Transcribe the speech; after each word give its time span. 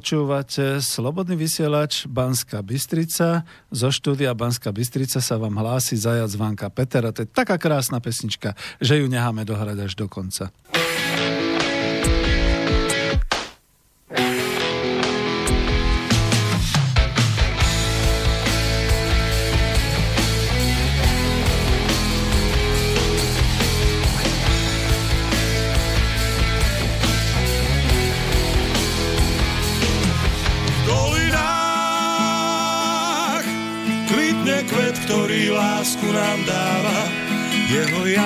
Počúvate 0.00 0.80
Slobodný 0.80 1.36
vysielač 1.36 2.08
Banska 2.08 2.64
Bystrica. 2.64 3.44
Zo 3.68 3.92
štúdia 3.92 4.32
Banska 4.32 4.72
Bystrica 4.72 5.20
sa 5.20 5.36
vám 5.36 5.60
hlási 5.60 5.92
zajac 5.92 6.32
Vanka 6.40 6.72
Petera. 6.72 7.12
To 7.12 7.20
je 7.20 7.28
taká 7.28 7.60
krásna 7.60 8.00
pesnička, 8.00 8.56
že 8.80 8.96
ju 8.96 9.12
necháme 9.12 9.44
dohrať 9.44 9.76
až 9.76 9.92
do 10.00 10.08
konca. 10.08 10.48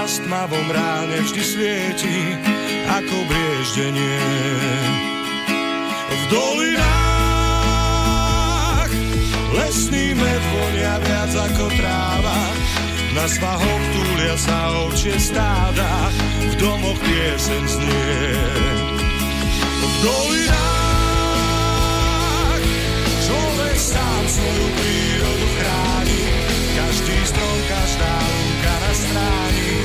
Jas 0.05 0.21
tmavom 0.21 0.69
ráne 0.69 1.17
vždy 1.17 1.41
svieti, 1.41 2.37
ako 2.93 3.25
brieždenie. 3.25 4.21
V 6.13 6.23
dolinách 6.29 7.33
lesný 9.57 10.13
med 10.13 10.43
vonia 10.53 11.01
viac 11.01 11.33
ako 11.33 11.73
tráva. 11.81 12.37
Na 13.17 13.25
svahoch 13.25 13.85
túlia 13.97 14.37
sa 14.37 14.77
ovčie 14.85 15.17
stáda, 15.17 16.13
v 16.53 16.55
domoch 16.61 17.01
piesen 17.01 17.65
znie. 17.65 18.29
V 19.57 19.95
dolinách 20.05 20.61
človek 23.25 23.77
sám 23.81 24.25
svoju 24.29 24.69
prírodu 24.69 25.49
chráni, 25.57 26.29
každý 26.77 27.17
strom, 27.25 27.57
každá 27.73 28.13
lúka 28.21 28.75
na 28.85 28.93
stráni 28.93 29.84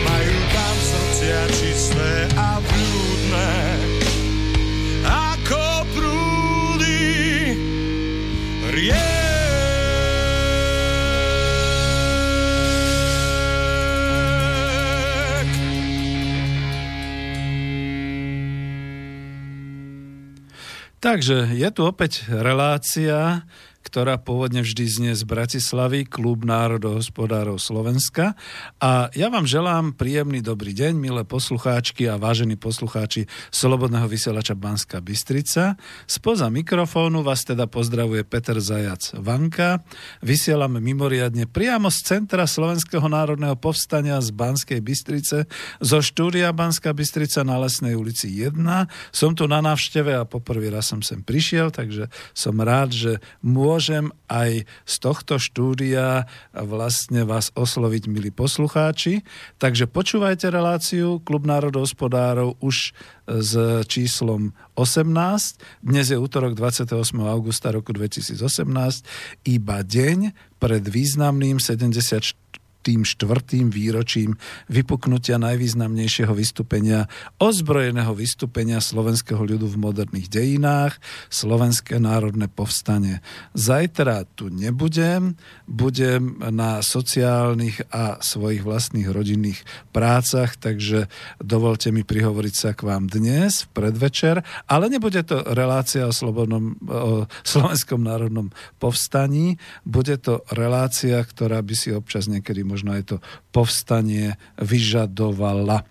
majú 0.05 0.37
tam 0.53 0.77
srdcia 0.77 1.41
čisté 1.57 2.29
a 2.37 2.61
blúdne. 2.61 3.57
Ako 5.09 5.89
prúdy 5.97 7.57
riek. 8.69 9.08
Takže 20.99 21.55
je 21.55 21.69
tu 21.71 21.87
opäť 21.87 22.27
relácia 22.27 23.47
ktorá 23.89 24.21
pôvodne 24.21 24.61
vždy 24.61 24.85
znie 24.85 25.13
z 25.17 25.25
Bratislavy, 25.25 26.05
Klub 26.05 26.45
národohospodárov 26.45 27.57
Slovenska. 27.57 28.37
A 28.85 29.09
ja 29.17 29.33
vám 29.33 29.49
želám 29.49 29.97
príjemný 29.97 30.45
dobrý 30.45 30.77
deň, 30.77 30.93
milé 30.93 31.25
poslucháčky 31.25 32.05
a 32.05 32.21
vážení 32.21 32.61
poslucháči 32.61 33.25
Slobodného 33.49 34.05
vysielača 34.05 34.53
Banska 34.53 35.01
Bystrica. 35.01 35.81
Spoza 36.05 36.53
mikrofónu 36.53 37.25
vás 37.25 37.49
teda 37.49 37.65
pozdravuje 37.65 38.29
Peter 38.29 38.61
Zajac 38.61 39.17
Vanka. 39.17 39.81
Vysielame 40.21 40.85
mimoriadne 40.85 41.49
priamo 41.49 41.89
z 41.89 42.05
centra 42.05 42.45
Slovenského 42.45 43.09
národného 43.09 43.57
povstania 43.57 44.21
z 44.21 44.37
Banskej 44.37 44.85
Bystrice, 44.85 45.49
zo 45.81 45.99
štúdia 46.05 46.53
Banská 46.53 46.93
Bystrica 46.93 47.41
na 47.41 47.57
Lesnej 47.57 47.97
ulici 47.97 48.29
1. 48.29 48.53
Som 49.17 49.33
tu 49.33 49.49
na 49.49 49.65
návšteve 49.65 50.13
a 50.13 50.29
poprvý 50.29 50.69
raz 50.69 50.93
som 50.93 51.01
sem 51.01 51.25
prišiel, 51.25 51.73
takže 51.73 52.13
som 52.37 52.53
rád, 52.61 52.93
že 52.93 53.13
môžem 53.41 53.78
môžem 53.79 54.11
aj 54.27 54.67
z 54.91 54.95
tohto 54.99 55.39
štúdia 55.39 56.27
vlastne 56.51 57.23
vás 57.23 57.55
osloviť, 57.55 58.11
milí 58.11 58.35
poslucháči. 58.35 59.23
Takže 59.63 59.87
počúvajte 59.87 60.51
reláciu 60.51 61.23
Klub 61.23 61.47
národohospodárov 61.47 62.59
už 62.59 62.91
s 63.31 63.53
číslom 63.87 64.51
18. 64.75 65.63
Dnes 65.87 66.11
je 66.11 66.19
útorok 66.19 66.59
28. 66.59 66.91
augusta 67.23 67.71
roku 67.71 67.95
2018, 67.95 68.43
iba 69.47 69.79
deň 69.87 70.35
pred 70.59 70.83
významným 70.83 71.63
74 71.63 72.58
tým 72.89 73.05
štvrtým 73.05 73.69
výročím 73.69 74.41
vypuknutia 74.73 75.37
najvýznamnejšieho 75.37 76.33
vystúpenia, 76.33 77.05
ozbrojeného 77.37 78.17
vystúpenia 78.17 78.81
slovenského 78.81 79.45
ľudu 79.45 79.69
v 79.69 79.77
moderných 79.77 80.33
dejinách, 80.33 80.97
Slovenské 81.29 82.01
národné 82.01 82.49
povstanie. 82.49 83.21
Zajtra 83.53 84.25
tu 84.33 84.49
nebudem, 84.49 85.37
budem 85.69 86.41
na 86.49 86.81
sociálnych 86.81 87.85
a 87.93 88.17
svojich 88.25 88.65
vlastných 88.65 89.13
rodinných 89.13 89.61
prácach, 89.93 90.57
takže 90.57 91.13
dovolte 91.45 91.93
mi 91.93 92.09
prihovoriť 92.09 92.55
sa 92.57 92.71
k 92.73 92.89
vám 92.89 93.13
dnes, 93.13 93.69
v 93.69 93.85
predvečer, 93.85 94.41
ale 94.65 94.89
nebude 94.89 95.21
to 95.29 95.45
relácia 95.53 96.09
o, 96.09 96.13
slobodnom, 96.17 96.81
o 96.89 97.29
Slovenskom 97.45 98.01
národnom 98.01 98.49
povstaní, 98.81 99.61
bude 99.85 100.17
to 100.17 100.41
relácia, 100.49 101.21
ktorá 101.21 101.61
by 101.61 101.75
si 101.77 101.93
občas 101.93 102.31
niekedy 102.31 102.65
možno 102.65 102.78
aj 102.87 103.03
to 103.03 103.17
povstanie 103.51 104.39
vyžadovala. 104.63 105.83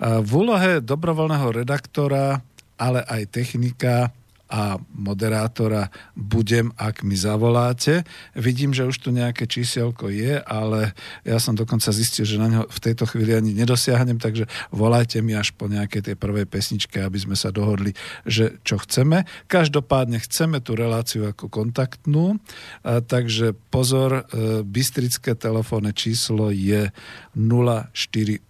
V 0.00 0.30
úlohe 0.32 0.80
dobrovoľného 0.80 1.48
redaktora, 1.52 2.40
ale 2.80 3.00
aj 3.04 3.22
technika 3.30 4.10
a 4.48 4.76
moderátora 4.92 5.88
budem, 6.12 6.70
ak 6.76 7.00
mi 7.02 7.16
zavoláte. 7.16 8.04
Vidím, 8.36 8.76
že 8.76 8.84
už 8.84 8.96
tu 9.00 9.08
nejaké 9.10 9.48
čísielko 9.48 10.12
je, 10.12 10.38
ale 10.44 10.92
ja 11.24 11.40
som 11.40 11.56
dokonca 11.56 11.90
zistil, 11.90 12.28
že 12.28 12.36
na 12.36 12.48
ňo 12.52 12.62
v 12.68 12.78
tejto 12.82 13.08
chvíli 13.08 13.32
ani 13.32 13.56
nedosiahnem, 13.56 14.20
takže 14.20 14.44
volajte 14.68 15.24
mi 15.24 15.32
až 15.32 15.56
po 15.56 15.66
nejakej 15.66 16.12
tej 16.12 16.16
prvej 16.20 16.44
pesničke, 16.44 17.00
aby 17.00 17.18
sme 17.18 17.36
sa 17.36 17.48
dohodli, 17.48 17.96
že 18.28 18.60
čo 18.62 18.78
chceme. 18.78 19.24
Každopádne 19.48 20.20
chceme 20.20 20.60
tú 20.60 20.76
reláciu 20.76 21.26
ako 21.32 21.48
kontaktnú, 21.48 22.36
takže 22.84 23.56
pozor, 23.72 24.28
e, 24.28 24.62
bystrické 24.62 25.34
telefónne 25.34 25.96
číslo 25.96 26.52
je 26.52 26.92
048 27.34 28.44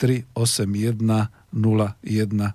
381 0.00 1.28
0101 1.52 2.54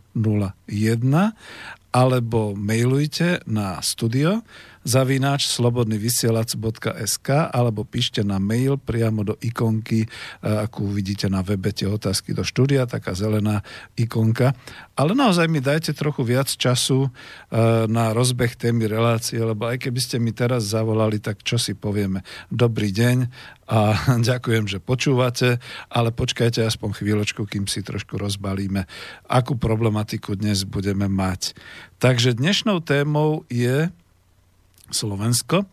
alebo 1.95 2.51
mailujte 2.59 3.39
na 3.47 3.80
studio 3.80 4.44
zavináč 4.85 5.49
slobodnyvysielac.sk 5.49 7.29
alebo 7.49 7.81
píšte 7.81 8.21
na 8.21 8.37
mail 8.37 8.77
priamo 8.77 9.25
do 9.25 9.33
ikonky, 9.41 10.05
e, 10.05 10.07
ako 10.45 10.93
uvidíte 10.93 11.25
na 11.25 11.41
webe 11.41 11.73
tie 11.73 11.89
otázky 11.89 12.37
do 12.37 12.45
štúdia, 12.45 12.85
taká 12.85 13.17
zelená 13.17 13.65
ikonka. 13.97 14.53
Ale 14.93 15.17
naozaj 15.17 15.49
mi 15.49 15.57
dajte 15.57 15.97
trochu 15.97 16.21
viac 16.21 16.53
času 16.53 17.09
e, 17.09 17.09
na 17.89 18.13
rozbeh 18.13 18.53
témy 18.53 18.85
relácie, 18.85 19.41
lebo 19.41 19.65
aj 19.65 19.89
keby 19.89 19.99
ste 19.99 20.21
mi 20.21 20.29
teraz 20.29 20.69
zavolali, 20.69 21.17
tak 21.17 21.41
čo 21.41 21.57
si 21.57 21.73
povieme? 21.73 22.21
Dobrý 22.53 22.93
deň 22.93 23.17
a 23.65 23.97
ďakujem, 24.29 24.69
že 24.69 24.77
počúvate, 24.77 25.57
ale 25.89 26.13
počkajte 26.13 26.61
aspoň 26.61 27.01
chvíľočku, 27.01 27.41
kým 27.49 27.65
si 27.65 27.81
trošku 27.81 28.21
rozbalíme, 28.21 28.85
akú 29.25 29.57
problematiku 29.57 30.38
dnes 30.38 30.61
budeme 30.61 31.09
mať. 31.09 31.57
Takže 31.97 32.38
dnešnou 32.38 32.85
témou 32.85 33.49
je 33.49 33.89
Slovensko. 34.89 35.65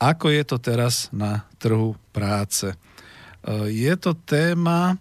Ako 0.00 0.32
je 0.32 0.42
to 0.48 0.56
teraz 0.56 1.12
na 1.12 1.44
trhu 1.60 1.96
práce? 2.12 2.72
E, 2.72 2.76
je 3.68 3.94
to 4.00 4.16
téma, 4.16 4.94
e, 4.94 4.96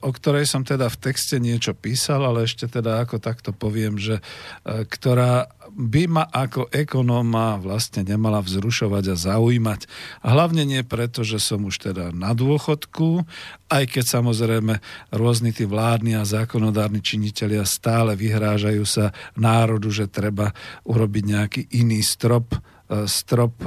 o 0.00 0.10
ktorej 0.12 0.48
som 0.48 0.64
teda 0.64 0.88
v 0.88 1.00
texte 1.00 1.36
niečo 1.36 1.76
písal, 1.76 2.24
ale 2.24 2.48
ešte 2.48 2.68
teda 2.68 3.04
ako 3.04 3.20
takto 3.20 3.52
poviem, 3.52 4.00
že 4.00 4.20
e, 4.20 4.84
ktorá 4.88 5.48
by 5.78 6.02
ma 6.10 6.24
ako 6.26 6.66
ekonóma 6.74 7.54
vlastne 7.62 8.02
nemala 8.02 8.42
vzrušovať 8.42 9.04
a 9.14 9.16
zaujímať. 9.16 9.86
Hlavne 10.26 10.66
nie 10.66 10.82
preto, 10.82 11.22
že 11.22 11.38
som 11.38 11.62
už 11.62 11.78
teda 11.94 12.10
na 12.10 12.34
dôchodku, 12.34 13.22
aj 13.70 13.84
keď 13.86 14.04
samozrejme 14.18 14.82
rôzni 15.14 15.54
tí 15.54 15.70
vládni 15.70 16.18
a 16.18 16.26
zákonodárni 16.26 16.98
činitelia 16.98 17.62
stále 17.62 18.18
vyhrážajú 18.18 18.82
sa 18.82 19.14
národu, 19.38 19.86
že 19.94 20.10
treba 20.10 20.50
urobiť 20.82 21.24
nejaký 21.24 21.62
iný 21.78 22.02
strop 22.02 22.58
strop 23.04 23.60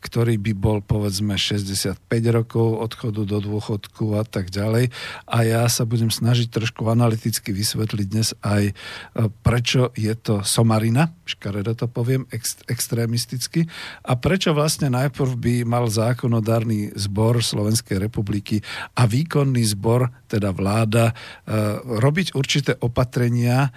ktorý 0.00 0.40
by 0.40 0.52
bol 0.56 0.78
povedzme 0.80 1.36
65 1.36 2.00
rokov 2.32 2.80
odchodu 2.80 3.22
do 3.28 3.38
dôchodku 3.38 4.16
a 4.16 4.24
tak 4.24 4.48
ďalej. 4.48 4.88
A 5.28 5.38
ja 5.44 5.68
sa 5.68 5.84
budem 5.84 6.08
snažiť 6.08 6.48
trošku 6.48 6.88
analyticky 6.88 7.52
vysvetliť 7.52 8.06
dnes 8.08 8.32
aj, 8.40 8.72
e, 8.72 8.74
prečo 9.44 9.92
je 9.92 10.12
to 10.16 10.40
somarina, 10.40 11.12
škaredo 11.28 11.76
to 11.76 11.86
poviem, 11.86 12.24
ex, 12.32 12.64
extrémisticky, 12.66 13.68
a 14.02 14.16
prečo 14.16 14.56
vlastne 14.56 14.88
najprv 14.88 15.30
by 15.36 15.54
mal 15.68 15.86
zákonodárny 15.86 16.96
zbor 16.96 17.44
Slovenskej 17.44 18.00
republiky 18.00 18.64
a 18.96 19.04
výkonný 19.04 19.62
zbor, 19.76 20.08
teda 20.26 20.50
vláda, 20.56 21.12
e, 21.12 21.14
robiť 22.00 22.32
určité 22.32 22.72
opatrenia 22.80 23.68
e, 23.68 23.70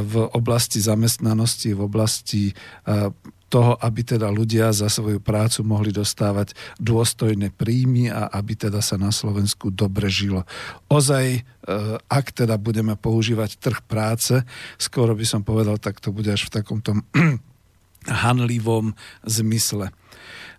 v 0.00 0.32
oblasti 0.32 0.80
zamestnanosti, 0.80 1.76
v 1.76 1.80
oblasti 1.84 2.42
toho, 3.48 3.80
aby 3.80 4.04
teda 4.04 4.28
ľudia 4.28 4.70
za 4.76 4.92
svoju 4.92 5.18
prácu 5.24 5.64
mohli 5.64 5.90
dostávať 5.90 6.52
dôstojné 6.78 7.50
príjmy 7.56 8.12
a 8.12 8.28
aby 8.28 8.54
teda 8.54 8.84
sa 8.84 9.00
na 9.00 9.08
Slovensku 9.08 9.72
dobre 9.72 10.12
žilo. 10.12 10.44
Ozaj, 10.92 11.26
e, 11.32 11.40
ak 11.98 12.26
teda 12.36 12.60
budeme 12.60 12.94
používať 12.94 13.56
trh 13.56 13.80
práce, 13.88 14.44
skoro 14.76 15.16
by 15.16 15.24
som 15.24 15.40
povedal, 15.40 15.80
tak 15.80 15.98
to 15.98 16.12
bude 16.12 16.28
až 16.28 16.46
v 16.46 16.54
takomto 16.60 16.92
hanlivom 18.24 18.92
zmysle. 19.24 19.90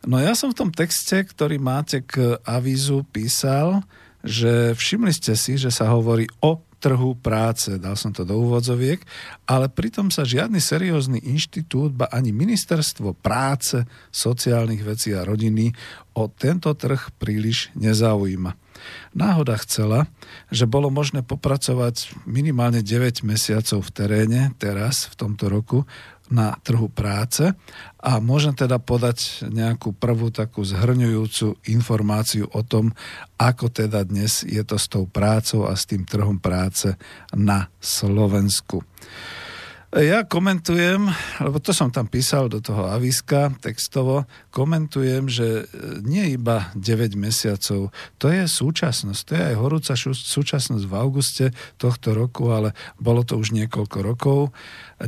No 0.03 0.17
ja 0.17 0.33
som 0.33 0.49
v 0.49 0.59
tom 0.65 0.71
texte, 0.73 1.21
ktorý 1.21 1.61
máte 1.61 2.01
k 2.01 2.39
avízu, 2.47 3.05
písal, 3.13 3.83
že 4.23 4.75
všimli 4.75 5.11
ste 5.15 5.35
si, 5.35 5.55
že 5.55 5.71
sa 5.71 5.91
hovorí 5.91 6.27
o 6.43 6.59
trhu 6.79 7.13
práce, 7.19 7.75
dal 7.75 7.99
som 7.99 8.15
to 8.15 8.23
do 8.23 8.39
úvodzoviek, 8.39 9.03
ale 9.45 9.67
pritom 9.67 10.07
sa 10.07 10.23
žiadny 10.23 10.63
seriózny 10.63 11.19
inštitút, 11.27 11.93
ba 11.93 12.07
ani 12.09 12.31
ministerstvo 12.31 13.19
práce, 13.19 13.83
sociálnych 14.09 14.81
vecí 14.81 15.11
a 15.11 15.27
rodiny 15.27 15.75
o 16.15 16.31
tento 16.31 16.71
trh 16.71 17.11
príliš 17.19 17.69
nezaujíma. 17.75 18.55
Náhoda 19.11 19.59
chcela, 19.59 20.07
že 20.47 20.63
bolo 20.63 20.87
možné 20.87 21.19
popracovať 21.19 22.15
minimálne 22.23 22.79
9 22.79 23.27
mesiacov 23.27 23.83
v 23.83 23.91
teréne 23.91 24.41
teraz, 24.55 25.11
v 25.11 25.15
tomto 25.19 25.51
roku, 25.51 25.83
na 26.29 26.53
trhu 26.61 26.87
práce 26.89 27.53
a 27.99 28.21
môžem 28.21 28.53
teda 28.53 28.77
podať 28.77 29.49
nejakú 29.49 29.97
prvú 29.97 30.29
takú 30.29 30.61
zhrňujúcu 30.61 31.57
informáciu 31.73 32.45
o 32.53 32.61
tom, 32.61 32.93
ako 33.35 33.73
teda 33.73 34.05
dnes 34.05 34.45
je 34.45 34.61
to 34.61 34.77
s 34.77 34.85
tou 34.87 35.09
prácou 35.09 35.65
a 35.65 35.73
s 35.73 35.89
tým 35.89 36.05
trhom 36.05 36.37
práce 36.37 36.93
na 37.33 37.73
Slovensku. 37.81 38.85
Ja 39.89 40.21
komentujem, 40.21 41.09
lebo 41.41 41.57
to 41.57 41.73
som 41.73 41.89
tam 41.89 42.05
písal 42.05 42.45
do 42.45 42.61
toho 42.61 42.93
aviska 42.93 43.49
textovo, 43.57 44.29
komentujem, 44.53 45.25
že 45.25 45.65
nie 46.05 46.37
iba 46.37 46.69
9 46.77 47.17
mesiacov, 47.17 47.89
to 48.21 48.25
je 48.29 48.45
súčasnosť, 48.45 49.21
to 49.25 49.31
je 49.33 49.43
aj 49.49 49.55
horúca 49.57 49.97
súčasnosť 50.13 50.85
v 50.85 50.93
auguste 50.93 51.45
tohto 51.81 52.13
roku, 52.13 52.53
ale 52.53 52.77
bolo 53.01 53.25
to 53.25 53.33
už 53.41 53.49
niekoľko 53.49 53.97
rokov. 54.05 54.53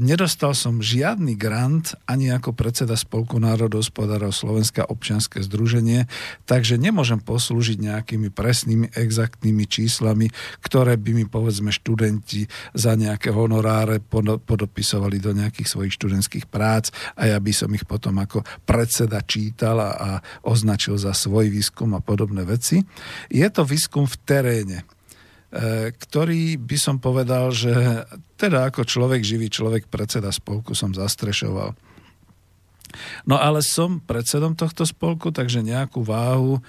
Nedostal 0.01 0.57
som 0.57 0.81
žiadny 0.81 1.37
grant 1.37 1.93
ani 2.09 2.33
ako 2.33 2.57
predseda 2.57 2.97
Spolku 2.97 3.37
národohospodárov 3.37 4.33
Slovenska 4.33 4.89
občianske 4.89 5.45
združenie, 5.45 6.09
takže 6.49 6.81
nemôžem 6.81 7.21
poslúžiť 7.21 7.77
nejakými 7.85 8.33
presnými, 8.33 8.97
exaktnými 8.97 9.69
číslami, 9.69 10.33
ktoré 10.65 10.97
by 10.97 11.21
mi 11.21 11.25
povedzme 11.29 11.69
študenti 11.69 12.49
za 12.73 12.97
nejaké 12.97 13.29
honoráre 13.29 14.01
podopisovali 14.71 15.19
do 15.19 15.35
nejakých 15.35 15.67
svojich 15.67 15.93
študentských 15.99 16.45
prác 16.47 16.95
a 17.19 17.27
ja 17.27 17.37
by 17.43 17.51
som 17.51 17.67
ich 17.75 17.83
potom 17.83 18.15
ako 18.23 18.39
predseda 18.63 19.19
čítal 19.19 19.83
a 19.83 20.23
označil 20.47 20.95
za 20.95 21.11
svoj 21.11 21.51
výskum 21.51 21.91
a 21.91 21.99
podobné 21.99 22.47
veci. 22.47 22.79
Je 23.27 23.43
to 23.51 23.67
výskum 23.67 24.07
v 24.07 24.15
teréne. 24.23 24.79
E, 25.51 25.91
ktorý 25.91 26.55
by 26.55 26.77
som 26.79 27.03
povedal, 27.03 27.51
že 27.51 28.07
teda 28.39 28.71
ako 28.71 28.87
človek, 28.87 29.27
živý 29.27 29.51
človek, 29.51 29.91
predseda 29.91 30.31
spolku 30.31 30.71
som 30.71 30.95
zastrešoval. 30.95 31.75
No 33.27 33.35
ale 33.39 33.59
som 33.63 33.99
predsedom 33.99 34.55
tohto 34.55 34.87
spolku, 34.87 35.35
takže 35.35 35.63
nejakú 35.63 35.99
váhu 36.07 36.59
e, 36.59 36.61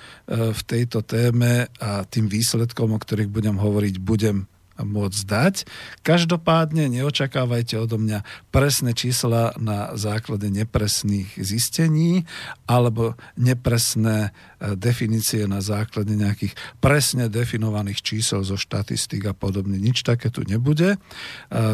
v 0.50 0.60
tejto 0.66 1.06
téme 1.06 1.70
a 1.78 2.02
tým 2.02 2.26
výsledkom, 2.26 2.94
o 2.94 2.98
ktorých 2.98 3.30
budem 3.30 3.54
hovoriť, 3.54 3.94
budem 4.02 4.50
môcť 4.84 5.20
dať. 5.26 5.54
Každopádne 6.02 6.90
neočakávajte 6.90 7.78
odo 7.78 7.96
mňa 7.98 8.26
presné 8.50 8.92
čísla 8.92 9.54
na 9.56 9.94
základe 9.94 10.50
nepresných 10.50 11.38
zistení 11.38 12.26
alebo 12.66 13.14
nepresné 13.38 14.30
e, 14.58 14.74
definície 14.74 15.46
na 15.46 15.62
základe 15.62 16.12
nejakých 16.12 16.58
presne 16.82 17.30
definovaných 17.30 18.02
čísel 18.02 18.42
zo 18.42 18.58
štatistik 18.58 19.24
a 19.30 19.34
podobne. 19.34 19.78
Nič 19.78 20.02
také 20.02 20.28
tu 20.28 20.42
nebude. 20.42 20.96
E, 20.96 20.98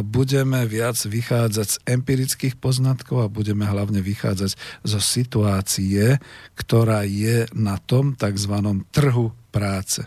budeme 0.04 0.68
viac 0.68 1.00
vychádzať 1.00 1.66
z 1.68 1.76
empirických 1.88 2.54
poznatkov 2.60 3.24
a 3.24 3.32
budeme 3.32 3.64
hlavne 3.64 4.04
vychádzať 4.04 4.52
zo 4.84 5.00
situácie, 5.00 6.20
ktorá 6.54 7.06
je 7.08 7.48
na 7.56 7.80
tom 7.80 8.12
tzv. 8.18 8.54
trhu 8.92 9.32
práce 9.48 10.04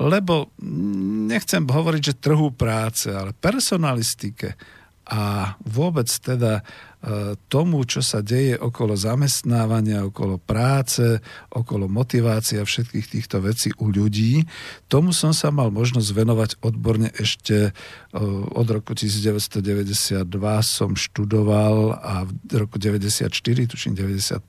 lebo 0.00 0.56
nechcem 1.28 1.68
hovoriť, 1.68 2.02
že 2.02 2.20
trhu 2.20 2.56
práce, 2.56 3.12
ale 3.12 3.36
personalistike 3.36 4.56
a 5.10 5.58
vôbec 5.66 6.06
teda 6.06 6.62
e, 6.62 7.34
tomu, 7.50 7.82
čo 7.82 7.98
sa 7.98 8.22
deje 8.22 8.54
okolo 8.54 8.94
zamestnávania, 8.94 10.06
okolo 10.06 10.38
práce, 10.38 11.18
okolo 11.50 11.90
motivácie 11.90 12.62
a 12.62 12.64
všetkých 12.64 13.06
týchto 13.18 13.42
vecí 13.42 13.74
u 13.82 13.90
ľudí, 13.90 14.46
tomu 14.86 15.10
som 15.10 15.34
sa 15.34 15.50
mal 15.50 15.74
možnosť 15.74 16.10
venovať 16.14 16.50
odborne 16.62 17.10
ešte 17.18 17.56
e, 17.58 17.70
od 18.54 18.66
roku 18.70 18.94
1992 18.94 20.22
som 20.62 20.94
študoval 20.94 21.98
a 21.98 22.30
v 22.30 22.30
roku 22.54 22.78
94, 22.78 23.34
tuším 23.66 23.98
95, 23.98 24.46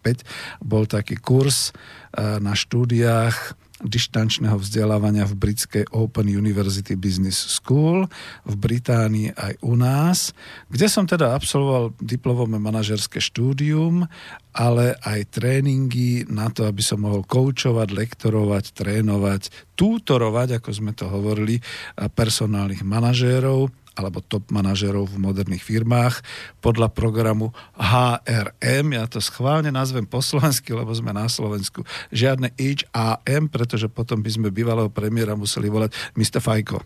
bol 0.62 0.86
taký 0.86 1.18
kurz 1.18 1.74
e, 2.14 2.38
na 2.38 2.54
štúdiách 2.54 3.61
dištančného 3.82 4.58
vzdelávania 4.62 5.26
v 5.26 5.38
britskej 5.38 5.84
Open 5.94 6.30
University 6.30 6.94
Business 6.94 7.38
School 7.58 8.06
v 8.46 8.56
Británii 8.56 9.34
aj 9.34 9.54
u 9.66 9.74
nás, 9.74 10.34
kde 10.70 10.88
som 10.88 11.10
teda 11.10 11.34
absolvoval 11.34 11.98
diplomové 11.98 12.62
manažerské 12.62 13.18
štúdium, 13.18 14.06
ale 14.52 15.00
aj 15.02 15.32
tréningy 15.34 16.28
na 16.28 16.52
to, 16.52 16.68
aby 16.68 16.84
som 16.84 17.02
mohol 17.02 17.24
koučovať, 17.24 17.90
lektorovať, 17.90 18.76
trénovať, 18.76 19.74
tútorovať, 19.80 20.62
ako 20.62 20.70
sme 20.70 20.92
to 20.94 21.10
hovorili, 21.10 21.64
personálnych 21.98 22.86
manažérov 22.86 23.81
alebo 23.96 24.24
top 24.24 24.48
manažerov 24.50 25.12
v 25.12 25.20
moderných 25.20 25.64
firmách 25.64 26.24
podľa 26.64 26.92
programu 26.96 27.52
HRM. 27.76 28.96
Ja 28.96 29.06
to 29.08 29.20
schválne 29.20 29.68
nazvem 29.70 30.08
po 30.08 30.24
slovensky, 30.24 30.72
lebo 30.72 30.92
sme 30.96 31.12
na 31.12 31.28
Slovensku. 31.28 31.84
Žiadne 32.16 32.56
HAM, 32.56 33.52
pretože 33.52 33.92
potom 33.92 34.24
by 34.24 34.30
sme 34.32 34.48
bývalého 34.48 34.88
premiéra 34.88 35.36
museli 35.36 35.68
volať 35.68 35.92
Mr. 36.16 36.40
Fajko. 36.40 36.80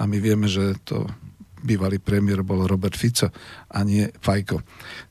A 0.00 0.08
my 0.08 0.16
vieme, 0.20 0.48
že 0.48 0.76
to 0.84 1.04
bývalý 1.58 1.98
premiér 1.98 2.46
bol 2.46 2.64
Robert 2.64 2.94
Fico 2.94 3.28
a 3.68 3.78
nie 3.82 4.08
Fajko. 4.22 4.62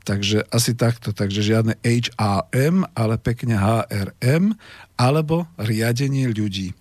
Takže 0.08 0.48
asi 0.48 0.74
takto, 0.74 1.12
takže 1.12 1.44
žiadne 1.44 1.77
HRM, 1.84 2.88
ale 2.96 3.15
pekne 3.20 3.60
HRM, 3.60 4.56
alebo 4.98 5.46
riadenie 5.60 6.32
ľudí. 6.32 6.74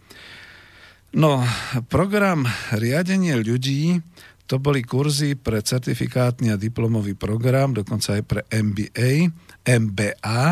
No, 1.16 1.40
program 1.88 2.44
riadenie 2.76 3.40
ľudí 3.40 4.04
to 4.46 4.62
boli 4.62 4.86
kurzy 4.86 5.34
pre 5.34 5.58
certifikátny 5.58 6.54
a 6.54 6.56
diplomový 6.56 7.18
program, 7.18 7.74
dokonca 7.74 8.16
aj 8.18 8.22
pre 8.22 8.40
MBA, 8.50 9.30
MBA. 9.66 10.44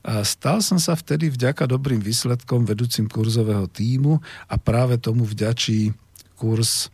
A 0.00 0.12
stal 0.26 0.58
som 0.64 0.82
sa 0.82 0.98
vtedy 0.98 1.30
vďaka 1.30 1.68
dobrým 1.70 2.02
výsledkom 2.02 2.66
vedúcim 2.66 3.06
kurzového 3.06 3.70
týmu 3.70 4.18
a 4.50 4.54
práve 4.58 4.98
tomu 4.98 5.22
vďačí 5.22 5.94
kurz 6.34 6.90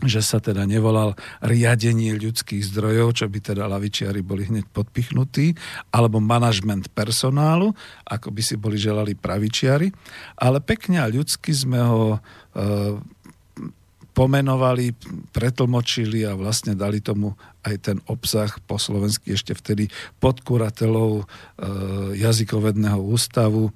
že 0.00 0.24
sa 0.24 0.40
teda 0.40 0.64
nevolal 0.64 1.12
riadenie 1.44 2.16
ľudských 2.16 2.64
zdrojov, 2.72 3.20
čo 3.20 3.28
by 3.28 3.38
teda 3.52 3.68
lavičiari 3.68 4.24
boli 4.24 4.48
hneď 4.48 4.64
podpichnutí, 4.72 5.52
alebo 5.92 6.24
manažment 6.24 6.88
personálu, 6.96 7.76
ako 8.08 8.32
by 8.32 8.40
si 8.40 8.56
boli 8.56 8.80
želali 8.80 9.12
pravičiari, 9.12 9.92
ale 10.40 10.64
pekne 10.64 11.04
a 11.04 11.12
ľudsky 11.12 11.52
sme 11.52 11.80
ho 11.84 12.16
e, 12.16 12.18
pomenovali, 14.12 14.92
pretlmočili 15.30 16.26
a 16.26 16.34
vlastne 16.34 16.74
dali 16.74 16.98
tomu 16.98 17.34
aj 17.62 17.76
ten 17.80 17.98
obsah 18.08 18.50
po 18.64 18.80
slovensky 18.80 19.36
ešte 19.36 19.52
vtedy 19.52 19.92
pod 20.18 20.40
kuratelou 20.40 21.22
e, 21.22 21.24
jazykovedného 22.18 23.00
ústavu. 23.00 23.70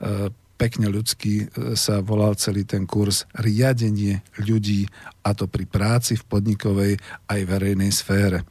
E, 0.00 0.32
pekne 0.56 0.88
ľudský 0.88 1.34
e, 1.36 1.76
sa 1.76 2.00
volal 2.00 2.34
celý 2.40 2.64
ten 2.64 2.88
kurz 2.88 3.28
Riadenie 3.36 4.24
ľudí 4.40 4.88
a 5.22 5.36
to 5.36 5.44
pri 5.44 5.68
práci 5.68 6.16
v 6.16 6.24
podnikovej 6.24 6.92
aj 7.28 7.40
verejnej 7.44 7.92
sfére. 7.92 8.48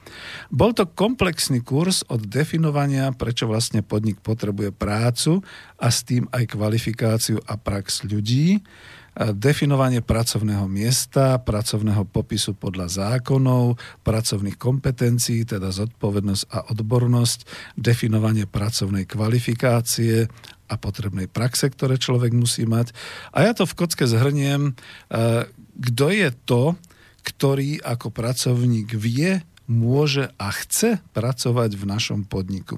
Bol 0.54 0.78
to 0.78 0.86
komplexný 0.86 1.66
kurz 1.66 2.06
od 2.08 2.22
definovania, 2.30 3.10
prečo 3.12 3.50
vlastne 3.50 3.82
podnik 3.82 4.22
potrebuje 4.22 4.70
prácu 4.70 5.42
a 5.82 5.90
s 5.90 6.06
tým 6.06 6.30
aj 6.30 6.54
kvalifikáciu 6.54 7.42
a 7.50 7.58
prax 7.58 8.06
ľudí, 8.06 8.62
definovanie 9.16 10.04
pracovného 10.04 10.68
miesta, 10.68 11.40
pracovného 11.40 12.04
popisu 12.04 12.52
podľa 12.60 12.92
zákonov, 12.92 13.80
pracovných 14.04 14.60
kompetencií, 14.60 15.48
teda 15.48 15.72
zodpovednosť 15.72 16.44
a 16.52 16.68
odbornosť, 16.76 17.40
definovanie 17.80 18.44
pracovnej 18.44 19.08
kvalifikácie 19.08 20.28
a 20.68 20.76
potrebnej 20.76 21.32
praxe, 21.32 21.72
ktoré 21.72 21.96
človek 21.96 22.36
musí 22.36 22.68
mať. 22.68 22.92
A 23.32 23.48
ja 23.48 23.56
to 23.56 23.64
v 23.64 23.78
kocke 23.78 24.04
zhrniem, 24.04 24.74
e, 24.74 25.48
kto 25.80 26.06
je 26.12 26.30
to, 26.44 26.64
ktorý 27.26 27.80
ako 27.82 28.12
pracovník 28.12 28.94
vie, 29.00 29.42
môže 29.66 30.30
a 30.38 30.54
chce 30.54 31.02
pracovať 31.14 31.74
v 31.74 31.84
našom 31.90 32.22
podniku. 32.26 32.78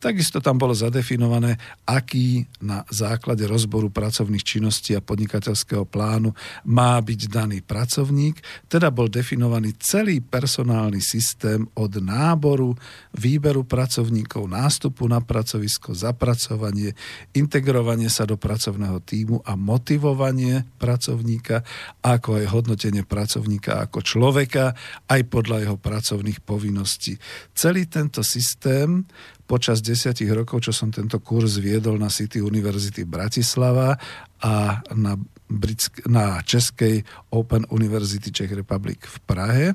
Takisto 0.00 0.40
tam 0.44 0.60
bolo 0.60 0.76
zadefinované, 0.76 1.56
aký 1.88 2.44
na 2.60 2.84
základe 2.92 3.48
rozboru 3.48 3.88
pracovných 3.88 4.44
činností 4.44 4.92
a 4.92 5.04
podnikateľského 5.04 5.88
plánu 5.88 6.36
má 6.68 7.00
byť 7.00 7.20
daný 7.30 7.64
pracovník, 7.64 8.40
teda 8.68 8.92
bol 8.92 9.08
definovaný 9.08 9.76
celý 9.80 10.20
personálny 10.20 11.00
systém 11.00 11.64
od 11.72 11.92
náboru, 11.98 12.76
výberu 13.16 13.64
pracovníkov, 13.64 14.48
nástupu 14.50 15.08
na 15.08 15.24
pracovisko, 15.24 15.96
zapracovanie, 15.96 16.92
integrovanie 17.32 18.12
sa 18.12 18.28
do 18.28 18.36
pracovného 18.36 19.00
týmu 19.02 19.40
a 19.42 19.56
motivovanie 19.56 20.68
pracovníka, 20.76 21.64
ako 22.04 22.42
aj 22.42 22.44
hodnotenie 22.52 23.02
pracovníka 23.02 23.88
ako 23.88 24.04
človeka, 24.04 24.76
aj 25.08 25.20
podľa 25.26 25.66
jeho 25.66 25.76
pracovných 25.80 26.25
pracovných 26.26 26.42
povinností. 26.42 27.14
Celý 27.54 27.86
tento 27.86 28.26
systém 28.26 29.06
počas 29.46 29.78
desiatich 29.78 30.26
rokov, 30.34 30.66
čo 30.66 30.72
som 30.74 30.90
tento 30.90 31.22
kurz 31.22 31.62
viedol 31.62 32.02
na 32.02 32.10
City 32.10 32.42
University 32.42 33.06
Bratislava 33.06 33.94
a 34.42 34.82
na, 34.98 35.14
Britsk- 35.46 36.10
na 36.10 36.42
Českej 36.42 37.06
Open 37.30 37.62
University 37.70 38.34
Czech 38.34 38.50
Republic 38.50 39.06
v 39.06 39.16
Prahe. 39.22 39.66
E, 39.70 39.74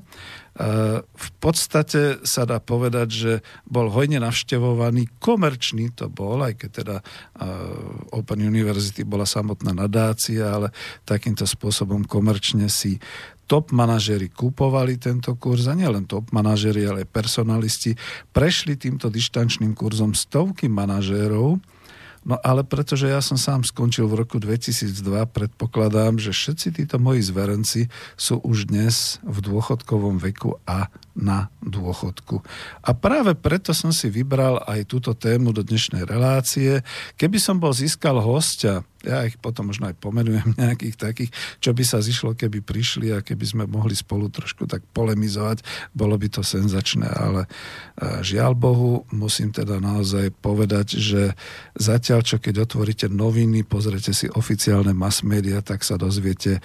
v 1.00 1.30
podstate 1.40 2.20
sa 2.28 2.44
dá 2.44 2.60
povedať, 2.60 3.08
že 3.08 3.34
bol 3.64 3.88
hojne 3.88 4.20
navštevovaný, 4.20 5.24
komerčný 5.24 5.96
to 5.96 6.12
bol, 6.12 6.44
aj 6.44 6.60
keď 6.60 6.70
teda 6.84 6.98
e, 7.00 7.04
Open 8.12 8.44
University 8.44 9.08
bola 9.08 9.24
samotná 9.24 9.72
nadácia, 9.72 10.52
ale 10.52 10.76
takýmto 11.08 11.48
spôsobom 11.48 12.04
komerčne 12.04 12.68
si 12.68 13.00
top 13.52 13.76
manažéri 13.76 14.32
kupovali 14.32 14.96
tento 14.96 15.36
kurz 15.36 15.68
a 15.68 15.76
nielen 15.76 16.08
top 16.08 16.32
manažéri, 16.32 16.88
ale 16.88 17.04
personalisti 17.04 18.00
prešli 18.32 18.80
týmto 18.80 19.12
dištančným 19.12 19.76
kurzom 19.76 20.16
stovky 20.16 20.72
manažérov, 20.72 21.60
No 22.22 22.38
ale 22.46 22.62
pretože 22.62 23.10
ja 23.10 23.18
som 23.18 23.34
sám 23.34 23.66
skončil 23.66 24.06
v 24.06 24.22
roku 24.22 24.38
2002, 24.38 24.94
predpokladám, 25.34 26.22
že 26.22 26.30
všetci 26.30 26.68
títo 26.78 27.02
moji 27.02 27.26
zverenci 27.26 27.90
sú 28.14 28.38
už 28.46 28.70
dnes 28.70 29.18
v 29.26 29.42
dôchodkovom 29.42 30.22
veku 30.22 30.62
a 30.70 30.94
na 31.18 31.52
dôchodku. 31.62 32.40
A 32.82 32.96
práve 32.96 33.36
preto 33.36 33.76
som 33.76 33.92
si 33.92 34.08
vybral 34.08 34.64
aj 34.64 34.88
túto 34.88 35.12
tému 35.12 35.52
do 35.52 35.62
dnešnej 35.62 36.08
relácie. 36.08 36.82
Keby 37.20 37.38
som 37.38 37.60
bol 37.60 37.76
získal 37.76 38.18
hostia, 38.24 38.82
ja 39.02 39.26
ich 39.26 39.38
potom 39.38 39.70
možno 39.74 39.90
aj 39.90 39.98
pomenujem 39.98 40.54
nejakých 40.62 40.96
takých, 40.98 41.32
čo 41.58 41.74
by 41.74 41.84
sa 41.86 42.00
zišlo, 42.00 42.38
keby 42.38 42.62
prišli 42.62 43.14
a 43.14 43.26
keby 43.26 43.46
sme 43.46 43.64
mohli 43.66 43.98
spolu 43.98 44.30
trošku 44.30 44.70
tak 44.70 44.86
polemizovať, 44.94 45.66
bolo 45.94 46.16
by 46.18 46.28
to 46.30 46.42
senzačné, 46.46 47.10
ale 47.10 47.46
e, 47.46 47.50
žiaľ 48.22 48.54
Bohu, 48.54 49.10
musím 49.10 49.50
teda 49.50 49.82
naozaj 49.82 50.34
povedať, 50.38 51.02
že 51.02 51.34
zatiaľ, 51.74 52.22
čo 52.22 52.38
keď 52.38 52.66
otvoríte 52.66 53.08
noviny, 53.10 53.66
pozrete 53.66 54.14
si 54.14 54.30
oficiálne 54.30 54.94
mass 54.94 55.26
media, 55.26 55.66
tak 55.66 55.82
sa 55.82 55.98
dozviete, 55.98 56.62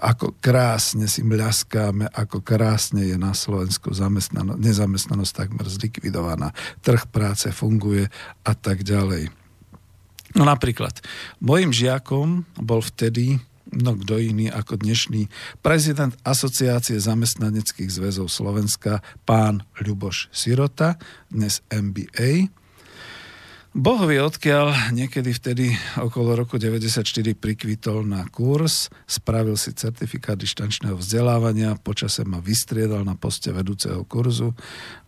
ako 0.00 0.40
krásne 0.40 1.04
si 1.04 1.20
mľaskáme, 1.20 2.08
ako 2.10 2.40
krásne 2.40 3.04
je 3.04 3.16
na 3.20 3.36
Slovensku 3.36 3.92
nezamestnanosť 4.58 5.32
takmer 5.32 5.66
zlikvidovaná, 5.66 6.50
trh 6.82 7.06
práce 7.10 7.50
funguje 7.54 8.10
a 8.42 8.52
tak 8.52 8.82
ďalej. 8.82 9.30
No 10.34 10.42
napríklad, 10.42 10.98
mojim 11.38 11.70
žiakom 11.70 12.42
bol 12.58 12.82
vtedy 12.82 13.38
no 13.74 13.96
kto 13.98 14.22
iný 14.22 14.46
ako 14.52 14.78
dnešný 14.78 15.26
prezident 15.64 16.14
Asociácie 16.22 17.00
zamestnaneckých 17.00 17.90
zväzov 17.90 18.30
Slovenska, 18.30 19.02
pán 19.26 19.66
Ľuboš 19.82 20.30
Sirota, 20.30 21.00
dnes 21.26 21.64
MBA. 21.72 22.63
Boh 23.74 23.98
vie 24.06 24.22
odkiaľ, 24.22 24.94
niekedy 24.94 25.34
vtedy 25.34 25.74
okolo 25.98 26.38
roku 26.38 26.62
94 26.62 27.02
prikvitol 27.34 28.06
na 28.06 28.22
kurz, 28.30 28.86
spravil 29.02 29.58
si 29.58 29.74
certifikát 29.74 30.38
dištančného 30.38 30.94
vzdelávania, 30.94 31.74
počase 31.82 32.22
ma 32.22 32.38
vystriedal 32.38 33.02
na 33.02 33.18
poste 33.18 33.50
vedúceho 33.50 34.06
kurzu 34.06 34.54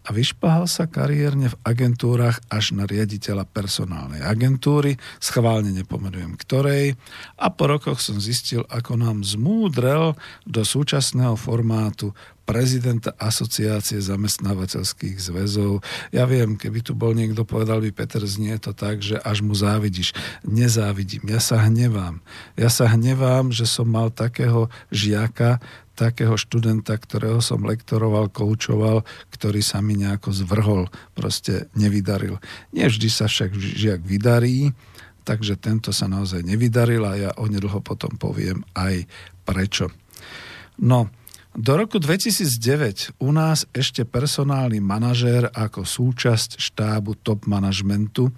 a 0.02 0.10
vyšpahal 0.10 0.66
sa 0.66 0.90
kariérne 0.90 1.54
v 1.54 1.60
agentúrach 1.62 2.42
až 2.50 2.74
na 2.74 2.90
riaditeľa 2.90 3.46
personálnej 3.46 4.26
agentúry, 4.26 4.98
schválne 5.22 5.70
nepomenujem 5.70 6.34
ktorej, 6.34 6.98
a 7.38 7.46
po 7.54 7.70
rokoch 7.70 8.02
som 8.02 8.18
zistil, 8.18 8.66
ako 8.66 8.98
nám 8.98 9.22
zmúdrel 9.22 10.18
do 10.42 10.66
súčasného 10.66 11.38
formátu 11.38 12.18
prezidenta 12.46 13.10
asociácie 13.18 13.98
zamestnávateľských 13.98 15.18
zväzov. 15.18 15.82
Ja 16.14 16.24
viem, 16.30 16.54
keby 16.54 16.80
tu 16.86 16.94
bol 16.94 17.12
niekto, 17.12 17.42
povedal 17.42 17.82
by 17.82 17.90
Peter, 17.90 18.22
znie 18.22 18.54
to 18.62 18.70
tak, 18.70 19.02
že 19.02 19.18
až 19.18 19.42
mu 19.42 19.52
závidíš. 19.52 20.14
Nezávidím, 20.46 21.26
ja 21.26 21.42
sa 21.42 21.66
hnevám. 21.66 22.22
Ja 22.54 22.70
sa 22.70 22.86
hnevám, 22.86 23.50
že 23.50 23.66
som 23.66 23.90
mal 23.90 24.14
takého 24.14 24.70
žiaka, 24.94 25.58
takého 25.98 26.38
študenta, 26.38 26.94
ktorého 26.94 27.42
som 27.42 27.66
lektoroval, 27.66 28.30
koučoval, 28.30 29.02
ktorý 29.34 29.64
sa 29.64 29.82
mi 29.82 29.98
nejako 29.98 30.30
zvrhol, 30.30 30.82
proste 31.18 31.66
nevydaril. 31.74 32.38
Nie 32.70 32.86
vždy 32.86 33.08
sa 33.10 33.26
však 33.26 33.56
žiak 33.56 34.04
vydarí, 34.04 34.76
takže 35.26 35.58
tento 35.58 35.90
sa 35.90 36.06
naozaj 36.06 36.46
nevydaril 36.46 37.02
a 37.02 37.12
ja 37.18 37.30
onedlho 37.34 37.82
potom 37.82 38.14
poviem 38.14 38.62
aj 38.78 39.08
prečo. 39.42 39.90
No, 40.76 41.10
do 41.56 41.72
roku 41.80 41.96
2009 41.96 43.16
u 43.16 43.32
nás 43.32 43.64
ešte 43.72 44.04
personálny 44.04 44.76
manažér 44.76 45.48
ako 45.56 45.88
súčasť 45.88 46.60
štábu 46.60 47.16
top 47.24 47.48
manažmentu 47.48 48.28
e, 48.28 48.32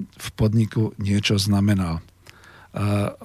v 0.00 0.28
podniku 0.32 0.96
niečo 0.96 1.36
znamenal. 1.36 2.00
E, 2.00 2.02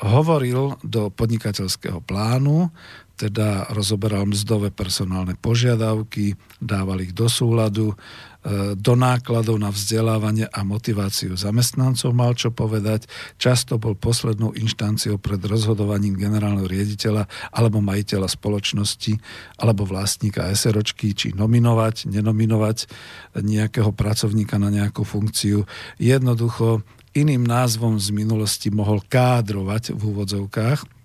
hovoril 0.04 0.76
do 0.84 1.08
podnikateľského 1.08 2.04
plánu, 2.04 2.76
teda 3.22 3.70
rozoberal 3.70 4.25
mzdové 4.25 4.74
personálne 4.74 5.38
požiadavky, 5.38 6.34
dával 6.58 7.06
ich 7.06 7.13
do 7.13 7.30
súladu, 7.30 7.94
E, 8.42 8.74
do 8.74 8.98
nákladov 8.98 9.62
na 9.62 9.70
vzdelávanie 9.70 10.50
a 10.50 10.66
motiváciu 10.66 11.38
zamestnancov 11.38 12.10
mal 12.10 12.34
čo 12.34 12.50
povedať. 12.50 13.06
Často 13.38 13.78
bol 13.78 13.94
poslednou 13.94 14.58
inštanciou 14.58 15.22
pred 15.22 15.38
rozhodovaním 15.46 16.18
generálneho 16.18 16.66
riaditeľa 16.66 17.30
alebo 17.54 17.86
majiteľa 17.86 18.25
spoločnosti 18.25 19.13
alebo 19.62 19.86
vlastníka 19.86 20.50
SROčky, 20.50 21.13
či 21.13 21.28
nominovať, 21.38 22.10
nenominovať 22.10 22.90
nejakého 23.38 23.94
pracovníka 23.94 24.58
na 24.58 24.74
nejakú 24.74 25.06
funkciu. 25.06 25.70
Jednoducho 26.01 26.82
iným 27.13 27.46
názvom 27.46 28.01
z 28.01 28.10
minulosti 28.10 28.74
mohol 28.74 29.06
kádrovať 29.06 29.94
v 29.94 30.01
úvodzovkách 30.01 31.00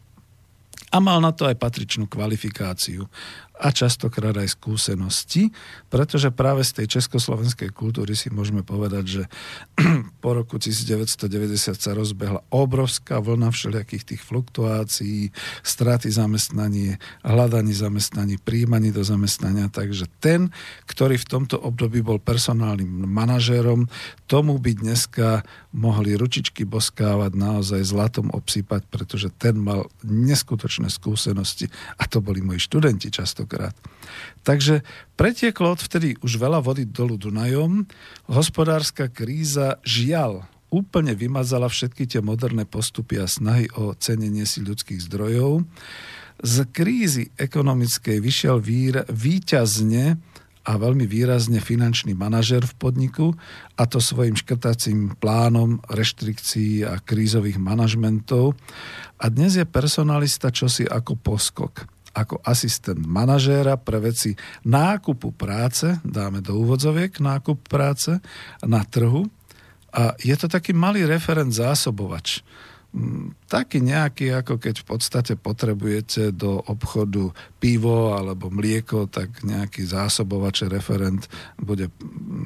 a 0.91 0.97
mal 1.03 1.19
na 1.19 1.35
to 1.35 1.47
aj 1.51 1.59
patričnú 1.59 2.07
kvalifikáciu 2.07 3.11
a 3.57 3.73
častokrát 3.73 4.37
aj 4.37 4.53
skúsenosti, 4.53 5.49
pretože 5.89 6.29
práve 6.29 6.61
z 6.61 6.83
tej 6.83 7.01
československej 7.01 7.73
kultúry 7.73 8.13
si 8.13 8.29
môžeme 8.29 8.61
povedať, 8.61 9.05
že 9.05 9.23
po 10.25 10.37
roku 10.37 10.61
1990 10.61 11.73
sa 11.73 11.93
rozbehla 11.97 12.45
obrovská 12.53 13.17
vlna 13.17 13.49
všelijakých 13.49 14.05
tých 14.13 14.23
fluktuácií, 14.29 15.33
straty 15.65 16.13
zamestnanie, 16.13 17.01
hľadaní 17.25 17.73
zamestnaní, 17.73 18.37
príjmaní 18.37 18.93
do 18.93 19.01
zamestnania, 19.01 19.73
takže 19.73 20.05
ten, 20.21 20.53
ktorý 20.85 21.17
v 21.17 21.29
tomto 21.29 21.57
období 21.57 22.05
bol 22.05 22.21
personálnym 22.21 23.09
manažérom, 23.09 23.89
tomu 24.29 24.61
by 24.61 24.77
dneska 24.77 25.49
mohli 25.73 26.13
ručičky 26.13 26.69
boskávať, 26.69 27.33
naozaj 27.33 27.81
zlatom 27.89 28.29
obsýpať, 28.33 28.85
pretože 28.93 29.33
ten 29.33 29.57
mal 29.57 29.89
neskutočné 30.05 30.93
skúsenosti 30.93 31.73
a 31.97 32.05
to 32.05 32.21
boli 32.21 32.45
moji 32.45 32.61
študenti 32.61 33.09
často 33.09 33.46
častokrát. 33.47 33.75
Takže 34.43 34.83
pretieklo 35.19 35.75
odvtedy 35.75 36.19
už 36.23 36.39
veľa 36.39 36.63
vody 36.63 36.87
dolu 36.87 37.19
Dunajom, 37.19 37.87
hospodárska 38.31 39.11
kríza 39.11 39.79
žiaľ 39.83 40.47
úplne 40.71 41.15
vymazala 41.15 41.71
všetky 41.71 42.11
tie 42.11 42.21
moderné 42.23 42.67
postupy 42.67 43.23
a 43.23 43.31
snahy 43.31 43.71
o 43.79 43.95
cenenie 43.95 44.47
si 44.47 44.63
ľudských 44.63 44.99
zdrojov. 45.07 45.63
Z 46.43 46.69
krízy 46.75 47.33
ekonomickej 47.39 48.19
vyšiel 48.19 48.61
vír, 48.61 49.03
výťazne 49.09 50.19
a 50.67 50.73
veľmi 50.75 51.07
výrazne 51.07 51.63
finančný 51.63 52.19
manažer 52.19 52.67
v 52.67 52.75
podniku 52.77 53.27
a 53.79 53.87
to 53.87 54.03
svojim 54.03 54.35
škrtacím 54.35 55.15
plánom 55.17 55.79
reštrikcií 55.87 56.83
a 56.83 56.99
krízových 56.99 57.63
manažmentov. 57.63 58.59
A 59.23 59.31
dnes 59.31 59.55
je 59.55 59.65
personalista 59.65 60.51
čosi 60.51 60.83
ako 60.83 61.15
poskok 61.15 61.96
ako 62.17 62.41
asistent 62.41 63.05
manažéra 63.05 63.77
pre 63.77 64.01
veci 64.01 64.33
nákupu 64.65 65.37
práce, 65.37 66.01
dáme 66.01 66.41
do 66.41 66.57
úvodzoviek 66.57 67.21
nákup 67.21 67.69
práce 67.69 68.17
na 68.65 68.81
trhu. 68.89 69.29
A 69.93 70.17
je 70.21 70.33
to 70.37 70.49
taký 70.49 70.73
malý 70.73 71.05
referent 71.05 71.53
zásobovač 71.53 72.41
taký 73.47 73.85
nejaký, 73.85 74.33
ako 74.33 74.57
keď 74.57 74.83
v 74.83 74.87
podstate 74.89 75.33
potrebujete 75.37 76.33
do 76.33 76.65
obchodu 76.65 77.31
pivo 77.61 78.17
alebo 78.17 78.49
mlieko, 78.49 79.07
tak 79.07 79.45
nejaký 79.45 79.85
zásobovač 79.85 80.65
referent 80.67 81.29
bude 81.61 81.93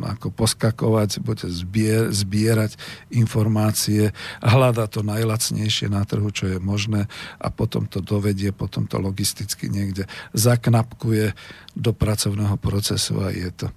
ako 0.02 0.34
poskakovať, 0.34 1.22
bude 1.22 1.46
zbier, 1.48 2.10
zbierať 2.10 2.74
informácie, 3.14 4.10
hľada 4.42 4.90
to 4.90 5.06
najlacnejšie 5.06 5.86
na 5.88 6.02
trhu, 6.02 6.28
čo 6.34 6.50
je 6.50 6.58
možné 6.58 7.06
a 7.38 7.48
potom 7.48 7.86
to 7.86 8.02
dovedie, 8.02 8.50
potom 8.50 8.90
to 8.90 8.98
logisticky 8.98 9.70
niekde 9.70 10.10
zaknapkuje 10.34 11.32
do 11.78 11.94
pracovného 11.94 12.58
procesu 12.58 13.22
a 13.22 13.30
je 13.30 13.50
to. 13.54 13.68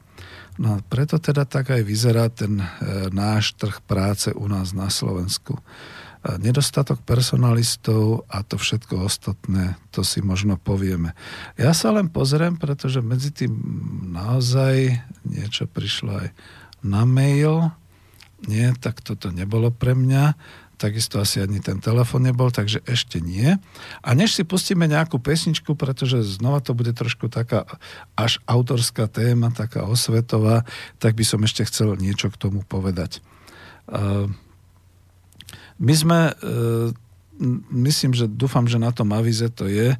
No 0.57 0.77
a 0.77 0.85
preto 0.85 1.17
teda 1.17 1.49
tak 1.49 1.73
aj 1.73 1.81
vyzerá 1.81 2.29
ten 2.29 2.61
e, 2.61 2.65
náš 3.09 3.57
trh 3.57 3.81
práce 3.89 4.29
u 4.29 4.45
nás 4.45 4.69
na 4.69 4.85
Slovensku 4.93 5.57
nedostatok 6.23 7.03
personalistov 7.03 8.23
a 8.31 8.47
to 8.47 8.55
všetko 8.55 9.03
ostatné, 9.03 9.75
to 9.91 10.07
si 10.07 10.23
možno 10.23 10.55
povieme. 10.55 11.11
Ja 11.59 11.75
sa 11.75 11.91
len 11.91 12.07
pozriem, 12.07 12.55
pretože 12.55 13.03
medzi 13.03 13.35
tým 13.35 13.51
naozaj 14.15 15.03
niečo 15.27 15.67
prišlo 15.67 16.23
aj 16.23 16.27
na 16.79 17.03
mail. 17.03 17.75
Nie, 18.47 18.75
tak 18.75 19.03
toto 19.03 19.31
nebolo 19.35 19.71
pre 19.71 19.95
mňa. 19.95 20.35
Takisto 20.79 21.19
asi 21.19 21.39
ani 21.39 21.63
ten 21.63 21.79
telefon 21.79 22.27
nebol, 22.27 22.51
takže 22.51 22.83
ešte 22.83 23.23
nie. 23.23 23.55
A 24.03 24.09
než 24.15 24.35
si 24.35 24.43
pustíme 24.43 24.83
nejakú 24.87 25.19
pesničku, 25.19 25.79
pretože 25.79 26.23
znova 26.23 26.59
to 26.59 26.75
bude 26.75 26.91
trošku 26.91 27.31
taká 27.31 27.63
až 28.19 28.43
autorská 28.47 29.07
téma, 29.07 29.51
taká 29.51 29.87
osvetová, 29.87 30.67
tak 30.99 31.15
by 31.15 31.23
som 31.23 31.39
ešte 31.43 31.67
chcel 31.67 31.95
niečo 31.95 32.27
k 32.31 32.39
tomu 32.39 32.67
povedať. 32.67 33.23
Uh, 33.87 34.27
my 35.79 35.93
sme, 35.93 36.19
e, 36.29 36.33
myslím, 37.73 38.13
že 38.13 38.29
dúfam, 38.29 38.65
že 38.69 38.77
na 38.77 38.93
tom 38.93 39.09
avize 39.13 39.45
to 39.53 39.65
je, 39.65 39.93
e, 39.93 39.97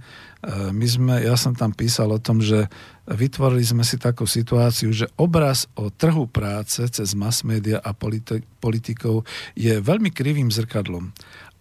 my 0.69 0.87
sme, 0.87 1.13
ja 1.25 1.33
som 1.33 1.57
tam 1.57 1.73
písal 1.73 2.13
o 2.13 2.21
tom, 2.21 2.39
že 2.43 2.69
vytvorili 3.09 3.65
sme 3.65 3.81
si 3.81 3.97
takú 3.97 4.29
situáciu, 4.29 4.93
že 4.93 5.09
obraz 5.17 5.65
o 5.73 5.89
trhu 5.89 6.29
práce 6.29 6.79
cez 6.93 7.17
mass 7.17 7.41
media 7.41 7.81
a 7.81 7.91
politikov 8.61 9.25
je 9.57 9.73
veľmi 9.81 10.13
krivým 10.13 10.53
zrkadlom. 10.53 11.11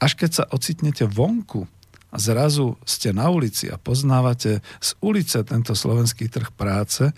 Až 0.03 0.19
keď 0.19 0.31
sa 0.31 0.45
ocitnete 0.51 1.07
vonku 1.09 1.67
a 2.13 2.17
zrazu 2.21 2.77
ste 2.85 3.15
na 3.15 3.33
ulici 3.33 3.73
a 3.73 3.81
poznávate 3.81 4.61
z 4.83 4.91
ulice 5.01 5.41
tento 5.47 5.73
slovenský 5.73 6.29
trh 6.29 6.53
práce, 6.53 7.11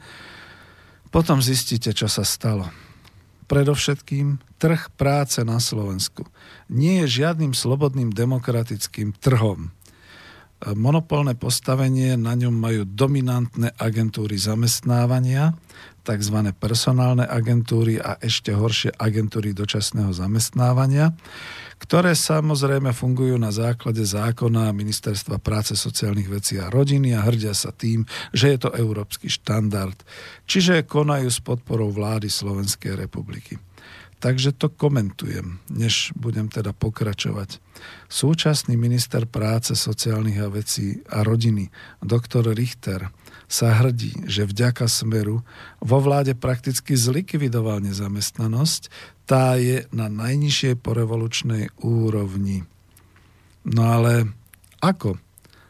potom 1.10 1.38
zistíte, 1.38 1.94
čo 1.94 2.10
sa 2.10 2.26
stalo 2.26 2.83
predovšetkým 3.46 4.40
trh 4.58 4.92
práce 4.96 5.40
na 5.44 5.60
Slovensku 5.60 6.24
nie 6.72 7.04
je 7.04 7.22
žiadnym 7.24 7.52
slobodným 7.52 8.10
demokratickým 8.10 9.12
trhom. 9.20 9.70
Monopolné 10.64 11.36
postavenie 11.36 12.16
na 12.16 12.32
ňom 12.32 12.56
majú 12.56 12.88
dominantné 12.88 13.76
agentúry 13.76 14.40
zamestnávania, 14.40 15.52
tzv. 16.08 16.36
personálne 16.56 17.28
agentúry 17.28 18.00
a 18.00 18.16
ešte 18.16 18.56
horšie 18.56 18.96
agentúry 18.96 19.52
dočasného 19.52 20.16
zamestnávania, 20.16 21.12
ktoré 21.82 22.14
samozrejme 22.14 22.94
fungujú 22.94 23.34
na 23.36 23.50
základe 23.50 24.02
zákona 24.02 24.70
Ministerstva 24.70 25.42
práce, 25.42 25.74
sociálnych 25.74 26.30
vecí 26.30 26.58
a 26.58 26.70
rodiny 26.70 27.14
a 27.14 27.24
hrdia 27.24 27.52
sa 27.52 27.74
tým, 27.74 28.06
že 28.30 28.54
je 28.54 28.58
to 28.66 28.70
európsky 28.74 29.26
štandard, 29.26 29.96
čiže 30.46 30.86
konajú 30.86 31.28
s 31.28 31.42
podporou 31.42 31.90
vlády 31.90 32.30
Slovenskej 32.30 32.98
republiky. 32.98 33.58
Takže 34.24 34.56
to 34.56 34.72
komentujem, 34.72 35.60
než 35.68 36.16
budem 36.16 36.48
teda 36.48 36.72
pokračovať. 36.72 37.60
Súčasný 38.08 38.72
minister 38.72 39.28
práce, 39.28 39.76
sociálnych 39.76 40.40
a 40.40 40.48
vecí 40.48 41.04
a 41.12 41.20
rodiny, 41.20 41.68
doktor 42.00 42.48
Richter, 42.56 43.12
sa 43.44 43.76
hrdí, 43.76 44.24
že 44.24 44.48
vďaka 44.48 44.88
Smeru 44.88 45.44
vo 45.76 45.98
vláde 46.00 46.32
prakticky 46.32 46.96
zlikvidoval 46.96 47.84
nezamestnanosť, 47.84 48.88
tá 49.28 49.60
je 49.60 49.84
na 49.92 50.08
najnižšej 50.08 50.80
porevolučnej 50.80 51.76
úrovni. 51.84 52.64
No 53.68 53.92
ale 53.92 54.32
ako? 54.80 55.20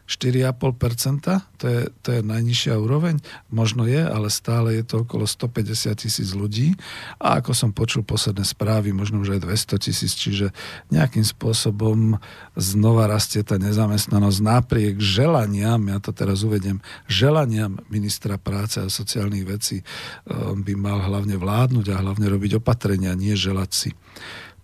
4,5%, 0.05 1.25
to 1.57 1.65
je, 1.65 1.83
to 2.05 2.09
je 2.13 2.21
najnižšia 2.21 2.77
úroveň, 2.77 3.25
možno 3.49 3.89
je, 3.89 4.05
ale 4.05 4.29
stále 4.29 4.77
je 4.77 4.85
to 4.85 5.09
okolo 5.09 5.25
150 5.25 5.97
tisíc 5.97 6.37
ľudí. 6.37 6.77
A 7.17 7.41
ako 7.41 7.57
som 7.57 7.73
počul 7.73 8.05
posledné 8.05 8.45
správy, 8.45 8.93
možno 8.93 9.25
už 9.25 9.41
aj 9.41 9.49
200 9.49 9.81
tisíc, 9.81 10.13
čiže 10.13 10.53
nejakým 10.93 11.25
spôsobom 11.25 12.21
znova 12.53 13.09
rastie 13.09 13.41
tá 13.41 13.57
nezamestnanosť. 13.57 14.39
Napriek 14.45 15.01
želaniam, 15.01 15.81
ja 15.89 15.97
to 16.05 16.13
teraz 16.13 16.45
uvedem, 16.45 16.85
želaniam 17.09 17.81
ministra 17.89 18.37
práce 18.37 18.85
a 18.85 18.93
sociálnych 18.93 19.49
vecí 19.49 19.81
by 20.29 20.75
mal 20.77 21.01
hlavne 21.01 21.41
vládnuť 21.41 21.87
a 21.97 22.01
hlavne 22.05 22.29
robiť 22.29 22.61
opatrenia, 22.61 23.17
nie 23.17 23.33
želať 23.33 23.71
si. 23.73 23.91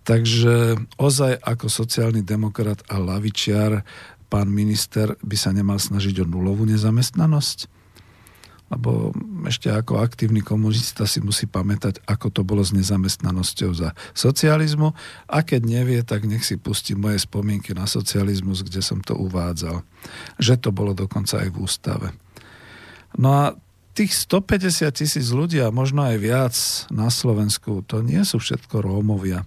Takže 0.01 0.81
ozaj 0.97 1.37
ako 1.45 1.69
sociálny 1.69 2.25
demokrat 2.25 2.81
a 2.89 2.97
lavičiar 2.97 3.85
pán 4.31 4.47
minister 4.47 5.19
by 5.19 5.35
sa 5.35 5.51
nemal 5.51 5.75
snažiť 5.75 6.23
o 6.23 6.25
nulovú 6.25 6.63
nezamestnanosť? 6.63 7.67
Lebo 8.71 9.11
ešte 9.43 9.67
ako 9.67 9.99
aktívny 9.99 10.39
komunista 10.39 11.03
si 11.03 11.19
musí 11.19 11.43
pamätať, 11.43 11.99
ako 12.07 12.31
to 12.31 12.41
bolo 12.47 12.63
s 12.63 12.71
nezamestnanosťou 12.71 13.71
za 13.75 13.91
socializmu 14.15 14.95
a 15.27 15.37
keď 15.43 15.61
nevie, 15.67 15.99
tak 16.07 16.23
nech 16.23 16.47
si 16.47 16.55
pustí 16.55 16.95
moje 16.95 17.19
spomienky 17.19 17.75
na 17.75 17.83
socializmus, 17.83 18.63
kde 18.63 18.79
som 18.79 19.03
to 19.03 19.11
uvádzal. 19.19 19.83
Že 20.39 20.55
to 20.63 20.69
bolo 20.71 20.95
dokonca 20.95 21.43
aj 21.43 21.51
v 21.51 21.59
ústave. 21.59 22.07
No 23.19 23.29
a 23.35 23.43
tých 23.91 24.15
150 24.15 24.87
tisíc 24.95 25.27
ľudí 25.35 25.59
a 25.59 25.67
možno 25.67 26.07
aj 26.07 26.15
viac 26.15 26.55
na 26.87 27.11
Slovensku, 27.11 27.83
to 27.83 27.99
nie 27.99 28.23
sú 28.23 28.39
všetko 28.39 28.87
Rómovia. 28.87 29.43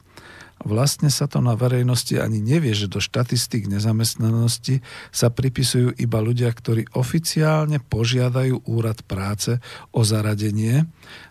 Vlastne 0.64 1.12
sa 1.12 1.28
to 1.28 1.44
na 1.44 1.52
verejnosti 1.54 2.16
ani 2.16 2.40
nevie, 2.40 2.72
že 2.72 2.88
do 2.88 2.98
štatistík 2.98 3.68
nezamestnanosti 3.68 4.80
sa 5.12 5.28
pripisujú 5.28 5.94
iba 6.00 6.18
ľudia, 6.24 6.50
ktorí 6.50 6.96
oficiálne 6.96 7.78
požiadajú 7.78 8.64
úrad 8.66 9.04
práce 9.04 9.60
o 9.92 10.02
zaradenie. 10.02 10.88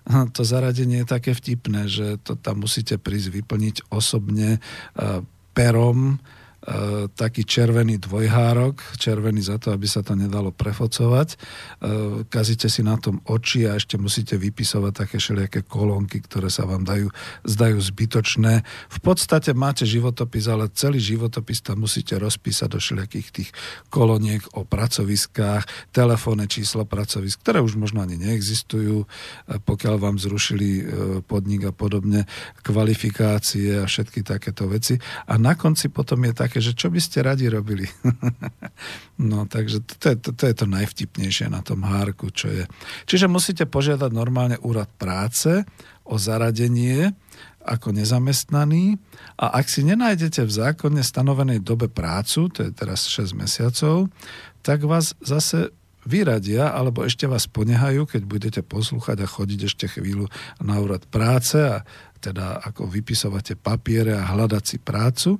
To 0.07 0.41
zaradenie 0.45 1.03
je 1.03 1.11
také 1.11 1.33
vtipné, 1.33 1.89
že 1.89 2.21
to 2.21 2.37
tam 2.37 2.63
musíte 2.63 3.01
prísť 3.01 3.41
vyplniť 3.41 3.75
osobne 3.89 4.57
eh, 4.57 5.19
perom, 5.53 6.21
E, 6.63 7.11
taký 7.11 7.43
červený 7.43 7.99
dvojhárok, 7.99 8.95
červený 8.95 9.43
za 9.43 9.59
to, 9.59 9.75
aby 9.75 9.83
sa 9.83 9.99
to 9.99 10.15
nedalo 10.15 10.55
prefocovať. 10.55 11.35
E, 11.35 11.37
kazíte 12.31 12.71
si 12.71 12.79
na 12.87 12.95
tom 12.95 13.19
oči 13.27 13.67
a 13.67 13.75
ešte 13.75 13.99
musíte 13.99 14.39
vypisovať 14.39 14.91
také 14.95 15.19
všelijaké 15.19 15.67
kolónky, 15.67 16.23
ktoré 16.23 16.47
sa 16.47 16.63
vám 16.63 16.87
dajú, 16.87 17.11
zdajú 17.43 17.83
zbytočné. 17.83 18.63
V 18.87 18.99
podstate 19.03 19.51
máte 19.51 19.83
životopis, 19.83 20.47
ale 20.47 20.71
celý 20.71 21.03
životopis 21.03 21.59
tam 21.59 21.83
musíte 21.83 22.15
rozpísať 22.15 22.69
do 22.71 22.79
všelijakých 22.79 23.27
tých 23.35 23.49
koloniek 23.91 24.39
o 24.55 24.63
pracoviskách, 24.63 25.91
telefónne 25.91 26.47
číslo 26.47 26.87
pracovisk, 26.87 27.43
ktoré 27.43 27.59
už 27.59 27.75
možno 27.75 27.99
ani 27.99 28.15
neexistujú, 28.15 29.03
e, 29.03 29.07
pokiaľ 29.67 29.95
vám 29.99 30.15
zrušili 30.15 30.95
podnik 31.27 31.67
a 31.67 31.73
podobne, 31.75 32.23
kvalifikácie 32.63 33.83
a 33.83 33.89
všetky 33.89 34.23
takéto 34.23 34.71
veci. 34.71 34.95
A 35.27 35.35
na 35.35 35.59
konci 35.59 35.91
potom 35.91 36.23
je 36.23 36.31
tak 36.31 36.52
také, 36.53 36.69
že 36.69 36.77
čo 36.77 36.93
by 36.93 37.01
ste 37.01 37.25
radi 37.25 37.49
robili. 37.49 37.89
no 39.17 39.49
takže 39.49 39.81
to 39.97 40.13
je 40.13 40.17
to, 40.21 40.29
to 40.37 40.43
je 40.45 40.53
to 40.53 40.69
najvtipnejšie 40.69 41.49
na 41.49 41.65
tom 41.65 41.81
hárku, 41.81 42.29
čo 42.29 42.53
je. 42.53 42.69
Čiže 43.09 43.25
musíte 43.25 43.65
požiadať 43.65 44.13
normálne 44.13 44.61
úrad 44.61 44.85
práce 45.01 45.65
o 46.05 46.21
zaradenie 46.21 47.09
ako 47.65 47.97
nezamestnaný 47.97 49.01
a 49.41 49.57
ak 49.57 49.65
si 49.65 49.81
nenájdete 49.81 50.45
v 50.45 50.51
zákonne 50.53 51.01
stanovenej 51.01 51.65
dobe 51.65 51.89
prácu, 51.89 52.53
to 52.53 52.69
je 52.69 52.69
teraz 52.69 53.09
6 53.09 53.33
mesiacov, 53.33 54.13
tak 54.61 54.85
vás 54.85 55.17
zase 55.25 55.73
vyradia, 56.05 56.69
alebo 56.69 57.01
ešte 57.01 57.25
vás 57.25 57.49
ponehajú, 57.49 58.05
keď 58.05 58.21
budete 58.29 58.61
poslúchať 58.61 59.25
a 59.25 59.31
chodiť 59.31 59.59
ešte 59.73 59.85
chvíľu 59.89 60.29
na 60.61 60.77
úrad 60.77 61.01
práce 61.09 61.57
a 61.57 61.81
teda 62.23 62.63
ako 62.63 62.87
vypisovate 62.87 63.59
papiere 63.59 64.15
a 64.15 64.27
hľadať 64.31 64.63
si 64.63 64.77
prácu. 64.79 65.39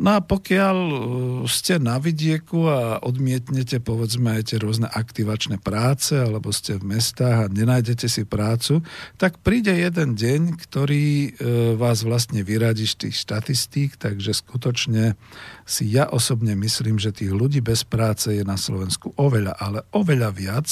No 0.00 0.16
a 0.16 0.24
pokiaľ 0.24 0.76
uh, 0.80 0.98
ste 1.44 1.76
na 1.76 2.00
vidieku 2.00 2.64
a 2.72 3.04
odmietnete 3.04 3.84
povedzme 3.84 4.40
aj 4.40 4.48
tie 4.48 4.58
rôzne 4.58 4.88
aktivačné 4.88 5.60
práce 5.60 6.16
alebo 6.16 6.48
ste 6.56 6.80
v 6.80 6.96
mestách 6.96 7.44
a 7.44 7.52
nenájdete 7.52 8.08
si 8.08 8.24
prácu, 8.24 8.80
tak 9.20 9.44
príde 9.44 9.76
jeden 9.76 10.16
deň, 10.16 10.56
ktorý 10.56 11.06
uh, 11.06 11.30
vás 11.76 12.00
vlastne 12.00 12.40
vyradí 12.40 12.88
z 12.88 13.06
tých 13.06 13.28
štatistík, 13.28 14.00
takže 14.00 14.32
skutočne 14.32 15.20
si 15.68 15.84
ja 15.92 16.08
osobne 16.08 16.56
myslím, 16.56 16.96
že 16.96 17.12
tých 17.12 17.36
ľudí 17.36 17.60
bez 17.60 17.84
práce 17.84 18.32
je 18.32 18.40
na 18.40 18.56
Slovensku 18.56 19.12
oveľa, 19.20 19.52
ale 19.60 19.84
oveľa 19.92 20.30
viac 20.32 20.68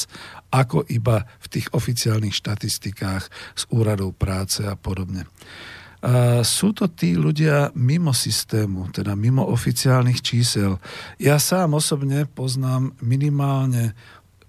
ako 0.49 0.89
iba 0.89 1.29
v 1.45 1.47
tých 1.53 1.69
oficiálnych 1.77 2.33
štatistikách 2.33 3.29
z 3.61 3.63
úradov 3.69 4.17
práce 4.17 4.65
a 4.65 4.73
podobne. 4.73 5.29
A 5.99 6.47
sú 6.47 6.71
to 6.71 6.87
tí 6.87 7.19
ľudia 7.19 7.75
mimo 7.75 8.15
systému, 8.15 8.95
teda 8.95 9.19
mimo 9.19 9.43
oficiálnych 9.51 10.23
čísel. 10.23 10.79
Ja 11.19 11.43
sám 11.43 11.75
osobne 11.75 12.31
poznám 12.31 12.95
minimálne 13.03 13.99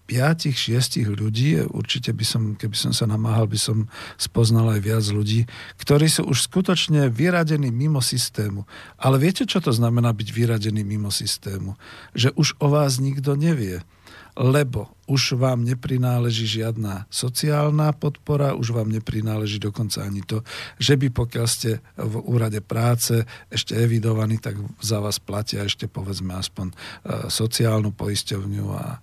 5-6 0.10 1.06
ľudí, 1.14 1.62
určite 1.70 2.10
by 2.14 2.26
som, 2.26 2.44
keby 2.58 2.74
som 2.74 2.90
sa 2.90 3.06
namáhal, 3.06 3.46
by 3.46 3.62
som 3.62 3.86
spoznal 4.18 4.74
aj 4.74 4.82
viac 4.82 5.06
ľudí, 5.06 5.46
ktorí 5.78 6.10
sú 6.10 6.26
už 6.26 6.50
skutočne 6.50 7.14
vyradení 7.14 7.70
mimo 7.70 8.02
systému. 8.02 8.66
Ale 8.98 9.22
viete, 9.22 9.46
čo 9.46 9.62
to 9.62 9.70
znamená 9.70 10.10
byť 10.10 10.30
vyradený 10.34 10.82
mimo 10.82 11.14
systému? 11.14 11.78
Že 12.18 12.34
už 12.34 12.58
o 12.58 12.74
vás 12.74 12.98
nikto 12.98 13.38
nevie 13.38 13.86
lebo 14.40 14.96
už 15.10 15.36
vám 15.36 15.68
neprináleží 15.68 16.48
žiadna 16.48 17.06
sociálna 17.12 17.92
podpora, 17.92 18.56
už 18.56 18.72
vám 18.72 18.90
neprináleží 18.90 19.60
dokonca 19.60 20.08
ani 20.08 20.24
to, 20.24 20.42
že 20.80 20.96
by 20.96 21.12
pokiaľ 21.12 21.46
ste 21.50 21.84
v 22.00 22.16
úrade 22.24 22.64
práce 22.64 23.28
ešte 23.52 23.76
evidovaní, 23.76 24.40
tak 24.40 24.56
za 24.80 25.04
vás 25.04 25.20
platia 25.20 25.68
ešte 25.68 25.92
povedzme 25.92 26.32
aspoň 26.40 26.72
e, 26.72 26.76
sociálnu 27.28 27.92
poisťovňu 27.92 28.66
a 28.72 28.86
e, 28.88 28.98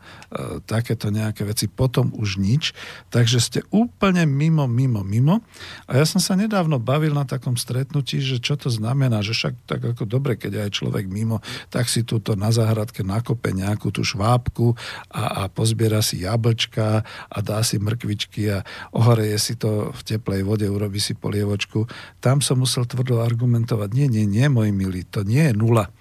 takéto 0.64 1.12
nejaké 1.12 1.44
veci. 1.44 1.68
Potom 1.68 2.10
už 2.16 2.40
nič. 2.40 2.72
Takže 3.12 3.38
ste 3.38 3.60
úplne 3.70 4.24
mimo, 4.24 4.64
mimo, 4.64 5.04
mimo. 5.04 5.44
A 5.90 6.00
ja 6.00 6.08
som 6.08 6.22
sa 6.22 6.32
nedávno 6.38 6.80
bavil 6.80 7.12
na 7.12 7.28
takom 7.28 7.60
stretnutí, 7.60 8.24
že 8.24 8.40
čo 8.40 8.56
to 8.56 8.72
znamená, 8.72 9.20
že 9.20 9.36
však 9.36 9.54
tak 9.68 9.80
ako 9.84 10.08
dobre, 10.08 10.40
keď 10.40 10.66
aj 10.66 10.80
človek 10.80 11.04
mimo, 11.10 11.44
tak 11.68 11.92
si 11.92 12.06
túto 12.06 12.32
na 12.38 12.48
záhradke 12.54 13.04
nakope 13.04 13.52
nejakú 13.52 13.92
tú 13.92 14.06
švábku 14.06 14.78
a 15.10 15.26
a, 15.26 15.42
pozbiera 15.50 15.95
si 16.00 16.24
jablčka 16.24 17.04
a 17.04 17.38
dá 17.44 17.60
si 17.60 17.76
mrkvičky 17.76 18.42
a 18.52 18.58
ohoreje 18.92 19.36
si 19.36 19.54
to 19.54 19.92
v 19.92 20.00
teplej 20.02 20.42
vode, 20.42 20.66
urobí 20.66 21.00
si 21.00 21.12
polievočku. 21.12 21.84
Tam 22.18 22.40
som 22.40 22.60
musel 22.60 22.88
tvrdo 22.88 23.20
argumentovať, 23.20 23.88
nie, 23.92 24.06
nie, 24.08 24.24
nie, 24.24 24.46
môj 24.48 24.72
milý, 24.72 25.04
to 25.06 25.22
nie 25.22 25.50
je 25.50 25.54
nula, 25.54 25.92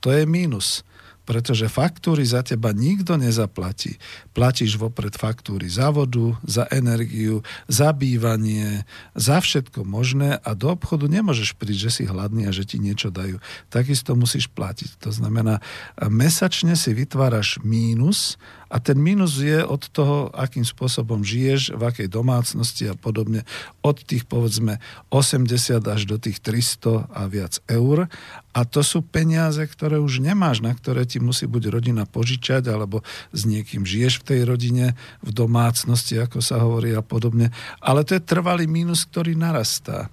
to 0.00 0.14
je 0.14 0.24
mínus 0.24 0.86
pretože 1.26 1.66
faktúry 1.66 2.22
za 2.22 2.46
teba 2.46 2.70
nikto 2.70 3.18
nezaplatí. 3.18 3.98
Platíš 4.30 4.78
vopred 4.78 5.18
faktúry 5.18 5.66
za 5.66 5.90
vodu, 5.90 6.38
za 6.46 6.70
energiu, 6.70 7.42
za 7.66 7.90
bývanie, 7.90 8.86
za 9.18 9.42
všetko 9.42 9.82
možné 9.82 10.38
a 10.38 10.54
do 10.54 10.70
obchodu 10.70 11.10
nemôžeš 11.10 11.58
prísť, 11.58 11.82
že 11.82 11.90
si 11.90 12.02
hladný 12.06 12.46
a 12.46 12.54
že 12.54 12.62
ti 12.62 12.78
niečo 12.78 13.10
dajú. 13.10 13.42
Takisto 13.68 14.14
musíš 14.14 14.46
platiť. 14.54 15.02
To 15.02 15.10
znamená, 15.10 15.58
mesačne 16.06 16.78
si 16.78 16.94
vytváraš 16.94 17.58
mínus 17.66 18.38
a 18.66 18.82
ten 18.82 18.98
mínus 18.98 19.38
je 19.38 19.62
od 19.62 19.86
toho, 19.94 20.34
akým 20.34 20.66
spôsobom 20.66 21.22
žiješ, 21.22 21.78
v 21.78 21.82
akej 21.86 22.08
domácnosti 22.10 22.90
a 22.90 22.98
podobne, 22.98 23.46
od 23.82 24.02
tých 24.02 24.26
povedzme 24.26 24.82
80 25.14 25.78
až 25.86 26.02
do 26.10 26.18
tých 26.18 26.42
300 26.42 27.06
a 27.06 27.22
viac 27.30 27.62
eur. 27.70 28.10
A 28.50 28.60
to 28.66 28.82
sú 28.82 29.06
peniaze, 29.06 29.62
ktoré 29.62 30.02
už 30.02 30.18
nemáš, 30.18 30.64
na 30.64 30.74
ktoré 30.74 31.06
ti 31.06 31.22
musí 31.22 31.46
buď 31.46 31.78
rodina 31.78 32.08
požičať, 32.08 32.66
alebo 32.66 33.06
s 33.30 33.46
niekým 33.46 33.86
žiješ 33.86 34.24
v 34.24 34.26
tej 34.34 34.40
rodine, 34.48 34.98
v 35.22 35.30
domácnosti, 35.30 36.18
ako 36.18 36.42
sa 36.42 36.58
hovorí 36.58 36.90
a 36.96 37.06
podobne. 37.06 37.54
Ale 37.78 38.02
to 38.02 38.18
je 38.18 38.24
trvalý 38.24 38.66
mínus, 38.66 39.06
ktorý 39.06 39.38
narastá 39.38 40.10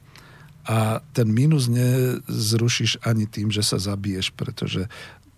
a 0.63 1.03
ten 1.11 1.27
mínus 1.27 1.67
nezrušíš 1.67 3.03
ani 3.03 3.27
tým, 3.27 3.51
že 3.51 3.59
sa 3.59 3.75
zabiješ, 3.75 4.31
pretože 4.31 4.87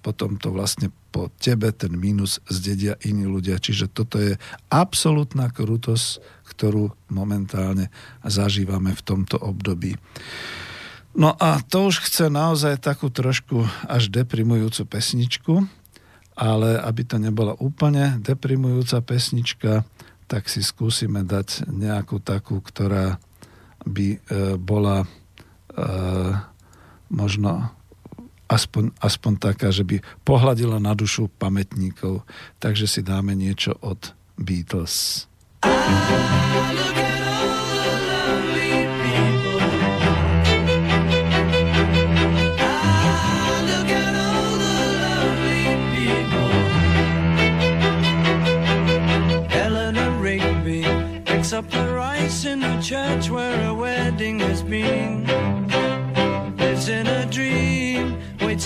potom 0.06 0.38
to 0.38 0.54
vlastne 0.54 0.94
po 1.10 1.34
tebe 1.41 1.74
ten 1.74 1.98
mínus 1.98 2.38
zdedia 2.46 2.94
iní 3.02 3.26
ľudia. 3.26 3.58
Čiže 3.58 3.89
toto 3.89 4.22
je 4.22 4.38
absolútna 4.70 5.50
krutosť, 5.50 6.22
ktorú 6.46 6.94
momentálne 7.10 7.89
zažívame 8.22 8.94
v 8.94 9.02
tomto 9.02 9.41
období. 9.41 9.98
No 11.18 11.34
a 11.41 11.58
to 11.65 11.89
už 11.89 12.06
chce 12.06 12.30
naozaj 12.30 12.78
takú 12.78 13.10
trošku 13.10 13.65
až 13.89 14.13
deprimujúcu 14.13 14.86
pesničku, 14.86 15.65
ale 16.38 16.78
aby 16.78 17.02
to 17.08 17.18
nebola 17.18 17.58
úplne 17.58 18.22
deprimujúca 18.22 19.02
pesnička, 19.02 19.88
tak 20.30 20.52
si 20.52 20.62
skúsime 20.62 21.26
dať 21.26 21.65
nejakú 21.72 22.22
takú, 22.22 22.62
ktorá 22.62 23.18
by 23.88 24.08
e, 24.12 24.20
bola 24.60 25.02
e, 25.02 25.08
možno 27.08 27.72
aspoň, 28.48 28.94
aspoň 29.02 29.34
taká, 29.42 29.70
že 29.74 29.84
by 29.86 30.02
pohľadila 30.26 30.78
na 30.78 30.94
dušu 30.94 31.30
pamätníkov. 31.42 32.26
Takže 32.62 32.86
si 32.86 33.02
dáme 33.02 33.34
niečo 33.34 33.78
od 33.82 34.14
Beatles. 34.38 35.28
up 51.56 51.70
the 51.70 51.94
rice 51.94 52.44
in 52.44 52.60
the 52.60 52.82
church 52.82 53.30
where 53.30 53.70
a 53.70 53.74
wedding 53.74 54.40
has 54.40 54.62
been. 54.62 55.35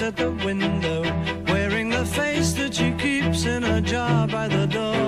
At 0.02 0.16
the 0.16 0.32
window, 0.46 1.02
wearing 1.48 1.90
the 1.90 2.06
face 2.06 2.54
that 2.54 2.74
she 2.74 2.92
keeps 2.92 3.46
in 3.46 3.64
a 3.64 3.82
jar 3.82 4.28
by 4.28 4.48
the 4.48 4.66
door. 4.68 4.99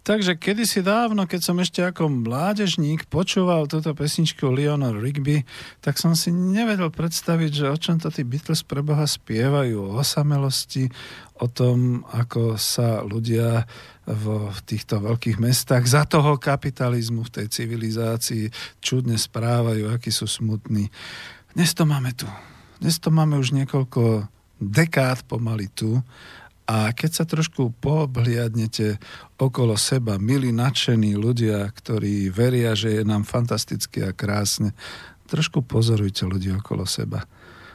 Takže 0.00 0.40
kedysi 0.40 0.80
dávno, 0.80 1.28
keď 1.28 1.40
som 1.44 1.60
ešte 1.60 1.84
ako 1.84 2.08
mládežník 2.08 3.04
počúval 3.12 3.68
túto 3.68 3.92
pesničku 3.92 4.48
Leonor 4.48 4.96
Rigby, 4.96 5.44
tak 5.84 6.00
som 6.00 6.16
si 6.16 6.32
nevedel 6.32 6.88
predstaviť, 6.88 7.50
že 7.52 7.66
o 7.68 7.76
čom 7.76 8.00
to 8.00 8.08
tí 8.08 8.24
Beatles 8.24 8.64
pre 8.64 8.80
Boha 8.80 9.04
spievajú, 9.04 9.76
o 9.76 10.00
osamelosti, 10.00 10.88
o 11.36 11.46
tom, 11.52 12.08
ako 12.16 12.56
sa 12.56 13.04
ľudia 13.04 13.68
v 14.08 14.24
týchto 14.64 15.04
veľkých 15.04 15.36
mestách 15.36 15.84
za 15.84 16.08
toho 16.08 16.40
kapitalizmu 16.40 17.28
v 17.28 17.34
tej 17.40 17.46
civilizácii 17.52 18.48
čudne 18.80 19.20
správajú, 19.20 19.92
akí 19.92 20.08
sú 20.08 20.24
smutní. 20.24 20.88
Dnes 21.52 21.76
to 21.76 21.84
máme 21.84 22.16
tu. 22.16 22.24
Dnes 22.80 22.96
to 22.96 23.12
máme 23.12 23.36
už 23.36 23.52
niekoľko 23.52 24.24
dekád 24.60 25.28
pomaly 25.28 25.68
tu 25.72 26.00
a 26.70 26.94
keď 26.94 27.10
sa 27.10 27.24
trošku 27.26 27.74
poobhliadnete 27.82 29.02
okolo 29.42 29.74
seba, 29.74 30.22
milí 30.22 30.54
nadšení 30.54 31.18
ľudia, 31.18 31.66
ktorí 31.66 32.30
veria, 32.30 32.78
že 32.78 32.94
je 32.94 33.02
nám 33.02 33.26
fantasticky 33.26 34.06
a 34.06 34.14
krásne, 34.14 34.70
trošku 35.26 35.66
pozorujte 35.66 36.30
ľudí 36.30 36.54
okolo 36.54 36.86
seba. 36.86 37.26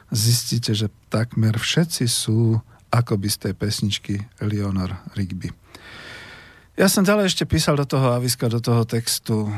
Zistíte, 0.08 0.72
že 0.72 0.88
takmer 1.12 1.60
všetci 1.60 2.08
sú 2.08 2.64
by 2.96 3.28
z 3.28 3.36
tej 3.36 3.52
pesničky 3.52 4.14
Leonor 4.40 4.96
Rigby. 5.12 5.52
Ja 6.80 6.88
som 6.88 7.04
ďalej 7.04 7.28
ešte 7.28 7.44
písal 7.44 7.76
do 7.76 7.84
toho 7.84 8.16
aviska, 8.16 8.48
do 8.48 8.64
toho 8.64 8.88
textu, 8.88 9.52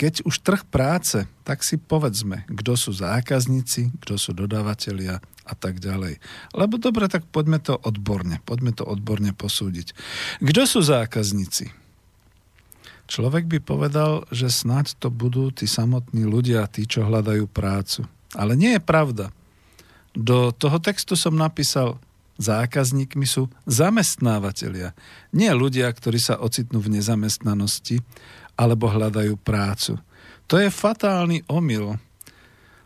keď 0.00 0.24
už 0.24 0.40
trh 0.40 0.64
práce, 0.64 1.28
tak 1.44 1.60
si 1.60 1.76
povedzme, 1.76 2.48
kto 2.48 2.72
sú 2.80 2.96
zákazníci, 2.96 3.92
kto 4.00 4.16
sú 4.16 4.32
dodávateľia, 4.32 5.20
a 5.44 5.52
tak 5.52 5.80
ďalej. 5.80 6.18
Lebo 6.56 6.80
dobre, 6.80 7.06
tak 7.06 7.28
poďme 7.28 7.60
to 7.60 7.76
odborne, 7.76 8.40
poďme 8.48 8.72
to 8.72 8.84
odborne 8.84 9.30
posúdiť. 9.36 9.92
Kto 10.40 10.62
sú 10.64 10.80
zákazníci? 10.80 11.70
Človek 13.04 13.44
by 13.44 13.58
povedal, 13.60 14.24
že 14.32 14.48
snáď 14.48 14.96
to 14.96 15.12
budú 15.12 15.52
tí 15.52 15.68
samotní 15.68 16.24
ľudia, 16.24 16.64
tí, 16.72 16.88
čo 16.88 17.04
hľadajú 17.04 17.44
prácu. 17.52 18.08
Ale 18.32 18.56
nie 18.56 18.80
je 18.80 18.82
pravda. 18.82 19.28
Do 20.16 20.54
toho 20.56 20.80
textu 20.80 21.12
som 21.12 21.36
napísal, 21.36 22.00
zákazníkmi 22.40 23.28
sú 23.28 23.52
zamestnávateľia. 23.68 24.96
Nie 25.36 25.52
ľudia, 25.52 25.86
ktorí 25.92 26.18
sa 26.18 26.40
ocitnú 26.40 26.80
v 26.80 26.98
nezamestnanosti 26.98 28.00
alebo 28.56 28.90
hľadajú 28.90 29.36
prácu. 29.38 30.00
To 30.48 30.54
je 30.60 30.68
fatálny 30.70 31.46
omyl, 31.50 31.98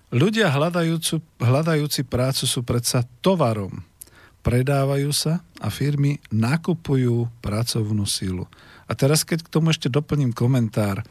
Ľudia 0.08 0.48
hľadajúci, 0.48 1.20
hľadajúci 1.36 2.08
prácu 2.08 2.48
sú 2.48 2.64
predsa 2.64 3.04
tovarom. 3.20 3.84
Predávajú 4.40 5.12
sa 5.12 5.44
a 5.60 5.68
firmy 5.68 6.16
nakupujú 6.32 7.28
pracovnú 7.44 8.08
sílu. 8.08 8.48
A 8.88 8.96
teraz, 8.96 9.20
keď 9.20 9.44
k 9.44 9.52
tomu 9.52 9.68
ešte 9.68 9.92
doplním 9.92 10.32
komentár, 10.32 11.04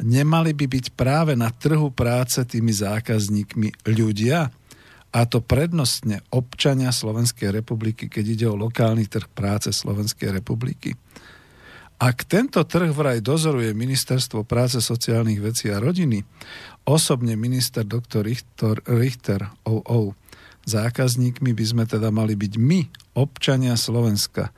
nemali 0.00 0.56
by 0.56 0.64
byť 0.64 0.86
práve 0.96 1.36
na 1.36 1.52
trhu 1.52 1.92
práce 1.92 2.40
tými 2.48 2.72
zákazníkmi 2.72 3.84
ľudia, 3.84 4.48
a 5.08 5.24
to 5.24 5.40
prednostne 5.40 6.20
občania 6.28 6.92
Slovenskej 6.92 7.48
republiky, 7.48 8.12
keď 8.12 8.24
ide 8.28 8.46
o 8.48 8.60
lokálny 8.60 9.08
trh 9.08 9.24
práce 9.32 9.72
Slovenskej 9.72 10.36
republiky. 10.36 10.92
Ak 11.98 12.28
tento 12.30 12.62
trh 12.62 12.94
vraj 12.94 13.18
dozoruje 13.18 13.74
Ministerstvo 13.74 14.46
práce, 14.46 14.78
sociálnych 14.78 15.42
vecí 15.42 15.66
a 15.72 15.82
rodiny, 15.82 16.22
osobne 16.88 17.36
minister 17.36 17.84
doktor 17.84 18.24
Richter, 18.24 18.80
Richter 18.88 19.52
OO, 19.68 20.16
zákazníkmi 20.64 21.52
by 21.52 21.64
sme 21.64 21.84
teda 21.84 22.08
mali 22.08 22.32
byť 22.32 22.52
my, 22.56 22.80
občania 23.12 23.76
Slovenska. 23.76 24.48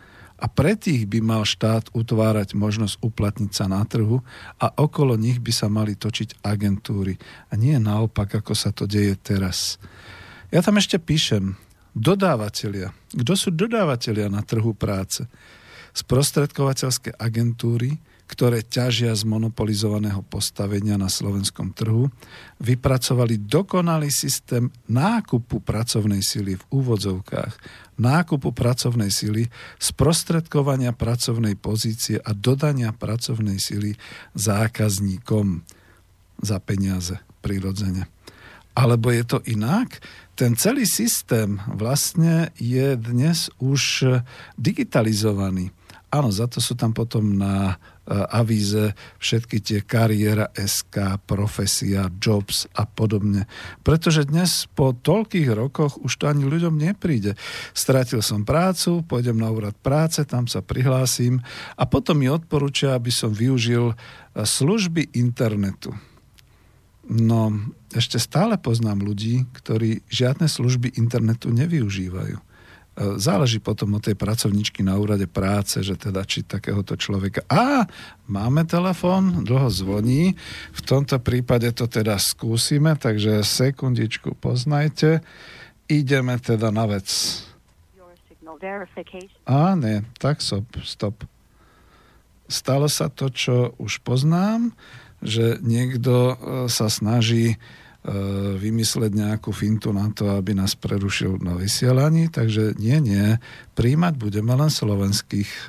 A 0.40 0.48
pre 0.48 0.72
tých 0.72 1.04
by 1.04 1.20
mal 1.20 1.42
štát 1.44 1.92
utvárať 1.92 2.56
možnosť 2.56 3.02
uplatniť 3.04 3.52
sa 3.52 3.68
na 3.68 3.84
trhu 3.84 4.24
a 4.56 4.72
okolo 4.72 5.18
nich 5.18 5.36
by 5.36 5.52
sa 5.52 5.68
mali 5.68 5.98
točiť 5.98 6.40
agentúry. 6.40 7.20
A 7.52 7.60
nie 7.60 7.76
naopak, 7.76 8.40
ako 8.40 8.56
sa 8.56 8.72
to 8.72 8.88
deje 8.88 9.20
teraz. 9.20 9.76
Ja 10.48 10.64
tam 10.64 10.80
ešte 10.80 10.96
píšem, 10.96 11.60
dodávateľia. 11.92 12.96
Kto 13.12 13.32
sú 13.36 13.52
dodávateľia 13.52 14.32
na 14.32 14.40
trhu 14.40 14.72
práce? 14.72 15.28
sprostredkovateľské 15.90 17.18
agentúry, 17.18 17.98
ktoré 18.30 18.62
ťažia 18.62 19.10
z 19.18 19.26
monopolizovaného 19.26 20.22
postavenia 20.22 20.94
na 20.94 21.10
slovenskom 21.10 21.74
trhu, 21.74 22.06
vypracovali 22.62 23.42
dokonalý 23.42 24.06
systém 24.06 24.70
nákupu 24.86 25.58
pracovnej 25.58 26.22
sily 26.22 26.54
v 26.54 26.64
úvodzovkách, 26.70 27.52
nákupu 27.98 28.54
pracovnej 28.54 29.10
sily, 29.10 29.50
sprostredkovania 29.82 30.94
pracovnej 30.94 31.58
pozície 31.58 32.22
a 32.22 32.30
dodania 32.30 32.94
pracovnej 32.94 33.58
sily 33.58 33.98
zákazníkom 34.38 35.66
za 36.38 36.62
peniaze 36.62 37.18
prirodzene. 37.42 38.06
Alebo 38.78 39.10
je 39.10 39.26
to 39.26 39.38
inak? 39.50 39.98
Ten 40.38 40.54
celý 40.54 40.86
systém 40.86 41.58
vlastne 41.66 42.54
je 42.54 42.94
dnes 42.94 43.50
už 43.58 44.06
digitalizovaný 44.54 45.74
Áno, 46.10 46.34
za 46.34 46.50
to 46.50 46.58
sú 46.58 46.74
tam 46.74 46.90
potom 46.90 47.38
na 47.38 47.78
avíze 48.08 48.96
všetky 49.22 49.62
tie 49.62 49.78
kariéra 49.86 50.50
SK, 50.56 51.22
profesia, 51.28 52.10
jobs 52.18 52.66
a 52.74 52.82
podobne. 52.88 53.46
Pretože 53.86 54.26
dnes 54.26 54.66
po 54.74 54.90
toľkých 54.96 55.48
rokoch 55.54 56.00
už 56.02 56.12
to 56.18 56.24
ani 56.26 56.42
ľuďom 56.42 56.74
nepríde. 56.74 57.38
Stratil 57.70 58.24
som 58.24 58.42
prácu, 58.42 59.06
pôjdem 59.06 59.38
na 59.38 59.52
úrad 59.52 59.78
práce, 59.78 60.26
tam 60.26 60.50
sa 60.50 60.58
prihlásim 60.64 61.38
a 61.78 61.86
potom 61.86 62.18
mi 62.18 62.26
odporúčia, 62.26 62.98
aby 62.98 63.14
som 63.14 63.30
využil 63.30 63.94
služby 64.34 65.14
internetu. 65.14 65.94
No, 67.10 67.50
ešte 67.90 68.22
stále 68.22 68.54
poznám 68.54 69.02
ľudí, 69.02 69.42
ktorí 69.50 70.06
žiadne 70.06 70.46
služby 70.46 70.94
internetu 70.94 71.50
nevyužívajú. 71.50 72.49
Záleží 73.00 73.64
potom 73.64 73.96
od 73.96 74.04
tej 74.04 74.12
pracovničky 74.12 74.84
na 74.84 75.00
úrade 75.00 75.24
práce, 75.24 75.80
že 75.80 75.96
teda 75.96 76.20
či 76.28 76.44
takéhoto 76.44 77.00
človeka... 77.00 77.40
A, 77.48 77.88
máme 78.28 78.68
telefon, 78.68 79.40
dlho 79.40 79.72
zvoní. 79.72 80.36
V 80.76 80.80
tomto 80.84 81.16
prípade 81.16 81.72
to 81.72 81.88
teda 81.88 82.20
skúsime, 82.20 82.92
takže 83.00 83.40
sekundičku 83.40 84.36
poznajte. 84.36 85.24
Ideme 85.88 86.36
teda 86.36 86.68
na 86.68 86.84
vec. 86.84 87.08
A, 89.48 89.72
nie, 89.80 90.04
tak 90.20 90.44
stop, 90.44 90.68
stop. 90.84 91.24
Stalo 92.52 92.84
sa 92.92 93.08
to, 93.08 93.32
čo 93.32 93.72
už 93.80 94.04
poznám, 94.04 94.76
že 95.24 95.56
niekto 95.64 96.12
e, 96.12 96.34
sa 96.68 96.92
snaží 96.92 97.56
vymysleť 98.56 99.12
nejakú 99.12 99.52
fintu 99.52 99.92
na 99.92 100.08
to, 100.08 100.32
aby 100.32 100.56
nás 100.56 100.72
prerušil 100.72 101.36
na 101.44 101.52
vysielaní, 101.52 102.32
takže 102.32 102.72
nie, 102.80 102.96
nie, 102.96 103.36
príjmať 103.76 104.16
budeme 104.16 104.56
len 104.56 104.72
slovenských 104.72 105.50
e, 105.50 105.60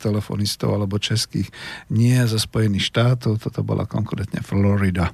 telefonistov 0.00 0.72
alebo 0.72 0.96
českých, 0.96 1.52
nie 1.92 2.16
zo 2.24 2.40
Spojených 2.40 2.88
štátov, 2.88 3.36
toto 3.36 3.60
bola 3.60 3.84
konkrétne 3.84 4.40
Florida. 4.40 5.12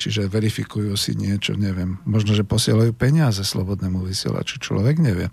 čiže 0.00 0.32
verifikujú 0.32 0.96
si 0.96 1.12
niečo, 1.12 1.54
neviem. 1.54 2.00
Možno, 2.08 2.32
že 2.32 2.42
posielajú 2.42 2.96
peniaze 2.96 3.44
slobodnému 3.44 4.02
vysielaču, 4.02 4.56
človek 4.58 4.96
nevie. 4.98 5.28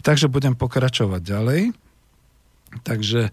Takže 0.00 0.30
budem 0.30 0.54
pokračovať 0.54 1.20
ďalej. 1.20 1.60
Takže 2.80 3.28
e, 3.28 3.30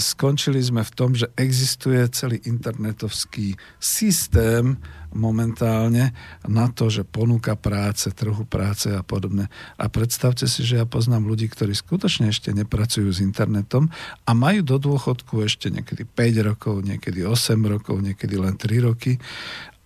skončili 0.00 0.56
sme 0.64 0.80
v 0.80 0.94
tom, 0.96 1.12
že 1.12 1.28
existuje 1.36 2.00
celý 2.08 2.40
internetovský 2.48 3.52
systém 3.76 4.80
momentálne 5.12 6.16
na 6.48 6.68
to, 6.72 6.88
že 6.88 7.04
ponúka 7.04 7.56
práce, 7.56 8.08
trhu 8.12 8.48
práce 8.48 8.88
a 8.88 9.04
podobne. 9.04 9.52
A 9.76 9.92
predstavte 9.92 10.48
si, 10.48 10.64
že 10.64 10.80
ja 10.80 10.88
poznám 10.88 11.28
ľudí, 11.28 11.48
ktorí 11.52 11.76
skutočne 11.76 12.32
ešte 12.32 12.52
nepracujú 12.56 13.08
s 13.08 13.20
internetom 13.20 13.92
a 14.24 14.30
majú 14.32 14.64
do 14.64 14.76
dôchodku 14.80 15.44
ešte 15.44 15.68
niekedy 15.68 16.08
5 16.08 16.48
rokov, 16.48 16.74
niekedy 16.84 17.24
8 17.24 17.56
rokov, 17.68 18.00
niekedy 18.00 18.36
len 18.40 18.56
3 18.56 18.88
roky. 18.88 19.20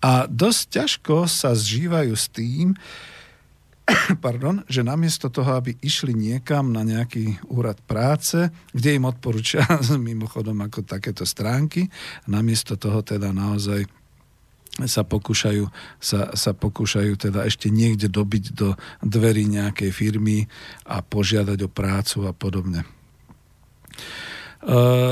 A 0.03 0.27
dosť 0.27 0.61
ťažko 0.83 1.15
sa 1.31 1.55
zžívajú 1.55 2.11
s 2.15 2.27
tým, 2.27 2.75
pardon, 4.25 4.63
že 4.67 4.85
namiesto 4.85 5.27
toho, 5.27 5.59
aby 5.59 5.75
išli 5.83 6.15
niekam 6.15 6.71
na 6.71 6.87
nejaký 6.87 7.43
úrad 7.51 7.79
práce, 7.83 8.47
kde 8.71 8.95
im 8.95 9.05
odporúčia 9.07 9.63
mimochodom 9.99 10.55
ako 10.63 10.87
takéto 10.87 11.27
stránky, 11.27 11.87
namiesto 12.27 12.79
toho 12.79 13.03
teda 13.03 13.35
naozaj 13.35 13.85
sa 14.89 15.05
pokúšajú, 15.05 15.69
sa, 16.01 16.33
sa 16.33 16.51
pokúšajú 16.57 17.13
teda 17.29 17.45
ešte 17.45 17.69
niekde 17.69 18.09
dobiť 18.09 18.57
do 18.57 18.73
dverí 19.05 19.45
nejakej 19.45 19.93
firmy 19.93 20.49
a 20.89 21.05
požiadať 21.05 21.59
o 21.61 21.69
prácu 21.69 22.25
a 22.25 22.33
podobne. 22.33 22.81
E, 22.81 22.87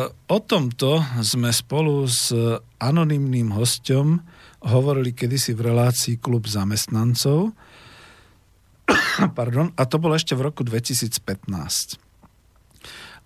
o 0.10 0.38
tomto 0.42 1.06
sme 1.22 1.54
spolu 1.54 2.10
s 2.10 2.34
anonymným 2.82 3.54
hostom 3.54 4.26
hovorili 4.66 5.14
kedysi 5.14 5.54
v 5.54 5.70
relácii 5.70 6.18
Klub 6.18 6.50
zamestnancov, 6.50 7.54
Pardon, 9.38 9.72
a 9.76 9.84
to 9.88 9.98
bolo 9.98 10.18
ešte 10.18 10.36
v 10.38 10.48
roku 10.48 10.62
2015. 10.64 11.18
E, 11.18 11.98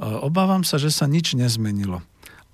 obávam 0.02 0.64
sa, 0.64 0.76
že 0.76 0.92
sa 0.92 1.06
nič 1.08 1.34
nezmenilo. 1.38 2.04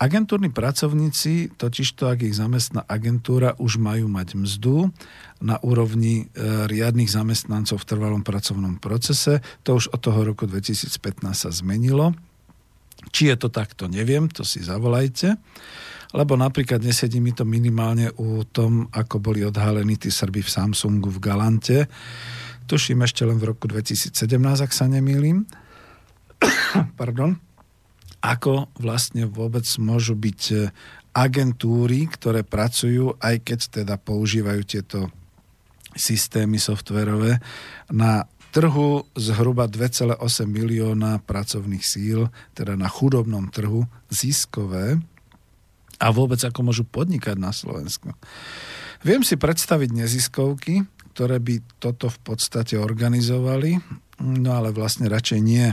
Agentúrni 0.02 0.50
pracovníci, 0.50 1.54
totižto 1.62 2.10
ak 2.10 2.26
ich 2.26 2.34
zamestná 2.34 2.82
agentúra, 2.90 3.54
už 3.62 3.78
majú 3.78 4.10
mať 4.10 4.34
mzdu 4.34 4.90
na 5.38 5.62
úrovni 5.62 6.26
e, 6.34 6.66
riadnych 6.66 7.06
zamestnancov 7.06 7.86
v 7.86 7.90
trvalom 7.90 8.26
pracovnom 8.26 8.82
procese. 8.82 9.46
To 9.62 9.78
už 9.78 9.94
od 9.94 10.02
toho 10.02 10.26
roku 10.26 10.50
2015 10.50 11.22
sa 11.38 11.54
zmenilo. 11.54 12.18
Či 13.14 13.30
je 13.34 13.36
to 13.38 13.54
takto, 13.54 13.86
neviem, 13.86 14.26
to 14.26 14.42
si 14.42 14.66
zavolajte. 14.66 15.38
Lebo 16.18 16.34
napríklad 16.36 16.84
nesedí 16.84 17.24
mi 17.24 17.32
to 17.32 17.48
minimálne 17.48 18.12
u 18.20 18.44
tom, 18.44 18.90
ako 18.92 19.22
boli 19.22 19.46
odhalení 19.46 19.96
tí 19.96 20.10
Srby 20.10 20.44
v 20.44 20.50
Samsungu 20.50 21.08
v 21.14 21.24
Galante, 21.24 21.88
tuším 22.72 23.04
ešte 23.04 23.28
len 23.28 23.36
v 23.36 23.52
roku 23.52 23.68
2017, 23.68 24.16
ak 24.40 24.72
sa 24.72 24.88
nemýlim. 24.88 25.44
Pardon. 27.00 27.36
Ako 28.24 28.72
vlastne 28.80 29.28
vôbec 29.28 29.68
môžu 29.76 30.16
byť 30.16 30.42
e, 30.56 30.56
agentúry, 31.12 32.08
ktoré 32.08 32.48
pracujú, 32.48 33.20
aj 33.20 33.44
keď 33.44 33.60
teda 33.84 34.00
používajú 34.00 34.62
tieto 34.64 35.12
systémy 35.92 36.56
softverové, 36.56 37.44
na 37.92 38.24
trhu 38.56 39.04
zhruba 39.20 39.68
2,8 39.68 40.16
milióna 40.48 41.20
pracovných 41.28 41.84
síl, 41.84 42.32
teda 42.56 42.80
na 42.80 42.88
chudobnom 42.88 43.52
trhu, 43.52 43.84
ziskové 44.08 44.96
a 46.00 46.08
vôbec 46.14 46.40
ako 46.40 46.72
môžu 46.72 46.88
podnikať 46.88 47.36
na 47.36 47.52
Slovensku. 47.52 48.16
Viem 49.02 49.26
si 49.26 49.36
predstaviť 49.36 49.90
neziskovky, 49.98 50.86
ktoré 51.12 51.44
by 51.44 51.60
toto 51.84 52.08
v 52.08 52.20
podstate 52.24 52.80
organizovali, 52.80 53.78
no 54.24 54.50
ale 54.56 54.72
vlastne 54.72 55.12
radšej 55.12 55.40
nie. 55.44 55.68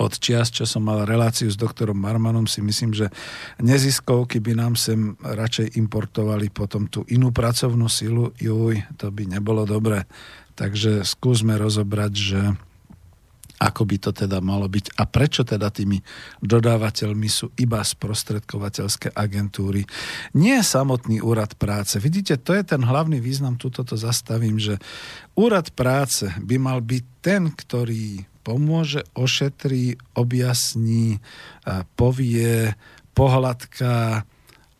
Od 0.00 0.12
čias, 0.16 0.48
čo 0.48 0.64
som 0.64 0.88
mal 0.88 1.04
reláciu 1.04 1.52
s 1.52 1.58
doktorom 1.58 1.94
Marmanom, 1.94 2.48
si 2.48 2.64
myslím, 2.64 2.96
že 2.96 3.12
neziskovky 3.60 4.40
by 4.40 4.52
nám 4.56 4.74
sem 4.74 5.14
radšej 5.20 5.76
importovali 5.76 6.48
potom 6.48 6.88
tú 6.88 7.04
inú 7.12 7.28
pracovnú 7.30 7.86
silu. 7.92 8.32
Juj, 8.40 8.80
to 8.96 9.12
by 9.12 9.28
nebolo 9.28 9.68
dobré. 9.68 10.08
Takže 10.56 11.04
skúsme 11.04 11.60
rozobrať, 11.60 12.12
že 12.14 12.40
ako 13.62 13.86
by 13.86 13.96
to 14.02 14.10
teda 14.10 14.42
malo 14.42 14.66
byť 14.66 14.98
a 14.98 15.06
prečo 15.06 15.46
teda 15.46 15.70
tými 15.70 16.02
dodávateľmi 16.42 17.28
sú 17.30 17.54
iba 17.62 17.78
sprostredkovateľské 17.78 19.14
agentúry. 19.14 19.86
Nie 20.34 20.66
samotný 20.66 21.22
úrad 21.22 21.54
práce. 21.54 22.02
Vidíte, 22.02 22.42
to 22.42 22.58
je 22.58 22.66
ten 22.66 22.82
hlavný 22.82 23.22
význam, 23.22 23.54
tuto 23.54 23.86
to 23.86 23.94
zastavím, 23.94 24.58
že 24.58 24.82
úrad 25.38 25.70
práce 25.78 26.26
by 26.42 26.58
mal 26.58 26.82
byť 26.82 27.04
ten, 27.22 27.54
ktorý 27.54 28.26
pomôže, 28.42 29.06
ošetrí, 29.14 29.94
objasní, 30.18 31.22
povie, 31.94 32.74
pohľadká, 33.14 34.26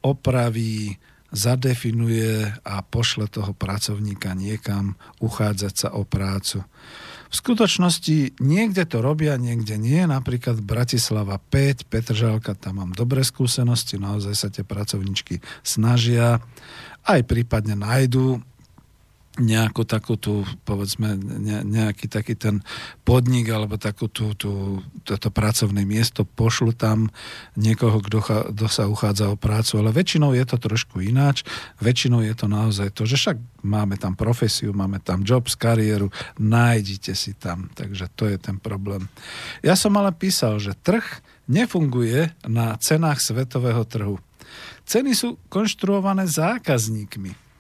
opraví, 0.02 0.98
zadefinuje 1.32 2.50
a 2.66 2.82
pošle 2.84 3.30
toho 3.30 3.56
pracovníka 3.56 4.36
niekam 4.36 4.98
uchádzať 5.22 5.74
sa 5.78 5.88
o 5.94 6.02
prácu. 6.04 6.66
V 7.32 7.40
skutočnosti 7.40 8.36
niekde 8.44 8.84
to 8.84 9.00
robia, 9.00 9.40
niekde 9.40 9.80
nie. 9.80 10.04
Napríklad 10.04 10.60
Bratislava 10.60 11.40
5, 11.40 11.88
Petržalka, 11.88 12.52
tam 12.52 12.84
mám 12.84 12.92
dobré 12.92 13.24
skúsenosti, 13.24 13.96
naozaj 13.96 14.34
sa 14.36 14.48
tie 14.52 14.60
pracovničky 14.60 15.40
snažia, 15.64 16.44
aj 17.08 17.24
prípadne 17.24 17.72
nájdú 17.72 18.44
nejakú 19.40 19.88
takú 19.88 20.20
tú, 20.20 20.44
povedzme, 20.68 21.16
ne, 21.16 21.64
nejaký 21.64 22.04
taký 22.04 22.36
ten 22.36 22.60
podnik 23.00 23.48
alebo 23.48 23.80
takú 23.80 24.04
tú, 24.04 24.36
tú, 24.36 24.84
toto 25.08 25.32
pracovné 25.32 25.88
miesto, 25.88 26.28
pošlu 26.28 26.76
tam 26.76 27.08
niekoho, 27.56 28.04
kto, 28.04 28.20
kto 28.52 28.66
sa 28.68 28.84
uchádza 28.92 29.32
o 29.32 29.40
prácu, 29.40 29.80
ale 29.80 29.96
väčšinou 29.96 30.36
je 30.36 30.44
to 30.44 30.60
trošku 30.60 31.00
ináč. 31.00 31.48
Väčšinou 31.80 32.20
je 32.20 32.34
to 32.36 32.44
naozaj 32.44 32.92
to, 32.92 33.08
že 33.08 33.16
však 33.16 33.36
máme 33.64 33.96
tam 33.96 34.12
profesiu, 34.12 34.76
máme 34.76 35.00
tam 35.00 35.24
jobs, 35.24 35.56
kariéru, 35.56 36.12
nájdite 36.36 37.16
si 37.16 37.32
tam. 37.32 37.72
Takže 37.72 38.12
to 38.12 38.28
je 38.28 38.36
ten 38.36 38.60
problém. 38.60 39.08
Ja 39.64 39.80
som 39.80 39.96
ale 39.96 40.12
písal, 40.12 40.60
že 40.60 40.76
trh 40.76 41.24
nefunguje 41.48 42.36
na 42.44 42.76
cenách 42.76 43.24
svetového 43.24 43.88
trhu. 43.88 44.20
Ceny 44.84 45.16
sú 45.16 45.40
konštruované 45.48 46.28
zákazníkmi 46.28 47.51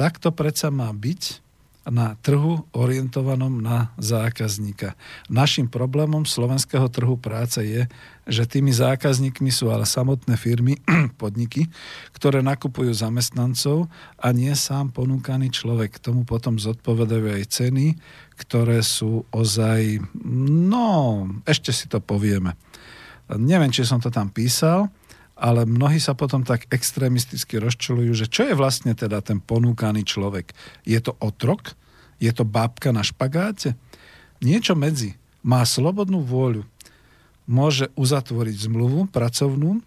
tak 0.00 0.16
to 0.16 0.32
predsa 0.32 0.72
má 0.72 0.88
byť 0.88 1.44
na 1.92 2.16
trhu 2.24 2.64
orientovanom 2.72 3.60
na 3.60 3.92
zákazníka. 4.00 4.96
Našim 5.28 5.68
problémom 5.68 6.24
slovenského 6.24 6.88
trhu 6.88 7.20
práce 7.20 7.60
je, 7.60 7.84
že 8.24 8.48
tými 8.48 8.72
zákazníkmi 8.72 9.52
sú 9.52 9.68
ale 9.68 9.84
samotné 9.84 10.40
firmy, 10.40 10.80
podniky, 11.20 11.68
ktoré 12.16 12.40
nakupujú 12.40 12.96
zamestnancov 12.96 13.92
a 14.16 14.32
nie 14.32 14.52
sám 14.56 14.88
ponúkaný 14.92 15.52
človek. 15.52 16.00
K 16.00 16.12
tomu 16.12 16.24
potom 16.24 16.56
zodpovedajú 16.56 17.36
aj 17.36 17.44
ceny, 17.52 17.96
ktoré 18.40 18.80
sú 18.80 19.28
ozaj, 19.36 20.00
no, 20.64 21.28
ešte 21.44 21.76
si 21.76 21.92
to 21.92 22.00
povieme. 22.00 22.56
Neviem, 23.36 23.68
či 23.68 23.84
som 23.84 24.00
to 24.00 24.08
tam 24.08 24.32
písal, 24.32 24.88
ale 25.40 25.64
mnohí 25.64 25.96
sa 25.96 26.12
potom 26.12 26.44
tak 26.44 26.68
extrémisticky 26.68 27.56
rozčulujú, 27.56 28.12
že 28.12 28.26
čo 28.28 28.44
je 28.44 28.52
vlastne 28.52 28.92
teda 28.92 29.24
ten 29.24 29.40
ponúkaný 29.40 30.04
človek? 30.04 30.52
Je 30.84 31.00
to 31.00 31.16
otrok? 31.16 31.72
Je 32.20 32.28
to 32.36 32.44
bábka 32.44 32.92
na 32.92 33.00
špagáte? 33.00 33.72
Niečo 34.44 34.76
medzi. 34.76 35.16
Má 35.40 35.64
slobodnú 35.64 36.20
vôľu. 36.20 36.68
Môže 37.48 37.88
uzatvoriť 37.96 38.68
zmluvu 38.68 39.08
pracovnú 39.08 39.80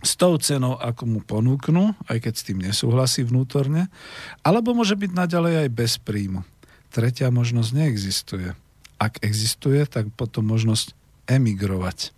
s 0.00 0.16
tou 0.16 0.36
cenou, 0.40 0.80
ako 0.80 1.04
mu 1.04 1.20
ponúknú, 1.20 1.92
aj 2.08 2.28
keď 2.28 2.32
s 2.36 2.46
tým 2.48 2.58
nesúhlasí 2.64 3.24
vnútorne, 3.24 3.92
alebo 4.40 4.72
môže 4.72 4.96
byť 4.96 5.10
naďalej 5.12 5.54
aj 5.64 5.68
bez 5.72 5.92
príjmu. 6.00 6.44
Tretia 6.88 7.28
možnosť 7.28 7.70
neexistuje. 7.72 8.48
Ak 8.96 9.20
existuje, 9.20 9.84
tak 9.84 10.08
potom 10.16 10.48
možnosť 10.48 10.96
emigrovať. 11.28 12.12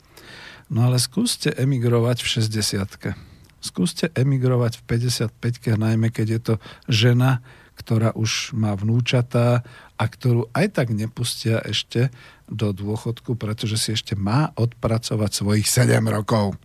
No 0.67 0.91
ale 0.91 0.99
skúste 0.99 1.55
emigrovať 1.55 2.27
v 2.27 2.29
60 2.43 3.14
Skúste 3.62 4.11
emigrovať 4.14 4.83
v 4.83 4.83
55 5.31 5.79
najmä 5.79 6.11
keď 6.11 6.27
je 6.27 6.41
to 6.43 6.55
žena, 6.87 7.43
ktorá 7.77 8.14
už 8.17 8.57
má 8.57 8.73
vnúčatá 8.73 9.62
a 9.95 10.05
ktorú 10.05 10.49
aj 10.57 10.67
tak 10.81 10.89
nepustia 10.97 11.61
ešte 11.62 12.11
do 12.49 12.73
dôchodku, 12.73 13.37
pretože 13.37 13.77
si 13.77 13.89
ešte 13.95 14.14
má 14.14 14.51
odpracovať 14.55 15.31
svojich 15.33 15.67
7 15.67 16.03
rokov. 16.09 16.57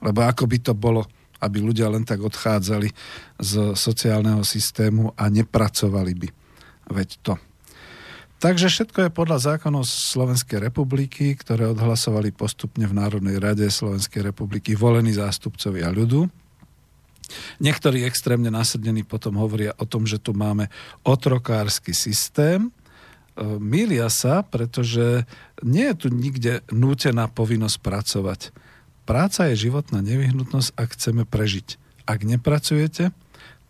Lebo 0.00 0.24
ako 0.24 0.44
by 0.48 0.58
to 0.60 0.72
bolo, 0.72 1.06
aby 1.40 1.60
ľudia 1.60 1.90
len 1.92 2.02
tak 2.02 2.20
odchádzali 2.22 2.88
z 3.40 3.52
sociálneho 3.76 4.42
systému 4.42 5.12
a 5.14 5.28
nepracovali 5.28 6.12
by. 6.16 6.28
Veď 6.92 7.08
to. 7.20 7.34
Takže 8.44 8.68
všetko 8.68 9.08
je 9.08 9.16
podľa 9.16 9.56
zákonov 9.56 9.88
Slovenskej 9.88 10.68
republiky, 10.68 11.32
ktoré 11.32 11.64
odhlasovali 11.64 12.28
postupne 12.28 12.84
v 12.84 12.92
Národnej 12.92 13.40
rade 13.40 13.64
Slovenskej 13.64 14.20
republiky 14.20 14.76
volení 14.76 15.16
zástupcovia 15.16 15.88
ľudu. 15.88 16.28
Niektorí 17.64 18.04
extrémne 18.04 18.52
následnení 18.52 19.00
potom 19.00 19.40
hovoria 19.40 19.72
o 19.80 19.88
tom, 19.88 20.04
že 20.04 20.20
tu 20.20 20.36
máme 20.36 20.68
otrokársky 21.08 21.96
systém. 21.96 22.68
E, 22.68 22.70
Mília 23.56 24.12
sa, 24.12 24.44
pretože 24.44 25.24
nie 25.64 25.88
je 25.88 26.04
tu 26.04 26.08
nikde 26.12 26.60
nútená 26.68 27.32
povinnosť 27.32 27.80
pracovať. 27.80 28.52
Práca 29.08 29.48
je 29.48 29.72
životná 29.72 30.04
nevyhnutnosť, 30.04 30.76
ak 30.76 30.88
chceme 30.92 31.24
prežiť. 31.24 31.80
Ak 32.04 32.20
nepracujete, 32.28 33.08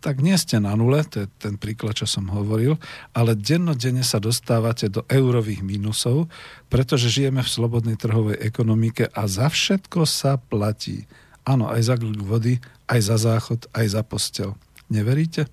tak 0.05 0.21
nie 0.21 0.37
ste 0.37 0.61
na 0.61 0.77
nule, 0.77 1.01
to 1.01 1.25
je 1.25 1.27
ten 1.41 1.57
príklad, 1.57 1.97
čo 1.97 2.05
som 2.05 2.29
hovoril, 2.29 2.77
ale 3.17 3.33
dennodenne 3.33 4.05
sa 4.05 4.21
dostávate 4.21 4.85
do 4.85 5.01
eurových 5.09 5.65
mínusov, 5.65 6.29
pretože 6.69 7.09
žijeme 7.09 7.41
v 7.41 7.49
slobodnej 7.49 7.97
trhovej 7.97 8.37
ekonomike 8.37 9.09
a 9.09 9.25
za 9.25 9.49
všetko 9.49 10.05
sa 10.05 10.37
platí. 10.37 11.09
Áno, 11.41 11.65
aj 11.65 11.81
za 11.89 11.95
gluk 11.97 12.21
vody, 12.21 12.61
aj 12.85 13.01
za 13.01 13.17
záchod, 13.17 13.65
aj 13.73 13.85
za 13.97 14.05
postel. 14.05 14.53
Neveríte? 14.93 15.49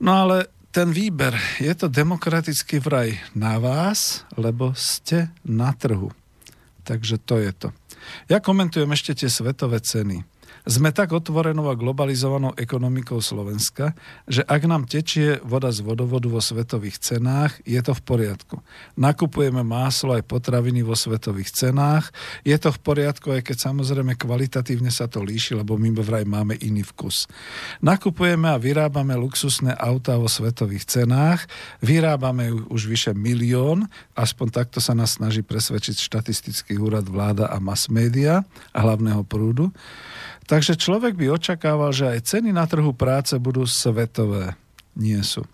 No 0.00 0.24
ale 0.24 0.48
ten 0.72 0.96
výber, 0.96 1.36
je 1.60 1.76
to 1.76 1.92
demokratický 1.92 2.80
vraj 2.80 3.20
na 3.36 3.60
vás, 3.60 4.24
lebo 4.40 4.72
ste 4.72 5.28
na 5.44 5.76
trhu. 5.76 6.08
Takže 6.88 7.20
to 7.20 7.36
je 7.36 7.52
to. 7.52 7.68
Ja 8.32 8.40
komentujem 8.40 8.88
ešte 8.96 9.12
tie 9.12 9.28
svetové 9.28 9.84
ceny. 9.84 10.31
Sme 10.62 10.94
tak 10.94 11.10
otvorenou 11.10 11.66
a 11.66 11.74
globalizovanou 11.74 12.54
ekonomikou 12.54 13.18
Slovenska, 13.18 13.98
že 14.30 14.46
ak 14.46 14.62
nám 14.70 14.86
tečie 14.86 15.42
voda 15.42 15.74
z 15.74 15.82
vodovodu 15.82 16.30
vo 16.30 16.38
svetových 16.38 17.02
cenách, 17.02 17.58
je 17.66 17.82
to 17.82 17.90
v 17.98 18.02
poriadku. 18.06 18.62
Nakupujeme 18.94 19.66
máslo 19.66 20.14
aj 20.14 20.22
potraviny 20.22 20.86
vo 20.86 20.94
svetových 20.94 21.50
cenách, 21.50 22.14
je 22.46 22.54
to 22.62 22.70
v 22.70 22.78
poriadku, 22.78 23.34
aj 23.34 23.42
keď 23.42 23.56
samozrejme 23.58 24.14
kvalitatívne 24.14 24.94
sa 24.94 25.10
to 25.10 25.18
líši, 25.18 25.58
lebo 25.58 25.74
my 25.74 25.90
vraj 25.98 26.22
máme 26.22 26.54
iný 26.62 26.86
vkus. 26.86 27.26
Nakupujeme 27.82 28.46
a 28.46 28.62
vyrábame 28.62 29.18
luxusné 29.18 29.74
autá 29.74 30.14
vo 30.14 30.30
svetových 30.30 30.86
cenách, 30.86 31.42
vyrábame 31.82 32.54
už 32.70 32.86
vyše 32.86 33.10
milión, 33.18 33.90
aspoň 34.14 34.62
takto 34.62 34.78
sa 34.78 34.94
nás 34.94 35.18
snaží 35.18 35.42
presvedčiť 35.42 35.98
štatistický 35.98 36.78
úrad 36.78 37.10
vláda 37.10 37.50
a 37.50 37.58
mass 37.58 37.90
media 37.90 38.46
a 38.70 38.78
hlavného 38.78 39.26
prúdu. 39.26 39.74
Takže 40.46 40.74
človek 40.74 41.14
by 41.14 41.38
očakával, 41.38 41.94
že 41.94 42.18
aj 42.18 42.26
ceny 42.26 42.50
na 42.50 42.66
trhu 42.66 42.90
práce 42.92 43.34
budú 43.38 43.62
svetové. 43.66 44.58
Nie 44.98 45.22
sú. 45.22 45.46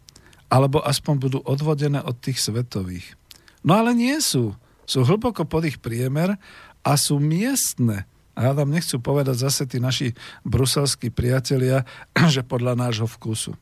Alebo 0.49 0.81
aspoň 0.81 1.15
budú 1.21 1.39
odvodené 1.45 2.01
od 2.01 2.17
tých 2.17 2.41
svetových. 2.41 3.15
No 3.61 3.77
ale 3.77 3.93
nie 3.93 4.17
sú. 4.25 4.57
Sú 4.89 5.05
hlboko 5.05 5.45
pod 5.45 5.69
ich 5.69 5.77
priemer 5.77 6.41
a 6.81 6.97
sú 6.97 7.21
miestne. 7.21 8.09
A 8.39 8.55
vám 8.55 8.71
nechcú 8.71 9.03
povedať 9.03 9.45
zase 9.45 9.67
tí 9.69 9.83
naši 9.83 10.15
bruselskí 10.47 11.13
priatelia, 11.13 11.85
že 12.35 12.47
podľa 12.47 12.79
nášho 12.79 13.05
vkusu. 13.05 13.53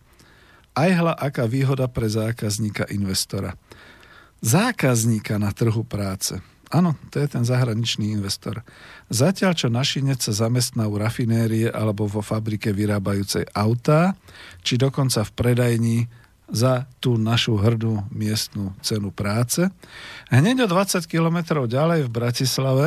Aj 0.76 0.90
hla, 0.92 1.16
aká 1.16 1.48
výhoda 1.48 1.88
pre 1.88 2.06
zákazníka 2.06 2.86
investora. 2.92 3.56
Zákazníka 4.44 5.40
na 5.40 5.50
trhu 5.50 5.82
práce. 5.82 6.36
Áno, 6.74 6.98
to 7.14 7.22
je 7.22 7.30
ten 7.30 7.46
zahraničný 7.46 8.10
investor. 8.10 8.66
Zatiaľ, 9.06 9.54
čo 9.54 9.68
našinec 9.70 10.18
sa 10.18 10.34
zamestná 10.34 10.90
u 10.90 10.98
rafinérie 10.98 11.70
alebo 11.70 12.10
vo 12.10 12.26
fabrike 12.26 12.74
vyrábajúcej 12.74 13.46
autá, 13.54 14.18
či 14.66 14.74
dokonca 14.74 15.22
v 15.22 15.34
predajni 15.38 15.98
za 16.50 16.86
tú 16.98 17.18
našu 17.18 17.58
hrdú 17.58 18.06
miestnú 18.10 18.74
cenu 18.82 19.10
práce. 19.14 19.66
Hneď 20.30 20.66
o 20.66 20.70
20 20.70 21.06
kilometrov 21.06 21.70
ďalej 21.70 22.06
v 22.06 22.10
Bratislave, 22.10 22.86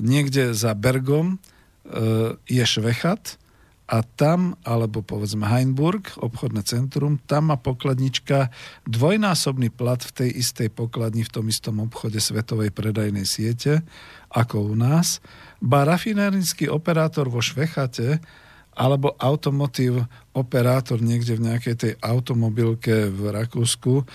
niekde 0.00 0.52
za 0.52 0.76
Bergom, 0.76 1.36
e, 1.36 1.36
je 2.44 2.64
Švechat, 2.64 3.39
a 3.90 4.06
tam, 4.06 4.54
alebo 4.62 5.02
povedzme 5.02 5.50
Heinburg, 5.50 6.14
obchodné 6.22 6.62
centrum, 6.62 7.18
tam 7.26 7.50
má 7.50 7.58
pokladnička 7.58 8.54
dvojnásobný 8.86 9.74
plat 9.74 9.98
v 9.98 10.14
tej 10.14 10.30
istej 10.30 10.70
pokladni 10.70 11.26
v 11.26 11.34
tom 11.34 11.50
istom 11.50 11.82
obchode 11.82 12.22
svetovej 12.22 12.70
predajnej 12.70 13.26
siete 13.26 13.82
ako 14.30 14.70
u 14.70 14.74
nás. 14.78 15.18
Ba 15.58 15.82
rafinérinský 15.82 16.70
operátor 16.70 17.26
vo 17.26 17.42
Švechate 17.42 18.22
alebo 18.78 19.18
automotív 19.18 20.06
operátor 20.30 21.02
niekde 21.02 21.34
v 21.34 21.50
nejakej 21.50 21.74
tej 21.74 21.92
automobilke 21.98 23.10
v 23.10 23.34
Rakúsku 23.34 24.06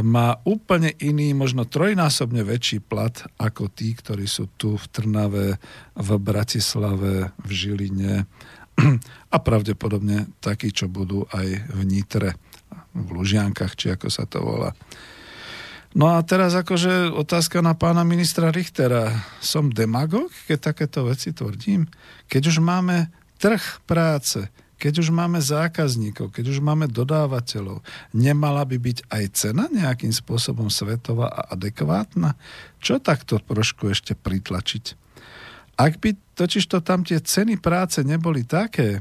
má 0.00 0.40
úplne 0.48 0.96
iný, 1.04 1.36
možno 1.36 1.68
trojnásobne 1.68 2.40
väčší 2.40 2.80
plat 2.80 3.12
ako 3.36 3.68
tí, 3.68 3.92
ktorí 3.92 4.24
sú 4.24 4.48
tu 4.56 4.80
v 4.80 4.84
Trnave, 4.88 5.60
v 5.92 6.08
Bratislave, 6.16 7.36
v 7.36 7.50
Žiline 7.52 8.24
a 9.34 9.36
pravdepodobne 9.42 10.30
takí, 10.38 10.70
čo 10.70 10.86
budú 10.86 11.26
aj 11.34 11.48
v 11.74 11.80
Nitre, 11.84 12.30
v 12.94 13.08
Lužiankach, 13.12 13.74
či 13.74 13.94
ako 13.94 14.08
sa 14.08 14.24
to 14.24 14.42
volá. 14.42 14.70
No 15.96 16.12
a 16.12 16.20
teraz 16.20 16.52
akože 16.52 17.10
otázka 17.16 17.64
na 17.64 17.72
pána 17.72 18.04
ministra 18.04 18.52
Richtera. 18.52 19.24
Som 19.40 19.72
demagog, 19.72 20.28
keď 20.44 20.72
takéto 20.72 21.08
veci 21.08 21.32
tvrdím? 21.32 21.88
Keď 22.28 22.42
už 22.52 22.56
máme 22.60 23.08
trh 23.40 23.80
práce, 23.88 24.52
keď 24.78 25.02
už 25.02 25.08
máme 25.10 25.42
zákazníkov, 25.42 26.30
keď 26.30 26.54
už 26.54 26.62
máme 26.62 26.86
dodávateľov, 26.86 27.82
nemala 28.14 28.62
by 28.62 28.78
byť 28.78 28.98
aj 29.10 29.24
cena 29.34 29.64
nejakým 29.72 30.14
spôsobom 30.14 30.70
svetová 30.70 31.32
a 31.32 31.56
adekvátna? 31.56 32.36
Čo 32.78 33.02
takto 33.02 33.42
trošku 33.42 33.90
ešte 33.90 34.14
pritlačiť? 34.14 35.07
Ak 35.78 36.02
by 36.02 36.10
totiž 36.34 36.66
to 36.66 36.82
tam 36.82 37.06
tie 37.06 37.22
ceny 37.22 37.62
práce 37.62 38.02
neboli 38.02 38.42
také, 38.42 38.98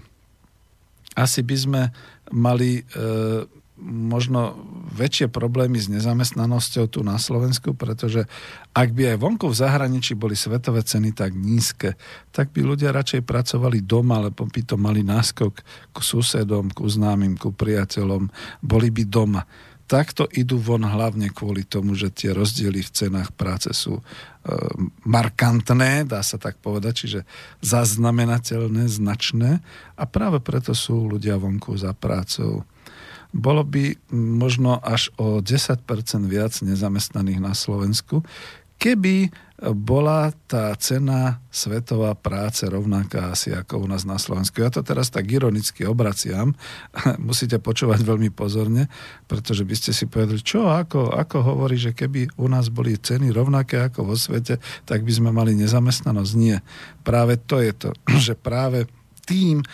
asi 1.18 1.42
by 1.42 1.56
sme 1.58 1.82
mali 2.30 2.86
e, 2.86 3.02
možno 3.82 4.58
väčšie 4.94 5.30
problémy 5.30 5.78
s 5.82 5.90
nezamestnanosťou 5.90 6.86
tu 6.90 7.02
na 7.02 7.18
Slovensku, 7.18 7.74
pretože 7.74 8.26
ak 8.74 8.94
by 8.94 9.14
aj 9.14 9.18
vonku 9.22 9.50
v 9.50 9.58
zahraničí 9.58 10.14
boli 10.14 10.38
svetové 10.38 10.82
ceny 10.82 11.14
tak 11.14 11.34
nízke, 11.34 11.98
tak 12.30 12.54
by 12.54 12.62
ľudia 12.62 12.94
radšej 12.94 13.26
pracovali 13.26 13.82
doma, 13.82 14.30
lebo 14.30 14.46
by 14.46 14.62
to 14.62 14.78
mali 14.78 15.02
náskok 15.02 15.54
k 15.94 15.98
susedom, 15.98 16.74
ku 16.74 16.86
známym, 16.86 17.38
ku 17.38 17.54
priateľom, 17.54 18.30
boli 18.62 18.90
by 18.94 19.04
doma 19.06 19.42
takto 19.88 20.28
idú 20.36 20.60
von 20.60 20.84
hlavne 20.84 21.32
kvôli 21.32 21.64
tomu, 21.64 21.96
že 21.96 22.12
tie 22.12 22.36
rozdiely 22.36 22.84
v 22.84 22.92
cenách 22.92 23.32
práce 23.32 23.72
sú 23.72 23.98
e, 23.98 24.04
markantné, 25.08 26.04
dá 26.04 26.20
sa 26.20 26.36
tak 26.36 26.60
povedať, 26.60 26.94
čiže 27.08 27.20
zaznamenateľné, 27.64 28.84
značné 28.92 29.64
a 29.96 30.04
práve 30.04 30.44
preto 30.44 30.76
sú 30.76 31.08
ľudia 31.08 31.40
vonku 31.40 31.80
za 31.80 31.96
prácou. 31.96 32.68
Bolo 33.32 33.64
by 33.64 33.96
možno 34.14 34.80
až 34.84 35.08
o 35.16 35.40
10% 35.40 35.80
viac 36.28 36.54
nezamestnaných 36.60 37.40
na 37.40 37.56
Slovensku, 37.56 38.28
keby 38.76 39.32
bola 39.58 40.30
tá 40.46 40.70
cena 40.78 41.42
svetová 41.50 42.14
práce 42.14 42.62
rovnaká 42.70 43.34
asi 43.34 43.50
ako 43.50 43.82
u 43.82 43.88
nás 43.90 44.06
na 44.06 44.22
Slovensku. 44.22 44.62
Ja 44.62 44.70
to 44.70 44.86
teraz 44.86 45.10
tak 45.10 45.26
ironicky 45.34 45.82
obraciam. 45.82 46.54
Musíte 47.18 47.58
počúvať 47.58 48.06
veľmi 48.06 48.30
pozorne, 48.30 48.86
pretože 49.26 49.66
by 49.66 49.74
ste 49.74 49.92
si 49.98 50.06
povedali, 50.06 50.46
čo, 50.46 50.70
ako, 50.70 51.10
ako 51.10 51.38
hovorí, 51.42 51.74
že 51.74 51.98
keby 51.98 52.38
u 52.38 52.46
nás 52.46 52.70
boli 52.70 53.02
ceny 53.02 53.34
rovnaké 53.34 53.82
ako 53.82 54.14
vo 54.14 54.16
svete, 54.16 54.62
tak 54.86 55.02
by 55.02 55.12
sme 55.12 55.34
mali 55.34 55.58
nezamestnanosť. 55.58 56.32
Nie. 56.38 56.62
Práve 57.02 57.42
to 57.42 57.58
je 57.58 57.74
to, 57.74 57.90
že 58.30 58.38
práve 58.38 58.86
tým, 59.26 59.66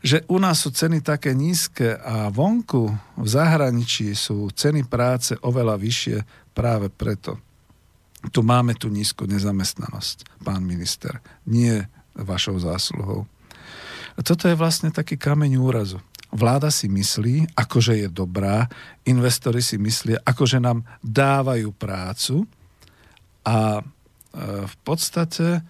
že 0.00 0.24
u 0.32 0.40
nás 0.40 0.64
sú 0.64 0.72
ceny 0.72 1.04
také 1.04 1.36
nízke 1.36 2.00
a 2.00 2.32
vonku 2.32 2.88
v 3.20 3.28
zahraničí 3.28 4.16
sú 4.16 4.48
ceny 4.48 4.88
práce 4.88 5.36
oveľa 5.44 5.76
vyššie 5.76 6.16
práve 6.56 6.88
preto 6.88 7.47
tu 8.34 8.42
máme 8.42 8.74
tú 8.74 8.90
nízku 8.90 9.30
nezamestnanosť, 9.30 10.42
pán 10.42 10.66
minister. 10.66 11.22
Nie 11.46 11.86
vašou 12.18 12.58
zásluhou. 12.58 13.30
Toto 14.18 14.50
je 14.50 14.58
vlastne 14.58 14.90
taký 14.90 15.14
kameň 15.14 15.62
úrazu. 15.62 16.02
Vláda 16.34 16.68
si 16.68 16.90
myslí, 16.90 17.54
akože 17.56 18.04
je 18.04 18.08
dobrá, 18.10 18.68
investori 19.06 19.62
si 19.62 19.80
myslia, 19.80 20.20
akože 20.26 20.60
nám 20.60 20.84
dávajú 21.00 21.72
prácu 21.72 22.44
a 23.46 23.80
e, 23.80 23.82
v 24.68 24.76
podstate 24.84 25.46
e, 25.56 25.60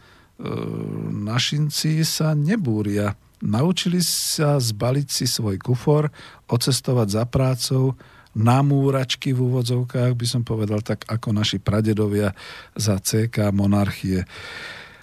našinci 1.14 2.02
sa 2.02 2.34
nebúria. 2.34 3.14
Naučili 3.38 4.02
sa 4.02 4.58
zbaliť 4.58 5.06
si 5.06 5.30
svoj 5.30 5.62
kufor, 5.62 6.10
ocestovať 6.50 7.06
za 7.06 7.24
prácou, 7.28 7.94
namúračky 8.38 9.34
v 9.34 9.50
úvodzovkách, 9.50 10.14
by 10.14 10.26
som 10.26 10.42
povedal 10.46 10.78
tak, 10.86 11.02
ako 11.10 11.34
naši 11.34 11.58
pradedovia 11.58 12.30
za 12.78 13.02
CK 13.02 13.50
monarchie. 13.50 14.22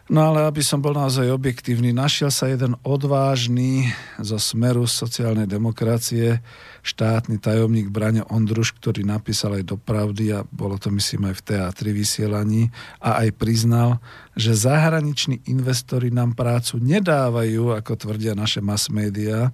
No 0.05 0.21
ale 0.21 0.45
aby 0.45 0.61
som 0.61 0.85
bol 0.85 0.93
naozaj 0.93 1.33
objektívny, 1.33 1.89
našiel 1.89 2.29
sa 2.29 2.45
jeden 2.45 2.77
odvážny 2.85 3.89
zo 4.21 4.37
smeru 4.37 4.85
sociálnej 4.85 5.49
demokracie, 5.49 6.45
štátny 6.85 7.41
tajomník 7.41 7.89
Braňo 7.89 8.29
Ondruš, 8.29 8.77
ktorý 8.77 9.01
napísal 9.01 9.57
aj 9.57 9.65
do 9.65 9.81
pravdy 9.81 10.29
a 10.29 10.45
bolo 10.45 10.77
to 10.77 10.93
myslím 10.93 11.33
aj 11.33 11.41
v 11.41 11.45
teatri 11.49 11.89
vysielaní 11.89 12.69
a 13.01 13.25
aj 13.25 13.33
priznal, 13.33 13.97
že 14.37 14.53
zahraniční 14.53 15.41
investori 15.49 16.13
nám 16.13 16.37
prácu 16.37 16.77
nedávajú, 16.77 17.73
ako 17.73 17.97
tvrdia 17.97 18.37
naše 18.37 18.61
mass 18.61 18.93
media 18.93 19.49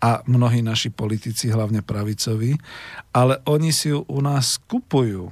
a 0.00 0.24
mnohí 0.24 0.64
naši 0.64 0.88
politici, 0.88 1.52
hlavne 1.52 1.84
pravicovi, 1.84 2.56
ale 3.12 3.44
oni 3.44 3.70
si 3.70 3.92
ju 3.92 4.00
u 4.08 4.18
nás 4.24 4.56
kupujú. 4.56 5.28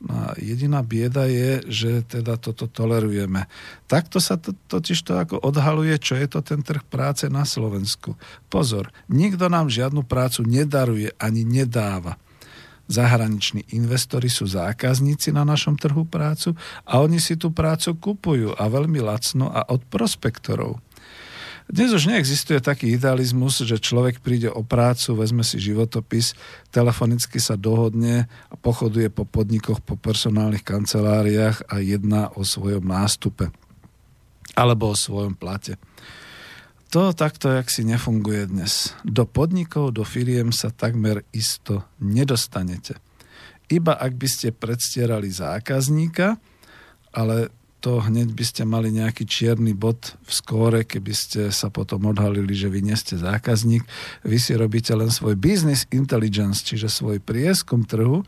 No 0.00 0.14
a 0.16 0.32
jediná 0.40 0.80
bieda 0.80 1.28
je, 1.28 1.60
že 1.68 1.90
teda 2.08 2.40
toto 2.40 2.64
tolerujeme. 2.64 3.44
Takto 3.84 4.16
sa 4.16 4.40
to, 4.40 4.56
totiž 4.56 4.96
to 5.04 5.12
ako 5.20 5.36
odhaluje, 5.44 5.92
čo 6.00 6.16
je 6.16 6.24
to 6.24 6.40
ten 6.40 6.64
trh 6.64 6.80
práce 6.88 7.28
na 7.28 7.44
Slovensku. 7.44 8.16
Pozor, 8.48 8.88
nikto 9.12 9.52
nám 9.52 9.68
žiadnu 9.68 10.00
prácu 10.08 10.40
nedaruje 10.48 11.12
ani 11.20 11.44
nedáva. 11.44 12.16
Zahraniční 12.90 13.70
investori 13.76 14.26
sú 14.26 14.50
zákazníci 14.50 15.30
na 15.30 15.46
našom 15.46 15.78
trhu 15.78 16.02
prácu 16.08 16.58
a 16.82 16.98
oni 16.98 17.22
si 17.22 17.38
tú 17.38 17.54
prácu 17.54 17.94
kupujú 17.94 18.56
a 18.56 18.66
veľmi 18.66 18.98
lacno 18.98 19.46
a 19.52 19.62
od 19.68 19.84
prospektorov. 19.86 20.82
Dnes 21.70 21.94
už 21.94 22.10
neexistuje 22.10 22.58
taký 22.58 22.98
idealizmus, 22.98 23.62
že 23.62 23.78
človek 23.78 24.18
príde 24.18 24.50
o 24.50 24.66
prácu, 24.66 25.14
vezme 25.14 25.46
si 25.46 25.62
životopis, 25.62 26.34
telefonicky 26.74 27.38
sa 27.38 27.54
dohodne 27.54 28.26
a 28.50 28.58
pochoduje 28.58 29.06
po 29.06 29.22
podnikoch, 29.22 29.78
po 29.78 29.94
personálnych 29.94 30.66
kanceláriách 30.66 31.70
a 31.70 31.78
jedná 31.78 32.26
o 32.34 32.42
svojom 32.42 32.82
nástupe 32.82 33.54
alebo 34.58 34.90
o 34.90 34.98
svojom 34.98 35.38
plate. 35.38 35.78
To 36.90 37.14
takto, 37.14 37.54
jak 37.54 37.70
si 37.70 37.86
nefunguje 37.86 38.50
dnes. 38.50 38.98
Do 39.06 39.22
podnikov, 39.22 39.94
do 39.94 40.02
firiem 40.02 40.50
sa 40.50 40.74
takmer 40.74 41.22
isto 41.30 41.86
nedostanete. 42.02 42.98
Iba 43.70 43.94
ak 43.94 44.18
by 44.18 44.26
ste 44.26 44.50
predstierali 44.50 45.30
zákazníka, 45.30 46.34
ale 47.14 47.54
to 47.80 48.04
hneď 48.04 48.36
by 48.36 48.44
ste 48.44 48.62
mali 48.68 48.92
nejaký 48.92 49.24
čierny 49.24 49.72
bod 49.72 50.14
v 50.20 50.30
skóre, 50.30 50.84
keby 50.84 51.12
ste 51.16 51.40
sa 51.48 51.72
potom 51.72 52.12
odhalili, 52.12 52.52
že 52.52 52.68
vy 52.68 52.84
nie 52.84 52.94
ste 52.94 53.16
zákazník. 53.16 53.82
Vy 54.22 54.36
si 54.36 54.52
robíte 54.52 54.92
len 54.92 55.08
svoj 55.08 55.40
business 55.40 55.88
intelligence, 55.88 56.60
čiže 56.60 56.92
svoj 56.92 57.24
prieskum 57.24 57.88
trhu 57.88 58.20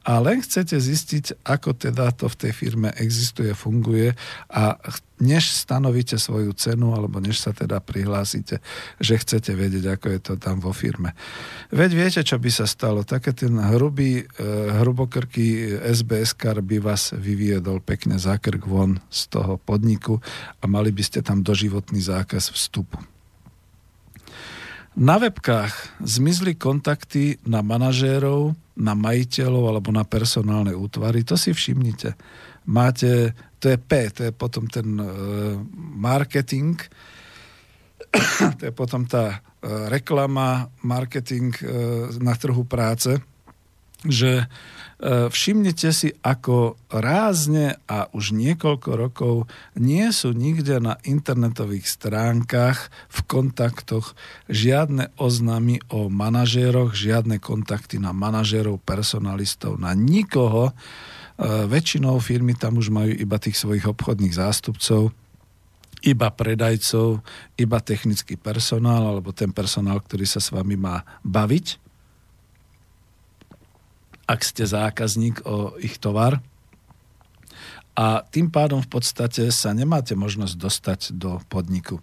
a 0.00 0.16
len 0.16 0.40
chcete 0.40 0.80
zistiť, 0.80 1.44
ako 1.44 1.76
teda 1.76 2.08
to 2.16 2.32
v 2.32 2.38
tej 2.46 2.52
firme 2.56 2.88
existuje, 2.96 3.52
funguje 3.52 4.16
a 4.48 4.80
než 5.20 5.52
stanovíte 5.52 6.16
svoju 6.16 6.56
cenu 6.56 6.96
alebo 6.96 7.20
než 7.20 7.44
sa 7.44 7.52
teda 7.52 7.84
prihlásite, 7.84 8.64
že 8.96 9.20
chcete 9.20 9.52
vedieť, 9.52 10.00
ako 10.00 10.06
je 10.08 10.20
to 10.24 10.34
tam 10.40 10.64
vo 10.64 10.72
firme. 10.72 11.12
Veď 11.68 11.90
viete, 11.92 12.20
čo 12.24 12.40
by 12.40 12.48
sa 12.48 12.64
stalo. 12.64 13.04
Také 13.04 13.36
ten 13.36 13.52
hrubý, 13.60 14.24
e, 14.24 14.44
hrubokrký 14.80 15.76
SBS 15.84 16.32
kar 16.32 16.64
by 16.64 16.80
vás 16.80 17.12
vyviedol 17.12 17.84
pekne 17.84 18.16
za 18.16 18.40
von 18.64 19.04
z 19.12 19.28
toho 19.28 19.60
podniku 19.60 20.16
a 20.60 20.64
mali 20.64 20.88
by 20.88 21.02
ste 21.04 21.20
tam 21.20 21.44
doživotný 21.44 22.00
zákaz 22.00 22.56
vstupu. 22.56 23.09
Na 24.98 25.22
webkách 25.22 26.02
zmizli 26.02 26.58
kontakty 26.58 27.38
na 27.46 27.62
manažérov, 27.62 28.58
na 28.74 28.98
majiteľov 28.98 29.64
alebo 29.70 29.90
na 29.94 30.02
personálne 30.02 30.74
útvary. 30.74 31.22
To 31.30 31.38
si 31.38 31.54
všimnite. 31.54 32.18
Máte, 32.66 33.34
to 33.62 33.70
je 33.70 33.78
P, 33.78 33.90
to 34.10 34.20
je 34.28 34.32
potom 34.34 34.66
ten 34.66 34.86
uh, 34.98 35.06
marketing, 35.94 36.74
to 38.58 38.62
je 38.66 38.72
potom 38.74 39.06
tá 39.06 39.38
uh, 39.38 39.86
reklama, 39.86 40.68
marketing 40.82 41.54
uh, 41.62 42.10
na 42.18 42.34
trhu 42.34 42.66
práce, 42.66 43.14
že 44.04 44.44
E, 44.44 44.46
všimnite 45.00 45.88
si, 45.96 46.12
ako 46.20 46.76
rázne 46.92 47.80
a 47.88 48.12
už 48.12 48.36
niekoľko 48.36 48.90
rokov 49.00 49.34
nie 49.72 50.04
sú 50.12 50.36
nikde 50.36 50.76
na 50.76 51.00
internetových 51.08 51.88
stránkach, 51.88 52.92
v 53.08 53.20
kontaktoch 53.24 54.12
žiadne 54.52 55.08
oznámy 55.16 55.80
o 55.88 56.12
manažéroch, 56.12 56.92
žiadne 56.92 57.40
kontakty 57.40 57.96
na 57.96 58.12
manažérov, 58.12 58.76
personalistov, 58.84 59.80
na 59.80 59.96
nikoho. 59.96 60.68
E, 60.70 60.72
väčšinou 61.64 62.20
firmy 62.20 62.52
tam 62.52 62.76
už 62.76 62.92
majú 62.92 63.16
iba 63.16 63.40
tých 63.40 63.56
svojich 63.56 63.88
obchodných 63.88 64.36
zástupcov, 64.36 65.16
iba 66.04 66.28
predajcov, 66.28 67.24
iba 67.56 67.78
technický 67.80 68.36
personál 68.36 69.08
alebo 69.08 69.32
ten 69.32 69.48
personál, 69.48 70.00
ktorý 70.04 70.28
sa 70.28 70.44
s 70.44 70.52
vami 70.52 70.76
má 70.76 71.08
baviť 71.24 71.89
ak 74.30 74.46
ste 74.46 74.62
zákazník 74.62 75.42
o 75.42 75.74
ich 75.82 75.98
tovar. 75.98 76.38
A 77.98 78.22
tým 78.22 78.54
pádom 78.54 78.78
v 78.78 78.86
podstate 78.86 79.50
sa 79.50 79.74
nemáte 79.74 80.14
možnosť 80.14 80.54
dostať 80.54 81.00
do 81.18 81.42
podniku. 81.50 81.98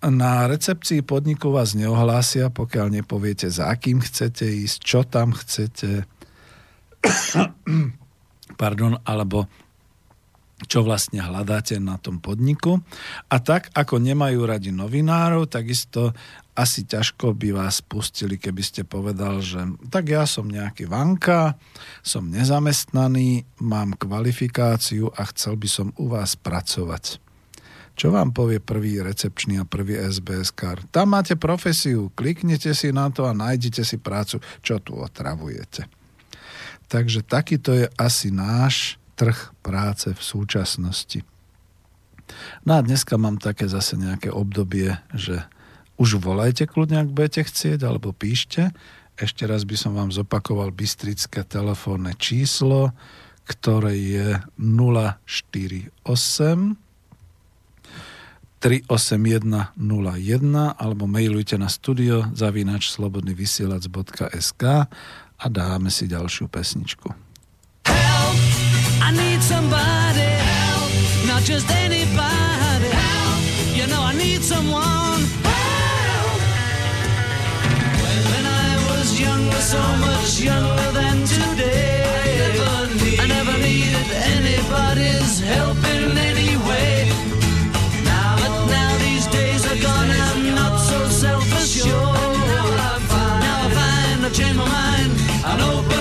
Na 0.00 0.48
recepcii 0.48 1.04
podniku 1.04 1.52
vás 1.52 1.76
neohlásia, 1.76 2.48
pokiaľ 2.48 3.04
nepoviete, 3.04 3.52
za 3.52 3.68
kým 3.76 4.00
chcete 4.00 4.48
ísť, 4.48 4.78
čo 4.80 5.04
tam 5.04 5.36
chcete, 5.36 6.08
pardon, 8.60 8.96
alebo 9.04 9.44
čo 10.64 10.80
vlastne 10.84 11.20
hľadáte 11.20 11.76
na 11.76 12.00
tom 12.00 12.16
podniku. 12.16 12.80
A 13.28 13.36
tak, 13.44 13.68
ako 13.76 14.00
nemajú 14.00 14.40
radi 14.48 14.72
novinárov, 14.72 15.52
takisto 15.52 16.16
asi 16.60 16.84
ťažko 16.84 17.32
by 17.32 17.56
vás 17.56 17.80
pustili, 17.80 18.36
keby 18.36 18.60
ste 18.60 18.84
povedal, 18.84 19.40
že 19.40 19.64
tak 19.88 20.12
ja 20.12 20.28
som 20.28 20.44
nejaký 20.44 20.84
vanka, 20.84 21.56
som 22.04 22.28
nezamestnaný, 22.28 23.48
mám 23.64 23.96
kvalifikáciu 23.96 25.08
a 25.16 25.24
chcel 25.32 25.56
by 25.56 25.68
som 25.72 25.88
u 25.96 26.12
vás 26.12 26.36
pracovať. 26.36 27.16
Čo 27.96 28.12
vám 28.12 28.32
povie 28.32 28.60
prvý 28.60 29.00
recepčný 29.00 29.60
a 29.60 29.68
prvý 29.68 30.00
SBS 30.00 30.52
kar? 30.52 30.80
Tam 30.88 31.12
máte 31.12 31.36
profesiu, 31.36 32.08
kliknete 32.16 32.72
si 32.72 32.92
na 32.92 33.12
to 33.12 33.28
a 33.28 33.36
nájdete 33.36 33.84
si 33.84 33.96
prácu, 34.00 34.40
čo 34.64 34.80
tu 34.80 34.96
otravujete. 34.96 35.84
Takže 36.88 37.24
takýto 37.24 37.76
je 37.76 37.86
asi 38.00 38.32
náš 38.32 38.96
trh 39.20 39.52
práce 39.60 40.08
v 40.16 40.22
súčasnosti. 40.22 41.20
No 42.64 42.78
a 42.78 42.80
dneska 42.80 43.20
mám 43.20 43.36
také 43.36 43.68
zase 43.68 44.00
nejaké 44.00 44.32
obdobie, 44.32 44.96
že 45.12 45.44
už 46.00 46.16
volajte 46.16 46.64
kľudne, 46.64 47.04
ak 47.04 47.12
budete 47.12 47.44
chcieť, 47.44 47.84
alebo 47.84 48.16
píšte. 48.16 48.72
Ešte 49.20 49.44
raz 49.44 49.68
by 49.68 49.76
som 49.76 49.92
vám 49.92 50.08
zopakoval 50.08 50.72
bystrické 50.72 51.44
telefónne 51.44 52.16
číslo, 52.16 52.96
ktoré 53.44 53.92
je 54.00 54.40
048 54.56 55.92
38101 58.60 59.72
alebo 60.76 61.08
mailujte 61.08 61.56
na 61.56 61.72
studio 61.72 62.28
zavinač 62.36 62.92
slobodnyvysielac.sk 62.92 64.62
a 65.40 65.46
dáme 65.48 65.88
si 65.88 66.04
ďalšiu 66.04 66.52
pesničku. 66.52 67.08
Help, 67.88 68.36
I 69.00 69.16
need 69.16 69.40
somebody 69.40 70.28
help, 70.44 70.92
not 71.24 71.40
just 71.40 71.64
anybody 71.72 72.92
help, 72.92 73.40
you 73.72 73.88
know 73.88 74.04
I 74.04 74.12
need 74.12 74.44
someone 74.44 75.39
so 79.60 79.78
much 79.98 80.40
younger 80.40 80.90
than 80.92 81.24
today. 81.26 82.02
I 83.20 83.26
never, 83.26 83.56
needed 83.58 84.08
anybody's 84.34 85.38
help 85.40 85.76
in 85.94 86.16
any 86.16 86.56
way. 86.68 87.08
Now, 88.04 88.36
but 88.40 88.66
now 88.66 88.98
these 88.98 89.26
days 89.26 89.64
are 89.70 89.80
gone, 89.80 90.10
I'm 90.10 90.54
not 90.54 90.76
so 90.78 90.98
self-assured. 91.08 92.36
Now 92.52 92.66
I 92.88 92.98
find 93.12 94.26
I've 94.26 94.32
changed 94.32 94.56
my 94.56 94.64
mind 94.64 95.12
and 95.44 95.60
open 95.62 95.99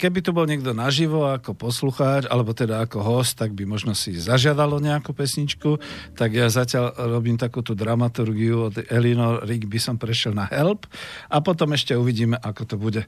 keby 0.00 0.24
tu 0.24 0.32
bol 0.32 0.48
niekto 0.48 0.72
naživo 0.72 1.28
ako 1.28 1.52
poslucháč, 1.52 2.24
alebo 2.32 2.56
teda 2.56 2.80
ako 2.88 3.04
host, 3.04 3.36
tak 3.36 3.52
by 3.52 3.68
možno 3.68 3.92
si 3.92 4.16
zažiadalo 4.16 4.80
nejakú 4.80 5.12
pesničku. 5.12 5.76
Tak 6.16 6.32
ja 6.32 6.48
zatiaľ 6.48 6.96
robím 6.96 7.36
takúto 7.36 7.76
dramaturgiu 7.76 8.72
od 8.72 8.80
Elinor 8.88 9.44
by 9.44 9.78
som 9.78 10.00
prešiel 10.00 10.32
na 10.32 10.48
Help 10.48 10.88
a 11.28 11.44
potom 11.44 11.76
ešte 11.76 11.92
uvidíme, 11.92 12.40
ako 12.40 12.62
to 12.64 12.76
bude. 12.80 13.02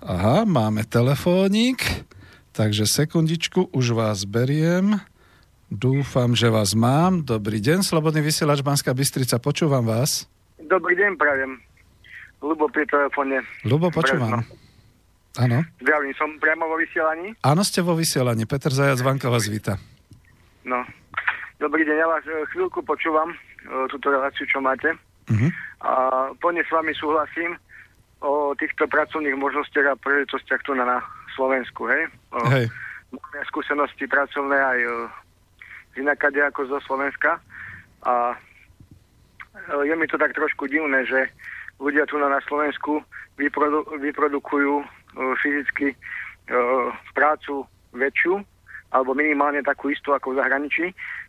Aha, 0.00 0.48
máme 0.48 0.88
telefónik, 0.88 1.84
takže 2.56 2.88
sekundičku, 2.88 3.68
už 3.70 3.92
vás 3.92 4.24
beriem. 4.24 4.96
Dúfam, 5.68 6.32
že 6.32 6.48
vás 6.48 6.72
mám. 6.72 7.20
Dobrý 7.28 7.60
deň, 7.60 7.84
Slobodný 7.84 8.24
vysielač 8.24 8.64
Banská 8.64 8.96
Bystrica, 8.96 9.36
počúvam 9.36 9.84
vás. 9.84 10.24
Dobrý 10.56 10.96
deň, 10.96 11.20
prajem. 11.20 11.60
Lubo 12.40 12.72
pri 12.72 12.88
telefóne. 12.88 13.44
Lubo, 13.68 13.92
počúvam. 13.92 14.46
Áno. 15.36 15.60
Zdravím, 15.82 16.14
som 16.16 16.40
priamo 16.40 16.64
vo 16.64 16.80
vysielaní. 16.80 17.36
Áno, 17.44 17.60
ste 17.60 17.84
vo 17.84 17.92
vysielaní. 17.92 18.48
Peter 18.48 18.72
Zajac 18.72 19.04
Vanka 19.04 19.28
vás 19.28 19.44
víta. 19.44 19.76
No. 20.64 20.80
Dobrý 21.58 21.82
deň, 21.84 21.96
ja 21.98 22.06
vás 22.06 22.24
e, 22.24 22.32
chvíľku 22.54 22.86
počúvam, 22.86 23.34
e, 23.34 23.36
túto 23.90 24.14
reláciu, 24.14 24.46
čo 24.46 24.62
máte. 24.62 24.94
Uh-huh. 25.26 25.50
A 25.82 25.92
plne 26.38 26.62
s 26.62 26.70
vami 26.70 26.94
súhlasím 26.94 27.58
o 28.22 28.54
týchto 28.54 28.86
pracovných 28.86 29.34
možnostiach 29.34 29.94
a 29.94 29.98
príležitostiach 29.98 30.62
tu 30.62 30.74
na, 30.78 30.86
na 30.86 30.98
Slovensku, 31.34 31.90
hej? 31.90 32.06
O, 32.30 32.46
hej. 32.50 32.70
Máme 33.10 33.42
skúsenosti 33.50 34.06
pracovné 34.06 34.54
aj 34.54 34.78
o, 34.86 34.96
z 35.94 35.94
inakade 36.02 36.42
ako 36.46 36.66
zo 36.66 36.78
Slovenska 36.86 37.42
a 38.06 38.34
e, 38.34 38.36
je 39.86 39.94
mi 39.94 40.06
to 40.06 40.18
tak 40.18 40.34
trošku 40.34 40.70
divné, 40.70 41.06
že 41.06 41.30
ľudia 41.78 42.06
tu 42.06 42.18
na, 42.18 42.30
na 42.30 42.42
Slovensku 42.46 43.02
vyprodu, 43.38 43.86
vyprodukujú 43.98 44.82
fyzicky 45.42 45.94
uh, 45.94 46.94
prácu 47.14 47.66
väčšiu, 47.92 48.40
alebo 48.88 49.12
minimálne 49.12 49.60
takú 49.60 49.92
istú 49.92 50.16
ako 50.16 50.32
v 50.32 50.40
zahraničí, 50.40 50.86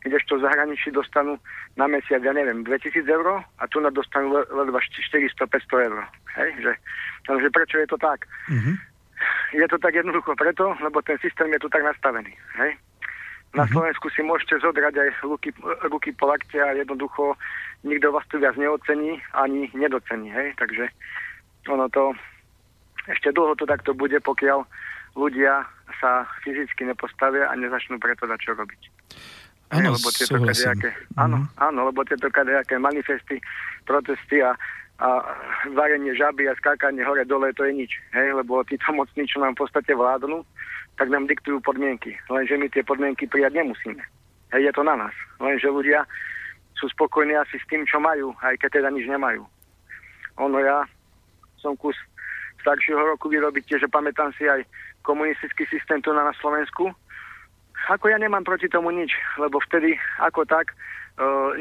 kdežto 0.08 0.40
v 0.40 0.46
zahraničí 0.48 0.96
dostanú 0.96 1.36
na 1.76 1.92
mesiac, 1.92 2.24
ja 2.24 2.32
neviem, 2.32 2.64
2000 2.64 3.04
eur 3.04 3.44
a 3.44 3.64
tu 3.68 3.84
na 3.84 3.92
dostanú 3.92 4.32
ledva 4.48 4.80
400-500 4.80 5.88
eur. 5.92 6.00
Hej? 6.40 6.50
Že, 6.64 6.74
takže 7.28 7.48
prečo 7.52 7.76
je 7.84 7.88
to 7.92 7.98
tak? 8.00 8.24
Mm-hmm. 8.48 8.76
Je 9.60 9.68
to 9.68 9.76
tak 9.76 9.92
jednoducho 9.92 10.32
preto, 10.40 10.72
lebo 10.80 11.04
ten 11.04 11.20
systém 11.20 11.52
je 11.52 11.60
tu 11.60 11.68
tak 11.68 11.84
nastavený. 11.84 12.32
Hej? 12.64 12.80
Na 13.52 13.66
mm-hmm. 13.66 13.76
Slovensku 13.76 14.08
si 14.16 14.22
môžete 14.24 14.64
zodrať 14.64 14.96
aj 14.96 15.10
ruky, 15.28 15.52
ruky 15.92 16.16
po 16.16 16.32
lakte 16.32 16.64
a 16.64 16.72
jednoducho 16.80 17.36
nikto 17.84 18.14
vás 18.16 18.24
tu 18.32 18.40
viac 18.40 18.56
neocení 18.56 19.20
ani 19.36 19.68
nedocení, 19.76 20.32
hej, 20.32 20.54
takže 20.60 20.88
ono 21.68 21.90
to 21.90 22.14
ešte 23.08 23.32
dlho 23.32 23.56
to 23.56 23.64
takto 23.70 23.96
bude, 23.96 24.20
pokiaľ 24.20 24.66
ľudia 25.16 25.64
sa 25.98 26.28
fyzicky 26.46 26.86
nepostavia 26.86 27.48
a 27.50 27.54
nezačnú 27.56 27.98
preto 27.98 28.28
dať 28.28 28.40
čo 28.42 28.52
robiť. 28.54 28.82
Áno, 29.70 29.94
lebo 29.94 30.10
tieto 30.10 30.42
kadejaké, 30.42 30.90
áno, 31.14 31.46
mm-hmm. 31.46 31.62
áno, 31.62 31.80
lebo 31.94 32.02
tieto 32.02 32.26
kadejaké 32.34 32.82
manifesty, 32.82 33.38
protesty 33.86 34.42
a, 34.42 34.58
a 34.98 35.08
varenie 35.78 36.18
žaby 36.18 36.50
a 36.50 36.58
skákanie 36.58 37.06
hore 37.06 37.22
dole, 37.22 37.54
to 37.54 37.70
je 37.70 37.86
nič. 37.86 37.92
Hej, 38.18 38.34
lebo 38.34 38.66
títo 38.66 38.90
mocní, 38.90 39.30
čo 39.30 39.38
nám 39.38 39.54
v 39.54 39.70
podstate 39.70 39.94
vládnu, 39.94 40.42
tak 40.98 41.14
nám 41.14 41.30
diktujú 41.30 41.62
podmienky. 41.62 42.18
Lenže 42.34 42.58
my 42.58 42.66
tie 42.74 42.82
podmienky 42.82 43.30
prijať 43.30 43.62
nemusíme. 43.62 44.02
Hej, 44.58 44.62
je 44.68 44.74
to 44.74 44.82
na 44.82 44.98
nás. 44.98 45.14
Lenže 45.38 45.70
ľudia 45.70 46.02
sú 46.74 46.90
spokojní 46.90 47.38
asi 47.38 47.62
s 47.62 47.70
tým, 47.70 47.86
čo 47.86 48.02
majú, 48.02 48.34
aj 48.42 48.58
keď 48.58 48.82
teda 48.82 48.90
nič 48.90 49.06
nemajú. 49.06 49.46
Ono 50.42 50.58
ja 50.58 50.82
som 51.62 51.78
kus 51.78 51.94
staršieho 52.62 53.00
roku 53.00 53.32
vyrobíte, 53.32 53.80
že 53.80 53.92
pamätám 53.92 54.32
si 54.36 54.48
aj 54.48 54.64
komunistický 55.02 55.66
systém 55.68 56.04
tu 56.04 56.12
na, 56.12 56.32
Slovensku. 56.38 56.92
Ako 57.90 58.12
ja 58.12 58.20
nemám 58.20 58.44
proti 58.44 58.70
tomu 58.70 58.92
nič, 58.92 59.10
lebo 59.40 59.58
vtedy 59.64 59.96
ako 60.20 60.46
tak 60.46 60.72
e, 60.72 60.76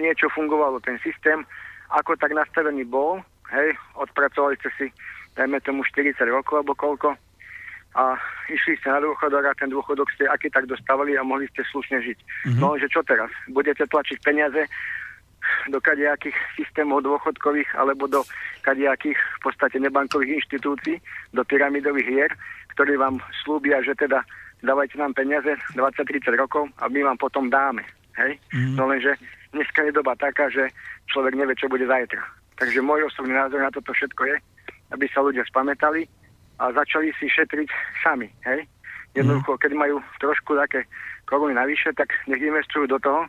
niečo 0.03 0.29
fungovalo, 0.35 0.83
ten 0.83 0.99
systém 1.01 1.47
ako 1.89 2.21
tak 2.21 2.37
nastavený 2.37 2.85
bol, 2.85 3.25
hej, 3.49 3.73
odpracovali 3.97 4.61
ste 4.61 4.71
si, 4.77 4.87
dajme 5.33 5.57
tomu 5.65 5.81
40 5.87 6.21
rokov 6.29 6.61
alebo 6.61 6.77
koľko, 6.77 7.17
a 7.97 8.15
išli 8.53 8.77
ste 8.79 8.93
na 8.93 9.01
dôchodok 9.01 9.49
a 9.49 9.57
ten 9.57 9.73
dôchodok 9.73 10.13
ste 10.13 10.29
aký 10.29 10.53
tak 10.53 10.69
dostávali 10.69 11.17
a 11.17 11.25
mohli 11.25 11.49
ste 11.49 11.65
slušne 11.73 12.05
žiť. 12.05 12.19
Mm-hmm. 12.21 12.61
No, 12.61 12.77
že 12.77 12.87
čo 12.93 13.01
teraz? 13.01 13.33
Budete 13.49 13.89
tlačiť 13.89 14.21
peniaze 14.21 14.69
do 15.71 15.79
kadejakých 15.81 16.35
systémov 16.57 17.05
dôchodkových 17.05 17.71
alebo 17.77 18.07
do 18.11 18.25
kadejakých 18.63 19.17
v 19.17 19.41
podstate 19.43 19.77
nebankových 19.81 20.43
inštitúcií, 20.43 20.99
do 21.33 21.43
pyramidových 21.45 22.09
hier, 22.09 22.31
ktorí 22.77 22.95
vám 22.99 23.19
slúbia, 23.43 23.83
že 23.83 23.95
teda 23.99 24.23
dávajte 24.63 24.99
nám 24.99 25.15
peniaze 25.15 25.51
20-30 25.75 26.35
rokov 26.35 26.67
a 26.79 26.91
my 26.91 27.01
vám 27.07 27.19
potom 27.19 27.51
dáme. 27.51 27.83
Hej? 28.19 28.39
Mm. 28.51 28.75
No 28.75 28.91
lenže 28.91 29.15
dneska 29.55 29.87
je 29.87 29.95
doba 29.95 30.19
taká, 30.19 30.51
že 30.51 30.71
človek 31.11 31.39
nevie, 31.39 31.55
čo 31.55 31.71
bude 31.71 31.87
zajtra. 31.87 32.23
Takže 32.59 32.83
môj 32.83 33.07
osobný 33.07 33.39
názor 33.39 33.63
na 33.63 33.71
toto 33.71 33.95
všetko 33.95 34.23
je, 34.27 34.37
aby 34.91 35.07
sa 35.15 35.23
ľudia 35.23 35.47
spamätali 35.47 36.11
a 36.59 36.75
začali 36.75 37.15
si 37.23 37.31
šetriť 37.31 37.71
sami. 38.03 38.27
Hej? 38.43 38.67
Jednoducho, 39.15 39.57
keď 39.59 39.73
majú 39.79 40.03
trošku 40.19 40.59
také 40.59 40.85
koruny 41.25 41.55
navyše, 41.55 41.95
tak 41.95 42.11
nech 42.27 42.43
investujú 42.43 42.91
do 42.91 42.99
toho, 42.99 43.25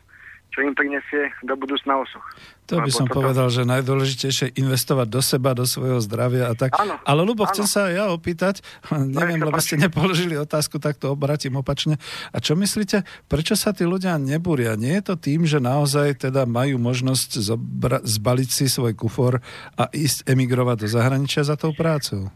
čo 0.49 0.65
im 0.65 0.73
prinesie 0.73 1.29
do 1.45 1.53
budúcna 1.53 2.01
osoch. 2.01 2.25
To 2.69 2.81
by 2.81 2.91
som 2.93 3.05
toto... 3.09 3.21
povedal, 3.21 3.49
že 3.49 3.65
najdôležitejšie 3.65 4.53
je 4.53 4.57
investovať 4.61 5.07
do 5.09 5.21
seba, 5.21 5.57
do 5.57 5.65
svojho 5.65 6.01
zdravia 6.01 6.49
a 6.49 6.53
tak. 6.57 6.77
Áno, 6.77 6.97
Ale 7.05 7.21
Lubo, 7.25 7.45
áno. 7.45 7.53
chcem 7.53 7.65
sa 7.69 7.89
ja 7.89 8.09
opýtať, 8.09 8.61
neviem, 8.93 9.41
lebo 9.41 9.57
ste 9.61 9.77
nepoložili 9.77 10.37
otázku, 10.37 10.81
tak 10.81 10.97
to 10.97 11.13
obratím 11.13 11.57
opačne. 11.57 12.01
A 12.33 12.41
čo 12.41 12.57
myslíte, 12.57 13.05
prečo 13.29 13.53
sa 13.53 13.73
tí 13.73 13.85
ľudia 13.85 14.17
nebúria? 14.17 14.73
Nie 14.77 15.01
je 15.01 15.13
to 15.13 15.15
tým, 15.17 15.45
že 15.45 15.61
naozaj 15.61 16.29
teda 16.29 16.49
majú 16.49 16.81
možnosť 16.81 17.29
zobra- 17.41 18.03
zbaliť 18.05 18.49
si 18.49 18.65
svoj 18.65 18.93
kufor 18.97 19.41
a 19.77 19.83
ísť 19.93 20.29
emigrovať 20.29 20.85
do 20.85 20.87
zahraničia 20.89 21.45
za 21.45 21.57
tou 21.57 21.73
prácou? 21.73 22.29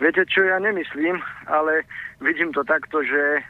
Viete, 0.00 0.24
čo 0.24 0.40
ja 0.40 0.56
nemyslím, 0.56 1.20
ale 1.44 1.84
vidím 2.24 2.56
to 2.56 2.64
takto, 2.64 3.04
že 3.04 3.44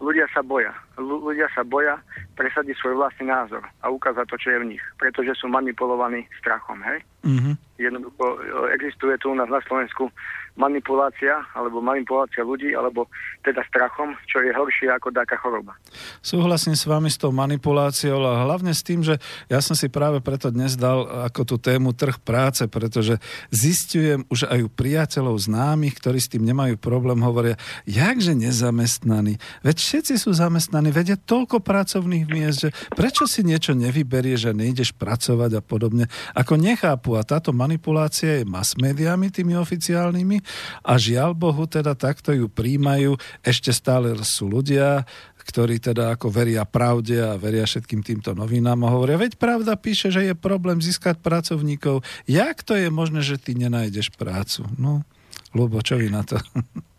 ľudia 0.00 0.26
sa 0.32 0.44
boja. 0.44 0.72
Ľudia 1.00 1.48
sa 1.52 1.62
boja 1.64 2.00
presadiť 2.36 2.76
svoj 2.76 3.00
vlastný 3.00 3.32
názor 3.32 3.64
a 3.80 3.86
ukázať 3.88 4.26
to, 4.28 4.36
čo 4.36 4.48
je 4.52 4.62
v 4.62 4.68
nich, 4.76 4.84
pretože 5.00 5.36
sú 5.40 5.48
manipulovaní 5.48 6.28
strachom. 6.40 6.80
Hej? 6.84 7.00
Mm-hmm. 7.24 7.54
Jednoducho 7.80 8.24
e, 8.24 8.38
existuje 8.76 9.14
tu 9.18 9.32
u 9.32 9.36
nás 9.36 9.48
na 9.48 9.60
Slovensku 9.64 10.12
manipulácia 10.60 11.40
alebo 11.56 11.80
manipulácia 11.80 12.44
ľudí, 12.44 12.76
alebo 12.76 13.08
teda 13.40 13.64
strachom, 13.72 14.12
čo 14.28 14.44
je 14.44 14.52
horšie 14.52 14.92
ako 14.92 15.12
taká 15.12 15.40
choroba. 15.40 15.72
Súhlasím 16.20 16.76
s 16.76 16.84
vami 16.84 17.08
s 17.08 17.16
tou 17.16 17.32
manipuláciou 17.32 18.20
a 18.24 18.44
hlavne 18.44 18.76
s 18.76 18.84
tým, 18.84 19.00
že 19.00 19.16
ja 19.48 19.64
som 19.64 19.72
si 19.72 19.88
práve 19.88 20.20
preto 20.20 20.52
dnes 20.52 20.76
dal 20.76 21.08
ako 21.32 21.40
tú 21.44 21.56
tému 21.56 21.96
trh 21.96 22.20
práce, 22.20 22.64
pretože 22.68 23.16
zistujem 23.48 24.28
už 24.28 24.48
aj 24.48 24.60
u 24.64 24.68
priateľov 24.68 25.36
známych, 25.40 25.96
ktorí 25.96 26.18
s 26.20 26.28
tým 26.28 26.44
nemajú 26.44 26.76
problém, 26.76 27.20
hovoria, 27.24 27.56
jakže 27.88 28.36
nezamestnaní, 28.36 29.40
veď 29.64 29.76
všetci 29.80 30.14
sú 30.20 30.36
zamestnaní, 30.36 30.92
je 31.06 31.14
toľko 31.14 31.62
pracovných 31.62 32.26
miest, 32.26 32.66
že 32.66 32.70
prečo 32.90 33.30
si 33.30 33.46
niečo 33.46 33.78
nevyberie, 33.78 34.34
že 34.34 34.50
nejdeš 34.50 34.90
pracovať 34.98 35.60
a 35.60 35.62
podobne. 35.62 36.10
Ako 36.34 36.58
nechápu 36.58 37.14
a 37.14 37.22
táto 37.22 37.54
manipulácia 37.54 38.42
je 38.42 38.44
mass 38.48 38.74
médiami, 38.74 39.30
tými 39.30 39.54
oficiálnymi 39.54 40.42
a 40.82 40.96
žiaľ 40.96 41.36
Bohu 41.36 41.64
teda 41.68 41.94
takto 41.94 42.32
ju 42.32 42.46
príjmajú. 42.50 43.18
Ešte 43.44 43.70
stále 43.70 44.16
sú 44.24 44.50
ľudia, 44.50 45.04
ktorí 45.46 45.78
teda 45.78 46.18
ako 46.18 46.26
veria 46.28 46.66
pravde 46.66 47.22
a 47.22 47.38
veria 47.38 47.62
všetkým 47.62 48.02
týmto 48.02 48.34
novinám 48.34 48.82
a 48.82 48.92
hovoria, 48.92 49.20
veď 49.20 49.38
pravda 49.38 49.78
píše, 49.78 50.10
že 50.10 50.26
je 50.26 50.34
problém 50.34 50.82
získať 50.82 51.22
pracovníkov. 51.22 52.02
Jak 52.26 52.66
to 52.66 52.74
je 52.74 52.90
možné, 52.90 53.22
že 53.22 53.38
ty 53.38 53.54
nenájdeš 53.54 54.10
prácu? 54.18 54.66
No, 54.74 55.06
Lubo, 55.54 55.78
čo 55.80 55.94
vy 55.94 56.10
na 56.10 56.26
to? 56.26 56.36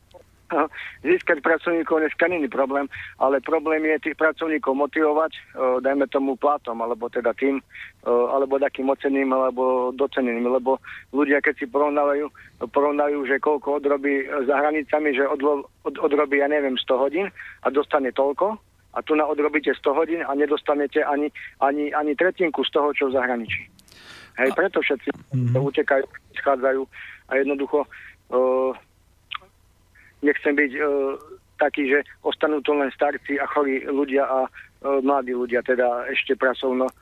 získať 1.03 1.43
pracovníkov 1.43 1.99
dneska 1.99 2.27
není 2.27 2.47
problém, 2.47 2.87
ale 3.19 3.43
problém 3.43 3.85
je 3.85 4.09
tých 4.09 4.15
pracovníkov 4.15 4.73
motivovať, 4.75 5.31
e, 5.35 5.39
dajme 5.83 6.07
tomu 6.07 6.35
platom, 6.39 6.79
alebo 6.81 7.11
teda 7.11 7.35
tým, 7.35 7.59
e, 7.59 8.09
alebo 8.09 8.59
takým 8.59 8.87
oceným, 8.89 9.33
alebo 9.33 9.91
doceneným, 9.91 10.47
lebo 10.47 10.79
ľudia, 11.11 11.43
keď 11.43 11.53
si 11.59 11.65
porovnávajú, 11.67 12.31
porovnajú, 12.71 13.17
že 13.27 13.43
koľko 13.43 13.83
odrobí 13.83 14.23
za 14.47 14.55
hranicami, 14.55 15.15
že 15.15 15.27
odlo, 15.27 15.67
od, 15.83 15.95
odrobí, 15.99 16.39
ja 16.39 16.47
neviem, 16.47 16.79
100 16.79 17.03
hodín 17.03 17.27
a 17.63 17.67
dostane 17.67 18.15
toľko, 18.15 18.55
a 18.97 19.05
tu 19.05 19.13
na 19.13 19.29
odrobíte 19.29 19.69
100 19.77 19.93
hodín 19.93 20.21
a 20.25 20.33
nedostanete 20.33 21.05
ani, 21.05 21.29
ani, 21.61 21.93
ani 21.93 22.17
tretinku 22.17 22.65
z 22.65 22.71
toho, 22.73 22.89
čo 22.97 23.03
v 23.11 23.19
zahraničí. 23.19 23.69
Hej, 24.41 24.53
preto 24.57 24.81
všetci 24.81 25.09
mm-hmm. 25.13 25.53
utekajú, 25.53 26.05
schádzajú 26.41 26.81
a 27.29 27.31
jednoducho 27.41 27.85
uh, 27.85 28.73
nechcem 30.21 30.53
byť 30.53 30.71
e, 30.73 30.81
taký, 31.57 31.89
že 31.89 31.99
ostanú 32.21 32.61
to 32.61 32.73
len 32.77 32.89
starci 32.93 33.41
a 33.41 33.45
chorí 33.49 33.83
ľudia 33.85 34.23
a 34.25 34.39
e, 34.45 34.49
mladí 35.01 35.33
ľudia, 35.33 35.65
teda 35.65 36.09
ešte 36.13 36.37
pracovno 36.37 36.85
e, 36.87 36.93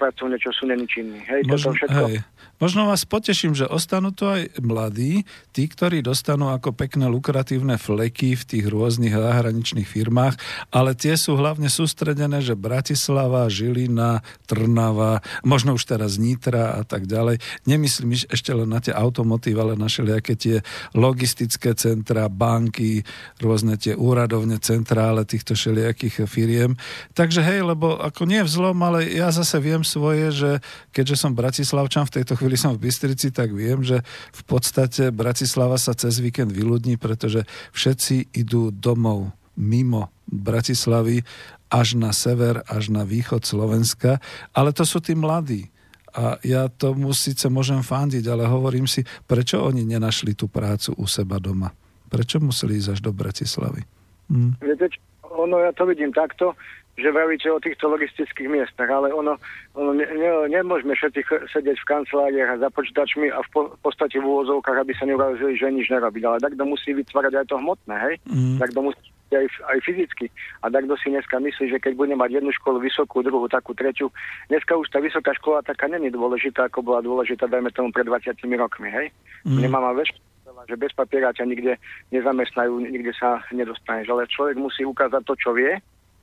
pracovne, 0.00 0.36
čo 0.40 0.50
sú 0.52 0.68
není 0.68 0.88
činní. 0.88 1.20
Hej, 1.28 1.48
Možno, 1.48 1.72
toto 1.72 1.76
všetko. 1.76 2.04
hej. 2.08 2.18
Možno 2.62 2.86
vás 2.86 3.02
poteším, 3.02 3.58
že 3.58 3.66
ostanú 3.66 4.14
tu 4.14 4.30
aj 4.30 4.54
mladí, 4.62 5.26
tí, 5.50 5.66
ktorí 5.66 5.98
dostanú 5.98 6.54
ako 6.54 6.70
pekné 6.70 7.10
lukratívne 7.10 7.74
fleky 7.74 8.38
v 8.38 8.46
tých 8.46 8.70
rôznych 8.70 9.18
zahraničných 9.18 9.82
firmách, 9.82 10.38
ale 10.70 10.94
tie 10.94 11.18
sú 11.18 11.34
hlavne 11.34 11.66
sústredené, 11.66 12.38
že 12.38 12.54
Bratislava, 12.54 13.50
Žilina, 13.50 14.22
Trnava, 14.46 15.26
možno 15.42 15.74
už 15.74 15.90
teraz 15.90 16.22
Nitra 16.22 16.78
a 16.78 16.86
tak 16.86 17.10
ďalej. 17.10 17.42
Nemyslím 17.66 18.14
ešte 18.30 18.54
len 18.54 18.70
na 18.70 18.78
tie 18.78 18.94
automotív, 18.94 19.58
ale 19.58 19.74
na 19.74 19.90
všelijaké 19.90 20.38
tie 20.38 20.56
logistické 20.94 21.74
centra, 21.74 22.30
banky, 22.30 23.02
rôzne 23.42 23.74
tie 23.74 23.98
úradovne 23.98 24.62
centrále 24.62 25.26
týchto 25.26 25.58
všelijakých 25.58 26.30
firiem. 26.30 26.78
Takže 27.18 27.42
hej, 27.42 27.66
lebo 27.66 27.98
ako 27.98 28.22
nie 28.22 28.46
vzlom, 28.46 28.78
ale 28.86 29.10
ja 29.10 29.34
zase 29.34 29.58
viem 29.58 29.82
svoje, 29.82 30.30
že 30.30 30.50
keďže 30.94 31.26
som 31.26 31.34
Bratislavčan, 31.34 32.06
v 32.06 32.22
tejto 32.22 32.38
chvíli 32.38 32.51
som 32.56 32.76
v 32.76 32.88
Bystrici, 32.88 33.34
tak 33.34 33.52
viem, 33.52 33.82
že 33.84 34.00
v 34.32 34.42
podstate 34.46 35.10
Bratislava 35.12 35.76
sa 35.76 35.92
cez 35.96 36.18
víkend 36.18 36.52
vyľudní, 36.52 36.96
pretože 36.96 37.44
všetci 37.72 38.34
idú 38.36 38.72
domov 38.72 39.32
mimo 39.56 40.08
Bratislavy 40.28 41.24
až 41.72 41.96
na 41.96 42.12
sever, 42.12 42.64
až 42.68 42.92
na 42.92 43.04
východ 43.04 43.44
Slovenska, 43.44 44.20
ale 44.52 44.76
to 44.76 44.84
sú 44.84 45.00
tí 45.00 45.16
mladí. 45.16 45.72
A 46.12 46.36
ja 46.44 46.68
tomu 46.68 47.16
síce 47.16 47.48
môžem 47.48 47.80
fandiť, 47.80 48.28
ale 48.28 48.44
hovorím 48.44 48.84
si, 48.84 49.00
prečo 49.24 49.64
oni 49.64 49.80
nenašli 49.88 50.36
tú 50.36 50.44
prácu 50.44 50.92
u 51.00 51.08
seba 51.08 51.40
doma? 51.40 51.72
Prečo 52.12 52.36
museli 52.36 52.76
ísť 52.76 52.88
až 52.92 53.00
do 53.00 53.16
Bratislavy? 53.16 53.80
Hm. 54.28 54.60
Viete, 54.60 55.00
ono 55.24 55.56
ja 55.64 55.72
to 55.72 55.88
vidím 55.88 56.12
takto, 56.12 56.52
že 56.92 57.08
vravíte 57.08 57.48
o 57.48 57.56
týchto 57.56 57.88
logistických 57.88 58.52
miestach, 58.52 58.84
ale 58.84 59.08
ono, 59.16 59.40
ono 59.72 59.96
ne, 59.96 60.04
ne, 60.04 60.28
nemôžeme 60.52 60.92
všetci 60.92 61.24
sedieť 61.48 61.80
v 61.80 61.88
kanceláriách 61.88 62.50
a 62.52 62.60
za 62.60 62.68
počítačmi 62.68 63.32
a 63.32 63.40
v 63.40 63.48
po, 63.48 63.60
podstate 63.80 64.20
v 64.20 64.28
úvozovkách, 64.28 64.76
aby 64.76 64.92
sa 64.92 65.08
neurazili, 65.08 65.56
že 65.56 65.72
nič 65.72 65.88
nerobiť. 65.88 66.22
Ale 66.28 66.44
takto 66.44 66.68
musí 66.68 66.92
vytvárať 66.92 67.32
aj 67.40 67.46
to 67.48 67.56
hmotné, 67.56 67.96
hej? 67.96 68.14
Mm. 68.28 68.60
Takto 68.60 68.78
musí 68.84 69.00
aj, 69.32 69.48
aj 69.72 69.78
fyzicky. 69.88 70.26
A 70.60 70.68
takto 70.68 70.92
si 71.00 71.08
dneska 71.08 71.40
myslí, 71.40 71.72
že 71.72 71.80
keď 71.80 71.96
bude 71.96 72.12
mať 72.12 72.36
jednu 72.36 72.52
školu 72.60 72.84
vysokú, 72.84 73.24
druhú, 73.24 73.48
takú, 73.48 73.72
tretiu, 73.72 74.12
dneska 74.52 74.76
už 74.76 74.92
tá 74.92 75.00
vysoká 75.00 75.32
škola 75.32 75.64
taká 75.64 75.88
není 75.88 76.12
dôležitá, 76.12 76.68
ako 76.68 76.84
bola 76.84 77.00
dôležitá, 77.00 77.48
dajme 77.48 77.72
tomu 77.72 77.88
pred 77.88 78.04
20 78.04 78.36
rokmi, 78.60 78.92
hej? 78.92 79.08
Mm. 79.48 79.64
Nemá 79.64 79.80
väčšie 79.96 80.20
že 80.68 80.78
bez 80.78 80.94
papiera 80.94 81.34
ťa 81.34 81.48
nikde 81.48 81.74
nezamestnajú, 82.14 82.86
nikde 82.86 83.10
sa 83.18 83.42
nedostaneš. 83.50 84.14
Ale 84.14 84.30
človek 84.30 84.56
musí 84.60 84.86
ukázať 84.86 85.22
to, 85.26 85.34
čo 85.34 85.50
vie, 85.56 85.74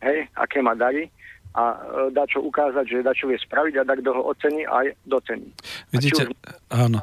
hej, 0.04 0.28
aké 0.36 0.60
má 0.64 0.76
dary 0.76 1.12
a 1.58 1.64
e, 1.74 1.78
dá 2.14 2.24
čo 2.30 2.46
ukázať, 2.46 2.86
že 2.86 3.06
dá 3.06 3.14
čo 3.16 3.26
vie 3.30 3.40
spraviť 3.40 3.82
a 3.82 3.88
dá 3.88 3.98
kto 3.98 4.14
ho 4.14 4.22
ocení 4.30 4.64
aj 4.70 4.94
docení. 5.10 5.50
Vidíte, 5.90 6.30
už... 6.30 6.36
áno. 6.70 7.02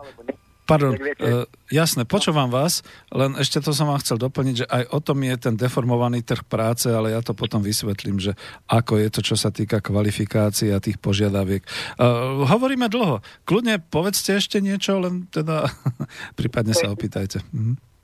Pardon, 0.67 0.99
uh, 0.99 1.47
jasné, 1.71 2.03
počúvam 2.03 2.51
vás, 2.51 2.83
len 3.15 3.39
ešte 3.39 3.63
to 3.63 3.71
som 3.71 3.87
vám 3.87 4.03
chcel 4.03 4.19
doplniť, 4.19 4.55
že 4.59 4.67
aj 4.67 4.83
o 4.91 4.99
tom 4.99 5.23
je 5.23 5.35
ten 5.39 5.55
deformovaný 5.55 6.27
trh 6.27 6.43
práce, 6.43 6.91
ale 6.91 7.15
ja 7.15 7.23
to 7.23 7.39
potom 7.39 7.63
vysvetlím, 7.63 8.19
že 8.19 8.35
ako 8.67 8.99
je 8.99 9.09
to, 9.15 9.21
čo 9.23 9.39
sa 9.39 9.55
týka 9.55 9.79
kvalifikácie 9.79 10.75
a 10.75 10.83
tých 10.83 10.99
požiadaviek. 10.99 11.63
Uh, 12.03 12.43
hovoríme 12.51 12.91
dlho. 12.91 13.23
Kľudne 13.47 13.79
povedzte 13.79 14.43
ešte 14.43 14.59
niečo, 14.59 14.99
len 14.99 15.31
teda 15.31 15.71
prípadne 16.39 16.75
sa 16.75 16.91
opýtajte. 16.91 17.47
Mhm 17.55 17.96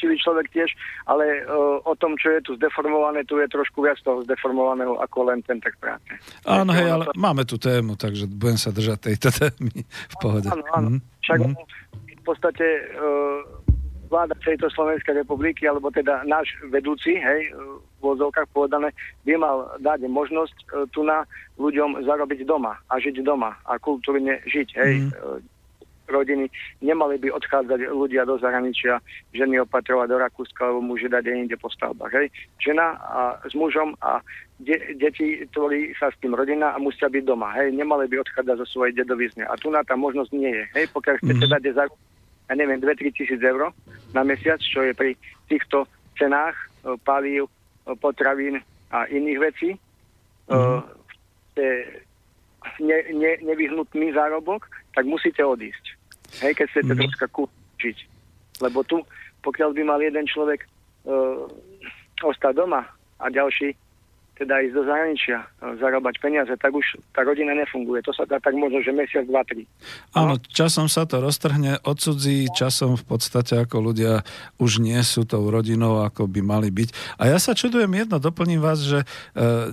poctivý 0.00 0.16
človek 0.16 0.48
tiež, 0.48 0.72
ale 1.04 1.44
uh, 1.44 1.76
o 1.84 1.92
tom, 1.92 2.16
čo 2.16 2.32
je 2.32 2.40
tu 2.40 2.56
zdeformované, 2.56 3.20
tu 3.28 3.36
je 3.36 3.44
trošku 3.52 3.84
viac 3.84 4.00
toho 4.00 4.24
zdeformovaného 4.24 4.96
ako 4.96 5.28
len 5.28 5.44
ten 5.44 5.60
tak 5.60 5.76
práce. 5.76 6.08
Áno, 6.48 6.72
hej, 6.72 6.88
ale 6.88 7.04
to... 7.04 7.12
máme 7.20 7.44
tu 7.44 7.60
tému, 7.60 8.00
takže 8.00 8.24
budem 8.24 8.56
sa 8.56 8.72
držať 8.72 9.12
tejto 9.12 9.28
témy 9.28 9.84
v 9.84 10.16
pohode. 10.16 10.48
Áno, 10.48 10.64
áno. 10.72 10.88
Mm. 10.96 11.00
Však 11.20 11.38
mm. 11.44 11.54
v 12.16 12.24
podstate 12.24 12.66
uh, 12.96 13.44
vláda 14.08 14.32
tejto 14.40 14.72
Slovenskej 14.72 15.20
republiky, 15.20 15.68
alebo 15.68 15.92
teda 15.92 16.24
náš 16.24 16.48
vedúci, 16.72 17.20
hej, 17.20 17.52
v 17.52 18.00
vozovkách 18.00 18.48
povedané, 18.56 18.96
by 19.28 19.36
mal 19.36 19.68
dať 19.84 20.08
možnosť 20.08 20.56
tu 20.96 21.04
na 21.04 21.28
ľuďom 21.60 22.08
zarobiť 22.08 22.48
doma 22.48 22.72
a 22.88 22.96
žiť 22.96 23.20
doma 23.20 23.52
a 23.68 23.76
kultúrne 23.76 24.40
žiť, 24.48 24.68
hej. 24.80 25.12
Mm 25.12 25.44
rodiny, 26.10 26.46
nemali 26.82 27.16
by 27.22 27.30
odchádzať 27.30 27.88
ľudia 27.94 28.26
do 28.26 28.36
zahraničia, 28.36 28.98
ženy 29.32 29.62
opatrovať 29.62 30.06
do 30.10 30.16
Rakúska, 30.18 30.66
alebo 30.66 30.82
muži 30.82 31.06
dať 31.06 31.30
inde 31.30 31.56
po 31.56 31.70
stavbách. 31.70 32.12
Hej. 32.12 32.26
Žena 32.58 32.86
a, 32.98 33.20
s 33.46 33.54
mužom 33.54 33.94
a 34.02 34.20
de- 34.58 34.98
deti 34.98 35.46
tvorí 35.54 35.94
sa 35.96 36.10
s 36.10 36.18
tým 36.18 36.34
rodina 36.34 36.74
a 36.74 36.82
musia 36.82 37.06
byť 37.06 37.24
doma. 37.24 37.54
Hej. 37.56 37.72
Nemali 37.78 38.10
by 38.10 38.26
odchádzať 38.26 38.56
zo 38.60 38.66
svojej 38.66 38.98
dedovizne. 38.98 39.46
A 39.46 39.54
tu 39.54 39.70
na 39.70 39.86
tá 39.86 39.94
možnosť 39.94 40.30
nie 40.34 40.50
je. 40.50 40.64
Hej. 40.76 40.86
Pokiaľ 40.92 41.14
chcete 41.22 41.46
mm. 41.46 41.52
dať 41.56 41.62
za, 41.72 41.84
ja 42.50 42.54
neviem, 42.58 42.82
2-3 42.82 43.14
tisíc 43.14 43.40
eur 43.40 43.70
na 44.10 44.22
mesiac, 44.26 44.58
čo 44.58 44.82
je 44.82 44.92
pri 44.92 45.14
týchto 45.46 45.86
cenách 46.18 46.58
e, 46.58 46.98
palív, 47.06 47.46
e, 47.46 47.50
potravín 47.96 48.60
a 48.90 49.06
iných 49.06 49.38
vecí, 49.38 49.70
mm. 50.50 50.80
e, 51.56 51.72
ne, 52.80 52.98
ne, 53.14 53.32
nevyhnutný 53.40 54.12
zárobok, 54.12 54.68
tak 54.94 55.06
musíte 55.06 55.44
odísť. 55.44 55.99
Hej, 56.38 56.52
keď 56.54 56.66
chcete 56.70 56.86
mm-hmm. 56.86 57.00
troška 57.02 57.26
kúčiť. 57.34 57.96
Lebo 58.62 58.86
tu, 58.86 59.02
pokiaľ 59.42 59.74
by 59.74 59.82
mal 59.82 60.00
jeden 60.00 60.24
človek 60.30 60.62
uh, 61.08 61.44
ostať 62.22 62.54
doma 62.54 62.86
a 63.18 63.26
ďalší 63.28 63.74
teda 64.40 64.64
ísť 64.64 64.72
do 64.72 64.82
zahraničia, 64.88 65.38
e, 65.44 65.46
zarábať 65.76 66.14
peniaze, 66.16 66.52
tak 66.56 66.72
už 66.72 66.96
tá 67.12 67.20
rodina 67.20 67.52
nefunguje. 67.52 68.00
To 68.08 68.12
sa 68.16 68.24
dá 68.24 68.40
tak 68.40 68.56
možno, 68.56 68.80
že 68.80 68.88
mesiac, 68.88 69.28
dva, 69.28 69.44
tri. 69.44 69.68
Áno, 70.16 70.40
časom 70.40 70.88
sa 70.88 71.04
to 71.04 71.20
roztrhne, 71.20 71.76
odsudzí, 71.84 72.48
časom 72.56 72.96
v 72.96 73.04
podstate 73.04 73.60
ako 73.60 73.92
ľudia 73.92 74.24
už 74.56 74.80
nie 74.80 74.96
sú 75.04 75.28
tou 75.28 75.44
rodinou, 75.52 76.00
ako 76.00 76.24
by 76.24 76.40
mali 76.40 76.72
byť. 76.72 77.20
A 77.20 77.28
ja 77.28 77.36
sa 77.36 77.52
čudujem 77.52 77.92
jedno, 77.92 78.16
doplním 78.16 78.64
vás, 78.64 78.80
že 78.80 79.04
e, 79.04 79.06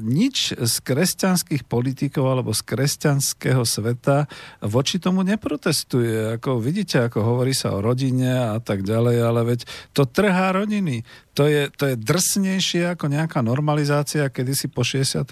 nič 0.03 0.59
z 0.59 0.75
kresťanských 0.83 1.63
politikov 1.63 2.27
alebo 2.27 2.51
z 2.51 2.67
kresťanského 2.67 3.63
sveta 3.63 4.27
voči 4.59 4.99
tomu 4.99 5.23
neprotestuje. 5.23 6.35
Ako 6.35 6.59
vidíte, 6.59 7.07
ako 7.07 7.23
hovorí 7.23 7.55
sa 7.55 7.71
o 7.71 7.79
rodine 7.79 8.51
a 8.51 8.59
tak 8.59 8.83
ďalej, 8.83 9.17
ale 9.23 9.41
veď 9.55 9.59
to 9.95 10.03
trhá 10.03 10.51
rodiny 10.51 11.07
to 11.37 11.45
je, 11.45 11.69
to 11.69 11.93
je 11.93 11.95
drsnejšie 12.01 12.97
ako 12.97 13.13
nejaká 13.13 13.45
normalizácia 13.45 14.25
kedysi 14.33 14.73
po 14.73 14.81
68., 14.81 15.29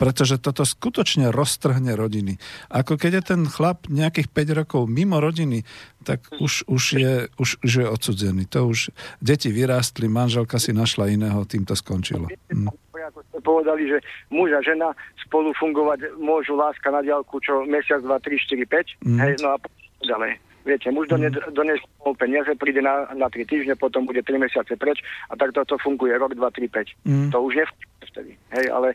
pretože 0.00 0.40
toto 0.40 0.64
skutočne 0.64 1.28
roztrhne 1.28 1.92
rodiny. 1.92 2.40
Ako 2.72 2.96
keď 2.96 3.20
je 3.20 3.22
ten 3.36 3.42
chlap 3.44 3.84
nejakých 3.92 4.32
5 4.32 4.58
rokov 4.64 4.82
mimo 4.88 5.20
rodiny, 5.20 5.68
tak 6.08 6.24
už, 6.40 6.64
už, 6.64 6.84
je, 6.96 7.14
už, 7.36 7.60
už 7.60 7.72
je 7.84 7.86
odsudzený. 7.86 8.48
To 8.56 8.72
už 8.72 8.88
deti 9.20 9.52
vyrástli, 9.52 10.08
manželka 10.08 10.56
si 10.56 10.72
našla 10.72 11.12
iného, 11.12 11.44
tým 11.44 11.68
to 11.68 11.76
skončilo. 11.76 12.32
Hm. 12.48 12.72
Ako 13.00 13.26
ste 13.26 13.38
povedali, 13.42 13.90
že 13.90 13.98
muž 14.30 14.54
a 14.54 14.60
žena 14.62 14.94
spolu 15.24 15.50
fungovať 15.58 16.14
môžu 16.20 16.54
láska 16.54 16.94
na 16.94 17.02
diálku, 17.02 17.42
čo 17.42 17.66
mesiac, 17.66 18.00
dva, 18.06 18.22
tri, 18.22 18.38
štyri, 18.38 18.68
päť. 18.68 18.94
Mm. 19.02 19.18
Hej, 19.18 19.32
no 19.42 19.48
a 19.52 19.56
ďalej. 20.04 20.49
Viete, 20.64 20.92
muž 20.92 21.08
mm. 21.08 21.56
dones 21.56 21.80
peniaze, 22.20 22.52
príde 22.56 22.84
na, 22.84 23.08
na 23.16 23.32
3 23.32 23.48
týždne, 23.48 23.74
potom 23.80 24.04
bude 24.04 24.20
3 24.20 24.36
mesiace 24.36 24.76
preč 24.76 25.00
a 25.32 25.36
takto 25.36 25.64
to 25.64 25.76
funguje 25.80 26.12
rok, 26.20 26.36
2, 26.36 26.40
3, 26.40 26.68
5. 26.68 27.08
Mm. 27.08 27.28
To 27.32 27.36
už 27.48 27.52
nefunguje 27.64 28.04
vtedy. 28.10 28.32
Hej, 28.52 28.66
ale 28.68 28.88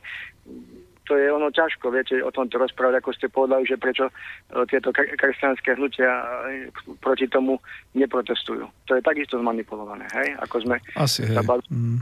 to 1.05 1.13
je 1.17 1.29
ono 1.29 1.53
ťažko, 1.53 1.93
viete, 1.93 2.17
o 2.21 2.33
tomto 2.33 2.57
rozprávať, 2.57 2.97
ako 2.97 3.09
ste 3.13 3.29
povedali, 3.29 3.63
že 3.69 3.77
prečo 3.77 4.09
e, 4.09 4.13
tieto 4.65 4.89
kresťanské 4.93 5.77
hnutia 5.77 6.09
e, 6.09 6.25
proti 6.97 7.29
tomu 7.29 7.61
neprotestujú. 7.93 8.65
To 8.89 8.91
je 8.97 9.01
takisto 9.05 9.37
zmanipulované, 9.37 10.09
hej, 10.17 10.33
ako 10.41 10.65
sme 10.65 10.75
Asi, 10.97 11.29
hej. 11.29 11.37
Mm. 11.69 12.01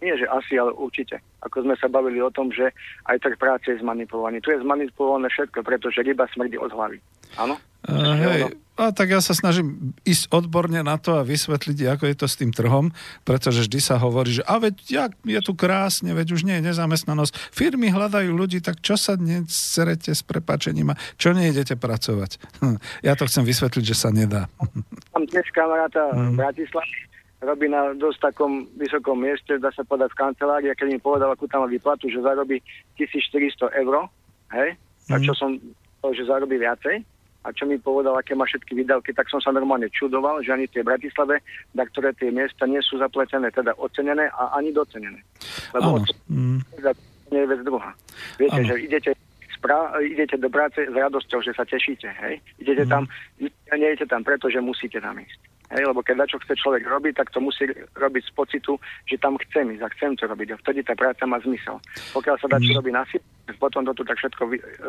Nie, 0.00 0.16
že 0.16 0.24
asi, 0.32 0.56
ale 0.56 0.72
určite. 0.72 1.20
Ako 1.44 1.60
sme 1.60 1.76
sa 1.76 1.84
bavili 1.84 2.24
o 2.24 2.32
tom, 2.32 2.48
že 2.48 2.72
aj 3.04 3.20
trh 3.20 3.36
práce 3.36 3.68
je 3.68 3.84
zmanipulovaný. 3.84 4.40
Tu 4.40 4.56
je 4.56 4.64
zmanipulované 4.64 5.28
všetko, 5.28 5.60
pretože 5.60 6.00
ryba 6.00 6.24
smrdí 6.32 6.56
od 6.56 6.72
hlavy. 6.72 6.96
Áno? 7.36 7.60
Uh, 7.84 8.16
hej, 8.16 8.48
a 8.80 8.96
tak 8.96 9.12
ja 9.12 9.20
sa 9.20 9.36
snažím 9.36 9.92
ísť 10.08 10.32
odborne 10.32 10.80
na 10.80 10.96
to 10.96 11.20
a 11.20 11.26
vysvetliť, 11.26 11.78
ako 11.92 12.04
je 12.08 12.16
to 12.16 12.26
s 12.26 12.38
tým 12.40 12.48
trhom, 12.48 12.96
pretože 13.28 13.68
vždy 13.68 13.80
sa 13.84 14.00
hovorí, 14.00 14.40
že 14.40 14.44
a 14.48 14.56
veď 14.56 14.74
jak 14.88 15.12
je 15.20 15.40
tu 15.44 15.52
krásne, 15.52 16.16
veď 16.16 16.32
už 16.32 16.48
nie 16.48 16.56
je 16.58 16.72
nezamestnanosť. 16.72 17.52
Firmy 17.52 17.92
hľadajú 17.92 18.32
ľudí, 18.32 18.64
tak 18.64 18.80
čo 18.80 18.96
sa 18.96 19.20
dnes 19.20 19.52
serete 19.52 20.16
s 20.16 20.24
prepačením 20.24 20.96
a 20.96 21.00
čo 21.20 21.36
nejdete 21.36 21.76
pracovať? 21.76 22.40
Hm, 22.64 22.80
ja 23.04 23.12
to 23.12 23.28
chcem 23.28 23.44
vysvetliť, 23.44 23.84
že 23.84 23.96
sa 23.96 24.08
nedá. 24.08 24.48
Mám 25.12 25.28
tiež 25.28 25.44
kamaráta 25.52 26.16
v 26.16 26.32
mhm. 26.32 26.36
Bratislave, 26.40 26.94
robí 27.44 27.66
na 27.68 27.92
dosť 27.96 28.32
takom 28.32 28.64
vysokom 28.80 29.20
mieste, 29.20 29.60
dá 29.60 29.68
sa 29.72 29.84
podať 29.84 30.12
v 30.16 30.20
kancelárii, 30.24 30.70
a 30.72 30.76
keď 30.76 30.96
mi 30.96 31.00
povedal, 31.00 31.32
akú 31.32 31.44
tam 31.48 31.64
má 31.64 31.68
výplatu, 31.68 32.08
že 32.08 32.24
zarobí 32.24 32.64
1400 32.96 33.80
eur, 33.84 34.08
hej, 34.56 34.76
a 35.12 35.16
čo 35.20 35.32
mhm. 35.32 35.38
som, 35.38 35.50
že 36.16 36.24
zarobí 36.24 36.56
viacej, 36.56 37.04
a 37.44 37.48
čo 37.56 37.64
mi 37.64 37.80
povedal, 37.80 38.20
aké 38.20 38.36
má 38.36 38.44
všetky 38.44 38.76
výdavky, 38.76 39.16
tak 39.16 39.32
som 39.32 39.40
sa 39.40 39.48
normálne 39.48 39.88
čudoval, 39.88 40.44
že 40.44 40.52
ani 40.52 40.68
tie 40.68 40.84
Bratislave, 40.84 41.40
na 41.72 41.88
ktoré 41.88 42.12
tie 42.12 42.28
miesta 42.28 42.68
nie 42.68 42.84
sú 42.84 43.00
zapletené, 43.00 43.48
teda 43.48 43.72
ocenené 43.80 44.28
a 44.36 44.52
ani 44.60 44.76
docenené. 44.76 45.24
Lebo 45.72 46.04
mm. 46.28 46.60
nie 47.32 47.40
je 47.40 47.48
vec 47.48 47.60
druhá. 47.64 47.96
Viete, 48.36 48.60
ano. 48.60 48.68
že 48.68 48.74
idete 48.84 49.10
z 49.16 49.56
spra- 49.56 49.92
idete 50.04 50.36
do 50.36 50.48
práce 50.52 50.84
s 50.84 50.92
radosťou, 50.92 51.40
že 51.40 51.56
sa 51.56 51.64
tešíte, 51.64 52.08
hej? 52.08 52.40
Idete 52.60 52.84
mm. 52.84 52.90
tam, 52.92 53.04
idete 53.72 54.04
tam 54.04 54.20
preto, 54.24 54.52
že 54.52 54.60
musíte 54.60 55.00
tam 55.00 55.16
ísť. 55.16 55.40
Hej, 55.70 55.86
lebo 55.86 56.02
keď 56.02 56.26
čo 56.26 56.42
chce 56.42 56.58
človek 56.58 56.82
robiť, 56.82 57.14
tak 57.14 57.30
to 57.30 57.38
musí 57.38 57.62
robiť 57.94 58.22
z 58.26 58.32
pocitu, 58.34 58.74
že 59.06 59.22
tam 59.22 59.38
chcem 59.38 59.70
ísť 59.70 59.82
a 59.86 59.92
chcem 59.94 60.12
to 60.18 60.26
robiť. 60.26 60.48
A 60.50 60.60
vtedy 60.66 60.82
tá 60.82 60.98
práca 60.98 61.22
má 61.30 61.38
zmysel. 61.38 61.78
Pokiaľ 62.10 62.36
sa 62.42 62.50
dá 62.50 62.58
čo 62.58 62.74
mm. 62.74 62.78
robiť 62.82 62.94
na 62.98 63.04
potom 63.56 63.82
to 63.82 63.96
tu 63.96 64.02
tak 64.04 64.20
všetko 64.20 64.42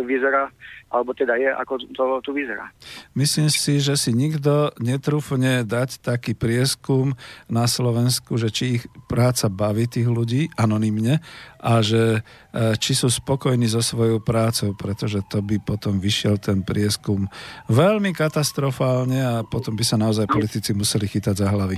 vyzerá, 0.03 0.51
alebo 0.91 1.16
teda 1.16 1.39
je, 1.39 1.49
ako 1.49 1.74
to 1.95 2.03
tu 2.22 2.32
vyzerá. 2.36 2.70
Myslím 3.16 3.47
si, 3.47 3.80
že 3.80 3.95
si 3.95 4.12
nikto 4.12 4.76
netrúfne 4.78 5.64
dať 5.64 6.03
taký 6.03 6.36
prieskum 6.36 7.16
na 7.47 7.66
Slovensku, 7.66 8.36
že 8.36 8.51
či 8.51 8.64
ich 8.80 8.84
práca 9.07 9.47
baví 9.47 9.88
tých 9.88 10.12
ľudí 10.12 10.51
anonymne 10.59 11.24
a 11.64 11.80
že 11.80 12.20
e, 12.51 12.76
či 12.78 12.91
sú 12.93 13.07
spokojní 13.07 13.72
so 13.72 13.80
svojou 13.80 14.20
prácou, 14.20 14.76
pretože 14.76 15.24
to 15.32 15.39
by 15.39 15.57
potom 15.64 15.97
vyšiel 15.97 16.38
ten 16.38 16.62
prieskum 16.62 17.32
veľmi 17.72 18.12
katastrofálne 18.12 19.22
a 19.22 19.34
potom 19.47 19.74
by 19.74 19.86
sa 19.88 19.95
naozaj 19.95 20.28
politici 20.28 20.76
museli 20.76 21.07
chytať 21.07 21.36
za 21.39 21.47
hlavy. 21.47 21.78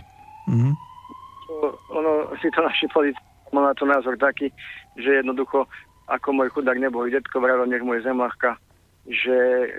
Mhm. 0.50 0.72
Ono 1.94 2.12
si 2.42 2.50
to 2.50 2.60
naši 2.60 2.90
politici 2.90 3.34
má 3.54 3.70
na 3.70 3.74
to 3.78 3.86
názor 3.86 4.18
taký, 4.18 4.50
že 4.98 5.22
jednoducho, 5.22 5.70
ako 6.08 6.28
môj 6.36 6.50
chudák 6.52 6.78
nebo 6.80 7.08
detko 7.08 7.40
vravil, 7.40 7.68
nech 7.70 7.84
môj 7.84 8.04
zemlachka, 8.04 8.60
že 9.08 9.36
e, 9.36 9.70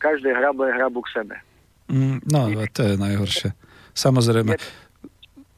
každé 0.00 0.32
hrabo 0.32 0.64
je 0.64 0.72
hrabu 0.76 1.00
k 1.04 1.12
sebe. 1.20 1.36
Mm, 1.88 2.24
no, 2.24 2.48
to 2.72 2.80
je 2.84 2.94
najhoršie. 2.96 3.50
Samozrejme. 3.92 4.56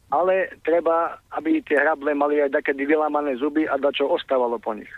Ale 0.07 0.55
treba, 0.63 1.19
aby 1.35 1.59
tie 1.67 1.83
hrable 1.83 2.15
mali 2.15 2.39
aj 2.39 2.63
také 2.63 2.79
vylámané 2.79 3.35
zuby 3.43 3.67
a 3.67 3.75
čo 3.91 4.07
ostávalo 4.07 4.59
po 4.63 4.71
nich. 4.75 4.91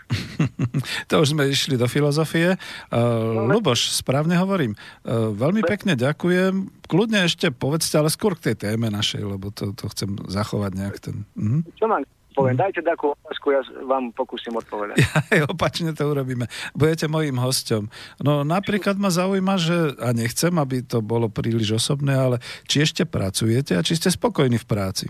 to 1.09 1.25
už 1.25 1.33
sme 1.33 1.49
išli 1.49 1.81
do 1.81 1.89
filozofie. 1.89 2.61
Uh, 2.93 3.49
Luboš, 3.49 3.89
správne 3.89 4.37
hovorím. 4.37 4.77
Uh, 5.01 5.33
veľmi 5.33 5.65
pekne 5.65 5.97
ďakujem. 5.97 6.85
Kľudne 6.85 7.25
ešte 7.25 7.49
povedzte, 7.49 7.97
ale 7.97 8.13
skôr 8.13 8.37
k 8.37 8.53
tej 8.53 8.69
téme 8.69 8.93
našej, 8.93 9.25
lebo 9.25 9.49
to, 9.49 9.73
to 9.73 9.89
chcem 9.89 10.13
zachovať 10.29 10.71
nejak 10.77 10.97
ten... 11.01 11.25
Uh-huh. 11.33 11.65
Čo 11.73 11.89
mám 11.89 12.05
poviem? 12.39 12.55
Uh-huh. 12.55 12.65
Dajte 12.65 12.81
takú 12.81 13.05
otázku, 13.11 13.51
ja 13.51 13.61
vám 13.83 14.15
pokúsim 14.15 14.55
odpovedať. 14.55 14.97
Ja, 15.29 15.45
opačne 15.45 15.93
to 15.93 16.09
urobíme. 16.09 16.49
Budete 16.73 17.05
mojim 17.05 17.37
hosťom. 17.37 17.85
No 18.23 18.41
napríklad 18.41 18.97
ma 18.97 19.13
zaujíma, 19.13 19.61
že, 19.61 19.93
a 19.99 20.09
nechcem, 20.15 20.51
aby 20.57 20.81
to 20.81 21.05
bolo 21.05 21.29
príliš 21.29 21.77
osobné, 21.77 22.17
ale 22.17 22.41
či 22.65 22.81
ešte 22.81 23.05
pracujete 23.05 23.77
a 23.77 23.85
či 23.85 23.99
ste 23.99 24.09
spokojní 24.09 24.57
v 24.57 24.67
práci? 24.67 25.05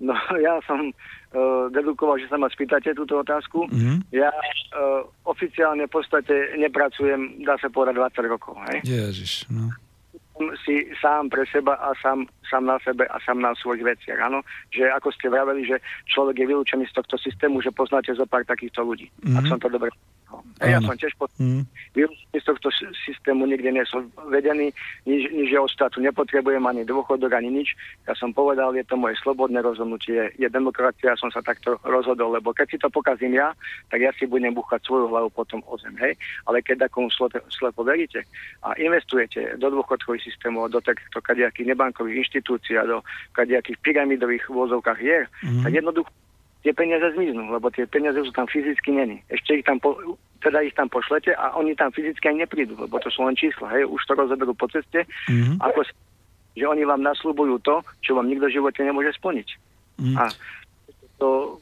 No 0.00 0.16
ja 0.46 0.58
som 0.64 0.90
uh, 0.90 1.68
dedukoval, 1.70 2.18
že 2.18 2.28
sa 2.32 2.40
ma 2.40 2.48
spýtate 2.48 2.96
túto 2.96 3.20
otázku. 3.20 3.68
Mm-hmm. 3.68 3.96
Ja 4.12 4.32
uh, 4.32 5.04
oficiálne 5.28 5.86
v 5.86 5.92
podstate 5.92 6.56
nepracujem, 6.56 7.44
dá 7.44 7.60
sa 7.60 7.68
povedať, 7.68 8.00
20 8.20 8.32
rokov. 8.32 8.56
Hej? 8.72 8.84
Ježiš, 8.84 9.46
no. 9.52 9.70
Si 10.64 10.88
sám 10.98 11.28
pre 11.28 11.44
seba 11.52 11.76
a 11.76 11.92
sám, 12.00 12.24
sám 12.48 12.64
na 12.64 12.80
sebe 12.80 13.04
a 13.06 13.16
sám 13.20 13.44
na 13.44 13.52
svojich 13.52 13.84
veciach. 13.84 14.20
Áno? 14.24 14.40
Že 14.72 14.88
ako 14.96 15.08
ste 15.12 15.28
vraveli, 15.28 15.68
že 15.68 15.76
človek 16.08 16.40
je 16.40 16.48
vylúčený 16.48 16.84
z 16.88 16.96
tohto 16.96 17.20
systému, 17.20 17.60
že 17.60 17.74
poznáte 17.74 18.12
zo 18.16 18.24
pár 18.24 18.48
takýchto 18.48 18.80
ľudí. 18.80 19.12
Mm-hmm. 19.20 19.36
Ak 19.36 19.44
som 19.46 19.60
to 19.60 19.68
dobre 19.68 19.92
a 20.60 20.64
ja 20.68 20.78
som 20.78 20.94
tiež 20.94 21.16
pod... 21.18 21.32
mm. 21.40 21.66
z 22.30 22.44
tohto 22.44 22.70
systému 23.06 23.48
nikde 23.48 23.74
nie 23.74 23.84
som 23.88 24.06
vedený, 24.30 24.70
nič, 25.08 25.32
nič 25.32 25.48
od 25.56 25.72
štátu 25.72 25.98
nepotrebujem, 25.98 26.62
ani 26.62 26.86
dôchodok, 26.86 27.32
ani 27.34 27.50
nič. 27.50 27.74
Ja 28.06 28.14
som 28.14 28.30
povedal, 28.30 28.76
je 28.78 28.86
to 28.86 28.94
moje 28.94 29.18
slobodné 29.18 29.58
rozhodnutie, 29.64 30.30
je 30.38 30.48
demokracia, 30.52 31.18
som 31.18 31.32
sa 31.32 31.42
takto 31.42 31.80
rozhodol, 31.82 32.38
lebo 32.38 32.54
keď 32.54 32.66
si 32.70 32.78
to 32.78 32.88
pokazím 32.92 33.40
ja, 33.40 33.56
tak 33.90 34.04
ja 34.04 34.12
si 34.14 34.28
budem 34.28 34.54
buchať 34.54 34.84
svoju 34.86 35.10
hlavu 35.10 35.28
potom 35.34 35.64
o 35.66 35.74
zem, 35.80 35.96
hej. 35.98 36.14
Ale 36.46 36.62
keď 36.62 36.86
takomu 36.86 37.10
slepo, 37.50 37.82
veríte 37.82 38.22
a 38.62 38.76
investujete 38.78 39.58
do 39.58 39.72
dôchodkových 39.72 40.30
systémov, 40.30 40.70
do 40.70 40.78
takýchto 40.78 41.18
kadejakých 41.24 41.74
nebankových 41.74 42.28
inštitúcií 42.28 42.78
a 42.78 42.86
do 42.86 42.98
kadejakých 43.34 43.78
pyramidových 43.82 44.46
vôzovkách 44.46 44.98
hier, 45.00 45.26
mm. 45.42 45.66
tak 45.66 45.72
jednoducho 45.74 46.10
tie 46.60 46.72
peniaze 46.76 47.16
zmiznú, 47.16 47.48
lebo 47.48 47.72
tie 47.72 47.88
peniaze 47.88 48.20
sú 48.20 48.32
tam 48.36 48.44
fyzicky 48.44 48.92
není. 48.92 49.24
Ešte 49.32 49.60
ich 49.60 49.64
tam, 49.64 49.80
po, 49.80 49.96
teda 50.44 50.60
ich 50.60 50.76
tam 50.76 50.92
pošlete 50.92 51.32
a 51.32 51.56
oni 51.56 51.72
tam 51.72 51.88
fyzicky 51.92 52.28
aj 52.28 52.36
neprídu, 52.46 52.76
lebo 52.76 53.00
to 53.00 53.08
sú 53.08 53.24
len 53.24 53.36
čísla, 53.36 53.72
hej, 53.72 53.88
už 53.88 54.00
to 54.04 54.12
rozoberú 54.12 54.52
po 54.52 54.68
ceste, 54.68 55.08
mm-hmm. 55.28 55.56
ako, 55.60 55.80
že 56.56 56.64
oni 56.68 56.84
vám 56.84 57.00
nasľubujú 57.00 57.64
to, 57.64 57.80
čo 58.04 58.12
vám 58.12 58.28
nikto 58.28 58.52
v 58.52 58.56
živote 58.60 58.80
nemôže 58.84 59.16
splniť. 59.16 59.48
Mm-hmm. 60.00 60.16
A 60.20 60.24
to, 61.16 61.60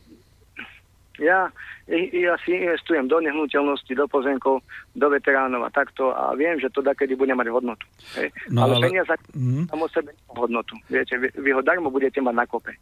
ja, 1.18 1.50
ja 1.90 2.34
si 2.46 2.54
investujem 2.54 3.10
do 3.10 3.18
nehnuteľnosti, 3.18 3.90
do 3.90 4.06
pozemkov, 4.06 4.62
do 4.94 5.06
veteránov 5.10 5.66
a 5.66 5.70
takto 5.74 6.14
a 6.14 6.32
viem, 6.38 6.58
že 6.62 6.70
to 6.70 6.82
kedy 6.82 7.18
bude 7.18 7.34
mať 7.34 7.50
hodnotu. 7.50 7.84
Hej. 8.14 8.30
No, 8.54 8.66
ale, 8.66 8.78
ale 8.78 8.90
peniaze 8.90 9.14
mm. 9.34 9.66
tam 9.70 9.82
o 9.82 9.88
sebe 9.90 10.14
hodnotu. 10.30 10.78
Viete, 10.86 11.18
vy, 11.18 11.28
vy 11.34 11.50
ho 11.50 11.62
darmo 11.62 11.90
budete 11.90 12.22
mať 12.22 12.34
na 12.34 12.46
kope. 12.46 12.72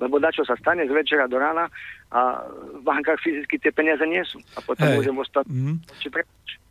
Lebo 0.00 0.16
dačo 0.16 0.42
sa 0.42 0.56
stane 0.56 0.88
z 0.88 0.92
večera 0.92 1.28
do 1.28 1.36
rána 1.36 1.68
a 2.12 2.44
v 2.48 2.80
bankách 2.80 3.20
fyzicky 3.20 3.60
tie 3.60 3.72
peniaze 3.72 4.04
nie 4.08 4.24
sú. 4.24 4.40
A 4.56 4.64
potom 4.64 4.88
Hej. 4.88 4.96
môžem 4.96 5.16
ostať 5.20 5.44
mm. 5.52 5.76
či. 6.00 6.08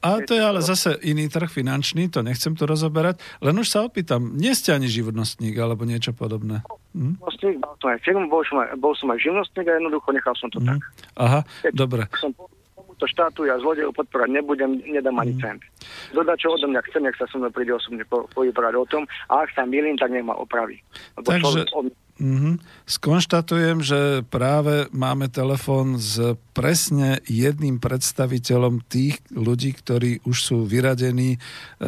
A 0.01 0.17
to 0.25 0.33
je 0.33 0.41
ale 0.41 0.65
zase 0.65 0.97
iný 1.05 1.29
trh 1.29 1.45
finančný, 1.45 2.09
to 2.09 2.25
nechcem 2.25 2.57
tu 2.57 2.65
rozoberať. 2.65 3.21
Len 3.37 3.53
už 3.53 3.69
sa 3.69 3.85
opýtam, 3.85 4.33
nie 4.33 4.53
ste 4.57 4.73
ani 4.73 4.89
živnostník 4.89 5.53
alebo 5.61 5.85
niečo 5.85 6.11
podobné? 6.17 6.65
Hm? 6.97 7.21
Živnostník, 7.21 7.57
mal 7.61 7.75
som 7.77 7.89
aj 7.93 7.99
firmu, 8.01 8.25
bol 8.25 8.43
som 8.45 8.57
aj, 8.61 8.69
bol 8.81 8.93
som 8.97 9.07
aj 9.13 9.19
živnostník 9.21 9.65
a 9.69 9.77
jednoducho 9.77 10.09
nechal 10.09 10.33
som 10.37 10.49
to 10.49 10.59
hm. 10.61 10.67
tak. 10.73 10.81
Aha, 11.21 11.39
Keď 11.65 11.73
dobre. 11.77 12.03
Som 12.17 12.33
tomuto 12.73 13.05
štátu, 13.05 13.45
ja 13.45 13.57
zlodejov 13.61 13.93
podporať 13.93 14.29
nebudem, 14.33 14.81
nedám 14.89 15.17
ani 15.21 15.37
hm. 15.37 15.41
cent. 15.41 15.61
Dodať, 16.17 16.37
čo 16.41 16.47
odo 16.53 16.65
mňa 16.69 16.81
chce, 16.89 16.97
nech 17.01 17.17
sa 17.17 17.25
so 17.29 17.37
mnou 17.37 17.53
príde 17.53 17.73
osobne 17.73 18.05
po, 18.05 18.25
o 18.25 18.85
tom 18.89 19.05
a 19.29 19.45
ak 19.45 19.49
sa 19.53 19.69
milím, 19.69 19.97
tak 19.97 20.09
nech 20.09 20.25
ma 20.25 20.33
opraví. 20.33 20.81
Lebo 21.17 21.29
Takže... 21.29 21.65
Človek, 21.69 21.93
Mm-hmm. 22.21 22.85
Skonštatujem, 22.85 23.81
že 23.81 24.21
práve 24.29 24.85
máme 24.93 25.25
telefón 25.25 25.97
s 25.97 26.21
presne 26.53 27.17
jedným 27.25 27.81
predstaviteľom 27.81 28.85
tých 28.85 29.17
ľudí, 29.33 29.73
ktorí 29.73 30.21
už 30.29 30.37
sú 30.37 30.57
vyradení 30.69 31.33
e, 31.33 31.39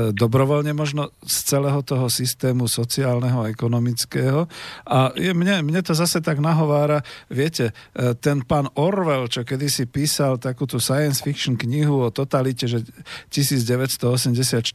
dobrovoľne 0.10 0.74
možno 0.74 1.14
z 1.22 1.38
celého 1.54 1.86
toho 1.86 2.10
systému 2.10 2.66
sociálneho 2.66 3.46
a 3.46 3.52
ekonomického. 3.54 4.50
A 4.90 5.14
je, 5.14 5.38
mne, 5.38 5.62
mne 5.62 5.86
to 5.86 5.94
zase 5.94 6.18
tak 6.24 6.42
nahovára, 6.42 7.06
viete, 7.30 7.76
e, 7.94 8.18
ten 8.18 8.42
pán 8.42 8.74
Orwell, 8.74 9.30
čo 9.30 9.46
kedysi 9.46 9.86
písal 9.86 10.42
takú 10.42 10.66
tú 10.66 10.82
science 10.82 11.22
fiction 11.22 11.54
knihu 11.60 12.02
o 12.02 12.10
totalite, 12.10 12.66
že 12.66 12.82
1984, 13.30 14.66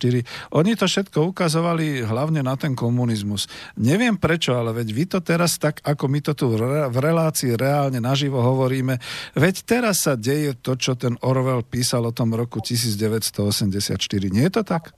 oni 0.54 0.72
to 0.78 0.86
všetko 0.86 1.34
ukazovali 1.34 2.06
hlavne 2.06 2.46
na 2.46 2.54
ten 2.54 2.78
komunizmus. 2.78 3.50
Neviem 3.74 4.14
prečo, 4.20 4.54
ale 4.54 4.70
veď 4.70 4.88
vy 4.94 5.04
to 5.08 5.18
teraz 5.24 5.47
teraz, 5.48 5.56
tak 5.56 5.80
ako 5.80 6.04
my 6.12 6.20
to 6.20 6.32
tu 6.36 6.52
v 6.52 6.98
relácii 7.00 7.56
reálne 7.56 8.04
naživo 8.04 8.44
hovoríme, 8.44 9.00
veď 9.32 9.64
teraz 9.64 10.04
sa 10.04 10.12
deje 10.12 10.52
to, 10.60 10.76
čo 10.76 10.92
ten 10.92 11.16
Orwell 11.24 11.64
písal 11.64 12.04
o 12.04 12.12
tom 12.12 12.36
roku 12.36 12.60
1984. 12.60 13.96
Nie 14.28 14.52
je 14.52 14.60
to 14.60 14.62
tak? 14.68 14.92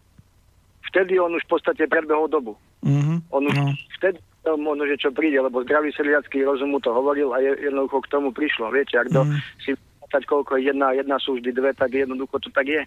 Vtedy 0.91 1.23
on 1.23 1.31
už 1.39 1.47
v 1.47 1.51
podstate 1.55 1.87
predbehol 1.87 2.27
dobu. 2.27 2.59
Mm-hmm. 2.83 3.31
On 3.31 3.43
už 3.47 3.55
no. 3.55 3.71
vtedy 4.03 4.19
možno, 4.59 4.91
že 4.91 4.99
čo 4.99 5.15
príde, 5.15 5.39
lebo 5.39 5.63
zdravý 5.63 5.95
sedliacký 5.95 6.43
rozum 6.43 6.75
mu 6.75 6.83
to 6.83 6.91
hovoril 6.91 7.31
a 7.31 7.39
jednoducho 7.39 8.03
k 8.03 8.11
tomu 8.11 8.35
prišlo. 8.35 8.75
Viete, 8.75 8.99
ak 8.99 9.13
to 9.15 9.23
mm. 9.23 9.39
si 9.63 9.71
koľko 10.11 10.59
je 10.59 10.75
jedna, 10.75 10.91
jedna 10.91 11.23
sú 11.23 11.39
vždy 11.39 11.55
dve, 11.55 11.71
tak 11.71 11.95
jednoducho 11.95 12.43
to 12.43 12.51
tak 12.51 12.67
je. 12.67 12.83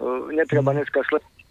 Uh, 0.00 0.32
netreba 0.32 0.72
mm. 0.72 0.80
dneska 0.80 1.04
sledovať 1.04 1.41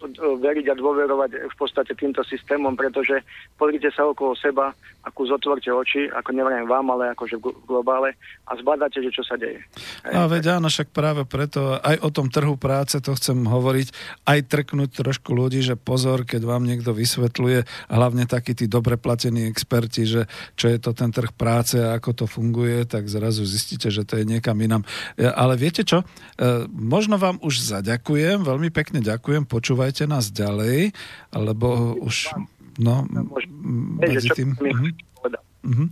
veriť 0.42 0.66
a 0.72 0.78
dôverovať 0.78 1.30
v 1.52 1.56
podstate 1.56 1.94
týmto 1.94 2.26
systémom, 2.26 2.74
pretože 2.74 3.22
pozrite 3.54 3.88
sa 3.94 4.08
okolo 4.08 4.34
seba, 4.34 4.74
akú 5.02 5.26
zotvorte 5.26 5.70
oči, 5.70 6.10
ako 6.10 6.30
neviem 6.34 6.66
vám, 6.66 6.86
ale 6.94 7.14
akože 7.14 7.38
v 7.38 7.54
globále 7.66 8.14
a 8.46 8.52
zbadáte, 8.54 9.02
že 9.02 9.10
čo 9.10 9.22
sa 9.26 9.34
deje. 9.34 9.62
A 10.06 10.30
veď 10.30 10.58
áno, 10.58 10.70
však 10.70 10.94
práve 10.94 11.26
preto 11.26 11.78
aj 11.78 11.98
o 12.02 12.10
tom 12.10 12.30
trhu 12.30 12.54
práce 12.54 12.98
to 13.02 13.14
chcem 13.18 13.42
hovoriť, 13.42 13.88
aj 14.26 14.38
trknúť 14.46 14.90
trošku 15.02 15.34
ľudí, 15.34 15.62
že 15.62 15.74
pozor, 15.74 16.22
keď 16.22 16.46
vám 16.46 16.66
niekto 16.66 16.94
vysvetľuje, 16.94 17.90
hlavne 17.90 18.24
takí 18.30 18.54
tí 18.54 18.70
dobre 18.70 18.94
platení 18.94 19.50
experti, 19.50 20.06
že 20.06 20.30
čo 20.54 20.70
je 20.70 20.78
to 20.78 20.94
ten 20.94 21.10
trh 21.10 21.34
práce 21.34 21.78
a 21.78 21.98
ako 21.98 22.24
to 22.24 22.26
funguje, 22.30 22.86
tak 22.86 23.10
zrazu 23.10 23.42
zistíte, 23.42 23.90
že 23.90 24.06
to 24.06 24.18
je 24.18 24.24
niekam 24.26 24.58
inam. 24.62 24.86
Ale 25.18 25.58
viete 25.58 25.82
čo? 25.82 26.02
E, 26.02 26.66
možno 26.70 27.18
vám 27.18 27.42
už 27.42 27.58
zaďakujem, 27.62 28.46
veľmi 28.46 28.70
pekne 28.70 29.02
ďakujem, 29.02 29.44
počúvajte 29.50 29.91
Počúvajte 29.92 30.08
nás 30.08 30.32
ďalej, 30.32 30.88
lebo 31.36 31.92
už... 32.00 32.32
No, 32.80 33.04
medzi 34.00 34.32
tým... 34.32 34.56
Uh-huh. 34.56 35.86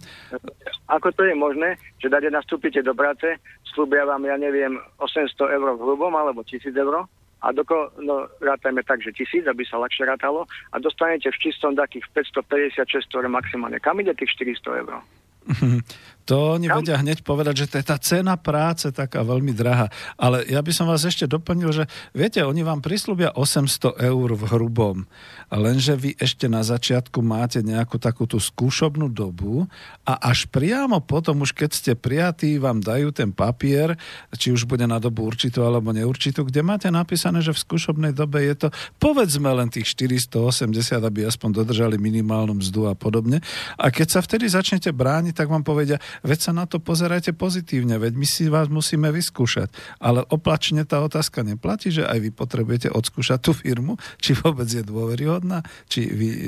Ako 0.88 1.12
to 1.12 1.28
je 1.28 1.36
možné, 1.36 1.76
že 2.00 2.08
dade 2.08 2.32
nastúpite 2.32 2.80
do 2.80 2.96
práce, 2.96 3.28
slúbia 3.76 4.08
vám, 4.08 4.24
ja 4.24 4.40
neviem, 4.40 4.80
800 5.04 5.36
eur 5.52 5.76
v 5.76 5.84
hrubom 5.84 6.16
alebo 6.16 6.40
1000 6.40 6.72
eur 6.80 7.04
a 7.44 7.46
doko, 7.52 7.92
no, 8.00 8.24
rátajme 8.40 8.80
tak, 8.88 9.04
že 9.04 9.12
1000, 9.12 9.52
aby 9.52 9.68
sa 9.68 9.76
ľahšie 9.76 10.08
rátalo 10.08 10.48
a 10.72 10.80
dostanete 10.80 11.28
v 11.28 11.52
čistom 11.52 11.76
takých 11.76 12.08
550-600 12.40 13.04
eur 13.04 13.28
maximálne. 13.28 13.84
Kam 13.84 14.00
ide 14.00 14.16
tých 14.16 14.32
400 14.32 14.80
eur? 14.80 15.04
Mhm. 15.44 15.84
To 16.30 16.54
oni 16.54 16.70
vedia 16.70 16.94
hneď 16.94 17.26
povedať, 17.26 17.66
že 17.66 17.68
to 17.74 17.76
je 17.82 17.90
tá 17.90 17.98
cena 17.98 18.38
práce 18.38 18.86
taká 18.94 19.26
veľmi 19.26 19.50
drahá. 19.50 19.90
Ale 20.14 20.46
ja 20.46 20.62
by 20.62 20.70
som 20.70 20.86
vás 20.86 21.02
ešte 21.02 21.26
doplnil, 21.26 21.74
že 21.74 21.84
viete, 22.14 22.38
oni 22.46 22.62
vám 22.62 22.78
prislúbia 22.78 23.34
800 23.34 23.98
eur 23.98 24.38
v 24.38 24.42
hrubom, 24.46 25.10
lenže 25.50 25.98
vy 25.98 26.14
ešte 26.14 26.46
na 26.46 26.62
začiatku 26.62 27.18
máte 27.18 27.66
nejakú 27.66 27.98
takú 27.98 28.30
tú 28.30 28.38
skúšobnú 28.38 29.10
dobu 29.10 29.66
a 30.06 30.30
až 30.30 30.46
priamo 30.46 31.02
potom, 31.02 31.42
už 31.42 31.50
keď 31.50 31.70
ste 31.74 31.92
prijatí, 31.98 32.62
vám 32.62 32.78
dajú 32.78 33.10
ten 33.10 33.34
papier, 33.34 33.98
či 34.38 34.54
už 34.54 34.70
bude 34.70 34.86
na 34.86 35.02
dobu 35.02 35.26
určitú 35.26 35.66
alebo 35.66 35.90
neurčitú, 35.90 36.46
kde 36.46 36.62
máte 36.62 36.86
napísané, 36.94 37.42
že 37.42 37.50
v 37.50 37.58
skúšobnej 37.58 38.14
dobe 38.14 38.46
je 38.46 38.54
to 38.54 38.68
povedzme 39.02 39.50
len 39.50 39.66
tých 39.66 39.98
480, 39.98 40.70
aby 41.02 41.26
aspoň 41.26 41.66
dodržali 41.66 41.98
minimálnu 41.98 42.62
mzdu 42.62 42.86
a 42.86 42.94
podobne. 42.94 43.42
A 43.74 43.90
keď 43.90 44.14
sa 44.14 44.20
vtedy 44.22 44.46
začnete 44.46 44.94
brániť, 44.94 45.34
tak 45.34 45.50
vám 45.50 45.66
povedia, 45.66 45.98
veď 46.22 46.38
sa 46.38 46.52
na 46.52 46.64
to 46.64 46.82
pozerajte 46.82 47.32
pozitívne, 47.36 47.96
veď 47.96 48.12
my 48.16 48.26
si 48.26 48.48
vás 48.48 48.68
musíme 48.68 49.08
vyskúšať. 49.12 49.72
Ale 50.00 50.24
oplačne 50.28 50.84
tá 50.88 51.00
otázka 51.00 51.44
neplatí, 51.44 51.92
že 51.92 52.04
aj 52.06 52.18
vy 52.20 52.30
potrebujete 52.32 52.88
odskúšať 52.92 53.38
tú 53.40 53.52
firmu, 53.52 53.96
či 54.20 54.36
vôbec 54.36 54.68
je 54.68 54.84
dôveryhodná, 54.84 55.64
či 55.88 56.08
vy 56.08 56.28
e, 56.28 56.40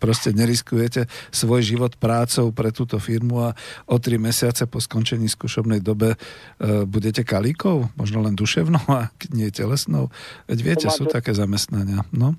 proste 0.00 0.32
neriskujete 0.32 1.08
svoj 1.32 1.64
život 1.64 1.96
prácou 1.96 2.52
pre 2.52 2.70
túto 2.70 3.00
firmu 3.00 3.50
a 3.50 3.56
o 3.88 3.96
tri 4.00 4.20
mesiace 4.20 4.68
po 4.68 4.80
skončení 4.80 5.28
skúšobnej 5.28 5.80
dobe 5.80 6.14
e, 6.14 6.18
budete 6.84 7.24
kalíkou, 7.24 7.88
možno 7.96 8.20
len 8.24 8.36
duševnou 8.36 8.84
a 8.88 9.10
nie 9.32 9.48
telesnou. 9.50 10.12
Veď 10.46 10.58
viete, 10.60 10.86
sú 10.92 11.08
také 11.08 11.32
zamestnania. 11.32 12.04
No? 12.12 12.36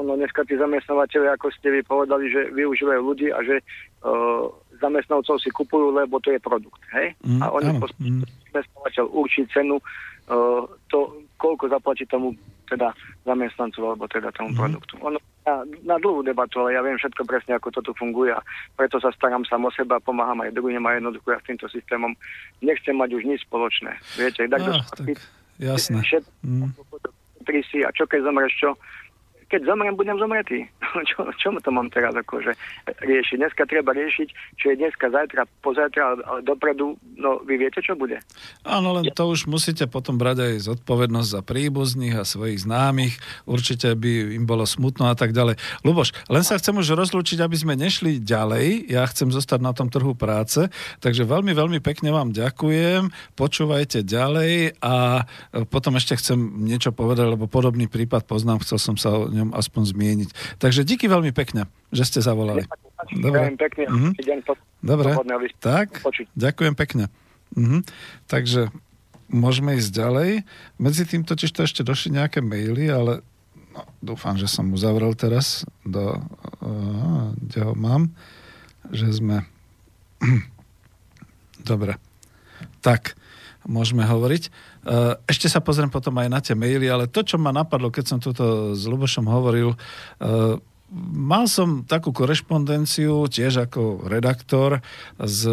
ono 0.00 0.16
dneska 0.16 0.48
tí 0.48 0.56
zamestnávateľe, 0.56 1.36
ako 1.36 1.52
ste 1.52 1.68
vy 1.68 1.80
povedali, 1.84 2.32
že 2.32 2.48
využívajú 2.56 3.00
ľudí 3.04 3.28
a 3.28 3.44
že 3.44 3.60
uh, 3.60 4.48
zamestnavcov 4.80 5.36
si 5.38 5.52
kupujú, 5.52 5.92
lebo 5.92 6.18
to 6.18 6.32
je 6.32 6.40
produkt. 6.40 6.80
Hej? 6.96 7.14
Mm, 7.22 7.40
a 7.44 7.46
oni 7.52 7.70
mm. 7.76 8.24
zamestnávateľ 8.50 9.04
určí 9.12 9.44
cenu, 9.52 9.78
uh, 9.78 10.64
to, 10.88 10.98
koľko 11.36 11.68
zaplatí 11.68 12.08
tomu 12.08 12.34
teda 12.66 12.94
zamestnancov 13.26 13.94
alebo 13.94 14.04
teda 14.08 14.32
tomu 14.32 14.56
mm. 14.56 14.58
produktu. 14.58 14.94
Ono, 15.04 15.18
na, 15.46 15.54
na 15.82 15.96
dlhú 15.98 16.22
debatu, 16.22 16.62
ale 16.62 16.76
ja 16.76 16.80
viem 16.84 16.96
všetko 17.00 17.22
presne, 17.26 17.56
ako 17.56 17.68
to 17.74 17.80
tu 17.80 17.92
funguje 17.96 18.30
a 18.30 18.40
preto 18.76 19.00
sa 19.00 19.10
starám 19.10 19.42
sám 19.48 19.66
o 19.66 19.70
seba, 19.72 19.98
pomáham 19.98 20.40
aj 20.44 20.54
druhým 20.54 20.84
a 20.86 20.96
jednoducho 20.96 21.32
ja 21.32 21.40
s 21.40 21.46
týmto 21.48 21.66
systémom 21.68 22.12
nechcem 22.60 22.94
mať 22.94 23.10
už 23.16 23.22
nič 23.26 23.40
spoločné. 23.48 23.96
Viete, 24.20 24.46
tak, 24.46 24.60
ah, 24.62 24.84
tak 24.94 25.18
jasné. 25.58 25.98
Všetko, 26.04 26.32
mm. 26.46 26.70
a 27.84 27.90
čo 27.90 28.04
keď 28.06 28.20
zomreš, 28.22 28.54
čo? 28.54 28.70
Keď 29.50 29.66
zomrem, 29.66 29.98
budem 29.98 30.14
zomretý. 30.14 30.70
čo, 31.10 31.26
čo 31.34 31.48
to 31.58 31.70
mám 31.74 31.90
teraz 31.90 32.14
akože 32.14 32.54
riešiť? 33.02 33.36
Dneska 33.36 33.66
treba 33.66 33.90
riešiť, 33.90 34.28
čo 34.54 34.72
je 34.72 34.76
dneska, 34.78 35.10
zajtra, 35.10 35.42
pozajtra, 35.58 36.02
ale 36.22 36.40
dopredu, 36.46 36.94
no 37.18 37.42
vy 37.42 37.58
viete, 37.58 37.82
čo 37.82 37.98
bude. 37.98 38.22
Áno, 38.62 38.94
len 38.94 39.10
to 39.10 39.26
už 39.26 39.50
musíte 39.50 39.90
potom 39.90 40.14
brať 40.14 40.46
aj 40.46 40.70
zodpovednosť 40.70 41.28
za 41.28 41.40
príbuzných 41.42 42.22
a 42.22 42.24
svojich 42.24 42.62
známych. 42.62 43.18
Určite 43.42 43.90
by 43.98 44.38
im 44.38 44.46
bolo 44.46 44.62
smutno 44.62 45.10
a 45.10 45.18
tak 45.18 45.34
ďalej. 45.34 45.58
Luboš, 45.82 46.14
len 46.30 46.46
sa 46.46 46.54
chcem 46.54 46.78
už 46.78 46.94
rozlúčiť, 46.94 47.42
aby 47.42 47.56
sme 47.58 47.74
nešli 47.74 48.22
ďalej. 48.22 48.86
Ja 48.86 49.02
chcem 49.10 49.34
zostať 49.34 49.58
na 49.58 49.74
tom 49.74 49.90
trhu 49.90 50.14
práce, 50.14 50.70
takže 51.02 51.26
veľmi, 51.26 51.50
veľmi 51.50 51.82
pekne 51.82 52.14
vám 52.14 52.30
ďakujem. 52.30 53.10
Počúvajte 53.34 54.06
ďalej 54.06 54.78
a 54.78 55.26
potom 55.66 55.98
ešte 55.98 56.14
chcem 56.14 56.38
niečo 56.62 56.94
povedať, 56.94 57.26
lebo 57.34 57.50
podobný 57.50 57.90
prípad 57.90 58.30
poznám, 58.30 58.62
chcel 58.62 58.78
som 58.78 58.94
sa 58.94 59.10
o 59.10 59.39
ňom 59.40 59.50
aspoň 59.56 59.82
zmieniť. 59.96 60.28
Takže 60.60 60.84
díky 60.84 61.08
veľmi 61.08 61.32
pekne, 61.32 61.66
že 61.90 62.04
ste 62.06 62.20
zavolali. 62.20 62.68
Dobre. 63.16 63.56
Pekne, 63.56 63.84
mm-hmm. 63.88 64.12
Dobre, 64.84 65.16
tak, 65.60 66.04
ďakujem 66.36 66.74
pekne. 66.76 67.08
Mm-hmm. 67.56 67.80
Takže 68.28 68.68
môžeme 69.32 69.78
ísť 69.78 69.90
ďalej. 69.94 70.30
Medzi 70.76 71.02
tým 71.08 71.22
totiž 71.24 71.50
to 71.54 71.64
ešte 71.64 71.86
došli 71.86 72.18
nejaké 72.18 72.44
maily, 72.44 72.90
ale 72.90 73.12
no, 73.72 73.82
dúfam, 74.02 74.36
že 74.36 74.50
som 74.50 74.68
uzavrel 74.74 75.14
teraz 75.14 75.64
do, 75.86 76.18
uh, 76.60 77.32
kde 77.40 77.60
ho 77.64 77.74
mám, 77.78 78.12
že 78.90 79.08
sme 79.10 79.46
dobre. 81.70 81.96
Tak, 82.84 83.16
môžeme 83.64 84.04
hovoriť. 84.04 84.52
Eh, 84.80 85.12
ešte 85.28 85.44
sa 85.52 85.60
pozriem 85.60 85.92
potom 85.92 86.16
aj 86.16 86.28
na 86.32 86.40
tie 86.40 86.56
maily, 86.56 86.88
ale 86.88 87.04
to, 87.04 87.20
čo 87.20 87.36
ma 87.36 87.52
napadlo, 87.52 87.92
keď 87.92 88.04
som 88.08 88.18
toto 88.18 88.72
s 88.72 88.88
Lubošom 88.88 89.28
hovoril, 89.28 89.76
eh, 89.76 90.56
mal 91.12 91.44
som 91.44 91.84
takú 91.84 92.16
korešpondenciu 92.16 93.28
tiež 93.28 93.68
ako 93.68 94.08
redaktor 94.08 94.80
s 95.20 95.44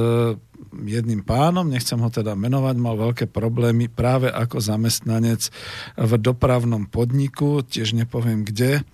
jedným 0.74 1.28
pánom, 1.28 1.68
nechcem 1.68 2.00
ho 2.00 2.08
teda 2.08 2.40
menovať, 2.40 2.76
mal 2.80 2.96
veľké 2.96 3.28
problémy 3.28 3.92
práve 3.92 4.32
ako 4.32 4.64
zamestnanec 4.64 5.52
v 6.00 6.12
dopravnom 6.18 6.88
podniku, 6.88 7.68
tiež 7.68 8.00
nepoviem 8.00 8.48
kde, 8.48 8.88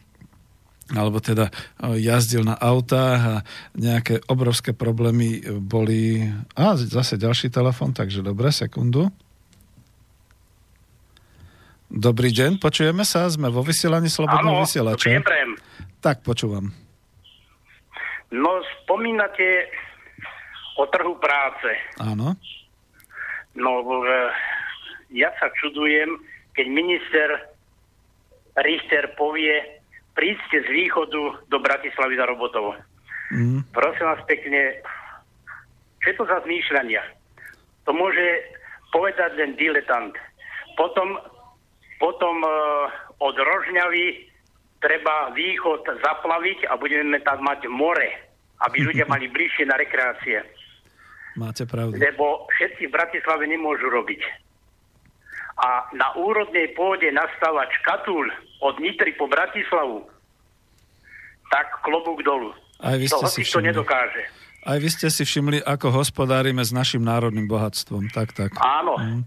alebo 0.98 1.22
teda 1.22 1.54
eh, 1.54 2.02
jazdil 2.02 2.42
na 2.42 2.58
autách 2.58 3.22
a 3.22 3.36
nejaké 3.78 4.26
obrovské 4.26 4.74
problémy 4.74 5.62
boli... 5.62 6.26
A 6.58 6.74
zase 6.74 7.22
ďalší 7.22 7.54
telefon, 7.54 7.94
takže 7.94 8.26
dobre, 8.26 8.50
sekundu. 8.50 9.14
Dobrý 11.94 12.34
deň, 12.34 12.58
počujeme 12.58 13.06
sa, 13.06 13.30
sme 13.30 13.54
vo 13.54 13.62
vysielaní 13.62 14.10
Slobodného 14.10 14.66
vysielača. 14.66 15.14
Áno, 15.14 15.62
Tak, 16.02 16.26
počúvam. 16.26 16.74
No, 18.34 18.66
spomínate 18.82 19.70
o 20.82 20.90
trhu 20.90 21.14
práce. 21.22 21.70
Áno. 22.02 22.34
No, 23.54 23.86
e, 23.86 24.18
ja 25.14 25.30
sa 25.38 25.54
čudujem, 25.62 26.18
keď 26.58 26.66
minister 26.66 27.30
Richter 28.58 29.14
povie, 29.14 29.54
príďte 30.18 30.66
z 30.66 30.70
východu 30.74 31.46
do 31.46 31.58
Bratislavy 31.62 32.18
za 32.18 32.26
robotov. 32.26 32.74
Mm. 33.30 33.70
Prosím 33.70 34.06
vás 34.10 34.22
pekne, 34.26 34.82
čo 36.02 36.10
je 36.10 36.16
to 36.18 36.26
za 36.26 36.42
zmýšľania? 36.42 37.06
To 37.86 37.94
môže 37.94 38.50
povedať 38.90 39.38
len 39.38 39.54
diletant. 39.62 40.18
Potom 40.74 41.22
potom 41.98 42.42
e, 42.44 42.50
od 43.22 43.36
Rožňavy 43.36 44.34
treba 44.84 45.32
východ 45.32 45.88
zaplaviť 46.04 46.68
a 46.68 46.76
budeme 46.76 47.20
tam 47.24 47.40
mať 47.44 47.72
more, 47.72 48.10
aby 48.68 48.78
ľudia 48.84 49.08
mali 49.08 49.32
bližšie 49.32 49.64
na 49.68 49.80
rekreácie. 49.80 50.44
Máte 51.40 51.66
pravdu. 51.66 51.98
Lebo 51.98 52.46
všetci 52.54 52.92
v 52.92 52.94
Bratislave 52.94 53.50
nemôžu 53.50 53.90
robiť. 53.90 54.22
A 55.54 55.86
na 55.94 56.14
úrodnej 56.18 56.74
pôde 56.74 57.10
nastavať 57.14 57.70
škatul 57.82 58.26
od 58.62 58.76
Nitry 58.82 59.14
po 59.14 59.30
Bratislavu, 59.30 60.06
tak 61.50 61.68
klobúk 61.86 62.26
dolu. 62.26 62.54
Aj 62.82 62.98
vy 62.98 63.06
ste 63.06 63.22
to 63.22 63.30
si 63.30 63.46
to 63.46 63.62
nedokáže. 63.62 64.26
Aj 64.64 64.80
vy 64.80 64.90
ste 64.90 65.12
si 65.12 65.28
všimli, 65.28 65.62
ako 65.62 65.92
hospodárime 65.92 66.64
s 66.64 66.72
našim 66.74 67.04
národným 67.04 67.46
bohatstvom. 67.46 68.10
Tak, 68.10 68.34
tak. 68.34 68.56
Áno. 68.58 68.96
Mm. 68.96 69.24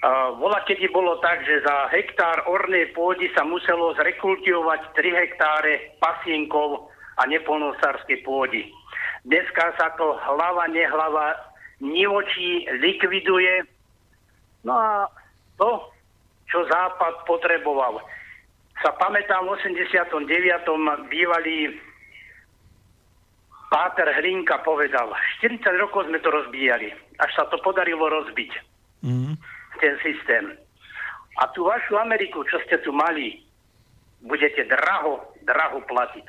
Uh, 0.00 0.32
vola, 0.40 0.64
kedy 0.64 0.88
bolo 0.88 1.20
tak, 1.20 1.44
že 1.44 1.60
za 1.60 1.92
hektár 1.92 2.48
ornej 2.48 2.88
pôdy 2.96 3.28
sa 3.36 3.44
muselo 3.44 3.92
zrekultivovať 4.00 4.96
3 4.96 5.12
hektáre 5.12 5.92
pasienkov 6.00 6.88
a 7.20 7.28
nepolnosárskej 7.28 8.24
pôdy. 8.24 8.64
Dneska 9.28 9.76
sa 9.76 9.92
to 10.00 10.16
hlava, 10.24 10.72
nehlava 10.72 11.36
nivočí 11.84 12.64
likviduje. 12.80 13.68
No 14.64 14.72
a 14.72 15.04
to, 15.60 15.92
čo 16.48 16.64
Západ 16.64 17.28
potreboval. 17.28 18.00
Sa 18.80 18.96
pamätám, 18.96 19.52
v 19.52 19.60
89. 19.60 20.16
bývalý 21.12 21.76
Páter 23.68 24.08
Hlinka 24.16 24.64
povedal, 24.64 25.12
40 25.44 25.60
rokov 25.76 26.08
sme 26.08 26.24
to 26.24 26.32
rozbíjali, 26.32 26.88
až 27.20 27.30
sa 27.36 27.44
to 27.52 27.60
podarilo 27.60 28.08
rozbiť. 28.08 28.52
Mm 29.04 29.36
ten 29.80 29.96
systém. 30.04 30.54
A 31.40 31.48
tú 31.56 31.64
vašu 31.64 31.96
Ameriku, 31.96 32.44
čo 32.44 32.60
ste 32.68 32.76
tu 32.84 32.92
mali, 32.92 33.40
budete 34.20 34.68
draho, 34.68 35.24
draho 35.48 35.80
platiť. 35.88 36.26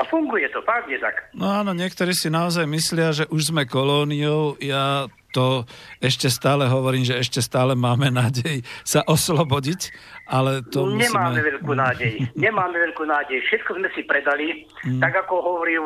A 0.00 0.06
funguje 0.08 0.48
to, 0.48 0.64
fakt 0.64 0.88
je 0.88 0.96
tak. 0.96 1.28
No 1.36 1.52
áno, 1.52 1.76
niektorí 1.76 2.16
si 2.16 2.32
naozaj 2.32 2.64
myslia, 2.64 3.12
že 3.12 3.28
už 3.28 3.52
sme 3.52 3.68
kolóniou. 3.68 4.56
Ja 4.56 5.04
to 5.36 5.68
ešte 6.00 6.32
stále 6.32 6.64
hovorím, 6.64 7.04
že 7.04 7.20
ešte 7.20 7.44
stále 7.44 7.76
máme 7.76 8.08
nádej 8.08 8.64
sa 8.80 9.04
oslobodiť, 9.04 9.92
ale 10.24 10.64
to 10.72 10.88
Nemáme 10.88 11.36
musíme... 11.36 11.48
veľkú 11.52 11.72
nádej. 11.76 12.14
Nemáme 12.32 12.76
veľkú 12.80 13.04
nádej. 13.04 13.44
Všetko 13.44 13.76
sme 13.76 13.88
si 13.92 14.02
predali, 14.08 14.64
mm. 14.88 15.04
tak 15.04 15.20
ako 15.26 15.34
hovoril 15.44 15.84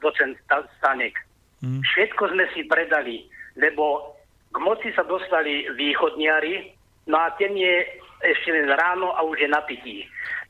docent 0.00 0.40
Stanek. 0.80 1.20
Mm. 1.60 1.84
Všetko 1.84 2.32
sme 2.32 2.44
si 2.56 2.64
predali, 2.64 3.28
lebo 3.60 4.13
k 4.54 4.56
moci 4.62 4.94
sa 4.94 5.02
dostali 5.02 5.66
východniari, 5.74 6.70
no 7.10 7.18
a 7.18 7.34
ten 7.34 7.52
je 7.52 7.74
ešte 8.22 8.54
len 8.54 8.70
ráno 8.70 9.10
a 9.12 9.26
už 9.26 9.36
je 9.36 9.48
napitý. 9.50 9.96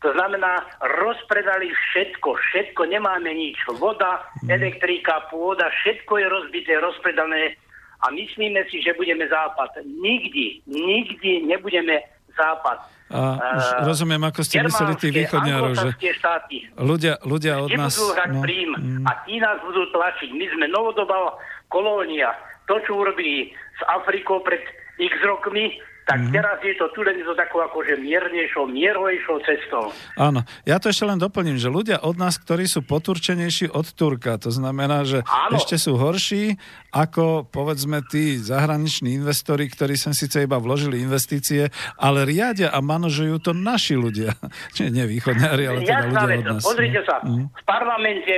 To 0.05 0.13
znamená, 0.13 0.61
rozpredali 1.01 1.73
všetko, 1.73 2.37
všetko, 2.37 2.85
nemáme 2.87 3.33
nič. 3.33 3.57
Voda, 3.81 4.21
Mhm. 4.45 4.53
elektrika, 4.53 5.25
pôda, 5.33 5.73
všetko 5.83 6.13
je 6.21 6.27
rozbité, 6.29 6.77
rozpredané 6.77 7.57
a 8.05 8.13
myslíme 8.13 8.69
si, 8.69 8.85
že 8.85 8.93
budeme 8.95 9.25
západ. 9.25 9.81
Nikdy, 9.81 10.69
nikdy 10.69 11.49
nebudeme 11.49 12.05
západ. 12.37 12.85
A 13.15 13.21
už 13.57 13.65
Eh, 13.65 13.85
rozumiem, 13.85 14.23
ako 14.27 14.41
ste 14.43 14.61
mysleli 14.61 14.97
Germánske, 14.97 15.19
východniarov, 15.25 15.73
že 15.77 15.89
štáty 16.19 16.57
ľudia, 16.77 17.15
ľudia 17.23 17.63
od 17.63 17.71
nás... 17.73 17.95
nebudú 17.95 18.07
hrať 18.13 18.31
no, 18.33 18.41
príjm 18.43 18.71
mm, 18.75 19.05
a 19.07 19.11
tí 19.25 19.35
nás 19.39 19.57
budú 19.63 19.83
tlačiť. 19.89 20.29
My 20.35 20.47
sme 20.51 20.67
novodobá 20.69 21.37
kolónia. 21.69 22.33
To, 22.65 22.81
čo 22.81 22.97
urobili 22.97 23.49
s 23.73 23.83
Afrikou 23.87 24.41
pred 24.41 24.61
x 24.97 25.13
rokmi, 25.23 25.77
tak 26.05 26.21
Mhm. 26.21 26.33
teraz 26.33 26.61
je 26.61 26.77
to 26.77 26.89
tu 26.91 27.01
len 27.01 27.17
to 27.19 27.33
takou 27.33 27.61
akože 27.63 27.97
miernejšou, 27.97 28.69
mierovejšou 28.69 29.41
cestou. 29.41 29.89
Áno, 30.15 30.45
ja 30.63 30.77
to 30.77 30.87
ešte 30.87 31.01
len 31.03 31.17
doplním, 31.17 31.57
že 31.57 31.67
ľudia 31.67 31.97
od 31.99 32.13
nás, 32.15 32.37
ktorí 32.37 32.65
sú 32.67 32.85
poturčenejší 32.85 33.69
od 33.71 33.89
Turka, 33.91 34.37
to 34.37 34.49
znamená, 34.51 35.01
že 35.03 35.25
Áno. 35.25 35.57
ešte 35.57 35.77
sú 35.77 35.97
horší 35.97 36.61
ako 36.91 37.49
povedzme 37.49 38.05
tí 38.05 38.37
zahraniční 38.37 39.17
investori, 39.19 39.65
ktorí 39.67 39.93
sem 39.95 40.13
síce 40.13 40.41
iba 40.41 40.57
vložili 40.57 41.01
investície, 41.01 41.73
ale 41.97 42.23
riadia 42.23 42.69
a 42.69 42.79
manažujú 42.79 43.41
to 43.41 43.53
naši 43.53 43.95
ľudia. 43.95 44.37
Čiže 44.73 44.93
nie 44.95 45.09
východňári, 45.11 45.63
ale 45.67 45.79
teda 45.81 46.05
Jasná 46.05 46.21
ľudia 46.23 46.37
od 46.39 46.47
nás. 46.51 46.63
pozrite 46.63 47.01
sa, 47.03 47.17
Mm. 47.23 47.49
v 47.49 47.63
parlamente 47.65 48.37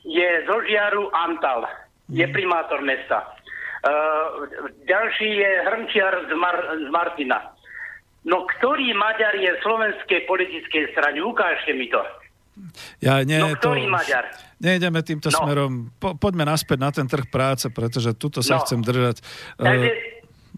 je 0.00 0.28
zo 0.44 0.56
Žiaru 0.60 1.10
Antal, 1.12 1.66
Mhm. 2.06 2.14
je 2.14 2.26
primátor 2.30 2.78
mesta. 2.80 3.34
Uh, 3.84 4.48
ďalší 4.88 5.28
je 5.28 5.50
Hrnčiar 5.60 6.24
z, 6.24 6.32
Mar- 6.32 6.72
z 6.72 6.88
Martina. 6.88 7.52
No 8.24 8.48
ktorý 8.48 8.96
Maďar 8.96 9.36
je 9.36 9.52
v 9.52 9.60
slovenskej 9.60 10.24
politickej 10.24 10.96
strane? 10.96 11.20
Ukážte 11.20 11.76
mi 11.76 11.92
to. 11.92 12.00
Ja, 13.04 13.20
nie, 13.20 13.36
No, 13.36 13.52
to, 13.60 13.68
ktorý 13.68 13.84
Maďar? 13.84 14.24
Nejdeme 14.56 15.04
týmto 15.04 15.28
No. 15.28 15.36
smerom. 15.36 15.92
Po, 16.00 16.16
poďme 16.16 16.48
naspäť 16.48 16.78
na 16.80 16.88
ten 16.88 17.04
trh 17.04 17.28
práce, 17.28 17.68
pretože 17.68 18.16
tuto 18.16 18.40
sa 18.40 18.56
No. 18.56 18.64
chcem 18.64 18.80
držať. 18.80 19.20
Takže 19.60 19.88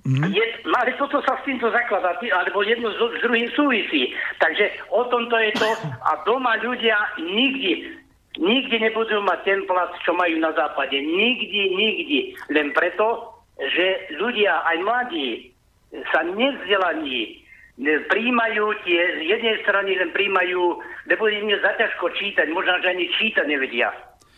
Eh, 0.07 0.29
je, 0.29 0.45
ale 0.71 0.93
toto 1.01 1.19
sa 1.25 1.41
s 1.41 1.43
týmto 1.43 1.73
zakladá, 1.73 2.15
alebo 2.21 2.63
jedno 2.63 2.93
s, 2.93 3.01
s 3.01 3.19
druhým 3.25 3.49
súvisí. 3.57 4.13
Takže 4.39 4.87
o 4.93 5.09
tomto 5.09 5.35
je 5.41 5.51
to 5.57 5.67
a 6.05 6.21
doma 6.23 6.61
ľudia 6.61 6.95
nikdy, 7.17 7.97
nikdy 8.39 8.77
nebudú 8.81 9.21
mať 9.25 9.41
ten 9.45 9.61
plat, 9.65 9.93
čo 10.05 10.13
majú 10.17 10.37
na 10.39 10.53
západe. 10.53 10.97
Nikdy, 10.97 11.61
nikdy. 11.73 12.19
Len 12.53 12.73
preto, 12.73 13.37
že 13.57 14.13
ľudia, 14.17 14.65
aj 14.69 14.77
mladí, 14.85 15.53
sa 16.13 16.25
nevzdelaní, 16.25 17.41
ne- 17.81 18.05
príjmajú 18.09 18.65
tie, 18.85 19.01
z 19.21 19.23
jednej 19.37 19.57
strany 19.65 19.97
len 19.97 20.11
príjmajú, 20.13 20.81
lebo 21.09 21.23
im 21.29 21.49
je 21.49 21.59
zaťažko 21.61 22.13
čítať, 22.17 22.47
možno, 22.53 22.77
že 22.85 22.93
ani 22.93 23.07
čítať 23.17 23.45
nevedia. 23.49 23.93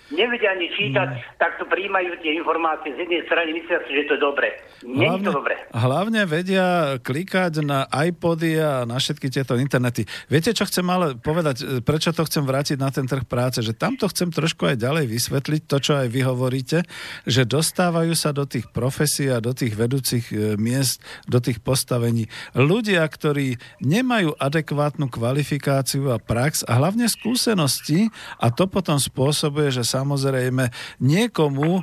Nevedia 0.08 0.56
ani 0.56 0.72
čítať, 0.72 1.36
tak 1.36 1.60
to 1.60 1.68
príjmajú 1.68 2.16
tie 2.24 2.32
informácie 2.40 2.96
z 2.96 3.04
jednej 3.04 3.28
strany, 3.28 3.52
myslia 3.60 3.76
si, 3.84 3.92
že 3.92 4.08
to 4.08 4.16
je 4.16 4.22
dobre. 4.24 4.48
Nie 4.80 5.20
je 5.20 5.28
to 5.28 5.36
dobre. 5.36 5.52
hlavne 5.76 6.24
vedia 6.24 6.96
klikať 7.04 7.60
na 7.60 7.84
iPody 7.92 8.56
a 8.56 8.88
na 8.88 8.96
všetky 8.96 9.28
tieto 9.28 9.60
internety. 9.60 10.08
Viete, 10.32 10.56
čo 10.56 10.64
chcem 10.64 10.86
ale 10.88 11.12
povedať, 11.20 11.56
e, 11.60 11.64
prečo 11.84 12.16
to 12.16 12.24
chcem 12.24 12.40
vrátiť 12.40 12.80
na 12.80 12.88
ten 12.88 13.04
trh 13.04 13.28
práce? 13.28 13.60
Že 13.60 13.76
tamto 13.76 14.08
chcem 14.08 14.32
trošku 14.32 14.64
aj 14.64 14.80
ďalej 14.80 15.12
vysvetliť, 15.12 15.62
to, 15.68 15.76
čo 15.76 15.92
aj 16.00 16.08
vy 16.08 16.20
hovoríte, 16.24 16.88
že 17.28 17.44
dostávajú 17.44 18.16
sa 18.16 18.32
do 18.32 18.48
tých 18.48 18.70
profesí 18.72 19.28
a 19.28 19.44
do 19.44 19.52
tých 19.52 19.76
vedúcich 19.76 20.32
e, 20.32 20.56
miest, 20.56 21.04
do 21.28 21.36
tých 21.36 21.60
postavení 21.60 22.32
ľudia, 22.56 23.04
ktorí 23.04 23.60
nemajú 23.84 24.40
adekvátnu 24.40 25.12
kvalifikáciu 25.12 26.14
a 26.14 26.16
prax 26.16 26.64
a 26.64 26.80
hlavne 26.80 27.04
skúsenosti 27.12 28.08
a 28.40 28.48
to 28.48 28.64
potom 28.64 28.96
spôsobuje, 28.96 29.68
že 29.68 29.84
samozrejme 29.98 30.70
niekomu 31.02 31.82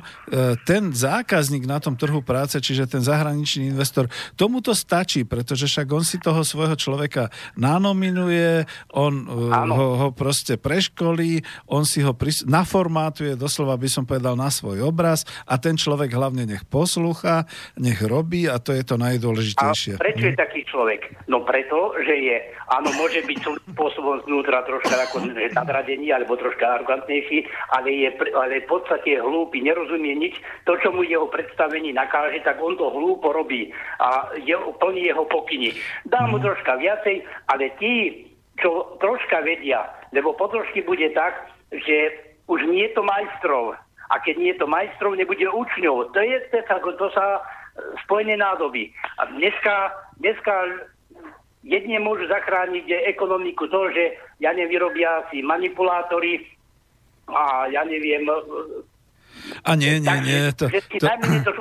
ten 0.64 0.88
zákazník 0.96 1.68
na 1.68 1.76
tom 1.76 1.94
trhu 2.00 2.24
práce, 2.24 2.56
čiže 2.56 2.88
ten 2.88 3.04
zahraničný 3.04 3.68
investor, 3.68 4.08
tomu 4.40 4.64
to 4.64 4.72
stačí, 4.72 5.28
pretože 5.28 5.68
však 5.68 5.86
on 5.92 6.00
si 6.00 6.16
toho 6.16 6.40
svojho 6.40 6.72
človeka 6.80 7.28
nanominuje, 7.60 8.64
on 8.96 9.12
e, 9.12 9.52
Áno. 9.52 9.72
ho, 9.76 9.86
ho 10.00 10.08
proste 10.16 10.56
preškolí, 10.56 11.44
on 11.68 11.84
si 11.84 12.00
ho 12.00 12.16
pris- 12.16 12.48
naformátuje, 12.48 13.36
doslova 13.36 13.76
by 13.76 13.88
som 13.92 14.08
povedal, 14.08 14.32
na 14.32 14.48
svoj 14.48 14.80
obraz 14.88 15.28
a 15.44 15.60
ten 15.60 15.76
človek 15.76 16.08
hlavne 16.16 16.48
nech 16.48 16.64
poslúcha, 16.64 17.44
nech 17.76 18.00
robí 18.00 18.48
a 18.48 18.56
to 18.56 18.72
je 18.72 18.82
to 18.82 18.96
A 18.96 19.02
najdôležitejšie. 19.12 20.00
prečo 20.00 20.24
je 20.32 20.36
taký 20.36 20.64
človek? 20.64 21.28
No 21.28 21.44
preto, 21.44 21.92
že 22.00 22.14
je, 22.16 22.36
áno, 22.72 22.88
môže 22.96 23.20
byť 23.26 23.38
spôsobom 23.76 24.24
znútra 24.24 24.64
troška 24.64 24.96
ako 25.10 25.28
nadradený 25.34 26.08
alebo 26.14 26.38
troška 26.38 26.80
arrogantnejší, 26.80 27.44
ale 27.74 27.88
je, 27.92 28.05
pr- 28.14 28.30
ale 28.36 28.62
v 28.62 28.68
podstate 28.70 29.16
je 29.16 29.24
hlúpy, 29.24 29.58
nerozumie 29.64 30.14
nič. 30.14 30.38
To, 30.68 30.78
čo 30.78 30.94
mu 30.94 31.02
jeho 31.02 31.26
predstavení 31.26 31.90
nakáže, 31.90 32.44
tak 32.46 32.60
on 32.62 32.78
to 32.78 32.92
hlúpo 32.92 33.32
robí 33.32 33.72
a 33.98 34.30
je, 34.38 34.54
plní 34.54 35.10
jeho 35.10 35.24
pokyny. 35.26 35.74
Dá 36.06 36.28
mu 36.30 36.38
troška 36.38 36.76
viacej, 36.78 37.26
ale 37.50 37.72
tí, 37.80 38.26
čo 38.60 38.96
troška 39.02 39.42
vedia, 39.42 39.88
lebo 40.12 40.36
po 40.36 40.46
trošky 40.52 40.84
bude 40.84 41.10
tak, 41.16 41.50
že 41.72 42.12
už 42.46 42.68
nie 42.70 42.86
je 42.86 42.94
to 42.94 43.02
majstrov. 43.02 43.74
A 44.06 44.22
keď 44.22 44.34
nie 44.38 44.50
je 44.54 44.60
to 44.62 44.70
majstrov, 44.70 45.18
nebude 45.18 45.42
učňov. 45.42 46.14
To 46.14 46.18
je 46.22 46.38
to 46.54 46.62
sa, 46.62 46.78
to 46.78 47.06
sa 47.10 47.26
e, 47.34 47.40
spojené 48.06 48.38
nádoby. 48.38 48.94
A 49.18 49.26
dneska, 49.34 49.90
dneska 50.22 50.54
jedne 51.66 51.98
môžu 51.98 52.30
zachrániť 52.30 52.86
ekonomiku 53.10 53.66
to, 53.66 53.90
že 53.90 54.14
ja 54.38 54.54
nevyrobia 54.54 55.26
si 55.34 55.42
manipulátory 55.42 56.46
a 57.26 57.66
ja 57.66 57.84
neviem, 57.84 58.24
A 59.62 59.74
nie, 59.74 59.98
nie, 59.98 60.16
nie. 60.22 60.40
To, 60.56 60.66
to, 60.70 61.06
to 61.06 61.52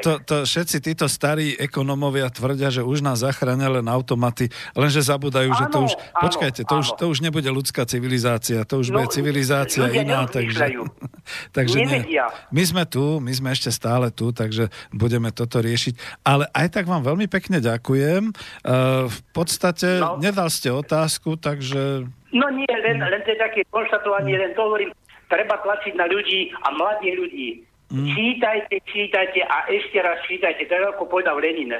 To, 0.00 0.12
to, 0.20 0.36
všetci 0.44 0.76
títo 0.82 1.06
starí 1.06 1.54
ekonomovia 1.56 2.28
tvrdia, 2.30 2.68
že 2.70 2.82
už 2.84 3.02
nás 3.02 3.22
zachránia 3.22 3.70
len 3.70 3.86
automaty, 3.86 4.48
lenže 4.74 5.02
zabudajú, 5.04 5.50
že 5.54 5.66
to 5.70 5.78
už... 5.88 5.92
počkajte, 6.20 6.62
to 6.66 6.74
už, 6.80 6.86
to 6.96 7.04
už 7.08 7.18
nebude 7.24 7.48
ľudská 7.48 7.86
civilizácia, 7.86 8.62
to 8.64 8.80
už 8.82 8.92
No, 8.92 9.02
bude 9.02 9.10
civilizácia 9.14 9.86
iná, 9.90 10.26
takže... 10.26 10.80
takže 11.56 11.76
nie. 11.86 12.18
My 12.50 12.62
sme 12.66 12.84
tu, 12.86 13.18
my 13.18 13.32
sme 13.32 13.48
ešte 13.54 13.70
stále 13.70 14.10
tu, 14.10 14.30
takže 14.34 14.68
budeme 14.90 15.30
toto 15.30 15.62
riešiť. 15.62 16.24
Ale 16.26 16.46
aj 16.52 16.66
tak 16.74 16.84
vám 16.86 17.02
veľmi 17.02 17.26
pekne 17.26 17.62
ďakujem. 17.62 18.32
Uh, 18.62 19.06
v 19.06 19.20
podstate 19.32 20.00
No. 20.00 20.16
nedal 20.18 20.48
ste 20.48 20.70
otázku, 20.72 21.36
takže... 21.36 22.06
No 22.30 22.46
nie, 22.54 22.70
len, 22.70 23.02
len 23.02 23.20
to 23.26 23.34
je 23.34 23.38
také 23.38 23.60
konštatovanie, 23.68 24.38
len 24.38 24.54
to 24.54 24.62
hovorím, 24.62 24.90
treba 25.30 25.56
tlačiť 25.62 25.94
na 25.94 26.10
ľudí 26.10 26.50
a 26.66 26.68
mladých 26.74 27.16
ľudí. 27.16 27.48
Mm. 27.90 28.06
Čítajte, 28.06 28.76
čítajte 28.86 29.42
a 29.50 29.66
ešte 29.66 29.98
raz 29.98 30.22
čítajte, 30.22 30.62
to 30.66 30.74
je 30.78 30.90
ako 30.94 31.10
povedal 31.10 31.42
Lenin. 31.42 31.74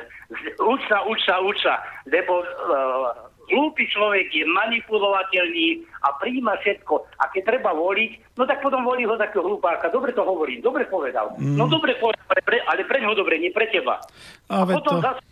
Uč 0.58 0.82
sa, 0.90 1.06
uč 1.06 1.22
sa, 1.22 1.38
uč 1.38 1.54
sa, 1.62 1.78
lebo 2.10 2.42
uh, 2.42 3.30
hlúpy 3.46 3.86
človek 3.86 4.26
je 4.34 4.42
manipulovateľný 4.42 5.86
a 6.02 6.10
príjma 6.18 6.58
všetko. 6.58 7.06
A 7.14 7.30
keď 7.30 7.54
treba 7.54 7.70
voliť, 7.70 8.34
no 8.34 8.42
tak 8.42 8.58
potom 8.58 8.82
volí 8.82 9.06
ho 9.06 9.14
takého 9.14 9.46
hlupáka. 9.46 9.86
Dobre 9.86 10.10
to 10.10 10.26
hovorím, 10.26 10.58
dobre 10.58 10.82
povedal. 10.90 11.30
No 11.38 11.70
dobre 11.70 11.94
povedal, 12.02 12.26
ale 12.26 12.42
pre, 12.42 12.58
ale 12.58 12.82
pre 12.90 12.98
ňoho 13.06 13.14
dobre, 13.14 13.38
nie 13.38 13.54
pre 13.54 13.70
teba. 13.70 14.02
Mm. 14.50 14.50
A 14.50 14.54
A 14.62 14.66
potom 14.66 14.98
to- 14.98 15.06
zase 15.06 15.29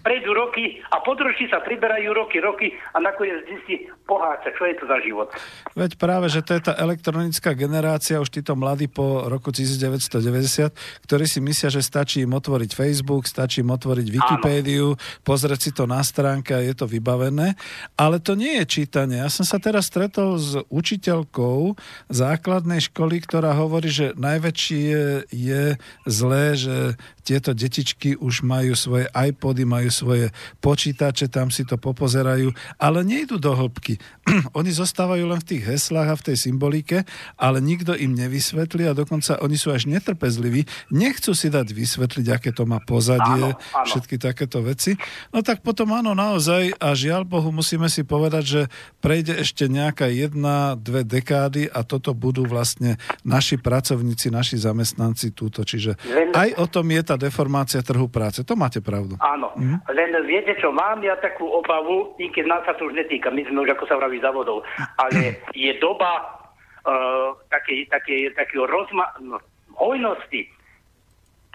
prejdú 0.00 0.32
roky 0.32 0.80
a 0.88 1.04
po 1.04 1.12
troši 1.12 1.52
sa 1.52 1.60
priberajú 1.60 2.08
roky, 2.16 2.40
roky 2.40 2.72
a 2.96 2.98
nakoniec 3.04 3.44
zistí, 3.44 3.84
poháca, 4.08 4.48
čo 4.56 4.64
je 4.64 4.74
to 4.80 4.84
za 4.88 4.98
život. 5.04 5.28
Veď 5.76 6.00
práve, 6.00 6.32
že 6.32 6.40
to 6.40 6.56
je 6.56 6.62
tá 6.64 6.74
elektronická 6.80 7.52
generácia, 7.52 8.16
už 8.16 8.32
títo 8.32 8.56
mladí 8.56 8.88
po 8.88 9.28
roku 9.28 9.52
1990, 9.52 10.72
ktorí 11.04 11.24
si 11.28 11.44
myslia, 11.44 11.68
že 11.68 11.84
stačí 11.84 12.24
im 12.24 12.32
otvoriť 12.32 12.70
Facebook, 12.72 13.28
stačí 13.28 13.60
im 13.60 13.68
otvoriť 13.68 14.06
Wikipédiu, 14.08 14.96
pozrieť 15.20 15.60
si 15.60 15.70
to 15.76 15.84
na 15.84 16.00
stránke 16.00 16.56
a 16.56 16.64
je 16.64 16.72
to 16.72 16.88
vybavené. 16.88 17.52
Ale 18.00 18.24
to 18.24 18.32
nie 18.32 18.64
je 18.64 18.80
čítanie. 18.80 19.20
Ja 19.20 19.28
som 19.28 19.44
sa 19.44 19.60
teraz 19.60 19.92
stretol 19.92 20.40
s 20.40 20.56
učiteľkou 20.72 21.76
základnej 22.08 22.80
školy, 22.88 23.20
ktorá 23.20 23.52
hovorí, 23.52 23.92
že 23.92 24.16
najväčšie 24.16 25.28
je 25.28 25.76
zlé, 26.08 26.44
že 26.56 26.96
tieto 27.28 27.52
detičky 27.52 28.16
už 28.16 28.40
majú 28.40 28.72
svoje 28.72 29.04
iPody, 29.12 29.68
majú 29.68 29.92
svoje 29.92 30.32
počítače, 30.64 31.28
tam 31.28 31.52
si 31.52 31.68
to 31.68 31.76
popozerajú, 31.76 32.56
ale 32.80 33.04
nejdu 33.04 33.36
do 33.36 33.52
hĺbky. 33.52 34.00
oni 34.58 34.72
zostávajú 34.72 35.28
len 35.28 35.36
v 35.36 35.48
tých 35.52 35.62
heslách 35.68 36.08
a 36.08 36.16
v 36.16 36.24
tej 36.32 36.36
symbolike, 36.48 37.04
ale 37.36 37.60
nikto 37.60 37.92
im 37.92 38.16
nevysvetlí 38.16 38.88
a 38.88 38.96
dokonca 38.96 39.36
oni 39.44 39.60
sú 39.60 39.68
až 39.68 39.84
netrpezliví, 39.84 40.64
nechcú 40.88 41.36
si 41.36 41.52
dať 41.52 41.68
vysvetliť, 41.68 42.26
aké 42.32 42.48
to 42.56 42.64
má 42.64 42.80
pozadie, 42.80 43.52
Áno, 43.52 43.60
áno. 43.76 43.84
všetky 43.84 44.16
takéto 44.16 44.64
veci. 44.64 44.96
No 45.28 45.44
tak 45.44 45.60
potom 45.60 45.92
áno, 45.92 46.16
naozaj, 46.16 46.80
a 46.80 46.96
žiaľ 46.96 47.28
Bohu, 47.28 47.52
musíme 47.52 47.92
si 47.92 48.08
povedať, 48.08 48.44
že 48.48 48.60
prejde 49.04 49.36
ešte 49.36 49.68
nejaká 49.68 50.08
jedna, 50.08 50.80
dve 50.80 51.04
dekády 51.04 51.68
a 51.68 51.84
toto 51.84 52.16
budú 52.16 52.48
vlastne 52.48 52.96
naši 53.20 53.60
pracovníci, 53.60 54.32
naši 54.32 54.56
zamestnanci 54.56 55.36
túto. 55.36 55.60
Čiže 55.60 55.98
aj 56.32 56.56
o 56.56 56.64
tom 56.70 56.88
je 56.88 57.02
tá 57.04 57.17
deformácia 57.18 57.82
trhu 57.82 58.06
práce. 58.06 58.46
To 58.46 58.54
máte 58.54 58.78
pravdu. 58.78 59.18
Áno, 59.18 59.52
mm. 59.58 59.90
len 59.90 60.10
viete 60.24 60.54
čo, 60.56 60.70
mám 60.70 61.02
ja 61.02 61.18
takú 61.18 61.44
obavu, 61.44 62.14
i 62.22 62.30
keď 62.30 62.44
nás 62.46 62.62
sa 62.64 62.78
to 62.78 62.86
už 62.86 62.94
netýka, 62.94 63.34
my 63.34 63.42
sme 63.44 63.66
už 63.66 63.74
ako 63.74 63.84
sa 63.90 63.98
vraví 63.98 64.22
závodov, 64.22 64.62
ale 65.02 65.42
je 65.52 65.74
doba 65.82 66.38
uh, 66.86 67.34
také, 67.50 67.84
také, 67.90 68.30
takého 68.32 68.64
rozma- 68.64 69.12
no, 69.18 69.42
hojnosti 69.74 70.57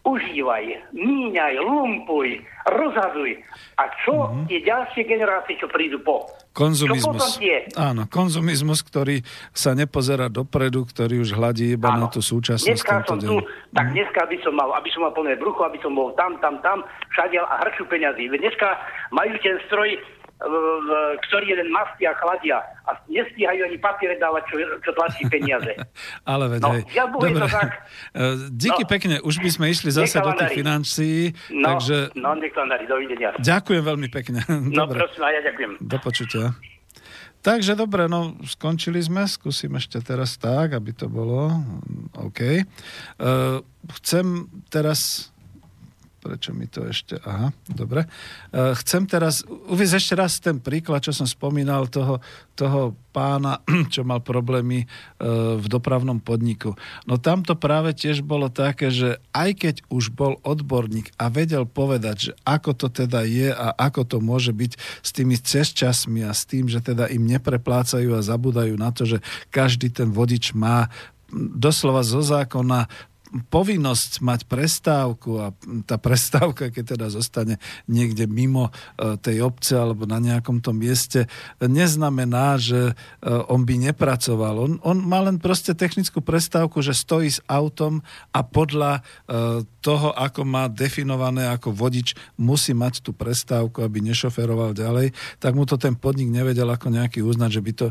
užívaj, 0.03 0.91
míňaj, 0.91 1.55
lumpuj, 1.63 2.35
rozhaduj. 2.67 3.39
A 3.79 3.87
čo 4.03 4.27
mm-hmm. 4.27 4.45
tie 4.51 4.59
ďalšie 4.59 5.01
generácie, 5.07 5.55
čo 5.55 5.71
prídu 5.71 6.03
po? 6.03 6.27
Konzumizmus. 6.51 7.39
Áno, 7.79 8.05
konzumizmus, 8.11 8.83
ktorý 8.83 9.23
sa 9.55 9.71
nepozerá 9.73 10.27
dopredu, 10.27 10.83
ktorý 10.85 11.23
už 11.23 11.33
hladí 11.33 11.79
iba 11.79 11.95
Áno. 11.95 12.05
na 12.05 12.07
tú 12.11 12.19
súčasnosť. 12.19 12.67
Dneska 12.67 12.95
som 13.07 13.17
tu, 13.17 13.39
tak 13.71 13.89
mhm. 13.89 13.93
dneska 13.95 14.21
by 14.27 14.37
som 14.43 14.53
mal, 14.53 14.69
aby 14.75 14.89
som 14.91 15.01
mal 15.07 15.13
plné 15.15 15.33
brucho, 15.39 15.63
aby 15.65 15.79
som 15.79 15.95
bol 15.95 16.11
tam, 16.19 16.35
tam, 16.43 16.59
tam, 16.59 16.83
všade 17.15 17.39
a 17.39 17.55
hrču 17.63 17.87
peňazí. 17.87 18.27
Dneska 18.27 18.75
majú 19.15 19.33
ten 19.39 19.57
stroj, 19.71 19.97
ktorý 21.29 21.45
jeden 21.55 21.69
masti 21.71 22.03
a 22.03 22.13
chladia 22.19 22.59
a 22.83 22.99
nestíhajú 23.07 23.63
ani 23.63 23.77
papiere 23.79 24.19
dávať, 24.19 24.43
čo, 24.51 24.55
čo 24.83 24.91
tlačí 24.91 25.23
peniaze. 25.31 25.71
Ale 26.31 26.57
veď, 26.57 26.61
no, 26.61 26.71
ja 26.91 27.05
Dobre. 27.07 27.39
To 27.39 27.47
tak. 27.47 27.71
E, 28.13 28.45
díky 28.53 28.85
no, 28.85 28.89
pekne, 28.89 29.15
už 29.25 29.41
by 29.41 29.49
sme 29.49 29.65
išli 29.73 29.89
zase 29.89 30.21
do 30.21 30.31
tých 30.37 30.53
financií. 30.53 31.33
No, 31.49 31.75
takže... 31.77 32.13
no 32.13 32.37
nech 32.37 32.53
vám 32.53 32.69
darí, 32.69 32.85
dovidenia. 32.85 33.33
Ďakujem 33.41 33.83
veľmi 33.83 34.07
pekne. 34.13 34.45
No 34.73 34.85
dobre. 34.85 35.01
prosím, 35.01 35.25
ja 35.25 35.41
ďakujem. 35.41 35.71
Do 35.81 35.97
počutia. 35.97 36.45
Takže 37.43 37.75
dobre, 37.75 38.07
no 38.07 38.39
skončili 38.47 39.03
sme, 39.03 39.27
skúsim 39.27 39.73
ešte 39.75 39.99
teraz 39.99 40.39
tak, 40.39 40.77
aby 40.77 40.95
to 40.95 41.11
bolo 41.11 41.51
OK. 42.15 42.63
Uh, 43.19 43.59
chcem 43.99 44.47
teraz 44.71 45.32
prečo 46.23 46.55
mi 46.55 46.71
to 46.71 46.87
ešte... 46.87 47.19
Aha, 47.19 47.51
dobre. 47.67 48.07
E, 48.55 48.71
chcem 48.79 49.03
teraz 49.03 49.43
uvieť 49.43 49.99
ešte 49.99 50.15
raz 50.15 50.39
ten 50.39 50.63
príklad, 50.63 51.03
čo 51.03 51.11
som 51.11 51.27
spomínal, 51.27 51.91
toho, 51.91 52.23
toho 52.55 52.95
pána, 53.11 53.59
čo 53.93 54.07
mal 54.07 54.23
problémy 54.23 54.83
e, 54.83 54.87
v 55.59 55.65
dopravnom 55.67 56.23
podniku. 56.23 56.79
No 57.03 57.19
tamto 57.19 57.59
práve 57.59 57.91
tiež 57.91 58.23
bolo 58.23 58.47
také, 58.47 58.87
že 58.87 59.19
aj 59.35 59.49
keď 59.59 59.75
už 59.91 60.15
bol 60.15 60.39
odborník 60.47 61.11
a 61.19 61.27
vedel 61.27 61.67
povedať, 61.67 62.31
že 62.31 62.33
ako 62.47 62.71
to 62.71 62.87
teda 62.87 63.27
je 63.27 63.51
a 63.51 63.75
ako 63.75 64.07
to 64.07 64.17
môže 64.23 64.55
byť 64.55 64.79
s 64.79 65.09
tými 65.11 65.35
cestčasmi 65.35 66.23
a 66.23 66.31
s 66.31 66.47
tým, 66.47 66.71
že 66.71 66.79
teda 66.79 67.11
im 67.11 67.27
nepreplácajú 67.27 68.15
a 68.15 68.23
zabudajú 68.23 68.79
na 68.79 68.95
to, 68.95 69.03
že 69.03 69.19
každý 69.51 69.91
ten 69.91 70.15
vodič 70.15 70.55
má 70.55 70.87
doslova 71.33 72.05
zo 72.05 72.21
zákona 72.21 72.85
povinnosť 73.33 74.21
mať 74.21 74.41
prestávku 74.45 75.41
a 75.41 75.47
tá 75.89 75.97
prestávka, 75.97 76.69
keď 76.69 76.97
teda 76.97 77.07
zostane 77.09 77.57
niekde 77.89 78.29
mimo 78.29 78.69
e, 78.69 79.17
tej 79.17 79.41
obce 79.41 79.73
alebo 79.73 80.05
na 80.05 80.21
nejakom 80.21 80.61
tom 80.61 80.77
mieste, 80.77 81.25
neznamená, 81.57 82.61
že 82.61 82.91
e, 82.91 83.29
on 83.49 83.65
by 83.65 83.89
nepracoval. 83.89 84.55
On, 84.61 84.73
on 84.85 84.97
má 85.01 85.25
len 85.25 85.41
proste 85.41 85.73
technickú 85.73 86.21
prestávku, 86.21 86.85
že 86.85 86.93
stojí 86.93 87.33
s 87.33 87.41
autom 87.49 88.05
a 88.29 88.45
podľa 88.45 88.99
e, 88.99 89.01
toho, 89.83 90.13
ako 90.13 90.45
má 90.45 90.69
definované 90.69 91.49
ako 91.49 91.73
vodič, 91.73 92.13
musí 92.37 92.71
mať 92.71 93.03
tú 93.03 93.11
prestávku, 93.11 93.81
aby 93.83 93.99
nešoferoval 93.99 94.77
ďalej, 94.77 95.11
tak 95.41 95.57
mu 95.57 95.65
to 95.67 95.75
ten 95.75 95.97
podnik 95.97 96.29
nevedel 96.29 96.69
ako 96.69 96.93
nejaký 96.93 97.19
uznať, 97.19 97.51
že 97.51 97.61
by 97.61 97.71
to, 97.75 97.87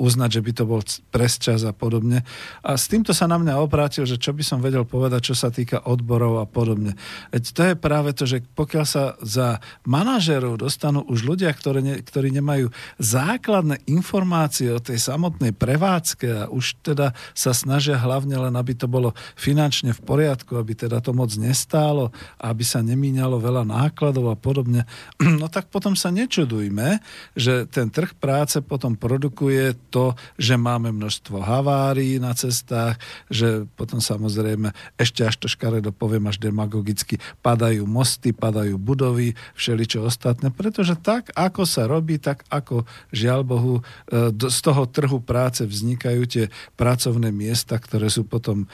uznať, 0.00 0.30
že 0.32 0.40
by 0.40 0.52
to 0.56 0.64
bol 0.64 0.80
presčas 1.12 1.68
a 1.68 1.76
podobne. 1.76 2.24
A 2.64 2.80
s 2.80 2.88
týmto 2.88 3.12
sa 3.12 3.28
na 3.28 3.36
mňa 3.36 3.60
obrátil, 3.60 4.08
že 4.08 4.16
čo 4.16 4.32
by 4.32 4.40
som 4.40 4.64
vedel 4.64 4.75
vedel 4.76 4.84
povedať, 4.84 5.32
čo 5.32 5.34
sa 5.40 5.48
týka 5.48 5.80
odborov 5.88 6.36
a 6.36 6.44
podobne. 6.44 7.00
Veď 7.32 7.44
to 7.56 7.62
je 7.64 7.74
práve 7.80 8.12
to, 8.12 8.28
že 8.28 8.44
pokiaľ 8.52 8.84
sa 8.84 9.16
za 9.24 9.64
manažerov 9.88 10.60
dostanú 10.60 11.00
už 11.08 11.24
ľudia, 11.24 11.48
ktorí, 11.48 11.80
ne, 11.80 11.94
ktorí 12.04 12.28
nemajú 12.36 12.68
základné 13.00 13.88
informácie 13.88 14.68
o 14.68 14.84
tej 14.84 15.00
samotnej 15.00 15.56
prevádzke 15.56 16.28
a 16.28 16.42
už 16.52 16.76
teda 16.84 17.16
sa 17.32 17.56
snažia 17.56 17.96
hlavne 17.96 18.36
len, 18.36 18.52
aby 18.52 18.76
to 18.76 18.84
bolo 18.84 19.16
finančne 19.32 19.96
v 19.96 20.04
poriadku, 20.04 20.60
aby 20.60 20.76
teda 20.76 21.00
to 21.00 21.16
moc 21.16 21.32
nestálo, 21.40 22.12
aby 22.36 22.60
sa 22.60 22.84
nemíňalo 22.84 23.40
veľa 23.40 23.64
nákladov 23.64 24.28
a 24.28 24.36
podobne, 24.36 24.84
no 25.40 25.48
tak 25.48 25.72
potom 25.72 25.96
sa 25.96 26.12
nečudujme, 26.12 27.00
že 27.32 27.64
ten 27.72 27.88
trh 27.88 28.12
práce 28.12 28.60
potom 28.60 28.92
produkuje 28.92 29.72
to, 29.88 30.12
že 30.36 30.60
máme 30.60 30.92
množstvo 30.92 31.40
havárií 31.40 32.20
na 32.20 32.36
cestách, 32.36 33.00
že 33.32 33.64
potom 33.78 34.02
samozrejme 34.02 34.65
povedzme, 34.66 34.96
ešte 34.98 35.22
až 35.26 35.34
to 35.38 35.46
škaredo 35.46 35.92
poviem 35.92 36.26
až 36.26 36.40
demagogicky, 36.40 37.20
padajú 37.42 37.86
mosty, 37.86 38.32
padajú 38.32 38.78
budovy, 38.80 39.36
všeličo 39.54 40.02
ostatné, 40.02 40.50
pretože 40.50 40.96
tak, 40.98 41.30
ako 41.36 41.62
sa 41.68 41.86
robí, 41.86 42.18
tak 42.18 42.42
ako 42.50 42.88
žiaľ 43.12 43.40
Bohu 43.44 43.74
e, 43.80 44.32
z 44.32 44.58
toho 44.64 44.88
trhu 44.88 45.18
práce 45.22 45.62
vznikajú 45.62 46.22
tie 46.26 46.44
pracovné 46.74 47.30
miesta, 47.30 47.76
ktoré 47.76 48.08
sú 48.10 48.24
potom 48.26 48.64
e, 48.64 48.66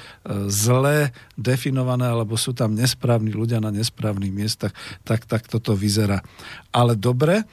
zlé 0.48 1.12
definované, 1.34 2.08
alebo 2.08 2.38
sú 2.38 2.54
tam 2.54 2.72
nesprávni 2.72 3.34
ľudia 3.34 3.58
na 3.58 3.74
nesprávnych 3.74 4.32
miestach, 4.32 4.72
tak, 5.02 5.26
tak 5.26 5.50
toto 5.50 5.74
vyzerá. 5.74 6.22
Ale 6.72 6.96
dobre, 6.96 7.44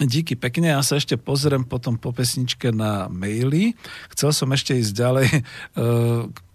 Díky 0.00 0.40
pekne, 0.40 0.72
ja 0.72 0.80
sa 0.80 0.96
ešte 0.96 1.20
pozriem 1.20 1.68
potom 1.68 2.00
po 2.00 2.16
pesničke 2.16 2.72
na 2.72 3.12
maily. 3.12 3.76
Chcel 4.16 4.32
som 4.32 4.48
ešte 4.48 4.72
ísť 4.72 4.92
ďalej 4.96 5.28
e, 5.36 5.42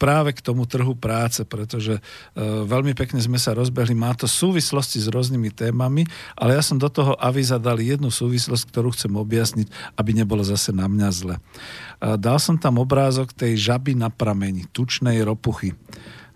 práve 0.02 0.34
k 0.34 0.42
tomu 0.42 0.66
trhu 0.66 0.98
práce, 0.98 1.46
pretože 1.46 1.98
e, 1.98 2.02
veľmi 2.66 2.98
pekne 2.98 3.22
sme 3.22 3.38
sa 3.38 3.54
rozbehli, 3.54 3.94
má 3.94 4.18
to 4.18 4.26
súvislosti 4.26 4.98
s 4.98 5.08
rôznymi 5.08 5.54
témami, 5.54 6.10
ale 6.34 6.58
ja 6.58 6.64
som 6.66 6.82
do 6.82 6.90
toho 6.90 7.14
avíza 7.22 7.62
dal 7.62 7.78
jednu 7.78 8.10
súvislosť, 8.10 8.74
ktorú 8.74 8.98
chcem 8.98 9.14
objasniť, 9.14 9.68
aby 9.96 10.12
nebolo 10.18 10.42
zase 10.42 10.74
na 10.74 10.90
mňa 10.90 11.10
zle. 11.14 11.36
E, 11.38 11.42
dal 12.18 12.42
som 12.42 12.58
tam 12.58 12.82
obrázok 12.82 13.38
tej 13.38 13.54
žaby 13.54 13.94
na 13.94 14.10
prameni, 14.10 14.66
tučnej 14.74 15.22
ropuchy. 15.22 15.78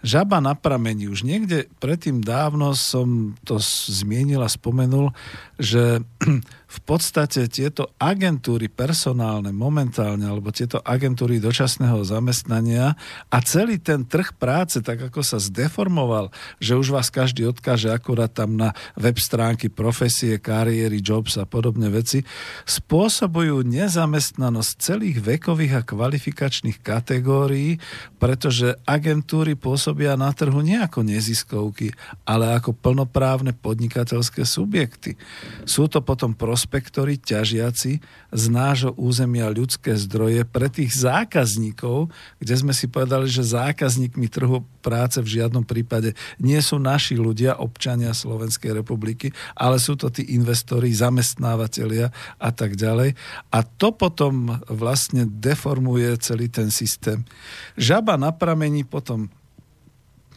Žaba 0.01 0.41
na 0.41 0.57
pramení. 0.57 1.05
Už 1.05 1.21
niekde 1.21 1.69
predtým 1.77 2.25
dávno 2.25 2.73
som 2.73 3.37
to 3.45 3.61
zmienil 3.61 4.41
a 4.41 4.49
spomenul, 4.49 5.13
že 5.61 6.01
v 6.71 6.79
podstate 6.87 7.51
tieto 7.51 7.91
agentúry 7.99 8.71
personálne 8.71 9.51
momentálne, 9.51 10.23
alebo 10.23 10.55
tieto 10.55 10.79
agentúry 10.79 11.43
dočasného 11.43 11.99
zamestnania 12.07 12.95
a 13.27 13.37
celý 13.43 13.75
ten 13.75 14.07
trh 14.07 14.31
práce, 14.39 14.79
tak 14.79 15.11
ako 15.11 15.19
sa 15.19 15.35
zdeformoval, 15.35 16.31
že 16.63 16.79
už 16.79 16.95
vás 16.95 17.11
každý 17.11 17.43
odkáže 17.43 17.91
akurát 17.91 18.31
tam 18.31 18.55
na 18.55 18.71
web 18.95 19.19
stránky 19.19 19.67
profesie, 19.67 20.39
kariéry, 20.39 21.03
jobs 21.03 21.35
a 21.35 21.43
podobné 21.43 21.91
veci, 21.91 22.23
spôsobujú 22.63 23.67
nezamestnanosť 23.67 24.71
celých 24.79 25.19
vekových 25.19 25.83
a 25.83 25.85
kvalifikačných 25.85 26.79
kategórií, 26.79 27.83
pretože 28.15 28.79
agentúry 28.87 29.59
pôsobia 29.59 30.15
na 30.15 30.31
trhu 30.31 30.63
nie 30.63 30.79
ako 30.79 31.03
neziskovky, 31.03 31.91
ale 32.23 32.55
ako 32.55 32.71
plnoprávne 32.71 33.51
podnikateľské 33.51 34.47
subjekty. 34.47 35.19
Sú 35.67 35.91
to 35.91 35.99
potom 35.99 36.31
pros 36.31 36.60
prospektori 36.61 37.17
ťažiaci 37.17 37.97
z 38.29 38.43
nášho 38.53 38.93
územia 38.93 39.49
ľudské 39.49 39.97
zdroje 39.97 40.45
pre 40.45 40.69
tých 40.69 40.93
zákazníkov, 40.93 42.13
kde 42.37 42.53
sme 42.53 42.69
si 42.69 42.85
povedali, 42.85 43.25
že 43.25 43.41
zákazníkmi 43.41 44.29
trhu 44.29 44.61
práce 44.85 45.17
v 45.17 45.41
žiadnom 45.41 45.65
prípade 45.65 46.13
nie 46.37 46.61
sú 46.61 46.77
naši 46.77 47.17
ľudia, 47.17 47.57
občania 47.57 48.13
Slovenskej 48.13 48.77
republiky, 48.77 49.33
ale 49.57 49.81
sú 49.81 49.97
to 49.97 50.13
tí 50.13 50.37
investori, 50.37 50.93
zamestnávateľia 50.93 52.13
a 52.37 52.49
tak 52.53 52.77
ďalej. 52.77 53.17
A 53.49 53.65
to 53.65 53.89
potom 53.89 54.61
vlastne 54.69 55.25
deformuje 55.25 56.13
celý 56.21 56.45
ten 56.45 56.69
systém. 56.69 57.25
Žaba 57.73 58.21
na 58.21 58.29
pramení 58.29 58.85
potom 58.85 59.33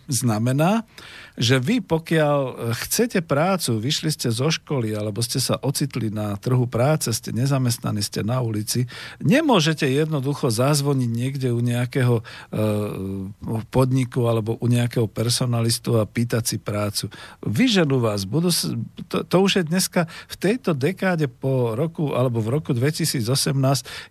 znamená, 0.08 0.88
že 1.34 1.58
vy 1.58 1.82
pokiaľ 1.82 2.38
e, 2.46 2.52
chcete 2.78 3.18
prácu, 3.26 3.78
vyšli 3.82 4.10
ste 4.14 4.30
zo 4.30 4.50
školy 4.50 4.94
alebo 4.94 5.18
ste 5.18 5.42
sa 5.42 5.58
ocitli 5.58 6.08
na 6.10 6.38
trhu 6.38 6.70
práce, 6.70 7.10
ste 7.10 7.34
nezamestnaní, 7.34 8.00
ste 8.06 8.22
na 8.22 8.38
ulici, 8.38 8.86
nemôžete 9.18 9.82
jednoducho 9.86 10.54
zazvoniť 10.54 11.10
niekde 11.10 11.48
u 11.50 11.58
nejakého 11.58 12.22
e, 12.22 12.22
podniku 13.70 14.30
alebo 14.30 14.54
u 14.62 14.66
nejakého 14.70 15.10
personalistu 15.10 15.98
a 15.98 16.06
pýtať 16.06 16.54
si 16.54 16.56
prácu. 16.62 17.10
Vyženú 17.42 17.98
vás, 17.98 18.26
budú, 18.30 18.54
to, 19.10 19.26
to 19.26 19.36
už 19.42 19.62
je 19.62 19.64
dneska 19.66 20.06
v 20.30 20.36
tejto 20.38 20.70
dekáde 20.72 21.26
po 21.26 21.74
roku 21.74 22.14
alebo 22.14 22.38
v 22.38 22.48
roku 22.54 22.70
2018 22.70 23.26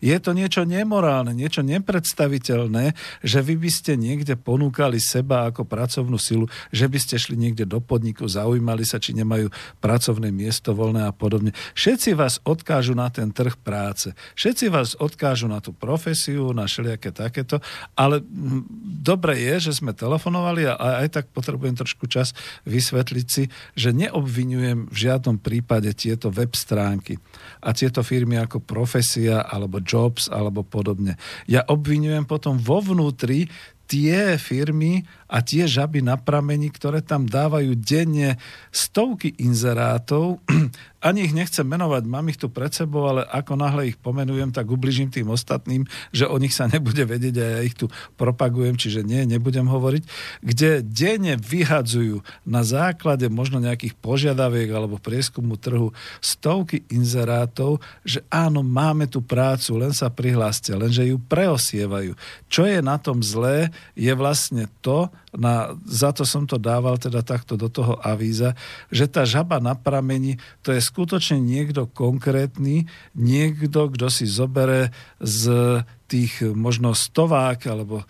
je 0.04 0.18
to 0.20 0.32
niečo 0.36 0.68
nemorálne, 0.68 1.32
niečo 1.32 1.64
nepredstaviteľné, 1.64 2.94
že 3.24 3.40
vy 3.40 3.56
by 3.56 3.70
ste 3.72 3.96
niekde 3.96 4.36
ponúkali 4.36 5.00
seba 5.00 5.48
ako 5.48 5.64
pracovnú 5.64 6.20
silu, 6.20 6.52
že 6.70 6.92
by 6.92 7.00
ste 7.00 7.13
šli 7.18 7.36
niekde 7.40 7.66
do 7.66 7.80
podniku, 7.80 8.26
zaujímali 8.30 8.84
sa, 8.84 9.02
či 9.02 9.16
nemajú 9.16 9.50
pracovné 9.80 10.30
miesto 10.30 10.76
voľné 10.76 11.08
a 11.08 11.14
podobne. 11.16 11.56
Všetci 11.74 12.16
vás 12.18 12.40
odkážu 12.44 12.94
na 12.94 13.10
ten 13.10 13.32
trh 13.32 13.58
práce. 13.60 14.12
Všetci 14.38 14.66
vás 14.70 14.96
odkážu 14.98 15.50
na 15.50 15.60
tú 15.60 15.74
profesiu, 15.74 16.52
na 16.52 16.70
všelijaké 16.70 17.16
takéto, 17.16 17.60
ale 17.94 18.22
dobre 19.04 19.40
je, 19.40 19.72
že 19.72 19.82
sme 19.82 19.96
telefonovali 19.96 20.70
a 20.70 21.04
aj 21.06 21.22
tak 21.22 21.26
potrebujem 21.32 21.78
trošku 21.78 22.06
čas 22.10 22.36
vysvetliť 22.68 23.28
si, 23.28 23.50
že 23.74 23.90
neobvinujem 23.96 24.90
v 24.90 24.96
žiadnom 24.96 25.40
prípade 25.42 25.90
tieto 25.96 26.30
web 26.30 26.54
stránky 26.54 27.18
a 27.64 27.72
tieto 27.72 28.02
firmy 28.04 28.40
ako 28.40 28.60
profesia 28.64 29.44
alebo 29.44 29.80
jobs 29.80 30.28
alebo 30.28 30.64
podobne. 30.64 31.16
Ja 31.48 31.64
obvinujem 31.68 32.28
potom 32.28 32.60
vo 32.60 32.80
vnútri 32.84 33.48
tie 33.88 34.40
firmy 34.40 35.04
a 35.34 35.42
tie 35.42 35.66
žaby 35.66 36.06
na 36.06 36.14
pramení, 36.14 36.70
ktoré 36.70 37.02
tam 37.02 37.26
dávajú 37.26 37.74
denne 37.74 38.38
stovky 38.70 39.34
inzerátov. 39.42 40.38
Ani 41.04 41.28
ich 41.28 41.36
nechcem 41.36 41.68
menovať, 41.68 42.08
mám 42.08 42.32
ich 42.32 42.40
tu 42.40 42.48
pred 42.48 42.72
sebou, 42.72 43.10
ale 43.10 43.28
ako 43.28 43.60
náhle 43.60 43.92
ich 43.92 43.98
pomenujem, 44.00 44.56
tak 44.56 44.70
ubližím 44.72 45.12
tým 45.12 45.28
ostatným, 45.34 45.84
že 46.16 46.30
o 46.30 46.38
nich 46.40 46.56
sa 46.56 46.70
nebude 46.70 47.04
vedieť 47.04 47.36
a 47.42 47.46
ja 47.58 47.60
ich 47.66 47.76
tu 47.76 47.92
propagujem, 48.16 48.80
čiže 48.80 49.04
nie, 49.04 49.28
nebudem 49.28 49.68
hovoriť, 49.68 50.04
kde 50.40 50.80
denne 50.80 51.36
vyhadzujú 51.36 52.24
na 52.48 52.64
základe 52.64 53.28
možno 53.28 53.60
nejakých 53.60 54.00
požiadaviek 54.00 54.72
alebo 54.72 54.96
prieskumu 54.96 55.60
trhu 55.60 55.92
stovky 56.24 56.88
inzerátov, 56.88 57.84
že 58.08 58.24
áno, 58.32 58.64
máme 58.64 59.10
tu 59.12 59.20
prácu, 59.20 59.76
len 59.82 59.92
sa 59.92 60.08
prihláste, 60.08 60.72
lenže 60.72 61.04
ju 61.04 61.20
preosievajú. 61.20 62.16
Čo 62.48 62.64
je 62.64 62.80
na 62.80 62.96
tom 62.96 63.20
zlé, 63.20 63.76
je 63.92 64.14
vlastne 64.16 64.72
to, 64.80 65.12
na, 65.34 65.74
za 65.86 66.14
to 66.14 66.24
som 66.24 66.46
to 66.46 66.62
dával 66.62 66.98
teda 67.02 67.26
takto 67.26 67.58
do 67.58 67.68
toho 67.70 67.98
avíza, 68.00 68.54
že 68.94 69.10
tá 69.10 69.26
žaba 69.26 69.58
na 69.58 69.74
pramení, 69.74 70.38
to 70.62 70.70
je 70.74 70.82
skutočne 70.82 71.42
niekto 71.42 71.90
konkrétny, 71.90 72.86
niekto, 73.18 73.90
kto 73.90 74.08
si 74.14 74.30
zobere 74.30 74.94
z 75.18 75.82
tých 76.14 76.46
možno 76.54 76.94
stovák 76.94 77.58
alebo 77.66 78.04
e, 78.04 78.06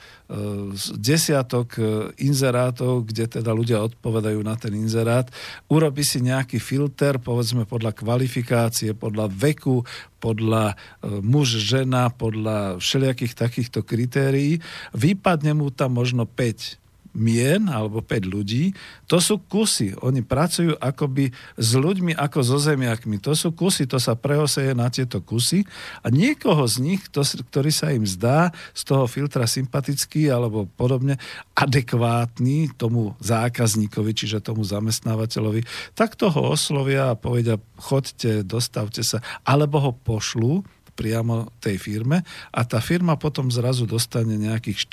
desiatok 0.99 1.79
e, 1.79 1.83
inzerátov, 2.19 3.07
kde 3.07 3.39
teda 3.39 3.55
ľudia 3.55 3.79
odpovedajú 3.79 4.43
na 4.43 4.59
ten 4.59 4.75
inzerát, 4.75 5.31
urobí 5.71 6.03
si 6.03 6.19
nejaký 6.19 6.59
filter, 6.59 7.15
povedzme 7.15 7.63
podľa 7.63 7.95
kvalifikácie, 7.95 8.91
podľa 8.91 9.31
veku, 9.31 9.87
podľa 10.19 10.75
e, 10.75 11.23
muž, 11.23 11.63
žena, 11.63 12.11
podľa 12.11 12.83
všelijakých 12.83 13.39
takýchto 13.39 13.87
kritérií, 13.87 14.59
vypadne 14.91 15.55
mu 15.55 15.71
tam 15.71 15.95
možno 15.95 16.27
5 16.27 16.82
mien 17.13 17.69
alebo 17.69 18.01
5 18.01 18.25
ľudí, 18.25 18.73
to 19.05 19.21
sú 19.21 19.39
kusy. 19.45 19.93
Oni 20.01 20.25
pracujú 20.25 20.75
akoby 20.81 21.29
s 21.55 21.69
ľuďmi 21.77 22.17
ako 22.17 22.39
so 22.41 22.57
zemiakmi. 22.57 23.21
To 23.21 23.37
sú 23.37 23.53
kusy, 23.53 23.85
to 23.85 24.01
sa 24.01 24.17
prehoseje 24.17 24.73
na 24.73 24.89
tieto 24.89 25.21
kusy 25.21 25.63
a 26.01 26.09
niekoho 26.09 26.65
z 26.65 26.81
nich, 26.81 27.01
to, 27.13 27.21
ktorý 27.21 27.69
sa 27.69 27.93
im 27.93 28.03
zdá 28.03 28.49
z 28.73 28.81
toho 28.89 29.05
filtra 29.05 29.45
sympatický 29.45 30.33
alebo 30.33 30.65
podobne 30.65 31.21
adekvátny 31.53 32.73
tomu 32.75 33.13
zákazníkovi, 33.21 34.11
čiže 34.17 34.41
tomu 34.41 34.65
zamestnávateľovi, 34.65 35.93
tak 35.93 36.17
toho 36.17 36.57
oslovia 36.57 37.13
a 37.13 37.19
povedia, 37.19 37.61
chodte, 37.77 38.41
dostavte 38.41 39.05
sa, 39.05 39.21
alebo 39.45 39.77
ho 39.79 39.91
pošlú 39.93 40.65
priamo 40.93 41.49
tej 41.57 41.81
firme 41.81 42.21
a 42.53 42.61
tá 42.63 42.77
firma 42.79 43.17
potom 43.17 43.49
zrazu 43.49 43.89
dostane 43.89 44.37
nejakých 44.37 44.87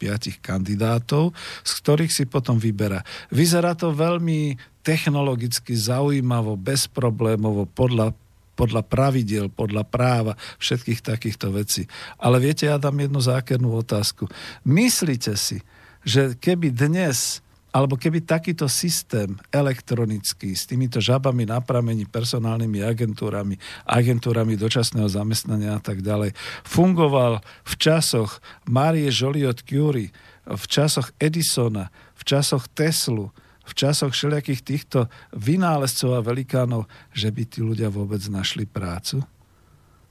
4-5 0.00 0.40
kandidátov, 0.40 1.36
z 1.62 1.72
ktorých 1.80 2.12
si 2.12 2.24
potom 2.24 2.56
vyberá. 2.56 3.04
Vyzerá 3.28 3.76
to 3.76 3.92
veľmi 3.92 4.56
technologicky 4.82 5.76
zaujímavo, 5.78 6.58
bezproblémovo, 6.58 7.68
podľa 7.70 8.16
podľa 8.52 8.84
pravidiel, 8.84 9.48
podľa 9.48 9.80
práva, 9.88 10.36
všetkých 10.60 11.00
takýchto 11.00 11.56
vecí. 11.56 11.88
Ale 12.20 12.36
viete, 12.36 12.68
ja 12.68 12.76
dám 12.76 13.00
jednu 13.00 13.16
zákernú 13.16 13.80
otázku. 13.80 14.28
Myslíte 14.68 15.34
si, 15.40 15.64
že 16.04 16.36
keby 16.36 16.68
dnes 16.68 17.40
alebo 17.72 17.96
keby 17.96 18.28
takýto 18.28 18.68
systém 18.68 19.40
elektronický 19.48 20.52
s 20.52 20.68
týmito 20.68 21.00
žabami 21.00 21.48
na 21.48 21.64
pramení, 21.64 22.04
personálnymi 22.04 22.84
agentúrami, 22.84 23.56
agentúrami 23.88 24.60
dočasného 24.60 25.08
zamestnania 25.08 25.80
a 25.80 25.80
tak 25.80 26.04
ďalej, 26.04 26.36
fungoval 26.68 27.40
v 27.64 27.74
časoch 27.80 28.44
Marie 28.68 29.08
Joliot 29.08 29.64
Curie, 29.64 30.12
v 30.44 30.64
časoch 30.68 31.16
Edisona, 31.16 31.88
v 32.12 32.22
časoch 32.28 32.68
Teslu, 32.76 33.32
v 33.64 33.72
časoch 33.72 34.12
všelijakých 34.12 34.60
týchto 34.60 35.08
vynálezcov 35.32 36.18
a 36.18 36.20
velikánov, 36.20 36.84
že 37.16 37.32
by 37.32 37.42
tí 37.48 37.64
ľudia 37.64 37.88
vôbec 37.88 38.20
našli 38.28 38.68
prácu? 38.68 39.24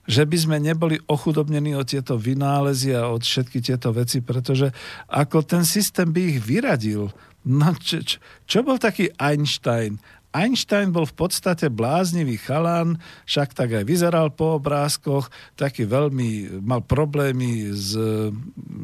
že 0.02 0.26
by 0.26 0.34
sme 0.34 0.56
neboli 0.58 0.98
ochudobnení 1.06 1.78
od 1.78 1.86
tieto 1.86 2.18
vynálezy 2.18 2.90
a 2.90 3.06
od 3.06 3.22
všetky 3.22 3.62
tieto 3.62 3.94
veci, 3.94 4.18
pretože 4.18 4.74
ako 5.06 5.46
ten 5.46 5.62
systém 5.62 6.10
by 6.10 6.20
ich 6.34 6.38
vyradil, 6.42 7.06
No, 7.42 7.74
čo, 7.78 8.02
čo, 8.06 8.16
čo 8.46 8.58
bol 8.62 8.78
taký 8.78 9.10
Einstein? 9.18 9.98
Einstein 10.32 10.96
bol 10.96 11.04
v 11.04 11.12
podstate 11.12 11.68
bláznivý 11.68 12.40
chalan, 12.40 12.96
však 13.28 13.52
tak 13.52 13.68
aj 13.76 13.84
vyzeral 13.84 14.32
po 14.32 14.56
obrázkoch, 14.56 15.28
taký 15.60 15.84
veľmi, 15.84 16.62
mal 16.64 16.80
problémy 16.80 17.68
s, 17.68 17.92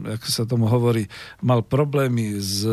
ako 0.05 0.27
sa 0.29 0.45
tomu 0.45 0.69
hovorí, 0.69 1.09
mal 1.41 1.65
problémy 1.65 2.37
s, 2.37 2.69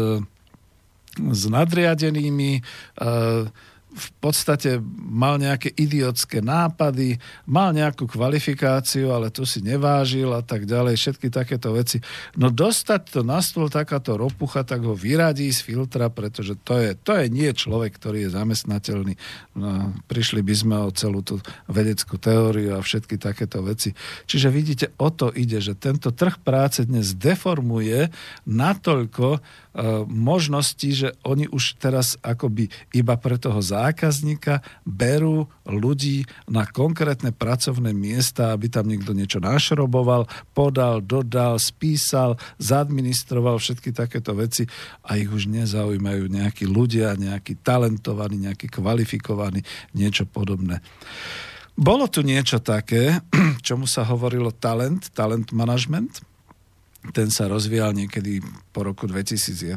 s 1.16 1.41
nadriadenými, 1.48 2.60
uh, 2.99 3.48
v 3.96 4.10
podstate 4.20 4.84
mal 5.00 5.40
nejaké 5.40 5.72
idiotské 5.72 6.44
nápady, 6.44 7.16
mal 7.48 7.72
nejakú 7.72 8.12
kvalifikáciu, 8.12 9.16
ale 9.16 9.32
tu 9.32 9.48
si 9.48 9.64
nevážil 9.64 10.36
a 10.36 10.44
tak 10.44 10.68
ďalej, 10.68 11.00
všetky 11.00 11.32
takéto 11.32 11.72
veci. 11.72 12.04
No 12.36 12.52
dostať 12.52 13.02
to 13.16 13.22
na 13.24 13.40
stôl 13.40 13.72
takáto 13.72 14.20
ropucha, 14.20 14.68
tak 14.68 14.84
ho 14.84 14.92
vyradí 14.92 15.48
z 15.48 15.64
filtra, 15.64 16.12
pretože 16.12 16.60
to 16.60 16.76
je, 16.76 16.92
to 17.00 17.16
je 17.16 17.32
nie 17.32 17.48
človek, 17.56 17.96
ktorý 17.96 18.28
je 18.28 18.36
zamestnateľný. 18.36 19.14
No, 19.56 19.96
prišli 20.12 20.44
by 20.44 20.56
sme 20.56 20.76
o 20.84 20.92
celú 20.92 21.24
tú 21.24 21.40
vedeckú 21.72 22.20
teóriu 22.20 22.76
a 22.76 22.84
všetky 22.84 23.16
takéto 23.16 23.64
veci. 23.64 23.96
Čiže 24.28 24.52
vidíte, 24.52 24.86
o 25.00 25.08
to 25.08 25.32
ide, 25.32 25.64
že 25.64 25.80
tento 25.80 26.12
trh 26.12 26.36
práce 26.44 26.84
dnes 26.84 27.16
deformuje 27.16 28.12
natoľko, 28.44 29.40
možnosti, 30.08 30.88
že 30.88 31.12
oni 31.28 31.52
už 31.52 31.76
teraz 31.76 32.16
akoby 32.24 32.72
iba 32.96 33.20
pre 33.20 33.36
toho 33.36 33.60
zákazníka 33.60 34.64
berú 34.88 35.52
ľudí 35.68 36.24
na 36.48 36.64
konkrétne 36.64 37.36
pracovné 37.36 37.92
miesta, 37.92 38.56
aby 38.56 38.72
tam 38.72 38.88
niekto 38.88 39.12
niečo 39.12 39.44
našroboval, 39.44 40.32
podal, 40.56 41.04
dodal, 41.04 41.60
spísal, 41.60 42.40
zadministroval 42.56 43.60
všetky 43.60 43.92
takéto 43.92 44.32
veci 44.32 44.64
a 45.04 45.20
ich 45.20 45.28
už 45.28 45.52
nezaujímajú 45.52 46.32
nejakí 46.32 46.64
ľudia, 46.64 47.20
nejakí 47.20 47.60
talentovaní, 47.60 48.48
nejakí 48.48 48.72
kvalifikovaní, 48.72 49.60
niečo 49.92 50.24
podobné. 50.24 50.80
Bolo 51.76 52.08
tu 52.08 52.24
niečo 52.24 52.64
také, 52.64 53.20
čomu 53.68 53.84
sa 53.84 54.08
hovorilo 54.08 54.56
talent, 54.56 55.12
talent 55.12 55.52
management, 55.52 56.24
ten 57.11 57.30
sa 57.30 57.45
rozvíjal 57.52 57.94
niekedy 57.94 58.41
po 58.73 58.88
roku 58.88 59.06
2011. 59.06 59.76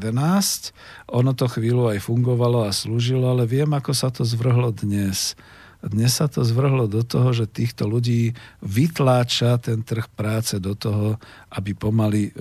Ono 1.12 1.32
to 1.34 1.46
chvíľu 1.50 1.92
aj 1.92 2.04
fungovalo 2.04 2.64
a 2.64 2.72
slúžilo, 2.72 3.28
ale 3.28 3.44
viem, 3.44 3.68
ako 3.68 3.92
sa 3.92 4.08
to 4.08 4.24
zvrhlo 4.24 4.72
dnes. 4.72 5.36
Dnes 5.78 6.18
sa 6.18 6.26
to 6.26 6.42
zvrhlo 6.42 6.90
do 6.90 7.06
toho, 7.06 7.30
že 7.30 7.46
týchto 7.46 7.86
ľudí 7.86 8.34
vytláča 8.66 9.62
ten 9.62 9.86
trh 9.86 10.10
práce 10.10 10.58
do 10.58 10.74
toho, 10.74 11.22
aby 11.54 11.70
pomaly 11.70 12.22
e, 12.26 12.32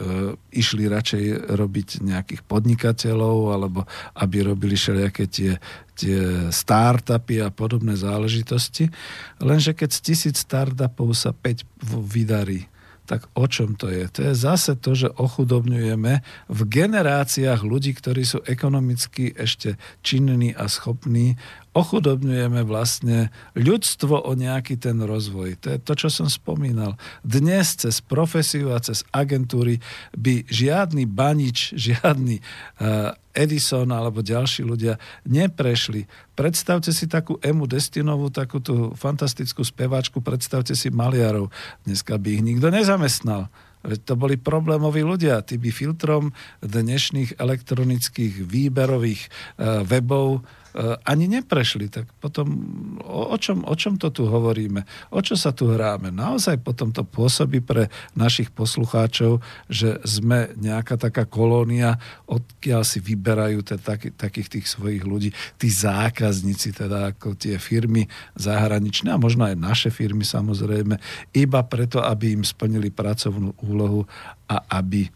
išli 0.58 0.90
radšej 0.90 1.54
robiť 1.54 2.02
nejakých 2.02 2.42
podnikateľov 2.50 3.54
alebo 3.54 3.86
aby 4.18 4.42
robili 4.42 4.74
všelijaké 4.74 5.30
tie, 5.30 5.62
tie 5.94 6.50
startupy 6.50 7.46
a 7.46 7.54
podobné 7.54 7.94
záležitosti. 7.94 8.90
Lenže 9.38 9.78
keď 9.78 9.90
z 9.94 10.00
tisíc 10.02 10.42
startupov 10.42 11.14
sa 11.14 11.30
5 11.30 11.62
vydarí, 12.10 12.66
tak 13.08 13.32
o 13.40 13.48
čom 13.48 13.80
to 13.80 13.88
je? 13.88 14.04
To 14.12 14.20
je 14.28 14.34
zase 14.36 14.76
to, 14.76 14.92
že 14.92 15.16
ochudobňujeme 15.16 16.14
v 16.52 16.60
generáciách 16.68 17.64
ľudí, 17.64 17.96
ktorí 17.96 18.28
sú 18.28 18.44
ekonomicky 18.44 19.32
ešte 19.32 19.80
činní 20.04 20.52
a 20.52 20.68
schopní 20.68 21.40
ochudobňujeme 21.78 22.66
vlastne 22.66 23.30
ľudstvo 23.54 24.26
o 24.26 24.32
nejaký 24.34 24.82
ten 24.82 24.98
rozvoj. 24.98 25.62
To 25.62 25.68
je 25.78 25.80
to, 25.80 25.94
čo 25.94 26.10
som 26.10 26.26
spomínal. 26.26 26.98
Dnes 27.22 27.78
cez 27.78 28.02
profesiu 28.02 28.74
a 28.74 28.82
cez 28.82 29.06
agentúry 29.14 29.78
by 30.18 30.42
žiadny 30.50 31.06
banič, 31.06 31.72
žiadny 31.88 32.42
uh, 32.82 33.14
Edison 33.38 33.94
alebo 33.94 34.26
ďalší 34.26 34.66
ľudia 34.66 34.98
neprešli. 35.30 36.10
Predstavte 36.34 36.90
si 36.90 37.06
takú 37.06 37.38
Emu 37.46 37.70
Destinovú, 37.70 38.34
takú 38.34 38.58
tú 38.58 38.98
fantastickú 38.98 39.62
speváčku, 39.62 40.26
predstavte 40.26 40.74
si 40.74 40.90
maliarov. 40.90 41.54
Dneska 41.86 42.18
by 42.18 42.42
ich 42.42 42.42
nikto 42.42 42.74
nezamestnal 42.74 43.54
Veď 43.88 44.00
to 44.04 44.14
boli 44.20 44.36
problémoví 44.36 45.06
ľudia. 45.06 45.40
Tí 45.46 45.56
by 45.56 45.70
filtrom 45.72 46.36
dnešných 46.60 47.40
elektronických 47.40 48.44
výberových 48.44 49.22
uh, 49.24 49.86
webov 49.88 50.44
ani 50.78 51.26
neprešli, 51.26 51.90
tak 51.90 52.06
potom 52.22 52.54
o, 53.02 53.34
o, 53.34 53.38
čom, 53.42 53.66
o 53.66 53.74
čom 53.74 53.98
to 53.98 54.14
tu 54.14 54.30
hovoríme? 54.30 54.86
O 55.10 55.26
čo 55.26 55.34
sa 55.34 55.50
tu 55.50 55.74
hráme? 55.74 56.14
Naozaj 56.14 56.62
potom 56.62 56.94
to 56.94 57.02
pôsobí 57.02 57.66
pre 57.66 57.90
našich 58.14 58.54
poslucháčov, 58.54 59.42
že 59.66 59.98
sme 60.06 60.54
nejaká 60.54 61.02
taká 61.02 61.26
kolónia, 61.26 61.98
odkiaľ 62.30 62.86
si 62.86 63.02
vyberajú 63.02 63.66
te, 63.66 63.76
taký, 63.82 64.14
takých 64.14 64.60
tých 64.60 64.66
svojich 64.70 65.02
ľudí, 65.02 65.34
tí 65.58 65.68
zákazníci, 65.74 66.78
teda 66.78 67.18
ako 67.18 67.34
tie 67.34 67.58
firmy 67.58 68.06
zahraničné 68.38 69.10
a 69.10 69.22
možno 69.22 69.50
aj 69.50 69.58
naše 69.58 69.90
firmy 69.90 70.22
samozrejme, 70.22 71.02
iba 71.34 71.62
preto, 71.66 72.06
aby 72.06 72.38
im 72.38 72.46
splnili 72.46 72.94
pracovnú 72.94 73.58
úlohu 73.66 74.06
a 74.46 74.62
aby 74.78 75.10
e, 75.10 75.12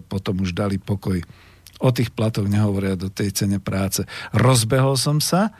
potom 0.00 0.40
už 0.40 0.56
dali 0.56 0.80
pokoj 0.80 1.20
O 1.78 1.94
tých 1.94 2.10
platoch 2.10 2.50
nehovoria 2.50 2.98
do 2.98 3.06
tej 3.06 3.30
cene 3.30 3.62
práce. 3.62 4.02
Rozbehol 4.34 4.98
som 4.98 5.22
sa, 5.22 5.54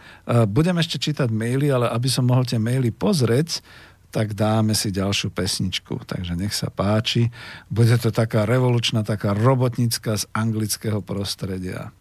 budem 0.50 0.74
ešte 0.82 0.98
čítať 0.98 1.30
maily, 1.30 1.70
ale 1.70 1.86
aby 1.94 2.10
som 2.10 2.26
mohol 2.26 2.42
tie 2.42 2.58
maily 2.58 2.90
pozrieť, 2.90 3.62
tak 4.08 4.32
dáme 4.32 4.72
si 4.72 4.88
ďalšiu 4.88 5.30
pesničku. 5.30 6.00
Takže 6.08 6.32
nech 6.32 6.56
sa 6.56 6.72
páči. 6.72 7.28
Bude 7.68 7.94
to 8.00 8.08
taká 8.08 8.48
revolučná, 8.48 9.04
taká 9.04 9.36
robotnická 9.36 10.16
z 10.16 10.24
anglického 10.32 11.04
prostredia. 11.04 11.92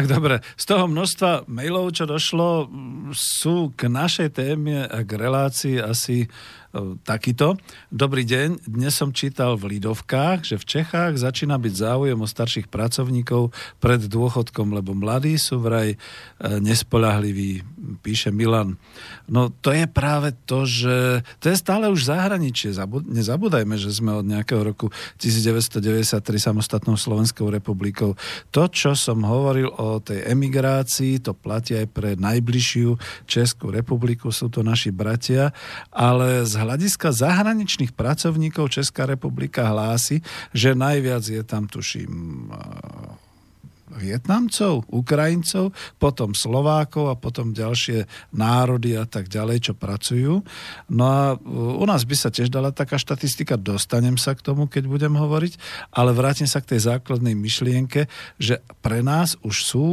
Tak 0.00 0.08
dobre, 0.08 0.40
z 0.56 0.64
toho 0.64 0.88
množstva 0.88 1.44
mailov, 1.44 1.92
čo 1.92 2.08
došlo, 2.08 2.72
sú 3.12 3.68
k 3.76 3.92
našej 3.92 4.32
téme 4.32 4.88
a 4.88 5.04
k 5.04 5.10
relácii 5.12 5.76
asi 5.76 6.24
takýto. 7.02 7.58
Dobrý 7.90 8.22
deň, 8.22 8.64
dnes 8.64 8.94
som 8.94 9.10
čítal 9.10 9.58
v 9.58 9.76
Lidovkách, 9.76 10.46
že 10.46 10.56
v 10.56 10.64
Čechách 10.64 11.18
začína 11.18 11.58
byť 11.58 11.74
záujem 11.74 12.16
o 12.16 12.30
starších 12.30 12.70
pracovníkov 12.70 13.50
pred 13.82 14.00
dôchodkom, 14.06 14.70
lebo 14.72 14.94
mladí 14.94 15.34
sú 15.34 15.58
vraj 15.58 15.92
e, 15.92 15.96
nespolahliví, 16.62 17.66
píše 17.98 18.30
Milan. 18.30 18.78
No 19.26 19.50
to 19.50 19.74
je 19.74 19.90
práve 19.90 20.30
to, 20.46 20.62
že 20.62 21.26
to 21.42 21.50
je 21.50 21.56
stále 21.58 21.90
už 21.90 22.06
zahraničie. 22.06 22.70
Nezabúdajme, 23.10 23.74
že 23.74 23.90
sme 23.90 24.22
od 24.22 24.26
nejakého 24.26 24.62
roku 24.62 24.94
1993 25.18 26.22
samostatnou 26.38 26.94
Slovenskou 26.94 27.50
republikou. 27.50 28.14
To, 28.54 28.62
čo 28.70 28.94
som 28.94 29.26
hovoril 29.26 29.70
o 29.74 29.98
tej 29.98 30.30
emigrácii, 30.30 31.18
to 31.22 31.34
platí 31.34 31.74
aj 31.74 31.86
pre 31.90 32.14
najbližšiu 32.14 32.94
Českú 33.26 33.74
republiku, 33.74 34.30
sú 34.30 34.46
to 34.46 34.62
naši 34.62 34.94
bratia, 34.94 35.50
ale 35.90 36.46
z 36.46 36.54
hľadiska 36.54 37.10
zahraničných 37.10 37.94
pracovníkov 37.94 38.70
Česká 38.70 39.06
republika 39.06 39.66
hlási, 39.66 40.22
že 40.54 40.78
najviac 40.78 41.24
je 41.26 41.42
tam, 41.42 41.66
tuším, 41.66 42.50
Vietnamcov, 44.00 44.88
Ukrajincov, 44.88 45.76
potom 46.00 46.32
Slovákov 46.32 47.12
a 47.12 47.20
potom 47.20 47.52
ďalšie 47.52 48.08
národy 48.32 48.96
a 48.96 49.04
tak 49.04 49.28
ďalej, 49.28 49.70
čo 49.70 49.72
pracujú. 49.76 50.40
No 50.88 51.04
a 51.04 51.36
u 51.52 51.84
nás 51.84 52.08
by 52.08 52.16
sa 52.16 52.32
tiež 52.32 52.48
dala 52.48 52.72
taká 52.72 52.96
štatistika, 52.96 53.60
dostanem 53.60 54.16
sa 54.16 54.32
k 54.32 54.40
tomu, 54.40 54.64
keď 54.64 54.88
budem 54.88 55.14
hovoriť, 55.14 55.60
ale 55.92 56.16
vrátim 56.16 56.48
sa 56.48 56.64
k 56.64 56.76
tej 56.76 56.96
základnej 56.96 57.36
myšlienke, 57.36 58.08
že 58.40 58.64
pre 58.80 59.04
nás 59.04 59.36
už 59.44 59.56
sú 59.60 59.88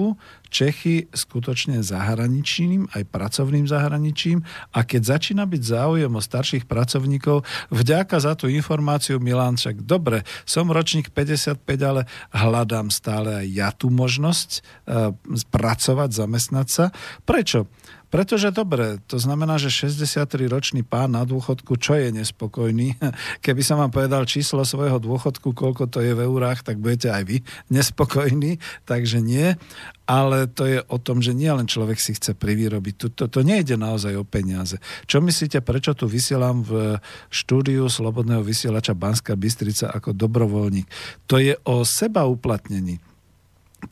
Čechy 0.48 1.12
skutočne 1.12 1.84
zahraničným, 1.84 2.92
aj 2.96 3.04
pracovným 3.08 3.68
zahraničím 3.68 4.44
a 4.74 4.84
keď 4.84 5.18
začína 5.18 5.44
byť 5.44 5.62
záujem 5.64 6.12
o 6.12 6.22
starších 6.22 6.66
pracovníkov, 6.66 7.44
vďaka 7.72 8.18
za 8.18 8.34
tú 8.34 8.48
informáciu 8.52 9.20
Milan, 9.20 9.60
však 9.60 9.84
dobre, 9.84 10.24
som 10.48 10.72
ročník 10.72 11.12
55, 11.12 11.64
ale 11.84 12.08
hľadám 12.32 12.88
stále 12.92 13.44
aj 13.44 13.48
ja 13.52 13.70
tú 13.76 13.92
možnosť 13.92 14.50
uh, 14.88 15.12
pracovať, 15.52 16.10
zamestnať 16.12 16.68
sa. 16.68 16.86
Prečo? 17.24 17.68
Pretože 18.08 18.56
dobre, 18.56 19.04
to 19.12 19.20
znamená, 19.20 19.60
že 19.60 19.68
63-ročný 19.68 20.88
pán 20.88 21.12
na 21.12 21.28
dôchodku, 21.28 21.76
čo 21.76 22.00
je 22.00 22.16
nespokojný? 22.16 22.96
Keby 23.46 23.62
som 23.64 23.84
vám 23.84 23.92
povedal 23.92 24.24
číslo 24.24 24.64
svojho 24.64 24.96
dôchodku, 25.04 25.52
koľko 25.52 25.92
to 25.92 26.00
je 26.00 26.16
v 26.16 26.24
eurách, 26.24 26.64
tak 26.64 26.80
budete 26.80 27.12
aj 27.12 27.24
vy 27.28 27.38
nespokojní, 27.76 28.64
takže 28.88 29.20
nie. 29.20 29.60
Ale 30.08 30.48
to 30.48 30.64
je 30.64 30.80
o 30.88 30.98
tom, 31.04 31.20
že 31.20 31.36
nie 31.36 31.52
len 31.52 31.68
človek 31.68 32.00
si 32.00 32.16
chce 32.16 32.32
privýrobiť. 32.32 32.96
To, 32.96 33.08
to, 33.12 33.24
to 33.28 33.40
nejde 33.44 33.76
naozaj 33.76 34.16
o 34.16 34.24
peniaze. 34.24 34.80
Čo 35.04 35.20
myslíte, 35.20 35.60
prečo 35.60 35.92
tu 35.92 36.08
vysielam 36.08 36.64
v 36.64 36.96
štúdiu 37.28 37.92
Slobodného 37.92 38.40
vysielača 38.40 38.96
Banska 38.96 39.36
Bystrica 39.36 39.92
ako 39.92 40.16
dobrovoľník? 40.16 40.88
To 41.28 41.44
je 41.44 41.60
o 41.68 41.84
seba 41.84 42.24
uplatnení 42.24 43.04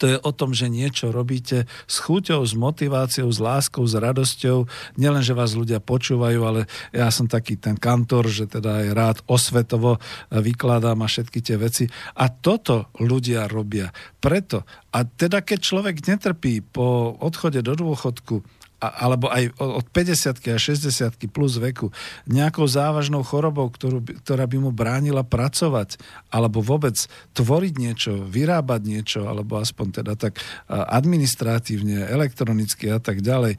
to 0.01 0.09
je 0.09 0.17
o 0.17 0.31
tom, 0.33 0.49
že 0.51 0.65
niečo 0.65 1.13
robíte 1.13 1.69
s 1.85 2.01
chuťou, 2.01 2.41
s 2.41 2.57
motiváciou, 2.57 3.29
s 3.29 3.37
láskou, 3.37 3.85
s 3.85 3.93
radosťou. 3.93 4.65
Nielen, 4.97 5.21
že 5.21 5.37
vás 5.37 5.53
ľudia 5.53 5.77
počúvajú, 5.77 6.41
ale 6.41 6.61
ja 6.89 7.13
som 7.13 7.29
taký 7.29 7.53
ten 7.53 7.77
kantor, 7.77 8.25
že 8.25 8.49
teda 8.49 8.81
aj 8.81 8.87
rád 8.97 9.17
osvetovo 9.29 10.01
vykladám 10.33 11.05
a 11.05 11.07
všetky 11.07 11.39
tie 11.39 11.61
veci. 11.61 11.85
A 12.17 12.33
toto 12.33 12.89
ľudia 12.97 13.45
robia. 13.45 13.93
Preto. 14.17 14.65
A 14.89 15.05
teda 15.05 15.45
keď 15.45 15.59
človek 15.61 15.95
netrpí 16.01 16.65
po 16.65 17.13
odchode 17.21 17.61
do 17.61 17.77
dôchodku, 17.77 18.41
alebo 18.80 19.31
aj 19.31 19.56
od 19.57 19.85
50 19.89 20.52
a 20.52 20.60
60 20.60 21.15
plus 21.31 21.57
veku. 21.57 21.89
Nejakou 22.27 22.68
závažnou 22.68 23.23
chorobou, 23.23 23.72
ktorú, 23.72 24.03
ktorá 24.23 24.45
by 24.45 24.57
mu 24.60 24.72
bránila 24.76 25.23
pracovať 25.23 25.97
alebo 26.30 26.60
vôbec 26.60 26.95
tvoriť 27.34 27.73
niečo, 27.80 28.11
vyrábať 28.27 28.81
niečo, 28.84 29.19
alebo 29.26 29.57
aspoň 29.57 30.03
teda 30.03 30.14
tak 30.19 30.43
administratívne, 30.68 32.03
elektronicky 32.06 32.91
a 32.91 32.99
tak 32.99 33.23
ďalej, 33.23 33.57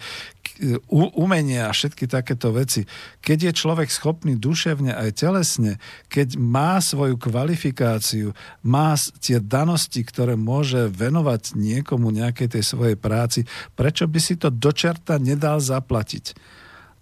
umenie 0.90 1.60
a 1.64 1.72
všetky 1.72 2.08
takéto 2.08 2.52
veci. 2.52 2.88
Keď 3.20 3.38
je 3.50 3.52
človek 3.52 3.88
schopný 3.92 4.36
duševne 4.38 4.92
aj 4.92 5.20
telesne, 5.20 5.78
keď 6.08 6.40
má 6.40 6.80
svoju 6.80 7.20
kvalifikáciu, 7.20 8.32
má 8.64 8.96
tie 9.20 9.40
danosti, 9.40 10.00
ktoré 10.02 10.34
môže 10.34 10.88
venovať 10.88 11.56
niekomu 11.56 12.08
nejakej 12.12 12.56
tej 12.56 12.64
svojej 12.64 12.96
práci, 12.96 13.44
prečo 13.76 14.08
by 14.08 14.20
si 14.20 14.34
to 14.40 14.48
dočerta 14.48 15.20
nedal 15.20 15.60
zaplatiť? 15.60 16.36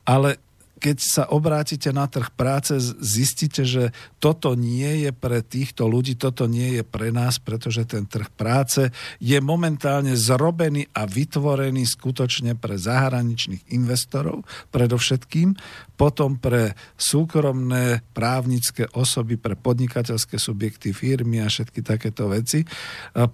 Ale 0.05 0.36
keď 0.85 1.01
sa 1.01 1.24
obrátite 1.32 1.89
na 1.97 2.05
trh 2.05 2.28
práce, 2.36 2.77
zistíte, 3.01 3.65
že 3.65 3.97
toto 4.20 4.52
nie 4.52 5.09
je 5.09 5.16
pre 5.16 5.40
týchto 5.40 5.89
ľudí, 5.89 6.12
toto 6.20 6.44
nie 6.44 6.77
je 6.77 6.85
pre 6.85 7.09
nás, 7.09 7.40
pretože 7.40 7.89
ten 7.89 8.05
trh 8.05 8.28
práce 8.28 8.93
je 9.16 9.40
momentálne 9.40 10.12
zrobený 10.12 10.85
a 10.93 11.09
vytvorený 11.09 11.89
skutočne 11.89 12.61
pre 12.61 12.77
zahraničných 12.77 13.73
investorov, 13.73 14.44
predovšetkým, 14.77 15.56
potom 15.97 16.36
pre 16.36 16.77
súkromné 17.01 18.05
právnické 18.12 18.85
osoby, 18.93 19.40
pre 19.40 19.56
podnikateľské 19.56 20.36
subjekty, 20.36 20.93
firmy 20.93 21.40
a 21.40 21.48
všetky 21.48 21.81
takéto 21.81 22.28
veci, 22.28 22.61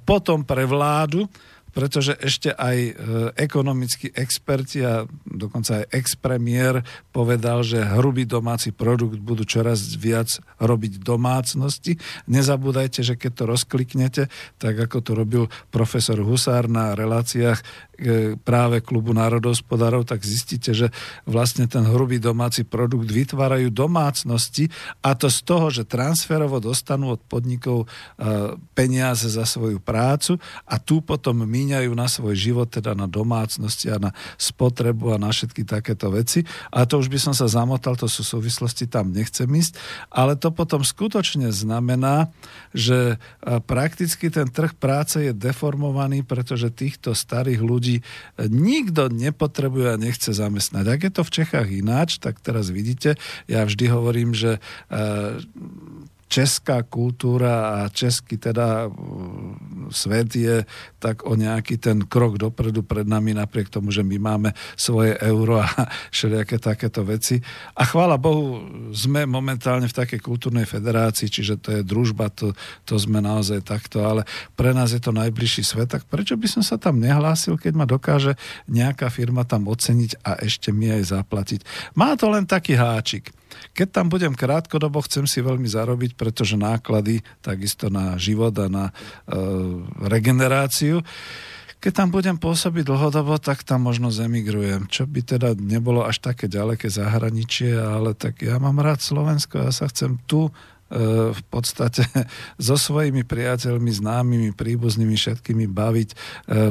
potom 0.06 0.47
pre 0.47 0.70
vládu, 0.70 1.27
pretože 1.70 2.18
ešte 2.18 2.51
aj 2.51 2.76
e, 2.76 2.92
ekonomickí 3.38 4.12
experti 4.14 4.82
a 4.82 5.06
dokonca 5.24 5.82
aj 5.82 5.84
ex-premiér 5.94 6.82
povedal, 7.14 7.62
že 7.62 7.82
hrubý 7.82 8.26
domáci 8.26 8.74
produkt 8.74 9.18
budú 9.22 9.47
čoraz 9.47 9.94
viac 9.97 10.42
robiť 10.59 11.02
domácnosti. 11.02 11.98
Nezabúdajte, 12.26 13.02
že 13.02 13.14
keď 13.14 13.32
to 13.32 13.44
rozkliknete, 13.51 14.22
tak 14.59 14.74
ako 14.76 14.98
to 15.01 15.12
robil 15.14 15.44
profesor 15.70 16.18
Husár 16.20 16.66
na 16.66 16.92
reláciách 16.92 17.90
E, 18.01 18.32
práve 18.40 18.80
klubu 18.80 19.12
národohospodárov, 19.12 20.09
tak 20.09 20.24
zistíte, 20.24 20.72
že 20.72 20.88
vlastne 21.28 21.68
ten 21.68 21.84
hrubý 21.84 22.16
domáci 22.16 22.64
produkt 22.64 23.12
vytvárajú 23.12 23.68
domácnosti 23.68 24.72
a 25.05 25.12
to 25.12 25.28
z 25.28 25.40
toho, 25.44 25.68
že 25.68 25.84
transferovo 25.84 26.64
dostanú 26.64 27.12
od 27.12 27.20
podnikov 27.20 27.84
e, 27.84 27.86
peniaze 28.72 29.28
za 29.28 29.44
svoju 29.44 29.84
prácu 29.84 30.40
a 30.64 30.80
tu 30.80 31.05
potom 31.05 31.44
míňajú 31.61 31.93
na 31.93 32.09
svoj 32.09 32.39
život, 32.39 32.73
teda 32.73 32.97
na 32.97 33.05
domácnosti 33.05 33.93
a 33.93 34.01
na 34.01 34.11
spotrebu 34.41 35.12
a 35.12 35.20
na 35.20 35.28
všetky 35.28 35.69
takéto 35.69 36.09
veci. 36.09 36.47
A 36.73 36.89
to 36.89 36.97
už 37.03 37.12
by 37.12 37.20
som 37.20 37.35
sa 37.37 37.51
zamotal, 37.51 38.01
to 38.01 38.09
sú 38.09 38.24
súvislosti, 38.24 38.89
tam 38.89 39.12
nechcem 39.12 39.51
ísť, 39.51 39.77
ale 40.09 40.41
to 40.41 40.49
potom 40.49 40.81
skutočne 40.81 41.53
znamená, 41.53 42.32
že 42.73 43.19
e, 43.45 43.61
prakticky 43.61 44.32
ten 44.32 44.49
trh 44.49 44.73
práce 44.78 45.20
je 45.20 45.37
deformovaný, 45.37 46.24
pretože 46.24 46.73
týchto 46.73 47.12
starých 47.12 47.61
ľudí 47.61 47.91
ľudí 47.91 47.97
nikto 48.53 49.09
nepotrebuje 49.09 49.97
a 49.97 50.01
nechce 50.01 50.31
zamestnať. 50.37 50.85
Ak 50.87 51.01
je 51.01 51.12
to 51.12 51.23
v 51.24 51.35
Čechách 51.43 51.69
ináč, 51.73 52.20
tak 52.20 52.39
teraz 52.45 52.69
vidíte, 52.69 53.16
ja 53.49 53.65
vždy 53.66 53.85
hovorím, 53.89 54.37
že 54.37 54.61
e, 54.89 55.41
česká 56.31 56.86
kultúra 56.86 57.82
a 57.82 57.90
český 57.90 58.39
teda 58.39 58.86
svet 59.90 60.31
je 60.39 60.62
tak 61.02 61.27
o 61.27 61.35
nejaký 61.35 61.74
ten 61.74 62.07
krok 62.07 62.39
dopredu 62.39 62.86
pred 62.86 63.02
nami, 63.02 63.35
napriek 63.35 63.66
tomu, 63.66 63.90
že 63.90 64.07
my 64.07 64.15
máme 64.23 64.55
svoje 64.78 65.19
euro 65.19 65.59
a 65.59 65.66
všelijaké 66.15 66.62
takéto 66.62 67.02
veci. 67.02 67.43
A 67.74 67.82
chvála 67.82 68.15
Bohu, 68.15 68.62
sme 68.94 69.27
momentálne 69.27 69.90
v 69.90 69.98
takej 69.98 70.23
kultúrnej 70.23 70.70
federácii, 70.70 71.27
čiže 71.27 71.59
to 71.59 71.69
je 71.74 71.82
družba, 71.82 72.31
to, 72.31 72.55
to 72.86 72.94
sme 72.94 73.19
naozaj 73.19 73.66
takto, 73.66 74.07
ale 74.07 74.23
pre 74.55 74.70
nás 74.70 74.94
je 74.94 75.02
to 75.02 75.11
najbližší 75.11 75.66
svet, 75.66 75.90
tak 75.90 76.07
prečo 76.07 76.39
by 76.39 76.47
som 76.47 76.62
sa 76.62 76.78
tam 76.78 77.02
nehlásil, 77.02 77.59
keď 77.59 77.73
ma 77.74 77.90
dokáže 77.90 78.39
nejaká 78.70 79.11
firma 79.11 79.43
tam 79.43 79.66
oceniť 79.66 80.23
a 80.23 80.39
ešte 80.47 80.70
mi 80.70 80.94
aj 80.94 81.11
zaplatiť. 81.11 81.61
Má 81.98 82.15
to 82.15 82.31
len 82.31 82.47
taký 82.47 82.78
háčik. 82.78 83.35
Keď 83.81 83.89
tam 83.89 84.12
budem 84.12 84.36
krátkodobo, 84.36 85.01
chcem 85.09 85.24
si 85.24 85.40
veľmi 85.40 85.65
zarobiť, 85.65 86.12
pretože 86.12 86.61
náklady 86.61 87.24
takisto 87.40 87.89
na 87.89 88.20
život 88.20 88.52
a 88.61 88.69
na 88.69 88.85
e, 88.89 88.93
regeneráciu 90.05 91.01
keď 91.81 91.93
tam 91.97 92.09
budem 92.12 92.36
pôsobiť 92.36 92.85
dlhodobo, 92.85 93.40
tak 93.40 93.65
tam 93.65 93.89
možno 93.89 94.12
zemigrujem. 94.12 94.85
Čo 94.85 95.09
by 95.09 95.20
teda 95.24 95.57
nebolo 95.57 96.05
až 96.05 96.20
také 96.20 96.44
ďaleké 96.44 96.93
zahraničie, 96.93 97.73
ale 97.73 98.12
tak 98.12 98.44
ja 98.44 98.61
mám 98.61 98.85
rád 98.85 99.01
Slovensko, 99.01 99.65
ja 99.65 99.73
sa 99.73 99.89
chcem 99.89 100.20
tu 100.28 100.52
v 101.30 101.42
podstate 101.46 102.02
so 102.58 102.74
svojimi 102.74 103.22
priateľmi, 103.22 103.90
známymi, 103.94 104.50
príbuznými 104.58 105.14
všetkými 105.14 105.70
baviť, 105.70 106.08
e, 106.10 106.16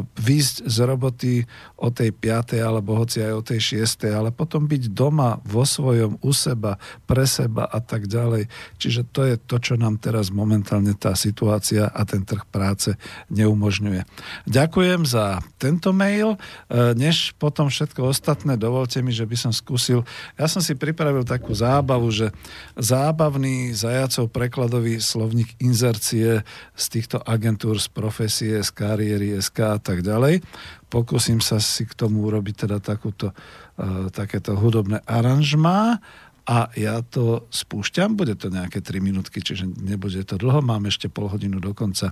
výjsť 0.04 0.56
z 0.68 0.78
roboty 0.84 1.34
o 1.80 1.88
tej 1.88 2.12
5. 2.12 2.60
alebo 2.60 3.00
hoci 3.00 3.24
aj 3.24 3.34
o 3.34 3.42
tej 3.42 3.80
6. 3.88 4.12
ale 4.12 4.36
potom 4.36 4.68
byť 4.68 4.92
doma 4.92 5.40
vo 5.48 5.64
svojom, 5.64 6.20
u 6.20 6.32
seba, 6.36 6.76
pre 7.08 7.24
seba 7.24 7.64
a 7.64 7.80
tak 7.80 8.12
ďalej. 8.12 8.52
Čiže 8.76 9.08
to 9.16 9.24
je 9.24 9.36
to, 9.40 9.56
čo 9.64 9.74
nám 9.80 9.96
teraz 10.04 10.36
momentálne 10.36 10.92
tá 11.00 11.16
situácia 11.16 11.88
a 11.88 12.02
ten 12.04 12.28
trh 12.28 12.44
práce 12.44 13.00
neumožňuje. 13.32 14.04
Ďakujem 14.52 15.08
za 15.08 15.40
tento 15.56 15.96
mail. 15.96 16.36
E, 16.68 16.92
než 17.00 17.32
potom 17.40 17.72
všetko 17.72 18.12
ostatné, 18.12 18.60
dovolte 18.60 19.00
mi, 19.00 19.16
že 19.16 19.24
by 19.24 19.38
som 19.40 19.52
skúsil. 19.56 20.04
Ja 20.36 20.52
som 20.52 20.60
si 20.60 20.76
pripravil 20.76 21.24
takú 21.24 21.56
zábavu, 21.56 22.12
že 22.12 22.36
zábavný 22.76 23.72
zajacov 24.10 24.34
prekladový 24.34 24.98
slovník 24.98 25.54
inzercie 25.62 26.42
z 26.74 26.86
týchto 26.90 27.22
agentúr, 27.22 27.78
z 27.78 27.94
profesie, 27.94 28.58
z 28.66 28.70
kariéry, 28.74 29.38
SK 29.38 29.60
a 29.70 29.78
tak 29.78 30.02
ďalej. 30.02 30.42
Pokúsim 30.90 31.38
sa 31.46 31.62
si 31.62 31.86
k 31.86 31.94
tomu 31.94 32.26
urobiť 32.26 32.66
teda 32.66 32.82
takúto, 32.82 33.30
uh, 33.30 34.10
takéto 34.10 34.58
hudobné 34.58 35.06
aranžmá 35.06 36.02
a 36.50 36.74
ja 36.74 37.06
to 37.06 37.46
spúšťam, 37.54 38.18
bude 38.18 38.34
to 38.34 38.50
nejaké 38.50 38.82
3 38.82 38.98
minútky, 38.98 39.46
čiže 39.46 39.70
nebude 39.78 40.26
to 40.26 40.42
dlho, 40.42 40.66
mám 40.66 40.90
ešte 40.90 41.06
pol 41.06 41.30
hodinu 41.30 41.62
do 41.62 41.78
konca. 41.78 42.10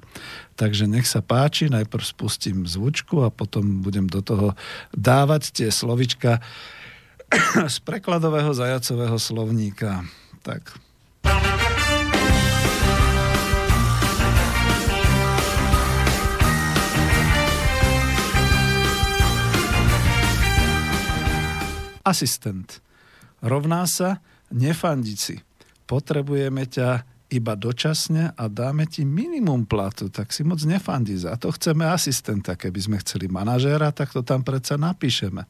Takže 0.53 0.85
nech 0.85 1.09
sa 1.09 1.25
páči, 1.25 1.73
najprv 1.73 2.05
spustím 2.05 2.69
zvučku 2.69 3.25
a 3.25 3.33
potom 3.33 3.81
budem 3.81 4.05
do 4.05 4.21
toho 4.21 4.53
dávať 4.93 5.49
tie 5.49 5.73
slovička 5.73 6.45
z 7.73 7.77
prekladového 7.81 8.53
zajacového 8.53 9.17
slovníka. 9.17 10.05
Tak. 10.45 10.86
Asistent 22.07 22.79
rovná 23.43 23.83
sa 23.83 24.23
nefandiť 24.55 25.19
si. 25.19 25.35
Potrebujeme 25.83 26.63
ťa 26.63 27.03
iba 27.27 27.59
dočasne 27.59 28.31
a 28.31 28.43
dáme 28.47 28.87
ti 28.87 29.03
minimum 29.03 29.67
platu, 29.67 30.07
tak 30.07 30.31
si 30.31 30.47
moc 30.47 30.63
nefandí. 30.63 31.19
Za 31.19 31.35
to 31.35 31.51
chceme 31.51 31.83
asistenta. 31.83 32.55
Keby 32.55 32.79
sme 32.79 32.97
chceli 33.03 33.27
manažéra, 33.27 33.91
tak 33.91 34.15
to 34.15 34.23
tam 34.23 34.47
predsa 34.47 34.79
napíšeme. 34.79 35.43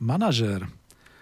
Manažér. 0.00 0.64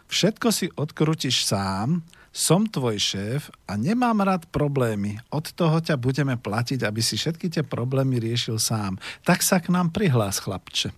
Všetko 0.06 0.48
si 0.54 0.70
odkrutíš 0.70 1.50
sám, 1.50 2.06
som 2.32 2.68
tvoj 2.68 2.96
šéf 3.00 3.50
a 3.66 3.74
nemám 3.74 4.22
rád 4.22 4.46
problémy. 4.48 5.18
Od 5.32 5.44
toho 5.52 5.80
ťa 5.82 5.98
budeme 5.98 6.38
platiť, 6.38 6.84
aby 6.84 7.00
si 7.02 7.18
všetky 7.18 7.50
tie 7.50 7.64
problémy 7.66 8.20
riešil 8.20 8.60
sám. 8.60 9.00
Tak 9.26 9.42
sa 9.42 9.58
k 9.58 9.72
nám 9.72 9.90
prihlás, 9.90 10.38
chlapče. 10.38 10.94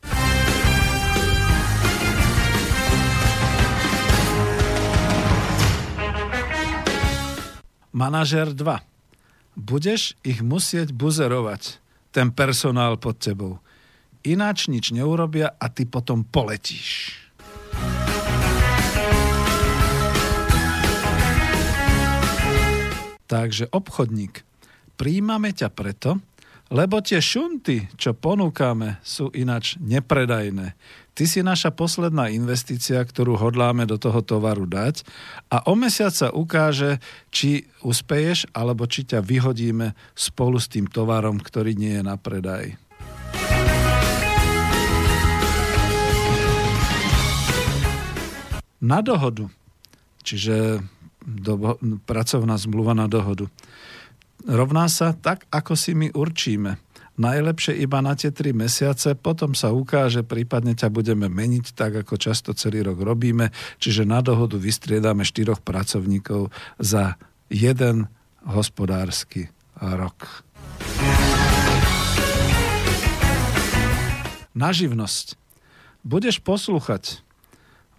Manažer 7.90 8.54
2. 8.54 8.64
Budeš 9.58 10.14
ich 10.22 10.40
musieť 10.40 10.94
buzerovať, 10.94 11.82
ten 12.14 12.30
personál 12.30 12.96
pod 12.96 13.18
tebou. 13.18 13.58
Ináč 14.22 14.70
nič 14.70 14.94
neurobia 14.94 15.52
a 15.58 15.66
ty 15.72 15.88
potom 15.88 16.22
poletíš. 16.22 17.18
Takže 23.30 23.70
obchodník, 23.70 24.42
príjmame 24.98 25.54
ťa 25.54 25.70
preto, 25.70 26.18
lebo 26.66 26.98
tie 26.98 27.22
šunty, 27.22 27.86
čo 27.94 28.10
ponúkame, 28.10 28.98
sú 29.06 29.30
ináč 29.30 29.78
nepredajné. 29.78 30.74
Ty 31.14 31.24
si 31.30 31.38
naša 31.46 31.70
posledná 31.70 32.26
investícia, 32.30 32.98
ktorú 32.98 33.38
hodláme 33.38 33.86
do 33.86 34.02
toho 34.02 34.18
tovaru 34.26 34.66
dať 34.66 35.06
a 35.46 35.62
o 35.70 35.78
mesiac 35.78 36.10
sa 36.10 36.34
ukáže, 36.34 36.98
či 37.30 37.70
uspeješ, 37.86 38.50
alebo 38.50 38.86
či 38.90 39.06
ťa 39.06 39.22
vyhodíme 39.22 39.94
spolu 40.18 40.58
s 40.58 40.66
tým 40.66 40.90
tovarom, 40.90 41.38
ktorý 41.38 41.78
nie 41.78 41.98
je 41.98 42.02
na 42.02 42.18
predaj. 42.18 42.74
Na 48.82 48.98
dohodu, 49.06 49.46
čiže 50.26 50.82
do, 51.24 51.76
pracovná 52.08 52.56
zmluva 52.56 52.96
na 52.96 53.06
dohodu. 53.06 53.48
Rovná 54.48 54.88
sa 54.88 55.12
tak, 55.12 55.44
ako 55.52 55.76
si 55.76 55.92
my 55.92 56.08
určíme. 56.16 56.80
Najlepšie 57.20 57.76
iba 57.76 58.00
na 58.00 58.16
tie 58.16 58.32
tri 58.32 58.56
mesiace, 58.56 59.12
potom 59.12 59.52
sa 59.52 59.76
ukáže, 59.76 60.24
prípadne 60.24 60.72
ťa 60.72 60.88
budeme 60.88 61.28
meniť 61.28 61.76
tak, 61.76 62.00
ako 62.00 62.16
často 62.16 62.56
celý 62.56 62.80
rok 62.80 62.96
robíme, 63.04 63.52
čiže 63.76 64.08
na 64.08 64.24
dohodu 64.24 64.56
vystriedame 64.56 65.20
štyroch 65.28 65.60
pracovníkov 65.60 66.48
za 66.80 67.20
jeden 67.52 68.08
hospodársky 68.48 69.52
rok. 69.76 70.48
Na 74.56 74.72
živnosť. 74.72 75.36
Budeš 76.00 76.40
poslúchať, 76.40 77.20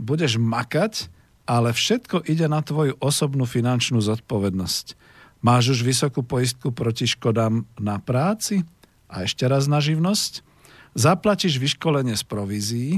budeš 0.02 0.42
makať, 0.42 1.14
ale 1.46 1.74
všetko 1.74 2.26
ide 2.30 2.46
na 2.48 2.62
tvoju 2.62 2.98
osobnú 3.02 3.44
finančnú 3.50 4.00
zodpovednosť. 4.00 5.00
Máš 5.42 5.74
už 5.78 5.80
vysokú 5.82 6.22
poistku 6.22 6.70
proti 6.70 7.10
škodám 7.10 7.66
na 7.82 7.98
práci? 7.98 8.62
A 9.10 9.26
ešte 9.26 9.50
raz 9.50 9.66
na 9.66 9.82
živnosť? 9.82 10.46
Zaplatíš 10.94 11.58
vyškolenie 11.58 12.14
z 12.14 12.24
provízií, 12.24 12.92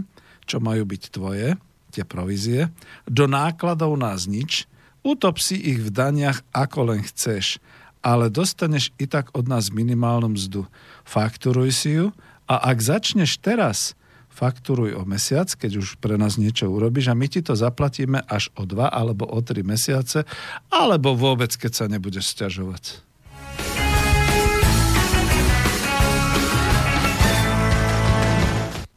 čo 0.43 0.59
majú 0.59 0.83
byť 0.83 1.03
tvoje, 1.13 1.55
tie 1.93 2.03
provízie, 2.03 2.73
do 3.05 3.29
nákladov 3.29 3.95
nás 3.95 4.25
nič, 4.25 4.65
utop 5.05 5.37
si 5.37 5.55
ich 5.55 5.79
v 5.79 5.93
daniach 5.93 6.41
ako 6.51 6.93
len 6.93 7.01
chceš, 7.05 7.61
ale 8.03 8.27
dostaneš 8.27 8.91
i 8.99 9.07
tak 9.07 9.31
od 9.31 9.47
nás 9.47 9.71
minimálnu 9.71 10.35
mzdu. 10.35 10.67
Fakturuj 11.07 11.71
si 11.71 11.95
ju 12.01 12.11
a 12.49 12.59
ak 12.73 12.83
začneš 12.83 13.39
teraz, 13.39 13.95
fakturuj 14.33 14.97
o 14.97 15.05
mesiac, 15.05 15.45
keď 15.45 15.77
už 15.77 16.01
pre 16.01 16.17
nás 16.17 16.41
niečo 16.41 16.65
urobíš 16.73 17.13
a 17.13 17.17
my 17.17 17.29
ti 17.29 17.45
to 17.45 17.53
zaplatíme 17.53 18.25
až 18.25 18.49
o 18.57 18.65
dva 18.65 18.89
alebo 18.89 19.29
o 19.29 19.39
tri 19.45 19.61
mesiace, 19.61 20.25
alebo 20.73 21.13
vôbec, 21.13 21.53
keď 21.53 21.71
sa 21.71 21.85
nebudeš 21.85 22.33
sťažovať. 22.33 23.05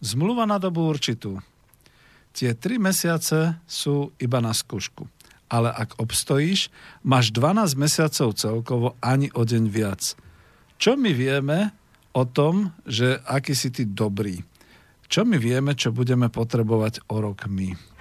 Zmluva 0.01 0.49
na 0.49 0.57
dobu 0.57 0.87
určitú. 0.87 1.43
Tie 2.31 2.55
tri 2.55 2.79
mesiace 2.79 3.59
sú 3.67 4.15
iba 4.23 4.39
na 4.39 4.55
skúšku. 4.55 5.05
Ale 5.47 5.71
ak 5.71 5.99
obstojíš, 5.99 6.71
máš 7.07 7.31
12 7.31 7.75
mesiacov 7.79 8.35
celkovo 8.35 8.89
ani 9.03 9.31
o 9.35 9.43
deň 9.47 9.65
viac. 9.71 10.15
Čo 10.77 10.95
my 10.95 11.11
vieme 11.11 11.75
o 12.15 12.23
tom, 12.23 12.75
že 12.87 13.19
aký 13.25 13.55
si 13.57 13.71
ty 13.75 13.83
dobrý? 13.87 14.43
Čo 15.07 15.23
my 15.23 15.39
vieme, 15.39 15.79
čo 15.79 15.95
budeme 15.95 16.27
potrebovať 16.27 17.07
o 17.07 17.23
rok 17.23 17.47
my? 17.47 17.97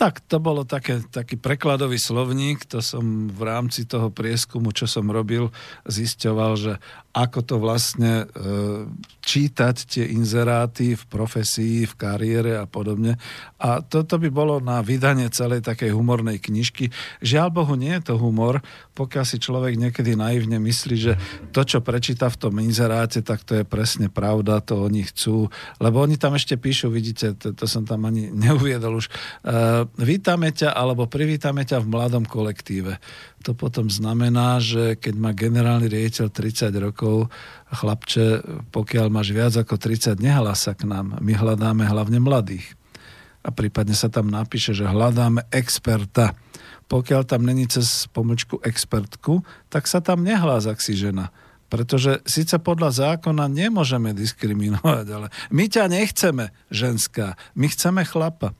Tak, 0.00 0.24
to 0.32 0.40
bolo 0.40 0.64
také, 0.64 1.04
taký 1.12 1.36
prekladový 1.36 2.00
slovník, 2.00 2.64
to 2.64 2.80
som 2.80 3.28
v 3.28 3.42
rámci 3.44 3.84
toho 3.84 4.08
prieskumu, 4.08 4.72
čo 4.72 4.88
som 4.88 5.04
robil, 5.12 5.52
zisťoval, 5.84 6.52
že 6.56 6.72
ako 7.10 7.38
to 7.42 7.56
vlastne 7.58 8.22
e, 8.22 8.86
čítať 9.18 9.76
tie 9.82 10.04
inzeráty 10.14 10.94
v 10.94 11.04
profesii, 11.10 11.82
v 11.82 11.94
kariére 11.98 12.54
a 12.54 12.70
podobne. 12.70 13.18
A 13.58 13.82
toto 13.82 14.14
by 14.14 14.30
bolo 14.30 14.62
na 14.62 14.78
vydanie 14.78 15.26
celej 15.34 15.66
takej 15.66 15.90
humornej 15.90 16.38
knižky. 16.38 16.94
Žiaľ 17.18 17.48
Bohu, 17.50 17.74
nie 17.74 17.90
je 17.98 18.10
to 18.10 18.14
humor, 18.14 18.62
pokiaľ 18.94 19.24
si 19.26 19.42
človek 19.42 19.74
niekedy 19.74 20.14
naivne 20.14 20.62
myslí, 20.62 20.96
že 20.96 21.12
to, 21.50 21.66
čo 21.66 21.82
prečíta 21.82 22.30
v 22.30 22.40
tom 22.46 22.54
inzeráte, 22.62 23.26
tak 23.26 23.42
to 23.42 23.58
je 23.58 23.64
presne 23.66 24.06
pravda, 24.06 24.62
to 24.62 24.86
oni 24.86 25.02
chcú. 25.10 25.50
Lebo 25.82 26.06
oni 26.06 26.14
tam 26.14 26.38
ešte 26.38 26.54
píšu, 26.54 26.94
vidíte, 26.94 27.34
to, 27.34 27.50
to 27.50 27.66
som 27.66 27.82
tam 27.82 28.06
ani 28.06 28.30
neuviedol 28.46 29.02
už, 29.02 29.10
e, 29.10 29.12
vítame 29.98 30.54
ťa 30.54 30.78
alebo 30.78 31.10
privítame 31.10 31.66
ťa 31.66 31.82
v 31.82 31.90
mladom 31.90 32.22
kolektíve. 32.22 33.02
To 33.48 33.56
potom 33.56 33.88
znamená, 33.88 34.60
že 34.60 35.00
keď 35.00 35.14
má 35.16 35.32
generálny 35.32 35.88
riaditeľ 35.88 36.28
30 36.28 36.76
rokov, 36.76 37.32
chlapče, 37.72 38.44
pokiaľ 38.68 39.06
máš 39.08 39.32
viac 39.32 39.56
ako 39.56 39.80
30, 39.80 40.20
nehlás 40.20 40.68
sa 40.68 40.76
k 40.76 40.84
nám. 40.84 41.16
My 41.24 41.32
hľadáme 41.32 41.88
hlavne 41.88 42.20
mladých. 42.20 42.76
A 43.40 43.48
prípadne 43.48 43.96
sa 43.96 44.12
tam 44.12 44.28
napíše, 44.28 44.76
že 44.76 44.84
hľadáme 44.84 45.48
experta 45.48 46.36
pokiaľ 46.90 47.22
tam 47.22 47.46
není 47.46 47.70
cez 47.70 48.10
pomočku 48.10 48.58
expertku, 48.66 49.46
tak 49.70 49.86
sa 49.86 50.02
tam 50.02 50.26
nehlás, 50.26 50.66
ak 50.66 50.82
si 50.82 50.98
žena. 50.98 51.30
Pretože 51.70 52.18
síce 52.26 52.58
podľa 52.58 53.14
zákona 53.14 53.46
nemôžeme 53.46 54.10
diskriminovať, 54.10 55.06
ale 55.14 55.30
my 55.54 55.70
ťa 55.70 55.86
nechceme, 55.86 56.50
ženská, 56.74 57.38
my 57.54 57.70
chceme 57.70 58.02
chlapa. 58.02 58.58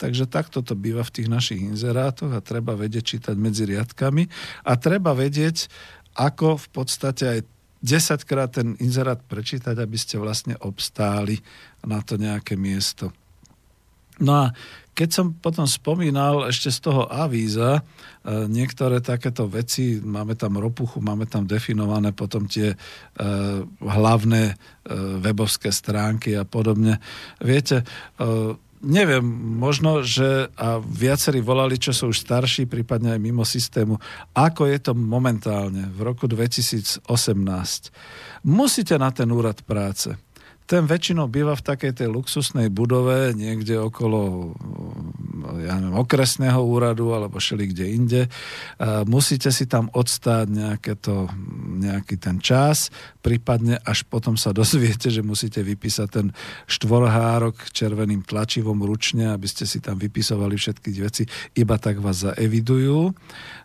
Takže 0.00 0.24
takto 0.24 0.64
to 0.64 0.72
býva 0.72 1.04
v 1.04 1.12
tých 1.20 1.28
našich 1.28 1.60
inzerátoch 1.60 2.32
a 2.32 2.40
treba 2.40 2.72
vedieť 2.72 3.04
čítať 3.04 3.36
medzi 3.36 3.68
riadkami 3.68 4.24
a 4.64 4.72
treba 4.80 5.12
vedieť, 5.12 5.68
ako 6.16 6.56
v 6.56 6.68
podstate 6.72 7.24
aj 7.28 7.40
10 7.84 8.28
krát 8.28 8.56
ten 8.56 8.80
inzerát 8.80 9.20
prečítať, 9.20 9.76
aby 9.76 9.96
ste 10.00 10.16
vlastne 10.16 10.56
obstáli 10.64 11.40
na 11.84 12.00
to 12.00 12.16
nejaké 12.16 12.56
miesto. 12.56 13.12
No 14.20 14.32
a 14.36 14.44
keď 14.92 15.08
som 15.16 15.26
potom 15.32 15.64
spomínal 15.64 16.52
ešte 16.52 16.68
z 16.68 16.78
toho 16.84 17.08
avíza 17.08 17.80
e, 17.80 17.82
niektoré 18.52 19.00
takéto 19.00 19.48
veci, 19.48 19.96
máme 19.96 20.36
tam 20.36 20.60
ropuchu, 20.60 21.00
máme 21.00 21.24
tam 21.24 21.48
definované 21.48 22.12
potom 22.12 22.44
tie 22.44 22.76
e, 22.76 22.76
hlavné 23.80 24.42
e, 24.44 24.54
webovské 25.24 25.72
stránky 25.72 26.36
a 26.36 26.44
podobne. 26.44 27.00
Viete, 27.40 27.80
neviem, 28.80 29.24
možno, 29.60 30.00
že 30.00 30.48
a 30.56 30.80
viacerí 30.80 31.44
volali, 31.44 31.76
čo 31.76 31.92
sú 31.92 32.12
už 32.12 32.24
starší, 32.24 32.64
prípadne 32.64 33.12
aj 33.16 33.20
mimo 33.20 33.44
systému, 33.44 34.00
ako 34.32 34.68
je 34.68 34.78
to 34.80 34.92
momentálne 34.96 35.88
v 35.92 36.00
roku 36.00 36.24
2018. 36.24 37.04
Musíte 38.48 38.96
na 38.96 39.12
ten 39.12 39.28
úrad 39.28 39.60
práce 39.64 40.16
ten 40.70 40.86
väčšinou 40.86 41.26
býva 41.26 41.58
v 41.58 41.66
takej 41.66 41.98
tej 41.98 42.08
luxusnej 42.14 42.70
budove 42.70 43.34
niekde 43.34 43.74
okolo 43.74 44.54
ja 45.58 45.74
neviem, 45.80 45.96
okresného 45.98 46.60
úradu 46.62 47.10
alebo 47.10 47.42
šeli 47.42 47.72
kde 47.72 47.86
inde. 47.90 48.22
Musíte 49.08 49.50
si 49.50 49.66
tam 49.66 49.90
odstáť 49.90 50.46
nejaké 50.52 50.94
to, 51.00 51.26
nejaký 51.80 52.20
ten 52.20 52.38
čas, 52.38 52.92
prípadne 53.24 53.80
až 53.82 54.06
potom 54.06 54.38
sa 54.38 54.54
dozviete, 54.60 55.10
že 55.10 55.26
musíte 55.26 55.64
vypísať 55.64 56.08
ten 56.08 56.26
štvorhárok 56.70 57.72
červeným 57.74 58.22
tlačivom 58.22 58.78
ručne, 58.84 59.32
aby 59.32 59.50
ste 59.50 59.66
si 59.66 59.82
tam 59.82 59.98
vypisovali 59.98 60.54
všetky 60.54 60.88
veci, 61.02 61.24
iba 61.56 61.80
tak 61.80 61.98
vás 61.98 62.30
zaevidujú. 62.30 63.10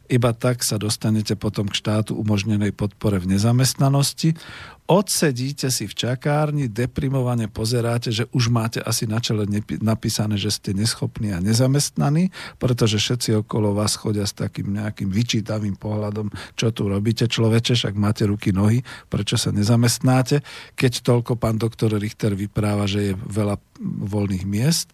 Iba 0.05 0.37
tak 0.37 0.61
sa 0.61 0.77
dostanete 0.77 1.33
potom 1.33 1.65
k 1.65 1.77
štátu 1.81 2.13
umožnenej 2.13 2.71
podpore 2.77 3.17
v 3.17 3.33
nezamestnanosti. 3.33 4.37
Odsedíte 4.85 5.73
si 5.73 5.89
v 5.89 5.97
čakárni, 5.97 6.69
deprimovane 6.69 7.49
pozeráte, 7.49 8.13
že 8.13 8.29
už 8.29 8.53
máte 8.53 8.77
asi 8.85 9.09
na 9.09 9.17
čele 9.17 9.49
napísané, 9.81 10.37
že 10.37 10.53
ste 10.53 10.77
neschopní 10.77 11.33
a 11.33 11.41
nezamestnaní, 11.41 12.29
pretože 12.61 13.01
všetci 13.01 13.41
okolo 13.41 13.73
vás 13.73 13.97
chodia 13.97 14.29
s 14.29 14.37
takým 14.37 14.77
nejakým 14.77 15.09
vyčítavým 15.09 15.73
pohľadom, 15.73 16.29
čo 16.53 16.69
tu 16.69 16.85
robíte. 16.85 17.25
Človeče, 17.25 17.73
však 17.73 17.97
máte 17.97 18.29
ruky, 18.29 18.53
nohy, 18.53 18.85
prečo 19.09 19.41
sa 19.41 19.49
nezamestnáte, 19.49 20.45
keď 20.77 21.01
toľko 21.01 21.33
pán 21.41 21.57
doktor 21.57 21.97
Richter 21.97 22.37
vypráva, 22.37 22.85
že 22.85 23.09
je 23.09 23.13
veľa 23.17 23.57
voľných 23.81 24.45
miest. 24.45 24.93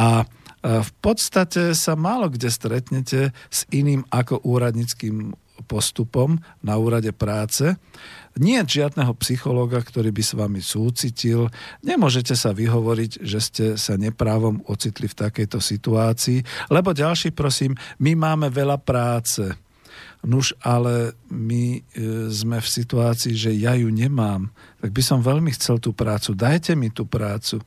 A 0.00 0.24
v 0.60 0.90
podstate 1.00 1.72
sa 1.72 1.96
málo 1.96 2.28
kde 2.28 2.52
stretnete 2.52 3.20
s 3.48 3.64
iným 3.72 4.04
ako 4.12 4.44
úradnickým 4.44 5.32
postupom 5.64 6.40
na 6.64 6.76
úrade 6.80 7.12
práce. 7.12 7.76
Nie 8.38 8.62
žiadneho 8.62 9.12
psychológa, 9.20 9.82
ktorý 9.82 10.14
by 10.14 10.22
s 10.22 10.32
vami 10.38 10.60
súcitil. 10.62 11.50
Nemôžete 11.84 12.38
sa 12.38 12.54
vyhovoriť, 12.54 13.10
že 13.20 13.38
ste 13.42 13.64
sa 13.74 13.98
neprávom 13.98 14.62
ocitli 14.70 15.10
v 15.10 15.18
takejto 15.18 15.58
situácii, 15.58 16.70
lebo 16.70 16.94
ďalší, 16.94 17.34
prosím, 17.34 17.74
my 17.98 18.16
máme 18.16 18.48
veľa 18.48 18.78
práce. 18.80 19.42
Nuž, 20.20 20.52
ale 20.60 21.16
my 21.32 21.80
e, 21.80 22.28
sme 22.28 22.60
v 22.60 22.68
situácii, 22.68 23.32
že 23.32 23.56
ja 23.56 23.72
ju 23.72 23.88
nemám. 23.88 24.52
Tak 24.84 24.92
by 24.92 25.02
som 25.02 25.24
veľmi 25.24 25.48
chcel 25.56 25.80
tú 25.80 25.96
prácu. 25.96 26.36
Dajte 26.36 26.76
mi 26.76 26.92
tú 26.92 27.08
prácu. 27.08 27.64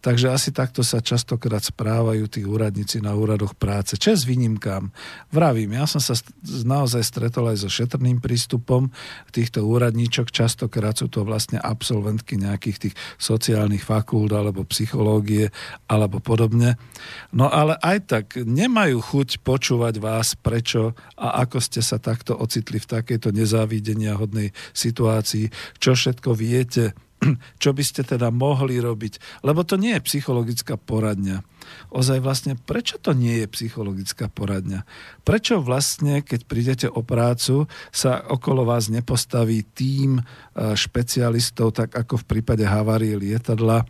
Takže 0.00 0.32
asi 0.32 0.48
takto 0.48 0.80
sa 0.80 1.04
častokrát 1.04 1.60
správajú 1.60 2.24
tí 2.24 2.40
úradníci 2.48 3.04
na 3.04 3.12
úradoch 3.12 3.52
práce. 3.52 4.00
Čes 4.00 4.24
výnimkám. 4.24 4.88
Vravím, 5.28 5.76
ja 5.76 5.84
som 5.84 6.00
sa 6.00 6.16
naozaj 6.44 7.04
stretol 7.04 7.52
aj 7.52 7.64
so 7.64 7.68
šetrným 7.68 8.16
prístupom 8.16 8.88
týchto 9.28 9.60
úradníčok. 9.60 10.32
Častokrát 10.32 10.96
sú 10.96 11.12
to 11.12 11.20
vlastne 11.28 11.60
absolventky 11.60 12.40
nejakých 12.40 12.88
tých 12.88 12.94
sociálnych 13.20 13.84
fakult 13.84 14.32
alebo 14.32 14.64
psychológie 14.72 15.52
alebo 15.84 16.16
podobne. 16.16 16.80
No 17.36 17.52
ale 17.52 17.76
aj 17.84 17.98
tak 18.08 18.26
nemajú 18.40 19.04
chuť 19.04 19.44
počúvať 19.44 20.00
vás, 20.00 20.32
prečo 20.32 20.96
a 21.20 21.44
ako 21.44 21.60
ste 21.60 21.84
sa 21.84 22.00
takto 22.00 22.32
ocitli 22.40 22.80
v 22.80 22.88
takejto 22.88 23.36
nezávidenia 23.36 24.16
hodnej 24.16 24.56
situácii, 24.72 25.52
čo 25.76 25.92
všetko 25.92 26.32
viete, 26.32 26.96
čo 27.62 27.70
by 27.76 27.82
ste 27.84 28.02
teda 28.02 28.32
mohli 28.32 28.80
robiť. 28.80 29.44
Lebo 29.44 29.62
to 29.62 29.76
nie 29.76 29.96
je 29.96 30.06
psychologická 30.08 30.80
poradňa. 30.80 31.44
Ozaj 31.92 32.18
vlastne, 32.24 32.52
prečo 32.56 32.96
to 32.98 33.12
nie 33.12 33.44
je 33.44 33.46
psychologická 33.52 34.32
poradňa? 34.32 34.82
Prečo 35.22 35.60
vlastne, 35.62 36.24
keď 36.24 36.40
prídete 36.48 36.86
o 36.88 37.04
prácu, 37.04 37.68
sa 37.92 38.24
okolo 38.26 38.66
vás 38.66 38.88
nepostaví 38.88 39.62
tým 39.76 40.18
e, 40.18 40.22
špecialistov, 40.74 41.76
tak 41.76 41.94
ako 41.94 42.24
v 42.24 42.28
prípade 42.36 42.64
havárie 42.64 43.14
lietadla, 43.14 43.84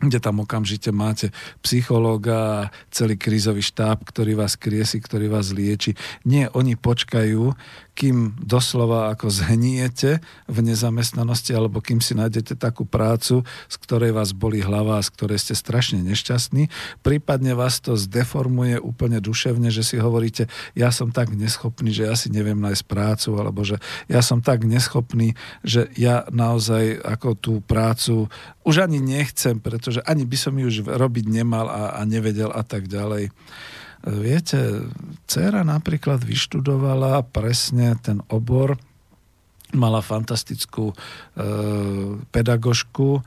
kde 0.00 0.18
tam 0.20 0.44
okamžite 0.44 0.92
máte 0.92 1.32
psychológa, 1.64 2.68
celý 2.92 3.16
krízový 3.16 3.64
štáb, 3.64 4.04
ktorý 4.04 4.36
vás 4.36 4.54
kriesi, 4.60 5.00
ktorý 5.00 5.32
vás 5.32 5.56
lieči. 5.56 5.96
Nie, 6.28 6.52
oni 6.52 6.76
počkajú, 6.76 7.56
kým 7.96 8.36
doslova 8.36 9.08
ako 9.16 9.32
zhniete 9.32 10.20
v 10.44 10.58
nezamestnanosti 10.60 11.56
alebo 11.56 11.80
kým 11.80 12.04
si 12.04 12.12
nájdete 12.12 12.60
takú 12.60 12.84
prácu, 12.84 13.40
z 13.72 13.76
ktorej 13.80 14.12
vás 14.12 14.36
boli 14.36 14.60
hlava 14.60 15.00
a 15.00 15.06
z 15.06 15.16
ktorej 15.16 15.40
ste 15.40 15.56
strašne 15.56 16.04
nešťastní. 16.04 16.68
Prípadne 17.00 17.56
vás 17.56 17.80
to 17.80 17.96
zdeformuje 17.96 18.76
úplne 18.76 19.16
duševne, 19.24 19.72
že 19.72 19.80
si 19.80 19.96
hovoríte, 19.96 20.52
ja 20.76 20.92
som 20.92 21.08
tak 21.08 21.32
neschopný, 21.32 21.88
že 21.88 22.04
ja 22.04 22.14
si 22.20 22.28
neviem 22.28 22.60
nájsť 22.60 22.84
prácu, 22.84 23.30
alebo 23.40 23.64
že 23.64 23.80
ja 24.12 24.20
som 24.20 24.44
tak 24.44 24.68
neschopný, 24.68 25.32
že 25.64 25.88
ja 25.96 26.28
naozaj 26.28 27.00
ako 27.00 27.28
tú 27.32 27.54
prácu 27.64 28.28
už 28.66 28.90
ani 28.90 28.98
nechcem, 28.98 29.62
pretože 29.62 30.02
ani 30.02 30.26
by 30.26 30.36
som 30.36 30.58
ju 30.58 30.66
už 30.66 30.90
robiť 30.90 31.30
nemal 31.30 31.70
a, 31.70 31.94
a 31.96 32.00
nevedel 32.02 32.50
a 32.50 32.66
tak 32.66 32.90
ďalej. 32.90 33.30
Viete, 34.06 34.86
dcera 35.30 35.62
napríklad 35.62 36.22
vyštudovala 36.22 37.22
presne 37.30 37.94
ten 38.02 38.22
obor, 38.26 38.74
mala 39.74 39.98
fantastickú 39.98 40.90
e, 40.90 40.94
pedagožku, 42.30 43.18
e, 43.18 43.22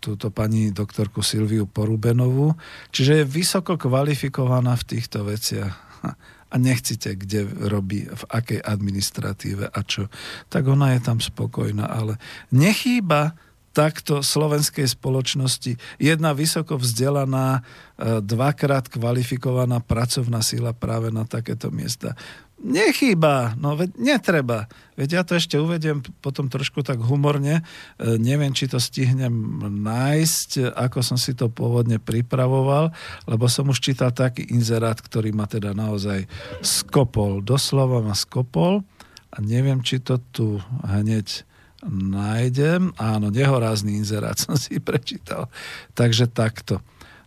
túto 0.00 0.28
pani 0.28 0.76
doktorku 0.76 1.24
Silviu 1.24 1.64
Porubenovú, 1.64 2.52
čiže 2.92 3.24
je 3.24 3.24
vysoko 3.24 3.80
kvalifikovaná 3.80 4.76
v 4.76 4.86
týchto 4.96 5.24
veciach. 5.24 5.74
A 6.46 6.62
nechcite, 6.62 7.18
kde 7.18 7.42
robí, 7.68 8.06
v 8.06 8.24
akej 8.30 8.62
administratíve 8.62 9.66
a 9.66 9.80
čo, 9.82 10.06
tak 10.46 10.70
ona 10.70 10.94
je 10.94 11.02
tam 11.02 11.18
spokojná, 11.18 11.90
ale 11.90 12.22
nechýba 12.54 13.34
takto 13.76 14.24
slovenskej 14.24 14.88
spoločnosti 14.88 15.76
jedna 16.00 16.32
vysoko 16.32 16.80
vzdelaná, 16.80 17.60
e, 17.60 18.24
dvakrát 18.24 18.88
kvalifikovaná 18.88 19.84
pracovná 19.84 20.40
sila 20.40 20.72
práve 20.72 21.12
na 21.12 21.28
takéto 21.28 21.68
miesta. 21.68 22.16
Nechýba, 22.56 23.52
no 23.60 23.76
veď 23.76 24.00
netreba. 24.00 24.64
Veď 24.96 25.20
ja 25.20 25.22
to 25.28 25.36
ešte 25.36 25.60
uvediem 25.60 26.00
potom 26.24 26.48
trošku 26.48 26.80
tak 26.80 27.04
humorne. 27.04 27.60
E, 28.00 28.16
neviem, 28.16 28.56
či 28.56 28.64
to 28.64 28.80
stihnem 28.80 29.60
nájsť, 29.84 30.72
ako 30.72 31.04
som 31.04 31.20
si 31.20 31.36
to 31.36 31.52
pôvodne 31.52 32.00
pripravoval, 32.00 32.96
lebo 33.28 33.44
som 33.52 33.68
už 33.68 33.84
čítal 33.84 34.08
taký 34.08 34.48
inzerát, 34.56 34.96
ktorý 34.96 35.36
ma 35.36 35.44
teda 35.44 35.76
naozaj 35.76 36.24
skopol. 36.64 37.44
Doslova 37.44 38.00
ma 38.00 38.16
skopol 38.16 38.80
a 39.28 39.36
neviem, 39.44 39.84
či 39.84 40.00
to 40.00 40.16
tu 40.32 40.56
hneď 40.80 41.44
nájdem. 41.90 42.92
Áno, 42.98 43.30
nehorázny 43.30 43.96
inzerát 43.96 44.36
som 44.42 44.58
si 44.58 44.82
prečítal. 44.82 45.48
Takže 45.94 46.28
takto. 46.30 46.82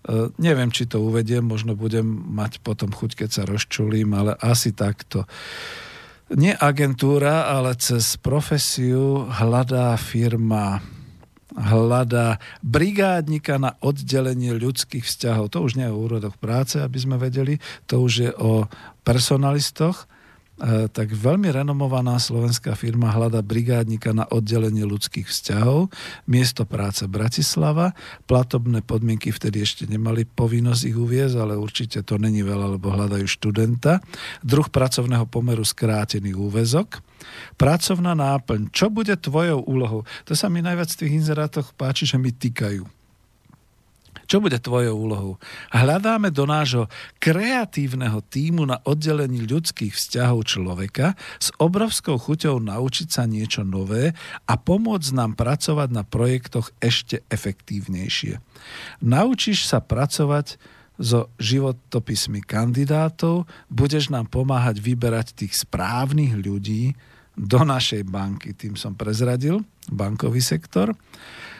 E, 0.06 0.30
neviem, 0.40 0.70
či 0.70 0.86
to 0.86 1.04
uvediem, 1.04 1.44
možno 1.44 1.74
budem 1.74 2.06
mať 2.08 2.62
potom 2.62 2.92
chuť, 2.92 3.26
keď 3.26 3.30
sa 3.30 3.44
rozčulím, 3.48 4.14
ale 4.16 4.36
asi 4.40 4.76
takto. 4.76 5.26
Nie 6.30 6.54
agentúra, 6.54 7.50
ale 7.50 7.74
cez 7.82 8.14
profesiu 8.22 9.26
hľadá 9.34 9.98
firma 9.98 10.84
hľadá 11.60 12.38
brigádnika 12.62 13.58
na 13.58 13.76
oddelenie 13.82 14.56
ľudských 14.56 15.04
vzťahov. 15.04 15.52
To 15.52 15.66
už 15.66 15.76
nie 15.76 15.90
je 15.90 15.94
o 15.94 16.02
úrodoch 16.06 16.38
práce, 16.38 16.80
aby 16.80 16.96
sme 17.02 17.18
vedeli, 17.18 17.58
to 17.90 18.00
už 18.00 18.14
je 18.14 18.32
o 18.38 18.70
personalistoch 19.04 20.06
tak 20.92 21.16
veľmi 21.16 21.50
renomovaná 21.56 22.20
slovenská 22.20 22.76
firma 22.76 23.10
hľada 23.10 23.40
brigádnika 23.40 24.12
na 24.12 24.28
oddelenie 24.28 24.84
ľudských 24.84 25.26
vzťahov, 25.26 25.88
miesto 26.28 26.68
práce 26.68 27.08
Bratislava, 27.08 27.96
platobné 28.28 28.84
podmienky 28.84 29.32
vtedy 29.32 29.64
ešte 29.64 29.88
nemali 29.88 30.28
povinnosť 30.28 30.84
ich 30.84 30.98
uviezť, 31.00 31.36
ale 31.40 31.56
určite 31.56 32.04
to 32.04 32.20
není 32.20 32.44
veľa, 32.44 32.76
lebo 32.76 32.92
hľadajú 32.92 33.24
študenta. 33.24 34.04
Druh 34.44 34.68
pracovného 34.68 35.24
pomeru 35.32 35.64
skrátený 35.64 36.36
úvezok. 36.36 37.00
Pracovná 37.56 38.16
náplň. 38.16 38.72
Čo 38.76 38.92
bude 38.92 39.16
tvojou 39.16 39.64
úlohou? 39.64 40.08
To 40.28 40.34
sa 40.36 40.52
mi 40.52 40.60
najviac 40.60 40.92
v 40.92 41.00
tých 41.04 41.16
inzerátoch 41.24 41.72
páči, 41.76 42.08
že 42.08 42.20
mi 42.20 42.32
týkajú 42.36 42.99
čo 44.30 44.38
bude 44.38 44.62
tvojou 44.62 44.94
úlohou? 44.94 45.34
Hľadáme 45.74 46.30
do 46.30 46.46
nášho 46.46 46.86
kreatívneho 47.18 48.22
týmu 48.22 48.62
na 48.62 48.78
oddelení 48.86 49.42
ľudských 49.50 49.90
vzťahov 49.90 50.46
človeka 50.46 51.18
s 51.42 51.50
obrovskou 51.58 52.22
chuťou 52.22 52.62
naučiť 52.62 53.10
sa 53.10 53.26
niečo 53.26 53.66
nové 53.66 54.14
a 54.46 54.54
pomôcť 54.54 55.10
nám 55.18 55.34
pracovať 55.34 55.90
na 55.90 56.06
projektoch 56.06 56.70
ešte 56.78 57.26
efektívnejšie. 57.34 58.38
Naučíš 59.02 59.66
sa 59.66 59.82
pracovať 59.82 60.62
so 61.02 61.34
životopismi 61.42 62.46
kandidátov, 62.46 63.50
budeš 63.66 64.14
nám 64.14 64.30
pomáhať 64.30 64.78
vyberať 64.78 65.34
tých 65.42 65.58
správnych 65.58 66.38
ľudí 66.38 66.94
do 67.40 67.66
našej 67.66 68.06
banky. 68.06 68.52
Tým 68.52 68.76
som 68.76 68.94
prezradil 68.94 69.64
bankový 69.88 70.44
sektor. 70.44 70.92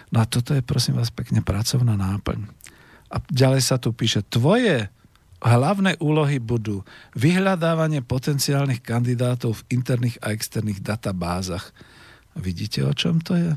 No 0.10 0.22
a 0.22 0.26
toto 0.26 0.58
je 0.58 0.66
prosím 0.66 0.98
vás 0.98 1.14
pekne 1.14 1.46
pracovná 1.46 1.94
náplň. 1.94 2.50
A 3.10 3.22
ďalej 3.30 3.62
sa 3.66 3.78
tu 3.82 3.94
píše, 3.94 4.26
tvoje 4.26 4.90
hlavné 5.40 5.96
úlohy 6.04 6.38
budú 6.38 6.84
vyhľadávanie 7.16 8.04
potenciálnych 8.04 8.84
kandidátov 8.84 9.64
v 9.64 9.80
interných 9.80 10.20
a 10.20 10.36
externých 10.36 10.84
databázach. 10.84 11.72
Vidíte, 12.36 12.86
o 12.86 12.94
čom 12.94 13.24
to 13.24 13.34
je? 13.36 13.52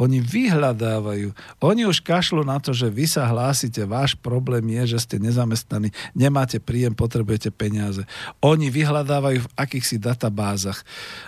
Oni 0.00 0.16
vyhľadávajú. 0.16 1.28
Oni 1.60 1.82
už 1.84 2.00
kašľú 2.00 2.40
na 2.40 2.56
to, 2.56 2.72
že 2.72 2.88
vy 2.88 3.04
sa 3.04 3.28
hlásite, 3.28 3.84
váš 3.84 4.16
problém 4.16 4.64
je, 4.80 4.96
že 4.96 5.04
ste 5.04 5.16
nezamestnaní, 5.20 5.92
nemáte 6.16 6.56
príjem, 6.56 6.96
potrebujete 6.96 7.52
peniaze. 7.52 8.08
Oni 8.40 8.72
vyhľadávajú 8.72 9.44
v 9.44 9.52
akýchsi 9.60 10.00
databázach. 10.00 10.80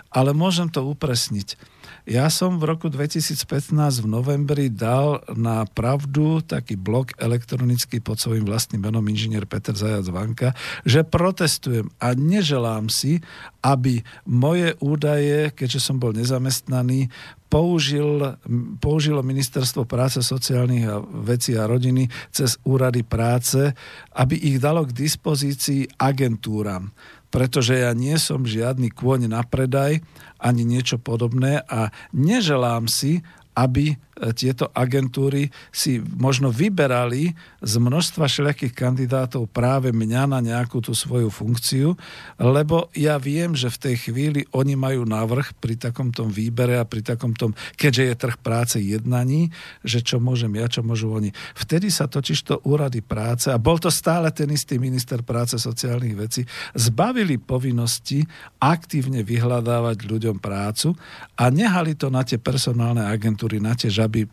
Ale 0.09 0.33
môžem 0.33 0.73
to 0.73 0.89
upresniť 0.89 1.61
ja 2.03 2.27
som 2.35 2.59
v 2.59 2.67
roku 2.67 2.91
2015 2.91 3.71
v 4.03 4.07
novembri 4.11 4.67
dal 4.67 5.23
na 5.39 5.63
pravdu 5.71 6.43
taký 6.43 6.75
blog 6.75 7.15
elektronický 7.15 8.03
pod 8.03 8.19
svojím 8.19 8.43
vlastným 8.43 8.83
menom 8.83 9.07
inžinier 9.07 9.47
Peter 9.47 9.71
Zajac 9.71 10.11
Vanka, 10.11 10.51
že 10.83 11.07
protestujem 11.07 11.87
a 12.03 12.19
neželám 12.19 12.91
si, 12.91 13.23
aby 13.63 14.03
moje 14.27 14.75
údaje, 14.83 15.55
keďže 15.55 15.79
som 15.79 16.03
bol 16.03 16.11
nezamestnaný, 16.11 17.07
použil, 17.47 18.35
použilo 18.83 19.23
Ministerstvo 19.23 19.87
práce, 19.87 20.19
sociálnych 20.27 20.89
a 20.91 20.99
vecí 21.05 21.55
a 21.55 21.71
rodiny 21.71 22.11
cez 22.35 22.59
úrady 22.67 23.07
práce, 23.07 23.79
aby 24.19 24.35
ich 24.35 24.59
dalo 24.59 24.83
k 24.83 24.97
dispozícii 25.07 25.87
agentúram 26.03 26.91
pretože 27.33 27.81
ja 27.81 27.97
nie 27.97 28.21
som 28.21 28.45
žiadny 28.45 28.93
kôň 28.93 29.33
na 29.33 29.41
predaj 29.41 30.05
ani 30.37 30.63
niečo 30.69 31.01
podobné 31.01 31.65
a 31.65 31.89
neželám 32.13 32.87
si, 32.87 33.25
aby 33.53 33.97
tieto 34.31 34.71
agentúry 34.71 35.51
si 35.75 35.99
možno 35.99 36.55
vyberali 36.55 37.35
z 37.59 37.75
množstva 37.75 38.31
všelijakých 38.31 38.71
kandidátov 38.71 39.51
práve 39.51 39.91
mňa 39.91 40.23
na 40.31 40.39
nejakú 40.39 40.79
tú 40.79 40.95
svoju 40.95 41.27
funkciu, 41.27 41.99
lebo 42.39 42.87
ja 42.95 43.19
viem, 43.19 43.59
že 43.59 43.67
v 43.67 43.81
tej 43.91 43.97
chvíli 44.07 44.47
oni 44.55 44.79
majú 44.79 45.03
návrh 45.03 45.59
pri 45.59 45.75
takomto 45.75 46.23
výbere 46.23 46.79
a 46.79 46.87
pri 46.87 47.03
takomto, 47.03 47.51
keďže 47.75 48.03
je 48.07 48.15
trh 48.15 48.37
práce 48.39 48.77
jednaní, 48.79 49.51
že 49.83 49.99
čo 49.99 50.23
môžem 50.23 50.55
ja, 50.55 50.71
čo 50.71 50.87
môžu 50.87 51.11
oni. 51.11 51.35
Vtedy 51.59 51.91
sa 51.91 52.07
totiž 52.07 52.39
to 52.47 52.63
úrady 52.63 53.03
práce, 53.03 53.51
a 53.51 53.59
bol 53.59 53.83
to 53.83 53.91
stále 53.91 54.31
ten 54.31 54.55
istý 54.55 54.79
minister 54.79 55.27
práce 55.27 55.59
sociálnych 55.59 56.15
vecí, 56.15 56.47
zbavili 56.79 57.43
povinnosti 57.43 58.23
aktívne 58.63 59.27
vyhľadávať 59.27 59.99
ľuďom 60.07 60.39
prácu 60.39 60.95
a 61.35 61.51
nehali 61.51 61.99
to 61.99 62.07
na 62.07 62.23
tie 62.23 62.39
personálne 62.39 63.03
agentúry, 63.03 63.33
na 63.59 63.75
tie 63.75 63.91
žaby 63.91 64.13
aby 64.13 64.29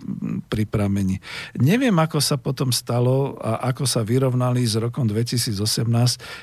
pripravení. 0.52 1.24
Neviem, 1.56 1.96
ako 1.96 2.20
sa 2.20 2.36
potom 2.36 2.76
stalo 2.76 3.40
a 3.40 3.72
ako 3.72 3.88
sa 3.88 4.04
vyrovnali 4.04 4.68
s 4.68 4.76
rokom 4.76 5.08
2018, 5.08 5.56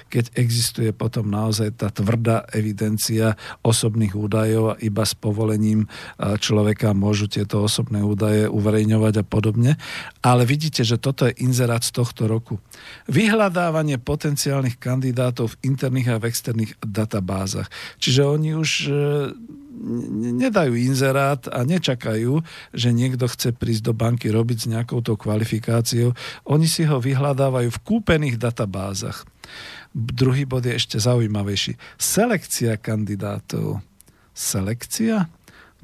keď 0.08 0.24
existuje 0.40 0.96
potom 0.96 1.28
naozaj 1.28 1.76
tá 1.76 1.92
tvrdá 1.92 2.48
evidencia 2.56 3.36
osobných 3.60 4.16
údajov 4.16 4.72
a 4.72 4.80
iba 4.80 5.04
s 5.04 5.12
povolením 5.12 5.84
človeka 6.16 6.96
môžu 6.96 7.28
tieto 7.28 7.60
osobné 7.60 8.00
údaje 8.00 8.48
uverejňovať 8.48 9.20
a 9.20 9.24
podobne. 9.28 9.76
Ale 10.24 10.48
vidíte, 10.48 10.80
že 10.80 10.96
toto 10.96 11.28
je 11.28 11.36
inzerát 11.44 11.84
z 11.84 11.92
tohto 11.92 12.24
roku. 12.24 12.56
Vyhľadávanie 13.12 14.00
potenciálnych 14.00 14.80
kandidátov 14.80 15.52
v 15.52 15.76
interných 15.76 16.16
a 16.16 16.20
v 16.24 16.32
externých 16.32 16.72
databázach. 16.80 17.68
Čiže 18.00 18.20
oni 18.24 18.56
už 18.56 18.70
nedajú 20.40 20.72
inzerát 20.74 21.44
a 21.52 21.62
nečakajú, 21.62 22.40
že 22.72 22.88
niekto 22.96 23.28
chce 23.28 23.52
prísť 23.52 23.92
do 23.92 23.94
banky 23.94 24.32
robiť 24.32 24.58
s 24.64 24.70
nejakou 24.72 25.04
kvalifikáciou. 25.04 26.16
Oni 26.48 26.64
si 26.64 26.88
ho 26.88 26.96
vyhľadávajú 26.98 27.68
v 27.68 27.82
kúpených 27.84 28.40
databázach. 28.40 29.28
Druhý 29.92 30.44
bod 30.48 30.64
je 30.66 30.76
ešte 30.76 30.96
zaujímavejší. 31.00 31.76
Selekcia 31.96 32.76
kandidátov. 32.80 33.80
Selekcia? 34.36 35.28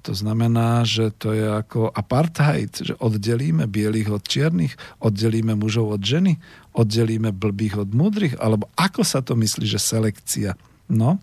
To 0.03 0.13
znamená, 0.19 0.83
že 0.83 1.15
to 1.15 1.31
je 1.31 1.47
ako 1.47 1.87
apartheid, 1.95 2.75
že 2.75 2.99
oddelíme 2.99 3.71
bielých 3.71 4.11
od 4.11 4.23
čiernych, 4.27 4.75
oddelíme 4.99 5.55
mužov 5.55 5.95
od 5.95 6.03
ženy, 6.03 6.43
oddelíme 6.75 7.31
blbých 7.31 7.87
od 7.87 7.95
múdrych, 7.95 8.35
alebo 8.43 8.67
ako 8.75 9.07
sa 9.07 9.23
to 9.23 9.39
myslí, 9.39 9.63
že 9.63 9.79
selekcia? 9.79 10.59
No, 10.91 11.23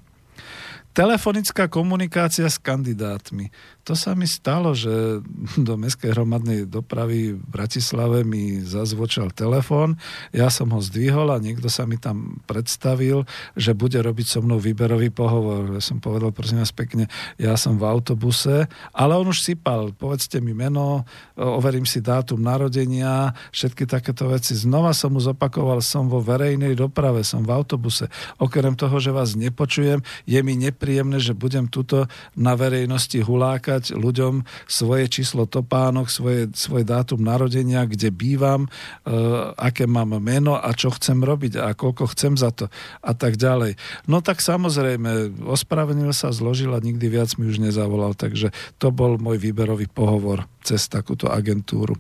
Telefonická 0.93 1.69
komunikácia 1.69 2.49
s 2.49 2.57
kandidátmi 2.59 3.53
to 3.89 3.97
sa 3.97 4.13
mi 4.13 4.29
stalo, 4.29 4.77
že 4.77 5.17
do 5.57 5.73
mestskej 5.73 6.13
hromadnej 6.13 6.69
dopravy 6.69 7.33
v 7.33 7.41
Bratislave 7.41 8.21
mi 8.21 8.61
zazvočal 8.61 9.33
telefón, 9.33 9.97
ja 10.29 10.53
som 10.53 10.69
ho 10.69 10.77
zdvihol 10.77 11.33
a 11.33 11.41
niekto 11.41 11.73
sa 11.73 11.89
mi 11.89 11.97
tam 11.97 12.37
predstavil, 12.45 13.25
že 13.57 13.73
bude 13.73 13.97
robiť 13.97 14.27
so 14.29 14.45
mnou 14.45 14.61
výberový 14.61 15.09
pohovor. 15.09 15.73
Ja 15.73 15.81
som 15.81 15.97
povedal, 15.97 16.29
prosím 16.29 16.61
vás 16.61 16.69
pekne, 16.69 17.09
ja 17.41 17.57
som 17.57 17.81
v 17.81 17.89
autobuse, 17.89 18.69
ale 18.93 19.17
on 19.17 19.25
už 19.33 19.41
sypal, 19.41 19.89
povedzte 19.97 20.37
mi 20.37 20.53
meno, 20.53 21.09
overím 21.33 21.89
si 21.89 21.97
dátum 21.97 22.37
narodenia, 22.45 23.33
všetky 23.49 23.89
takéto 23.89 24.29
veci. 24.29 24.53
Znova 24.53 24.93
som 24.93 25.17
mu 25.17 25.21
zopakoval, 25.23 25.81
som 25.81 26.05
vo 26.05 26.21
verejnej 26.21 26.77
doprave, 26.77 27.25
som 27.25 27.41
v 27.41 27.57
autobuse. 27.57 28.05
Okrem 28.37 28.77
toho, 28.77 29.01
že 29.01 29.09
vás 29.09 29.33
nepočujem, 29.33 30.05
je 30.29 30.39
mi 30.45 30.53
nepríjemné, 30.80 31.19
že 31.19 31.35
budem 31.35 31.68
tuto 31.68 32.07
na 32.39 32.56
verejnosti 32.56 33.19
hulákať 33.19 33.99
ľuďom 33.99 34.47
svoje 34.64 35.11
číslo 35.11 35.43
topánok, 35.43 36.07
svoje, 36.07 36.47
svoje 36.56 36.88
dátum 36.88 37.19
narodenia, 37.19 37.84
kde 37.84 38.15
bývam, 38.15 38.64
e, 38.64 38.69
aké 39.60 39.84
mám 39.91 40.15
meno 40.23 40.56
a 40.56 40.72
čo 40.72 40.95
chcem 40.95 41.19
robiť 41.19 41.60
a 41.60 41.76
koľko 41.76 42.15
chcem 42.15 42.39
za 42.39 42.56
to 42.56 42.72
a 43.03 43.11
tak 43.11 43.35
ďalej. 43.35 43.76
No 44.07 44.23
tak 44.23 44.39
samozrejme, 44.39 45.43
ospravenil 45.43 46.15
sa, 46.15 46.31
zložil 46.31 46.72
a 46.72 46.80
nikdy 46.80 47.11
viac 47.11 47.35
mi 47.35 47.51
už 47.51 47.60
nezavolal, 47.60 48.15
takže 48.15 48.56
to 48.80 48.95
bol 48.95 49.19
môj 49.19 49.35
výberový 49.35 49.91
pohovor 49.91 50.47
cez 50.64 50.88
takúto 50.88 51.27
agentúru. 51.27 51.99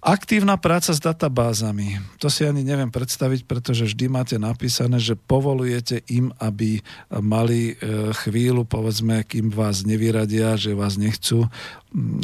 Aktívna 0.00 0.56
práca 0.56 0.96
s 0.96 1.00
databázami. 1.00 2.00
To 2.24 2.32
si 2.32 2.48
ani 2.48 2.64
neviem 2.64 2.88
predstaviť, 2.88 3.44
pretože 3.44 3.84
vždy 3.84 4.08
máte 4.08 4.36
napísané, 4.40 4.96
že 4.96 5.12
povolujete 5.12 6.00
im, 6.08 6.32
aby 6.40 6.80
mali 7.20 7.76
e, 7.76 8.08
chvíľu, 8.16 8.64
povedzme, 8.64 9.20
kým 9.28 9.52
vás 9.52 9.84
nevyradia, 9.84 10.56
že 10.56 10.72
vás 10.72 10.96
nechcú, 10.96 11.52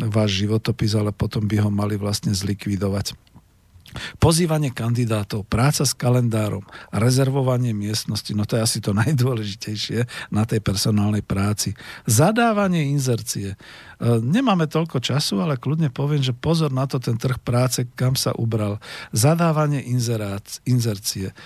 váš 0.08 0.40
životopis, 0.40 0.96
ale 0.96 1.12
potom 1.12 1.44
by 1.44 1.68
ho 1.68 1.70
mali 1.70 2.00
vlastne 2.00 2.32
zlikvidovať. 2.32 3.12
Pozývanie 4.18 4.72
kandidátov, 4.72 5.44
práca 5.46 5.82
s 5.82 5.92
kalendárom 5.92 6.62
rezervovanie 6.94 7.76
miestnosti, 7.76 8.30
no 8.32 8.44
to 8.46 8.58
je 8.58 8.64
asi 8.64 8.78
to 8.80 8.94
najdôležitejšie 8.96 10.30
na 10.32 10.46
tej 10.46 10.60
personálnej 10.62 11.22
práci. 11.24 11.74
Zadávanie 12.06 12.88
inzercie. 12.90 13.54
E, 13.54 13.56
nemáme 14.20 14.68
toľko 14.68 15.00
času, 15.02 15.40
ale 15.42 15.60
kľudne 15.60 15.92
poviem, 15.92 16.22
že 16.22 16.36
pozor 16.36 16.70
na 16.70 16.84
to 16.88 17.00
ten 17.02 17.16
trh 17.16 17.40
práce, 17.40 17.84
kam 17.96 18.14
sa 18.14 18.36
ubral. 18.36 18.78
Zadávanie 19.10 19.82
inzerát, 19.84 20.44
inzercie 20.68 21.36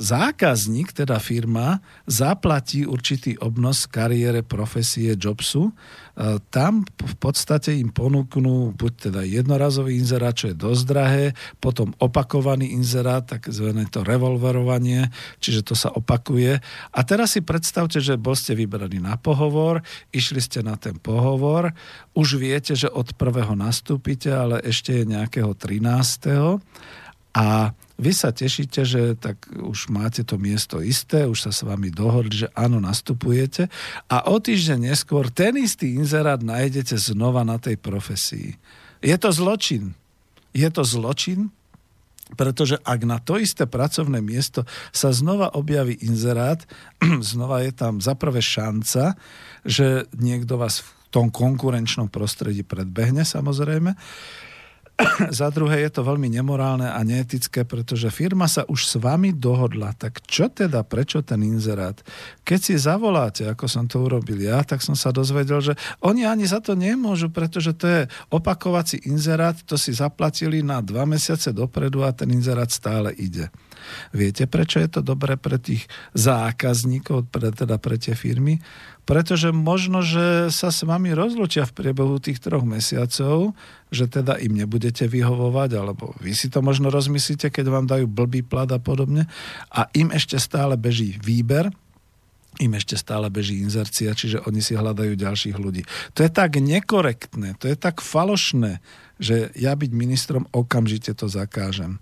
zákazník, 0.00 0.96
teda 0.96 1.20
firma, 1.20 1.84
zaplatí 2.08 2.88
určitý 2.88 3.36
obnos 3.36 3.84
kariére, 3.84 4.40
profesie, 4.40 5.12
jobsu, 5.12 5.68
e, 5.68 6.40
tam 6.48 6.88
v 6.88 7.16
podstate 7.20 7.76
im 7.76 7.92
ponúknú 7.92 8.72
buď 8.72 8.92
teda 9.12 9.20
jednorazový 9.28 10.00
inzerát, 10.00 10.32
čo 10.32 10.48
je 10.48 10.56
dosť 10.56 10.82
drahé, 10.88 11.24
potom 11.60 11.92
opakovaný 12.00 12.72
inzerát, 12.72 13.28
takzvané 13.28 13.84
to 13.92 14.00
revolverovanie, 14.08 15.12
čiže 15.36 15.68
to 15.68 15.74
sa 15.76 15.92
opakuje. 15.92 16.56
A 16.96 17.00
teraz 17.04 17.36
si 17.36 17.44
predstavte, 17.44 18.00
že 18.00 18.16
bol 18.16 18.32
ste 18.32 18.56
vybraní 18.56 19.04
na 19.04 19.20
pohovor, 19.20 19.84
išli 20.16 20.40
ste 20.40 20.64
na 20.64 20.80
ten 20.80 20.96
pohovor, 20.96 21.76
už 22.16 22.40
viete, 22.40 22.72
že 22.72 22.88
od 22.88 23.12
prvého 23.20 23.52
nastúpite, 23.52 24.32
ale 24.32 24.64
ešte 24.64 24.96
je 24.96 25.04
nejakého 25.04 25.52
13. 25.52 26.56
A 27.36 27.76
vy 27.96 28.12
sa 28.12 28.28
tešíte, 28.28 28.84
že 28.84 29.16
tak 29.16 29.40
už 29.56 29.88
máte 29.88 30.20
to 30.20 30.36
miesto 30.36 30.84
isté, 30.84 31.24
už 31.24 31.48
sa 31.48 31.52
s 31.52 31.64
vami 31.64 31.88
dohodli, 31.88 32.44
že 32.44 32.48
áno, 32.52 32.76
nastupujete 32.76 33.72
a 34.12 34.28
o 34.28 34.36
týždeň 34.36 34.92
neskôr 34.92 35.32
ten 35.32 35.56
istý 35.56 35.96
inzerát 35.96 36.44
nájdete 36.44 36.92
znova 37.00 37.40
na 37.40 37.56
tej 37.56 37.80
profesii. 37.80 38.60
Je 39.00 39.16
to 39.16 39.32
zločin. 39.32 39.96
Je 40.52 40.68
to 40.68 40.84
zločin, 40.84 41.52
pretože 42.36 42.76
ak 42.84 43.00
na 43.08 43.16
to 43.16 43.40
isté 43.40 43.64
pracovné 43.64 44.20
miesto 44.20 44.68
sa 44.92 45.12
znova 45.12 45.56
objaví 45.56 45.96
inzerát, 46.04 46.64
znova 47.32 47.64
je 47.64 47.72
tam 47.72 48.04
zaprvé 48.04 48.44
šanca, 48.44 49.16
že 49.64 50.04
niekto 50.12 50.60
vás 50.60 50.84
v 50.84 50.90
tom 51.08 51.32
konkurenčnom 51.32 52.12
prostredí 52.12 52.60
predbehne 52.60 53.24
samozrejme 53.24 53.96
za 55.28 55.52
druhé 55.52 55.84
je 55.84 55.90
to 55.92 56.00
veľmi 56.00 56.32
nemorálne 56.32 56.88
a 56.88 57.00
neetické, 57.04 57.68
pretože 57.68 58.08
firma 58.08 58.48
sa 58.48 58.64
už 58.64 58.80
s 58.88 58.94
vami 58.96 59.36
dohodla. 59.36 59.92
Tak 59.92 60.24
čo 60.24 60.48
teda, 60.48 60.80
prečo 60.88 61.20
ten 61.20 61.44
inzerát? 61.44 62.00
Keď 62.48 62.60
si 62.60 62.74
zavoláte, 62.80 63.44
ako 63.44 63.68
som 63.68 63.84
to 63.84 64.00
urobil 64.00 64.40
ja, 64.40 64.64
tak 64.64 64.80
som 64.80 64.96
sa 64.96 65.12
dozvedel, 65.12 65.60
že 65.60 65.74
oni 66.00 66.24
ani 66.24 66.48
za 66.48 66.64
to 66.64 66.72
nemôžu, 66.72 67.28
pretože 67.28 67.76
to 67.76 67.86
je 67.86 68.00
opakovací 68.32 69.04
inzerát, 69.04 69.56
to 69.68 69.76
si 69.76 69.92
zaplatili 69.92 70.64
na 70.64 70.80
dva 70.80 71.04
mesiace 71.04 71.52
dopredu 71.52 72.00
a 72.00 72.16
ten 72.16 72.32
inzerát 72.32 72.72
stále 72.72 73.12
ide. 73.12 73.52
Viete, 74.10 74.48
prečo 74.50 74.82
je 74.82 74.88
to 74.88 75.00
dobré 75.02 75.36
pre 75.36 75.58
tých 75.60 75.86
zákazníkov, 76.14 77.30
pre, 77.30 77.52
teda 77.52 77.76
pre 77.76 77.96
tie 78.00 78.14
firmy? 78.14 78.60
pretože 79.06 79.54
možno, 79.54 80.02
že 80.02 80.50
sa 80.50 80.74
s 80.74 80.82
vami 80.82 81.14
rozlučia 81.14 81.62
v 81.62 81.78
priebehu 81.78 82.18
tých 82.18 82.42
troch 82.42 82.66
mesiacov, 82.66 83.54
že 83.94 84.10
teda 84.10 84.34
im 84.42 84.58
nebudete 84.58 85.06
vyhovovať, 85.06 85.70
alebo 85.78 86.10
vy 86.18 86.34
si 86.34 86.50
to 86.50 86.58
možno 86.58 86.90
rozmyslíte, 86.90 87.54
keď 87.54 87.66
vám 87.70 87.86
dajú 87.86 88.10
blbý 88.10 88.42
plat 88.42 88.66
a 88.74 88.82
podobne, 88.82 89.30
a 89.70 89.86
im 89.94 90.10
ešte 90.10 90.42
stále 90.42 90.74
beží 90.74 91.22
výber, 91.22 91.70
im 92.58 92.72
ešte 92.74 92.98
stále 92.98 93.30
beží 93.30 93.62
inzercia, 93.62 94.10
čiže 94.10 94.42
oni 94.42 94.58
si 94.58 94.74
hľadajú 94.74 95.14
ďalších 95.14 95.54
ľudí. 95.54 95.86
To 96.18 96.26
je 96.26 96.30
tak 96.32 96.58
nekorektné, 96.58 97.54
to 97.62 97.70
je 97.70 97.78
tak 97.78 98.02
falošné, 98.02 98.82
že 99.16 99.48
ja 99.56 99.72
byť 99.72 99.90
ministrom 99.96 100.44
okamžite 100.52 101.12
to 101.16 101.24
zakážem. 101.26 101.96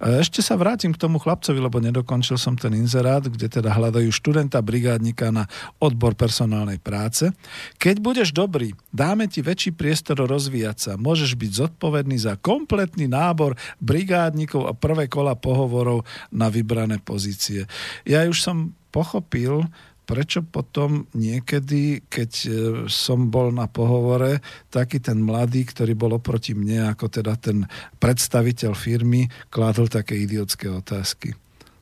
Ešte 0.00 0.40
sa 0.40 0.56
vrátim 0.56 0.96
k 0.96 1.00
tomu 1.00 1.20
chlapcovi, 1.20 1.60
lebo 1.60 1.80
nedokončil 1.80 2.40
som 2.40 2.56
ten 2.56 2.72
inzerát, 2.72 3.24
kde 3.24 3.48
teda 3.48 3.68
hľadajú 3.68 4.08
študenta, 4.08 4.64
brigádnika 4.64 5.28
na 5.28 5.44
odbor 5.76 6.16
personálnej 6.16 6.80
práce. 6.80 7.28
Keď 7.76 7.96
budeš 8.00 8.32
dobrý, 8.32 8.72
dáme 8.88 9.28
ti 9.28 9.44
väčší 9.44 9.76
priestor 9.76 10.24
rozvíjať 10.24 10.76
sa. 10.80 10.92
Môžeš 10.96 11.36
byť 11.36 11.50
zodpovedný 11.68 12.16
za 12.16 12.40
kompletný 12.40 13.04
nábor 13.08 13.60
brigádnikov 13.78 14.64
a 14.64 14.72
prvé 14.72 15.06
kola 15.08 15.36
pohovorov 15.36 16.08
na 16.32 16.48
vybrané 16.48 16.96
pozície. 17.00 17.68
Ja 18.08 18.24
už 18.24 18.40
som 18.40 18.72
pochopil, 18.94 19.66
prečo 20.04 20.44
potom 20.44 21.08
niekedy, 21.16 22.04
keď 22.06 22.30
e, 22.44 22.48
som 22.92 23.32
bol 23.32 23.50
na 23.50 23.64
pohovore, 23.64 24.44
taký 24.68 25.00
ten 25.00 25.24
mladý, 25.24 25.64
ktorý 25.64 25.96
bol 25.96 26.16
oproti 26.16 26.52
mne, 26.52 26.92
ako 26.92 27.08
teda 27.08 27.34
ten 27.40 27.64
predstaviteľ 27.98 28.72
firmy, 28.76 29.32
kládol 29.48 29.88
také 29.88 30.20
idiotské 30.20 30.68
otázky. 30.68 31.32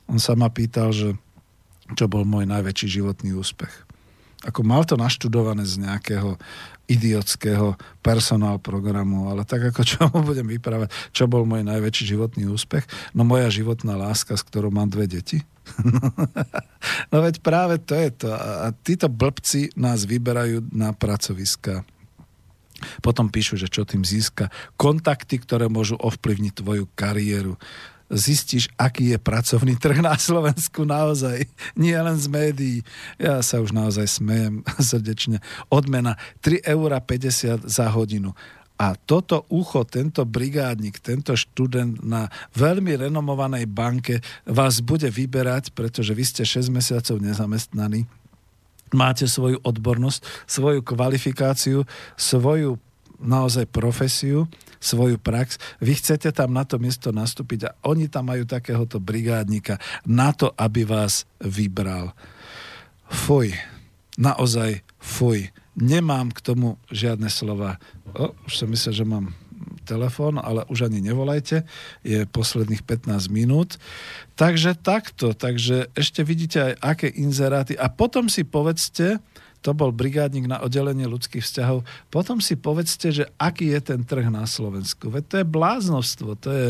On 0.07 0.23
sa 0.23 0.39
ma 0.39 0.49
pýtal, 0.51 0.95
že 0.95 1.19
čo 1.99 2.07
bol 2.07 2.23
môj 2.23 2.47
najväčší 2.49 3.03
životný 3.03 3.35
úspech. 3.37 3.73
Ako 4.43 4.67
mal 4.67 4.83
to 4.83 4.99
naštudované 4.99 5.63
z 5.63 5.87
nejakého 5.87 6.35
idiotského 6.91 7.79
personál 8.03 8.59
programu, 8.59 9.31
ale 9.31 9.47
tak 9.47 9.71
ako 9.71 9.81
čo 9.87 9.99
mu 10.11 10.27
budem 10.27 10.47
vyprávať, 10.51 10.91
čo 11.15 11.31
bol 11.31 11.47
môj 11.47 11.63
najväčší 11.63 12.19
životný 12.19 12.51
úspech? 12.51 12.83
No 13.15 13.23
moja 13.23 13.47
životná 13.55 13.95
láska, 13.95 14.35
s 14.35 14.43
ktorou 14.43 14.75
mám 14.75 14.91
dve 14.91 15.07
deti. 15.07 15.47
no 17.13 17.17
veď 17.23 17.41
práve 17.41 17.79
to 17.83 17.95
je 17.95 18.11
to. 18.11 18.31
A 18.35 18.75
títo 18.83 19.07
blbci 19.07 19.73
nás 19.79 20.05
vyberajú 20.05 20.69
na 20.75 20.91
pracoviska. 20.93 21.87
Potom 22.99 23.31
píšu, 23.31 23.55
že 23.55 23.71
čo 23.71 23.87
tým 23.87 24.03
získa. 24.03 24.51
Kontakty, 24.75 25.39
ktoré 25.39 25.71
môžu 25.71 25.95
ovplyvniť 26.03 26.53
tvoju 26.63 26.91
kariéru 26.99 27.55
zistíš, 28.13 28.69
aký 28.77 29.17
je 29.17 29.19
pracovný 29.19 29.75
trh 29.81 30.05
na 30.05 30.15
Slovensku 30.21 30.85
naozaj. 30.85 31.49
Nie 31.81 31.97
len 32.05 32.21
z 32.21 32.29
médií. 32.29 32.79
Ja 33.17 33.41
sa 33.41 33.65
už 33.65 33.73
naozaj 33.73 34.21
smejem 34.21 34.61
srdečne. 34.93 35.41
Odmena 35.73 36.21
3,50 36.45 36.69
eur 36.69 36.93
za 37.65 37.87
hodinu. 37.89 38.37
A 38.83 38.99
toto 38.99 39.47
ucho, 39.47 39.87
tento 39.87 40.27
brigádnik, 40.27 40.99
tento 40.99 41.39
študent 41.39 42.03
na 42.03 42.27
veľmi 42.59 42.99
renomovanej 42.99 43.71
banke 43.71 44.19
vás 44.43 44.83
bude 44.83 45.07
vyberať, 45.07 45.71
pretože 45.71 46.11
vy 46.11 46.25
ste 46.27 46.43
6 46.43 46.67
mesiacov 46.67 47.23
nezamestnaní, 47.23 48.11
máte 48.91 49.31
svoju 49.31 49.63
odbornosť, 49.63 50.51
svoju 50.51 50.83
kvalifikáciu, 50.83 51.87
svoju 52.19 52.83
naozaj 53.23 53.71
profesiu, 53.71 54.51
svoju 54.83 55.15
prax. 55.15 55.63
Vy 55.79 56.03
chcete 56.03 56.35
tam 56.35 56.51
na 56.51 56.67
to 56.67 56.83
miesto 56.83 57.15
nastúpiť 57.15 57.71
a 57.71 57.75
oni 57.87 58.11
tam 58.11 58.35
majú 58.35 58.43
takéhoto 58.43 58.99
brigádnika 58.99 59.79
na 60.03 60.35
to, 60.35 60.51
aby 60.59 60.83
vás 60.83 61.23
vybral. 61.39 62.11
Fuj, 63.07 63.55
naozaj 64.19 64.83
fuj. 64.99 65.55
Nemám 65.73 66.29
k 66.31 66.45
tomu 66.45 66.77
žiadne 66.93 67.33
slova. 67.33 67.81
O, 68.13 68.37
už 68.45 68.53
som 68.61 68.69
myslel, 68.69 68.93
že 68.93 69.07
mám 69.09 69.33
telefón, 69.83 70.39
ale 70.39 70.63
už 70.71 70.87
ani 70.87 71.03
nevolajte, 71.03 71.67
je 72.07 72.29
posledných 72.29 72.87
15 72.87 73.33
minút. 73.33 73.81
Takže 74.39 74.79
takto, 74.79 75.35
takže 75.35 75.91
ešte 75.93 76.23
vidíte 76.23 76.73
aj 76.73 76.75
aké 76.81 77.09
inzeráty 77.11 77.75
a 77.75 77.91
potom 77.91 78.31
si 78.31 78.47
povedzte, 78.47 79.19
to 79.63 79.71
bol 79.73 79.95
brigádnik 79.95 80.51
na 80.51 80.59
oddelenie 80.59 81.07
ľudských 81.07 81.41
vzťahov. 81.41 81.87
Potom 82.11 82.43
si 82.43 82.59
povedzte, 82.59 83.15
že 83.15 83.25
aký 83.39 83.71
je 83.79 83.95
ten 83.95 84.03
trh 84.03 84.27
na 84.27 84.43
Slovensku. 84.45 85.09
Veď 85.09 85.25
to 85.31 85.35
je 85.41 85.47
bláznostvo. 85.47 86.35
To 86.43 86.51
je, 86.51 86.67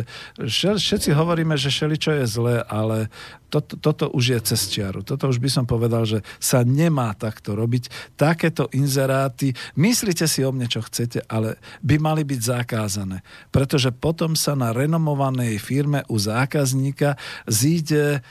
všetci 0.77 1.16
hovoríme, 1.16 1.56
že 1.56 1.73
čo 1.73 2.12
je 2.12 2.24
zlé, 2.28 2.60
ale 2.69 3.09
toto, 3.52 3.77
toto 3.77 4.09
už 4.16 4.24
je 4.32 4.40
cez 4.48 4.60
čiaru. 4.73 5.05
Toto 5.05 5.28
už 5.28 5.36
by 5.36 5.51
som 5.52 5.64
povedal, 5.69 6.09
že 6.09 6.24
sa 6.40 6.64
nemá 6.64 7.12
takto 7.12 7.52
robiť. 7.52 8.16
Takéto 8.16 8.73
inzeráty, 8.73 9.52
myslíte 9.77 10.24
si 10.24 10.40
o 10.40 10.52
mne, 10.52 10.73
čo 10.73 10.81
chcete, 10.81 11.28
ale 11.28 11.60
by 11.85 12.01
mali 12.01 12.24
byť 12.24 12.40
zakázané. 12.40 13.20
Pretože 13.52 13.93
potom 13.93 14.32
sa 14.32 14.56
na 14.56 14.73
renomovanej 14.73 15.60
firme 15.60 16.01
u 16.09 16.16
zákazníka 16.16 17.20
zíde 17.44 18.24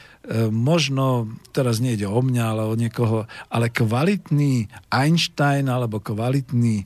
možno, 0.54 1.34
teraz 1.50 1.82
nejde 1.82 2.06
o 2.06 2.22
mňa, 2.22 2.44
ale 2.46 2.64
o 2.70 2.76
niekoho, 2.78 3.26
ale 3.50 3.74
kvalitný 3.74 4.70
Einstein 4.94 5.66
alebo 5.66 5.98
kvalitný 5.98 6.86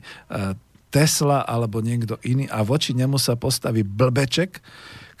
Tesla 0.88 1.44
alebo 1.44 1.84
niekto 1.84 2.16
iný 2.24 2.48
a 2.48 2.64
voči 2.64 2.96
nemu 2.96 3.20
sa 3.20 3.36
postaví 3.36 3.84
blbeček, 3.84 4.64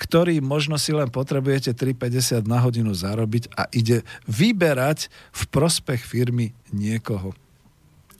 ktorý 0.00 0.40
možno 0.40 0.80
si 0.80 0.96
len 0.96 1.12
potrebujete 1.12 1.76
3,50 1.76 2.48
na 2.48 2.64
hodinu 2.64 2.96
zarobiť 2.96 3.52
a 3.52 3.68
ide 3.72 4.04
vyberať 4.24 5.12
v 5.36 5.42
prospech 5.52 6.00
firmy 6.04 6.56
niekoho. 6.72 7.36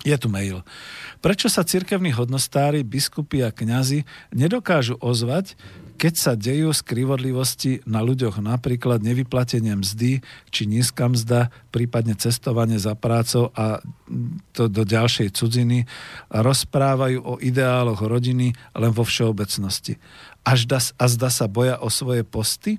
Je 0.05 0.15
tu 0.21 0.29
mail. 0.29 0.61
Prečo 1.25 1.49
sa 1.49 1.65
cirkevní 1.65 2.13
hodnostári, 2.13 2.85
biskupy 2.87 3.43
a 3.43 3.51
kňazi 3.51 4.05
nedokážu 4.31 5.01
ozvať, 5.01 5.57
keď 5.97 6.15
sa 6.15 6.33
dejú 6.37 6.71
skrivodlivosti 6.71 7.81
na 7.89 8.05
ľuďoch, 8.05 8.45
napríklad 8.45 9.01
nevyplatenie 9.01 9.73
mzdy 9.73 10.21
či 10.53 10.63
nízka 10.69 11.09
mzda, 11.09 11.49
prípadne 11.73 12.15
cestovanie 12.15 12.77
za 12.77 12.93
prácou 12.93 13.51
a 13.57 13.81
to 14.53 14.69
do 14.69 14.85
ďalšej 14.85 15.33
cudziny, 15.33 15.89
rozprávajú 16.31 17.19
o 17.25 17.35
ideáloch 17.41 18.05
rodiny 18.05 18.53
len 18.77 18.93
vo 18.93 19.03
všeobecnosti 19.03 19.97
až 20.47 20.61
da, 20.71 20.79
a 20.79 21.05
zda 21.11 21.27
sa 21.27 21.51
boja 21.51 21.83
o 21.83 21.91
svoje 21.91 22.23
posty? 22.23 22.79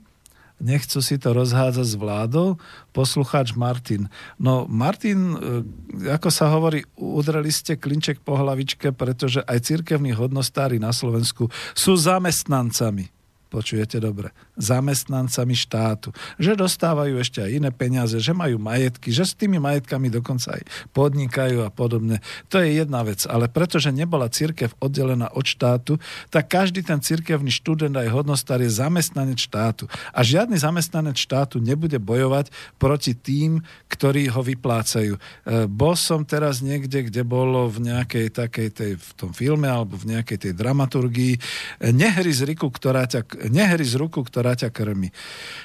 Nechcú 0.58 1.06
si 1.06 1.22
to 1.22 1.38
rozhádzať 1.38 1.86
s 1.86 1.96
vládou? 1.98 2.58
Poslucháč 2.90 3.54
Martin. 3.54 4.10
No 4.42 4.66
Martin, 4.66 5.38
e, 5.38 6.10
ako 6.10 6.30
sa 6.34 6.50
hovorí, 6.50 6.82
udreli 6.98 7.54
ste 7.54 7.78
klinček 7.78 8.26
po 8.26 8.34
hlavičke, 8.38 8.90
pretože 8.94 9.46
aj 9.46 9.70
cirkevní 9.70 10.18
hodnostári 10.18 10.82
na 10.82 10.90
Slovensku 10.90 11.50
sú 11.78 11.94
zamestnancami 11.94 13.17
počujete 13.58 13.98
dobre, 13.98 14.30
zamestnancami 14.54 15.58
štátu, 15.58 16.14
že 16.38 16.54
dostávajú 16.54 17.18
ešte 17.18 17.42
aj 17.42 17.52
iné 17.58 17.70
peniaze, 17.74 18.22
že 18.22 18.38
majú 18.38 18.62
majetky, 18.62 19.10
že 19.10 19.26
s 19.26 19.34
tými 19.34 19.58
majetkami 19.58 20.14
dokonca 20.14 20.54
aj 20.54 20.64
podnikajú 20.94 21.66
a 21.66 21.74
podobne. 21.74 22.22
To 22.54 22.62
je 22.62 22.78
jedna 22.78 23.02
vec, 23.02 23.26
ale 23.26 23.50
pretože 23.50 23.90
nebola 23.90 24.30
církev 24.30 24.78
oddelená 24.78 25.34
od 25.34 25.46
štátu, 25.50 25.98
tak 26.30 26.54
každý 26.54 26.86
ten 26.86 27.02
cirkevný 27.02 27.50
študent 27.50 27.98
aj 27.98 28.14
hodnostar 28.14 28.62
je 28.62 28.70
zamestnanec 28.70 29.42
štátu. 29.42 29.90
A 30.14 30.22
žiadny 30.22 30.62
zamestnanec 30.62 31.18
štátu 31.18 31.58
nebude 31.58 31.98
bojovať 31.98 32.54
proti 32.78 33.18
tým, 33.18 33.66
ktorí 33.90 34.30
ho 34.30 34.46
vyplácajú. 34.46 35.18
E, 35.18 35.22
bol 35.66 35.98
som 35.98 36.22
teraz 36.22 36.62
niekde, 36.62 37.10
kde 37.10 37.26
bolo 37.26 37.66
v 37.72 37.90
nejakej 37.90 38.28
takej 38.36 38.70
tej, 38.70 38.92
v 39.02 39.10
tom 39.18 39.32
filme 39.32 39.66
alebo 39.66 39.98
v 39.98 40.14
nejakej 40.14 40.38
tej 40.50 40.54
dramaturgii 40.54 41.34
nehry 41.82 42.30
z, 42.30 42.48
riku, 42.48 42.68
ktorá 42.74 43.08
ťa, 43.08 43.47
nehry 43.50 43.84
z 43.84 44.00
ruku, 44.00 44.24
ktorá 44.24 44.54
ťa 44.54 44.70
krmi. 44.72 45.12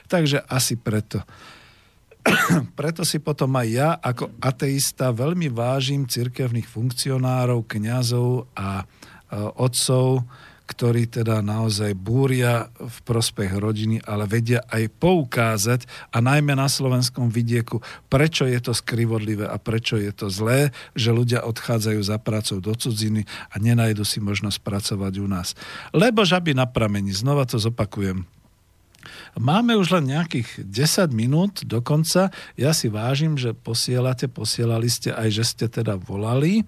Takže 0.09 0.43
asi 0.47 0.79
preto. 0.79 1.23
preto 2.79 3.03
si 3.03 3.19
potom 3.19 3.51
aj 3.59 3.69
ja 3.69 3.91
ako 3.99 4.39
ateista 4.39 5.11
veľmi 5.11 5.51
vážim 5.51 6.07
cirkevných 6.07 6.71
funkcionárov, 6.71 7.67
kňazov 7.67 8.47
a 8.55 8.87
otcov, 9.59 10.23
ktorí 10.73 11.05
teda 11.05 11.45
naozaj 11.45 11.93
búria 11.93 12.73
v 12.81 12.97
prospech 13.05 13.53
rodiny, 13.61 14.01
ale 14.09 14.25
vedia 14.25 14.65
aj 14.73 14.89
poukázať 14.97 15.85
a 16.09 16.25
najmä 16.25 16.57
na 16.57 16.73
slovenskom 16.73 17.29
vidieku, 17.29 17.85
prečo 18.09 18.49
je 18.49 18.57
to 18.57 18.73
skrivodlivé 18.73 19.45
a 19.45 19.61
prečo 19.61 20.01
je 20.01 20.09
to 20.17 20.33
zlé, 20.33 20.73
že 20.97 21.13
ľudia 21.13 21.45
odchádzajú 21.45 22.01
za 22.01 22.17
prácou 22.17 22.65
do 22.65 22.73
cudziny 22.73 23.29
a 23.53 23.61
nenajdu 23.61 24.09
si 24.09 24.25
možnosť 24.25 24.65
pracovať 24.65 25.13
u 25.21 25.29
nás. 25.29 25.53
Lebo 25.93 26.25
žaby 26.25 26.57
na 26.57 26.65
pramení, 26.65 27.13
znova 27.13 27.45
to 27.45 27.61
zopakujem. 27.61 28.25
Máme 29.35 29.75
už 29.75 29.99
len 29.99 30.15
nejakých 30.15 30.63
10 30.63 31.11
minút 31.11 31.67
do 31.67 31.83
konca. 31.83 32.31
Ja 32.55 32.71
si 32.71 32.87
vážim, 32.87 33.35
že 33.35 33.57
posielate, 33.57 34.31
posielali 34.31 34.87
ste 34.87 35.11
aj, 35.11 35.29
že 35.33 35.45
ste 35.45 35.67
teda 35.67 35.99
volali 35.99 36.63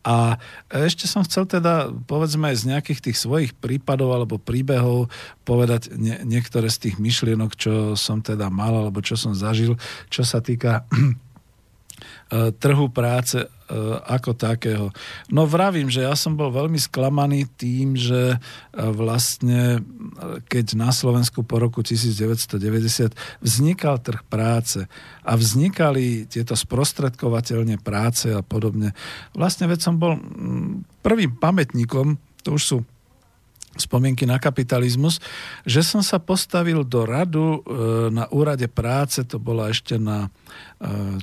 a 0.00 0.40
ešte 0.72 1.04
som 1.04 1.20
chcel 1.20 1.44
teda, 1.44 1.92
povedzme 2.08 2.48
z 2.56 2.72
nejakých 2.72 3.10
tých 3.10 3.18
svojich 3.20 3.52
prípadov 3.52 4.16
alebo 4.16 4.40
príbehov 4.40 5.12
povedať 5.44 5.92
nie, 5.92 6.16
niektoré 6.24 6.72
z 6.72 6.88
tých 6.88 6.96
myšlienok, 6.96 7.52
čo 7.52 7.72
som 8.00 8.24
teda 8.24 8.48
mal 8.48 8.72
alebo 8.72 9.04
čo 9.04 9.20
som 9.20 9.36
zažil, 9.36 9.76
čo 10.08 10.24
sa 10.24 10.40
týka 10.40 10.88
trhu 12.30 12.86
práce 12.94 13.42
e, 13.42 13.46
ako 14.06 14.38
takého. 14.38 14.94
No 15.34 15.50
vravím, 15.50 15.90
že 15.90 16.06
ja 16.06 16.14
som 16.14 16.38
bol 16.38 16.54
veľmi 16.54 16.78
sklamaný 16.78 17.50
tým, 17.58 17.98
že 17.98 18.34
e, 18.34 18.38
vlastne 18.94 19.82
keď 20.46 20.78
na 20.78 20.94
Slovensku 20.94 21.42
po 21.42 21.58
roku 21.58 21.82
1990 21.82 23.18
vznikal 23.42 23.98
trh 23.98 24.22
práce 24.30 24.86
a 25.26 25.32
vznikali 25.34 26.30
tieto 26.30 26.54
sprostredkovateľne 26.54 27.82
práce 27.82 28.30
a 28.30 28.46
podobne. 28.46 28.94
Vlastne 29.34 29.66
veď 29.66 29.80
som 29.82 29.98
bol 29.98 30.22
prvým 31.02 31.34
pamätníkom, 31.34 32.14
to 32.46 32.54
už 32.54 32.62
sú 32.62 32.78
spomienky 33.78 34.26
na 34.26 34.42
kapitalizmus, 34.42 35.22
že 35.62 35.86
som 35.86 36.02
sa 36.02 36.18
postavil 36.18 36.82
do 36.82 37.06
radu 37.06 37.62
na 38.10 38.26
úrade 38.34 38.66
práce, 38.66 39.22
to 39.22 39.38
bola 39.38 39.70
ešte 39.70 39.94
na 39.94 40.26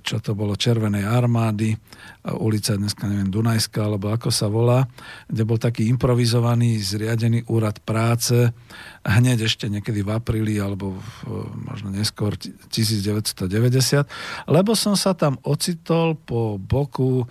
čo 0.05 0.21
to 0.21 0.37
bolo, 0.37 0.53
Červenej 0.53 1.01
armády, 1.01 1.73
eh, 1.73 1.79
ulica 2.37 2.77
dneska 2.77 3.09
neviem, 3.09 3.33
Dunajská, 3.33 3.89
alebo 3.89 4.13
ako 4.13 4.29
sa 4.29 4.45
volá, 4.45 4.85
kde 5.25 5.43
bol 5.49 5.57
taký 5.57 5.89
improvizovaný, 5.89 6.77
zriadený 6.77 7.49
úrad 7.49 7.81
práce, 7.81 8.53
hneď 9.01 9.49
ešte 9.49 9.65
niekedy 9.65 10.05
v 10.05 10.13
apríli, 10.13 10.61
alebo 10.61 11.01
v, 11.01 11.07
možno 11.65 11.89
neskôr 11.89 12.37
1990, 12.37 14.05
lebo 14.45 14.77
som 14.77 14.93
sa 14.93 15.17
tam 15.17 15.41
ocitol 15.41 16.19
po 16.19 16.59
boku 16.59 17.23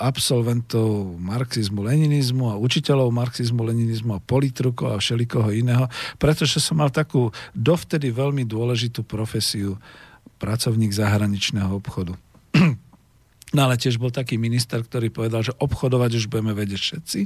absolventov 0.00 1.20
marxizmu, 1.20 1.84
leninizmu 1.84 2.48
a 2.48 2.56
učiteľov 2.56 3.12
marxizmu, 3.12 3.60
leninizmu 3.60 4.16
a 4.16 4.24
politrukov 4.24 4.96
a 4.96 5.00
všelikoho 5.02 5.52
iného, 5.52 5.84
pretože 6.16 6.58
som 6.64 6.80
mal 6.80 6.88
takú 6.88 7.28
dovtedy 7.52 8.08
veľmi 8.08 8.48
dôležitú 8.48 9.04
profesiu 9.04 9.76
pracovník 10.42 10.90
zahraničného 10.90 11.70
obchodu. 11.78 12.18
No 13.52 13.68
ale 13.68 13.76
tiež 13.76 14.00
bol 14.00 14.08
taký 14.08 14.40
minister, 14.40 14.80
ktorý 14.80 15.12
povedal, 15.12 15.44
že 15.44 15.52
obchodovať 15.60 16.10
už 16.16 16.24
budeme 16.32 16.56
vedieť 16.56 16.80
všetci. 16.80 17.20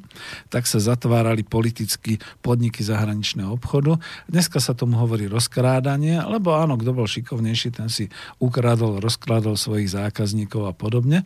Tak 0.51 0.66
sa 0.66 0.82
zatvárali 0.82 1.47
politicky 1.47 2.19
podniky 2.43 2.82
zahraničného 2.82 3.55
obchodu. 3.55 3.94
Dneska 4.27 4.59
sa 4.59 4.74
tomu 4.74 4.98
hovorí 4.98 5.31
rozkrádanie, 5.31 6.19
lebo 6.27 6.59
áno, 6.59 6.74
kto 6.74 6.90
bol 6.90 7.07
šikovnejší, 7.07 7.78
ten 7.78 7.86
si 7.86 8.11
ukradol, 8.43 8.98
rozkrádol 8.98 9.55
svojich 9.55 9.94
zákazníkov 9.94 10.66
a 10.66 10.74
podobne. 10.74 11.23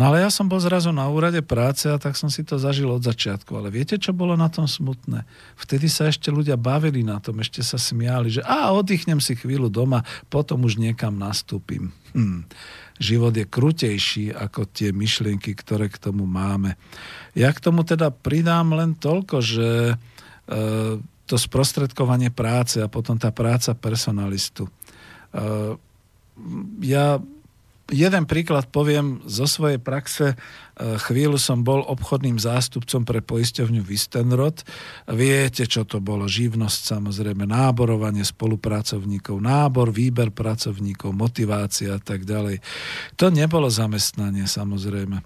No 0.00 0.08
ale 0.08 0.24
ja 0.24 0.32
som 0.32 0.48
bol 0.48 0.58
zrazu 0.58 0.88
na 0.88 1.04
úrade 1.04 1.44
práce 1.44 1.84
a 1.92 2.00
tak 2.00 2.16
som 2.16 2.32
si 2.32 2.40
to 2.48 2.56
zažil 2.56 2.88
od 2.88 3.04
začiatku. 3.04 3.52
Ale 3.52 3.68
viete, 3.68 4.00
čo 4.00 4.16
bolo 4.16 4.40
na 4.40 4.48
tom 4.48 4.64
smutné? 4.64 5.28
Vtedy 5.60 5.92
sa 5.92 6.08
ešte 6.08 6.32
ľudia 6.32 6.56
bavili 6.56 7.04
na 7.04 7.20
tom, 7.20 7.44
ešte 7.44 7.60
sa 7.60 7.76
smiali, 7.76 8.32
že 8.32 8.40
a 8.40 8.72
oddychnem 8.72 9.20
si 9.20 9.36
chvíľu 9.36 9.68
doma, 9.68 10.00
potom 10.32 10.64
už 10.64 10.80
niekam 10.80 11.12
nastúpim. 11.20 11.92
Hm 12.16 12.48
život 12.98 13.34
je 13.34 13.46
krutejší 13.46 14.30
ako 14.30 14.70
tie 14.70 14.94
myšlienky, 14.94 15.54
ktoré 15.58 15.90
k 15.90 15.98
tomu 15.98 16.26
máme. 16.30 16.78
Ja 17.34 17.50
k 17.50 17.62
tomu 17.62 17.82
teda 17.82 18.14
pridám 18.14 18.70
len 18.74 18.94
toľko, 18.94 19.36
že 19.42 19.68
e, 19.90 19.96
to 21.24 21.36
sprostredkovanie 21.36 22.30
práce 22.30 22.78
a 22.78 22.86
potom 22.86 23.18
tá 23.18 23.34
práca 23.34 23.74
personalistu. 23.74 24.70
E, 24.70 24.72
ja 26.86 27.18
jeden 27.90 28.24
príklad 28.24 28.70
poviem 28.72 29.20
zo 29.28 29.44
svojej 29.44 29.82
praxe. 29.82 30.38
E, 30.74 30.98
chvíľu 30.98 31.38
som 31.38 31.62
bol 31.62 31.86
obchodným 31.86 32.34
zástupcom 32.34 33.06
pre 33.06 33.22
poisťovňu 33.22 33.82
Vistenrod. 33.86 34.66
Viete, 35.06 35.70
čo 35.70 35.86
to 35.86 36.02
bolo? 36.02 36.26
Živnosť, 36.26 36.80
samozrejme, 36.98 37.46
náborovanie 37.46 38.26
spolupracovníkov, 38.26 39.38
nábor, 39.38 39.94
výber 39.94 40.34
pracovníkov, 40.34 41.14
motivácia 41.14 41.94
a 41.94 42.00
tak 42.02 42.26
ďalej. 42.26 42.58
To 43.14 43.30
nebolo 43.30 43.70
zamestnanie, 43.70 44.50
samozrejme. 44.50 45.22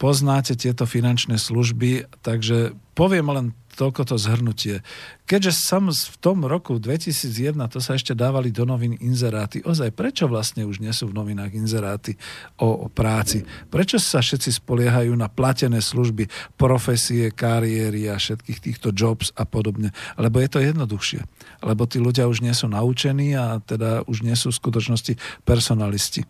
Poznáte 0.00 0.56
tieto 0.56 0.88
finančné 0.88 1.36
služby, 1.36 2.08
takže 2.24 2.72
poviem 2.96 3.28
len 3.36 3.46
toľko 3.76 4.08
to 4.08 4.16
zhrnutie. 4.16 4.80
Keďže 5.28 5.52
sam 5.60 5.92
v 5.92 6.16
tom 6.24 6.48
roku 6.48 6.80
2001 6.80 7.52
to 7.68 7.84
sa 7.84 8.00
ešte 8.00 8.16
dávali 8.16 8.48
do 8.48 8.64
novín 8.64 8.96
inzeráty, 8.96 9.60
ozaj 9.60 9.92
prečo 9.92 10.24
vlastne 10.24 10.64
už 10.64 10.80
nie 10.80 10.88
sú 10.96 11.12
v 11.12 11.16
novinách 11.20 11.52
inzeráty 11.52 12.16
o, 12.56 12.84
o 12.84 12.86
práci? 12.88 13.44
Prečo 13.68 14.00
sa 14.00 14.24
všetci 14.24 14.64
spoliehajú 14.64 15.12
na 15.12 15.28
platené 15.28 15.84
služby, 15.84 16.32
profesie, 16.56 17.28
kariéry 17.28 18.08
a 18.08 18.16
všetkých 18.16 18.60
týchto 18.60 18.96
jobs 18.96 19.36
a 19.36 19.44
podobne? 19.44 19.92
Lebo 20.16 20.40
je 20.40 20.48
to 20.48 20.64
jednoduchšie. 20.64 21.20
Lebo 21.60 21.84
tí 21.84 22.00
ľudia 22.00 22.24
už 22.24 22.40
nie 22.40 22.56
sú 22.56 22.72
naučení 22.72 23.36
a 23.36 23.60
teda 23.60 24.08
už 24.08 24.24
nie 24.24 24.32
sú 24.32 24.48
v 24.48 24.60
skutočnosti 24.64 25.12
personalisti. 25.44 26.24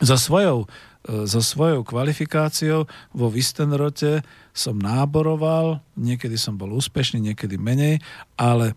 Za 0.00 0.16
svojou 0.16 0.66
so 1.04 1.40
svojou 1.44 1.84
kvalifikáciou 1.84 2.88
vo 3.12 3.26
Vistenrote 3.28 4.24
som 4.56 4.78
náboroval, 4.78 5.84
niekedy 5.98 6.38
som 6.40 6.56
bol 6.56 6.72
úspešný, 6.72 7.20
niekedy 7.20 7.60
menej, 7.60 8.00
ale 8.38 8.72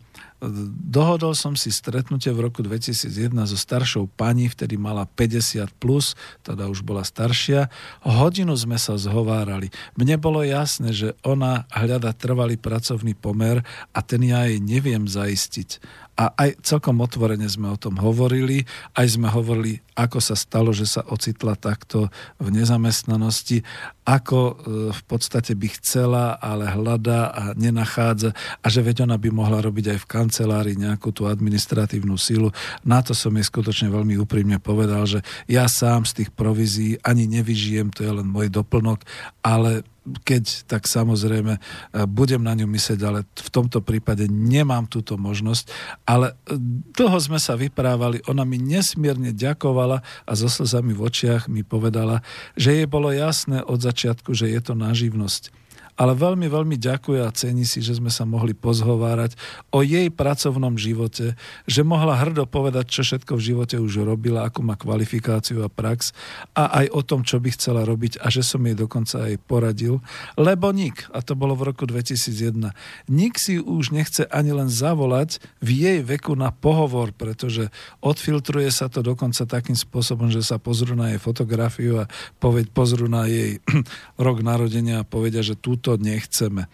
dohodol 0.91 1.33
som 1.33 1.57
si 1.57 1.73
stretnutie 1.73 2.29
v 2.29 2.49
roku 2.49 2.61
2001 2.61 3.33
so 3.49 3.57
staršou 3.57 4.09
pani, 4.09 4.49
vtedy 4.49 4.77
mala 4.77 5.09
50 5.09 5.69
plus, 5.81 6.13
teda 6.45 6.69
už 6.69 6.85
bola 6.85 7.01
staršia. 7.01 7.69
Hodinu 8.05 8.53
sme 8.53 8.77
sa 8.77 8.99
zhovárali. 8.99 9.73
Mne 9.97 10.21
bolo 10.21 10.45
jasné, 10.45 10.93
že 10.93 11.17
ona 11.25 11.65
hľada 11.73 12.13
trvalý 12.13 12.57
pracovný 12.57 13.17
pomer 13.17 13.65
a 13.93 13.99
ten 14.05 14.21
ja 14.25 14.45
jej 14.45 14.61
neviem 14.61 15.09
zaistiť. 15.09 15.81
A 16.17 16.33
aj 16.33 16.65
celkom 16.65 16.97
otvorene 17.05 17.45
sme 17.45 17.69
o 17.69 17.77
tom 17.77 18.01
hovorili, 18.01 18.65
aj 18.97 19.21
sme 19.21 19.29
hovorili, 19.29 19.77
ako 19.93 20.17
sa 20.17 20.33
stalo, 20.33 20.73
že 20.73 20.89
sa 20.89 21.05
ocitla 21.05 21.53
takto 21.53 22.09
v 22.41 22.47
nezamestnanosti, 22.49 23.61
ako 24.07 24.39
e, 24.39 24.53
v 24.95 25.01
podstate 25.03 25.51
by 25.51 25.67
chcela, 25.75 26.39
ale 26.39 26.71
hľadá 26.71 27.27
a 27.27 27.43
nenachádza 27.59 28.31
a 28.63 28.67
že 28.71 28.79
veď 28.79 29.03
ona 29.03 29.19
by 29.19 29.27
mohla 29.35 29.59
robiť 29.59 29.91
aj 29.91 29.99
v 29.99 30.09
kancelárii 30.09 30.79
nejakú 30.79 31.11
tú 31.11 31.27
administratívnu 31.27 32.15
sílu. 32.15 32.55
Na 32.87 33.03
to 33.03 33.11
som 33.11 33.35
jej 33.35 33.43
skutočne 33.43 33.91
veľmi 33.91 34.15
úprimne 34.15 34.63
povedal, 34.63 35.03
že 35.03 35.19
ja 35.51 35.67
sám 35.67 36.07
z 36.07 36.23
tých 36.23 36.29
provízií 36.31 36.95
ani 37.03 37.27
nevyžijem, 37.27 37.91
to 37.91 38.07
je 38.07 38.11
len 38.15 38.31
môj 38.31 38.47
doplnok, 38.47 39.03
ale 39.43 39.83
keď, 40.23 40.67
tak 40.67 40.87
samozrejme 40.87 41.53
e, 41.57 41.61
budem 42.07 42.39
na 42.39 42.55
ňu 42.55 42.67
myslieť, 42.69 42.99
ale 43.03 43.27
v 43.27 43.49
tomto 43.51 43.83
prípade 43.83 44.27
nemám 44.29 44.87
túto 44.87 45.19
možnosť. 45.19 45.67
Ale 46.07 46.33
e, 46.47 46.55
dlho 46.95 47.19
sme 47.19 47.39
sa 47.41 47.59
vyprávali, 47.59 48.23
ona 48.29 48.47
mi 48.47 48.55
nesmierne 48.61 49.35
ďakovala 49.35 49.99
a 50.23 50.31
so 50.31 50.47
slzami 50.47 50.95
v 50.95 51.03
očiach 51.03 51.51
mi 51.51 51.67
povedala, 51.67 52.23
že 52.55 52.71
jej 52.79 52.87
bolo 52.87 53.11
jasné 53.11 53.59
od 53.63 53.83
začiatku, 53.83 53.96
že 54.31 54.45
je 54.53 54.61
to 54.61 54.77
na 54.77 54.93
živnosť. 54.93 55.49
Ale 55.97 56.13
veľmi, 56.13 56.45
veľmi 56.45 56.77
ďakuje 56.77 57.19
a 57.25 57.33
cení 57.33 57.65
si, 57.65 57.81
že 57.81 57.97
sme 57.97 58.13
sa 58.13 58.23
mohli 58.23 58.53
pozhovárať 58.53 59.33
o 59.73 59.81
jej 59.81 60.13
pracovnom 60.13 60.77
živote, 60.77 61.33
že 61.65 61.81
mohla 61.81 62.13
hrdo 62.21 62.45
povedať, 62.45 62.85
čo 62.93 63.01
všetko 63.01 63.33
v 63.33 63.45
živote 63.53 63.75
už 63.81 64.05
robila, 64.05 64.45
ako 64.45 64.61
má 64.61 64.77
kvalifikáciu 64.77 65.65
a 65.65 65.69
prax 65.73 66.13
a 66.53 66.85
aj 66.85 66.93
o 66.93 67.01
tom, 67.01 67.25
čo 67.25 67.41
by 67.41 67.49
chcela 67.57 67.81
robiť 67.81 68.21
a 68.21 68.29
že 68.29 68.45
som 68.45 68.61
jej 68.61 68.77
dokonca 68.77 69.25
aj 69.25 69.41
poradil, 69.49 69.99
lebo 70.37 70.69
nik, 70.69 71.09
a 71.09 71.25
to 71.25 71.33
bolo 71.33 71.57
v 71.57 71.73
roku 71.73 71.89
2001, 71.89 72.71
nik 73.09 73.33
si 73.41 73.57
už 73.57 73.89
nechce 73.89 74.29
ani 74.29 74.53
len 74.53 74.69
zavolať 74.69 75.41
v 75.65 75.69
jej 75.81 75.99
veku 76.05 76.37
na 76.37 76.53
pohovor, 76.53 77.09
pretože 77.11 77.73
odfiltruje 78.05 78.69
sa 78.69 78.85
to 78.85 79.01
dokonca 79.01 79.49
takým 79.49 79.73
spôsobom, 79.73 80.29
že 80.29 80.45
sa 80.45 80.61
pozrú 80.61 80.93
na 80.93 81.15
jej 81.15 81.19
fotografiu 81.21 82.05
a 82.05 82.09
povedť, 82.37 82.69
pozrú 82.69 83.09
na 83.09 83.25
jej 83.25 83.57
rok 84.25 84.45
narodenia 84.45 85.01
a 85.01 85.07
povedia, 85.07 85.41
že 85.41 85.57
túto 85.57 85.86
nechceme. 85.95 86.67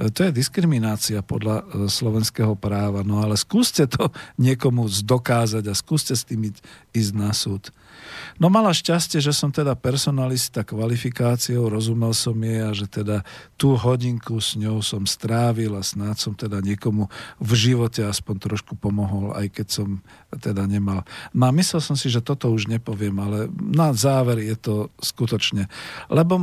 E, 0.00 0.08
to 0.08 0.24
je 0.24 0.32
diskriminácia 0.32 1.20
podľa 1.20 1.56
e, 1.60 1.64
slovenského 1.92 2.56
práva. 2.56 3.04
No 3.04 3.20
ale 3.20 3.36
skúste 3.36 3.84
to 3.84 4.08
niekomu 4.40 4.88
zdokázať 4.88 5.64
a 5.68 5.74
skúste 5.76 6.16
s 6.16 6.24
tým 6.24 6.48
ísť 6.96 7.12
na 7.12 7.30
súd. 7.36 7.68
No 8.42 8.50
mala 8.50 8.74
šťastie, 8.74 9.22
že 9.22 9.30
som 9.30 9.54
teda 9.54 9.78
personalista 9.78 10.66
kvalifikáciou, 10.66 11.70
rozumel 11.70 12.10
som 12.10 12.34
jej 12.34 12.66
a 12.66 12.74
že 12.74 12.90
teda 12.90 13.22
tú 13.54 13.78
hodinku 13.78 14.42
s 14.42 14.58
ňou 14.58 14.82
som 14.82 15.06
strávil 15.06 15.78
a 15.78 15.86
snáď 15.86 16.16
som 16.18 16.34
teda 16.34 16.58
niekomu 16.58 17.06
v 17.38 17.50
živote 17.54 18.02
aspoň 18.02 18.36
trošku 18.50 18.74
pomohol, 18.74 19.30
aj 19.38 19.46
keď 19.54 19.66
som 19.70 19.88
teda 20.34 20.66
nemal. 20.66 21.06
No 21.30 21.46
a 21.46 21.54
myslel 21.54 21.78
som 21.78 21.94
si, 21.94 22.10
že 22.10 22.26
toto 22.26 22.50
už 22.50 22.66
nepoviem, 22.66 23.14
ale 23.22 23.46
na 23.54 23.94
záver 23.94 24.42
je 24.42 24.56
to 24.58 24.74
skutočne. 24.98 25.70
Lebo 26.10 26.34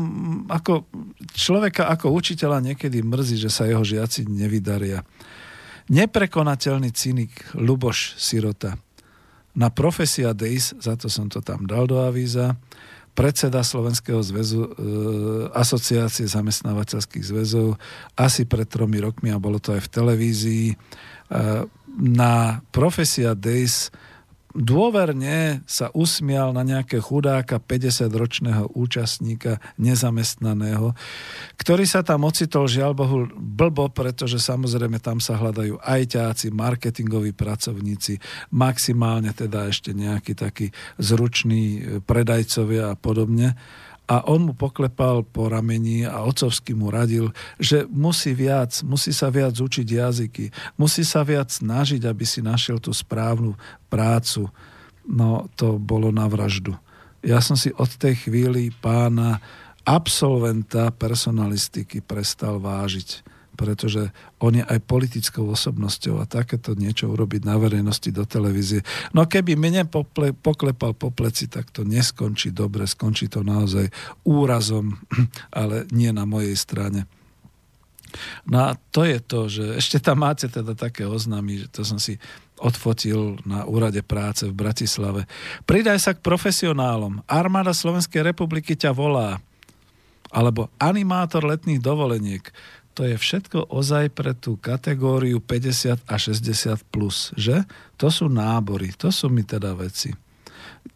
ako 0.48 0.88
človeka, 1.36 1.92
ako 1.92 2.16
učiteľa 2.16 2.72
niekedy 2.72 3.04
mrzí, 3.04 3.36
že 3.36 3.52
sa 3.52 3.68
jeho 3.68 3.84
žiaci 3.84 4.32
nevydaria. 4.32 5.04
Neprekonateľný 5.92 6.88
cynik 6.96 7.52
Luboš 7.52 8.16
Sirota 8.16 8.80
na 9.52 9.68
Profesia 9.68 10.32
Days, 10.32 10.72
za 10.80 10.96
to 10.96 11.12
som 11.12 11.28
to 11.28 11.44
tam 11.44 11.68
dal 11.68 11.88
do 11.88 12.00
avíza, 12.00 12.56
predseda 13.12 13.60
Slovenského 13.60 14.24
zväzu, 14.24 14.62
e, 14.64 14.70
asociácie 15.52 16.24
zamestnávateľských 16.32 17.26
zväzov 17.28 17.76
asi 18.16 18.48
pred 18.48 18.68
tromi 18.72 19.04
rokmi 19.04 19.36
a 19.36 19.42
bolo 19.42 19.60
to 19.60 19.76
aj 19.76 19.84
v 19.84 19.92
televízii. 19.92 20.68
E, 20.72 20.76
na 21.92 22.64
Profesia 22.72 23.36
Days 23.36 23.92
dôverne 24.56 25.64
sa 25.66 25.90
usmial 25.96 26.52
na 26.52 26.64
nejaké 26.64 27.00
chudáka 27.00 27.60
50-ročného 27.60 28.72
účastníka 28.76 29.64
nezamestnaného, 29.80 30.94
ktorý 31.58 31.84
sa 31.88 32.04
tam 32.04 32.28
ocitol 32.28 32.68
žiaľ 32.68 32.92
Bohu 32.96 33.28
blbo, 33.36 33.88
pretože 33.92 34.40
samozrejme 34.40 35.00
tam 35.00 35.24
sa 35.24 35.40
hľadajú 35.40 35.80
aj 35.82 36.02
ťáci, 36.18 36.48
marketingoví 36.52 37.32
pracovníci, 37.36 38.20
maximálne 38.54 39.32
teda 39.32 39.72
ešte 39.72 39.96
nejakí 39.96 40.36
takí 40.36 40.70
zruční 41.00 42.00
predajcovia 42.04 42.94
a 42.94 43.00
podobne 43.00 43.56
a 44.12 44.28
on 44.28 44.44
mu 44.44 44.52
poklepal 44.52 45.24
po 45.24 45.48
rameni 45.48 46.04
a 46.04 46.28
otcovsky 46.28 46.76
mu 46.76 46.92
radil, 46.92 47.32
že 47.56 47.88
musí 47.88 48.36
viac, 48.36 48.84
musí 48.84 49.16
sa 49.16 49.32
viac 49.32 49.56
učiť 49.56 49.88
jazyky, 49.88 50.46
musí 50.76 51.08
sa 51.08 51.24
viac 51.24 51.48
snažiť, 51.48 52.04
aby 52.04 52.28
si 52.28 52.44
našiel 52.44 52.84
tú 52.84 52.92
správnu 52.92 53.56
prácu. 53.88 54.52
No 55.08 55.48
to 55.56 55.80
bolo 55.80 56.12
na 56.12 56.28
vraždu. 56.28 56.76
Ja 57.24 57.40
som 57.40 57.56
si 57.56 57.72
od 57.72 57.88
tej 57.96 58.28
chvíli 58.28 58.76
pána 58.84 59.40
absolventa 59.88 60.92
personalistiky 60.92 62.04
prestal 62.04 62.60
vážiť 62.60 63.24
pretože 63.62 64.10
on 64.42 64.58
je 64.58 64.66
aj 64.66 64.82
politickou 64.90 65.46
osobnosťou 65.54 66.18
a 66.18 66.26
takéto 66.26 66.74
niečo 66.74 67.14
urobiť 67.14 67.46
na 67.46 67.62
verejnosti 67.62 68.10
do 68.10 68.26
televízie. 68.26 68.82
No 69.14 69.30
keby 69.30 69.54
mne 69.54 69.86
pople, 69.86 70.34
poklepal 70.34 70.98
po 70.98 71.14
pleci, 71.14 71.46
tak 71.46 71.70
to 71.70 71.86
neskončí 71.86 72.50
dobre, 72.50 72.90
skončí 72.90 73.30
to 73.30 73.46
naozaj 73.46 73.86
úrazom, 74.26 74.98
ale 75.62 75.86
nie 75.94 76.10
na 76.10 76.26
mojej 76.26 76.58
strane. 76.58 77.06
No 78.50 78.74
a 78.74 78.82
to 78.92 79.06
je 79.06 79.20
to, 79.22 79.48
že 79.48 79.66
ešte 79.78 79.98
tam 80.02 80.26
máte 80.26 80.50
teda 80.50 80.74
také 80.74 81.06
oznámy, 81.08 81.64
že 81.64 81.68
to 81.72 81.82
som 81.86 82.02
si 82.02 82.18
odfotil 82.60 83.42
na 83.48 83.66
úrade 83.66 84.02
práce 84.06 84.46
v 84.46 84.58
Bratislave. 84.58 85.26
Pridaj 85.66 85.98
sa 86.02 86.12
k 86.14 86.26
profesionálom. 86.26 87.24
Armáda 87.26 87.74
Slovenskej 87.74 88.22
republiky 88.26 88.74
ťa 88.78 88.94
volá. 88.94 89.40
Alebo 90.32 90.72
animátor 90.80 91.44
letných 91.44 91.84
dovoleniek 91.84 92.52
to 92.92 93.08
je 93.08 93.16
všetko 93.16 93.72
ozaj 93.72 94.12
pre 94.12 94.36
tú 94.36 94.60
kategóriu 94.60 95.40
50 95.40 96.04
a 96.06 96.16
60 96.20 96.92
plus, 96.92 97.32
že? 97.40 97.64
To 97.98 98.12
sú 98.12 98.28
nábory, 98.28 98.92
to 98.96 99.10
sú 99.10 99.32
mi 99.32 99.48
teda 99.48 99.72
veci. 99.74 100.12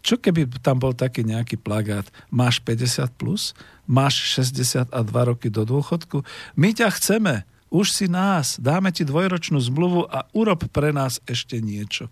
Čo 0.01 0.21
keby 0.21 0.61
tam 0.61 0.81
bol 0.81 0.93
taký 0.93 1.25
nejaký 1.25 1.57
plagát, 1.57 2.05
máš 2.29 2.61
50 2.61 3.09
plus, 3.15 3.57
máš 3.85 4.21
60 4.37 4.91
a 4.91 4.99
2 5.01 5.29
roky 5.29 5.47
do 5.49 5.65
dôchodku, 5.65 6.21
my 6.57 6.73
ťa 6.73 6.89
chceme, 6.97 7.45
už 7.73 7.91
si 7.91 8.05
nás, 8.05 8.61
dáme 8.61 8.93
ti 8.93 9.03
dvojročnú 9.03 9.57
zmluvu 9.57 10.05
a 10.07 10.29
urob 10.31 10.69
pre 10.69 10.93
nás 10.93 11.19
ešte 11.25 11.59
niečo. 11.59 12.07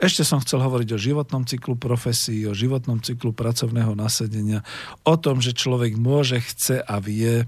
Ešte 0.00 0.24
som 0.24 0.40
chcel 0.40 0.64
hovoriť 0.64 0.96
o 0.96 1.02
životnom 1.02 1.44
cyklu 1.44 1.76
profesí, 1.76 2.48
o 2.48 2.56
životnom 2.56 3.04
cyklu 3.04 3.36
pracovného 3.36 3.92
nasedenia, 3.92 4.64
o 5.04 5.14
tom, 5.20 5.44
že 5.44 5.52
človek 5.52 6.00
môže, 6.00 6.40
chce 6.40 6.80
a 6.80 6.96
vie 7.04 7.44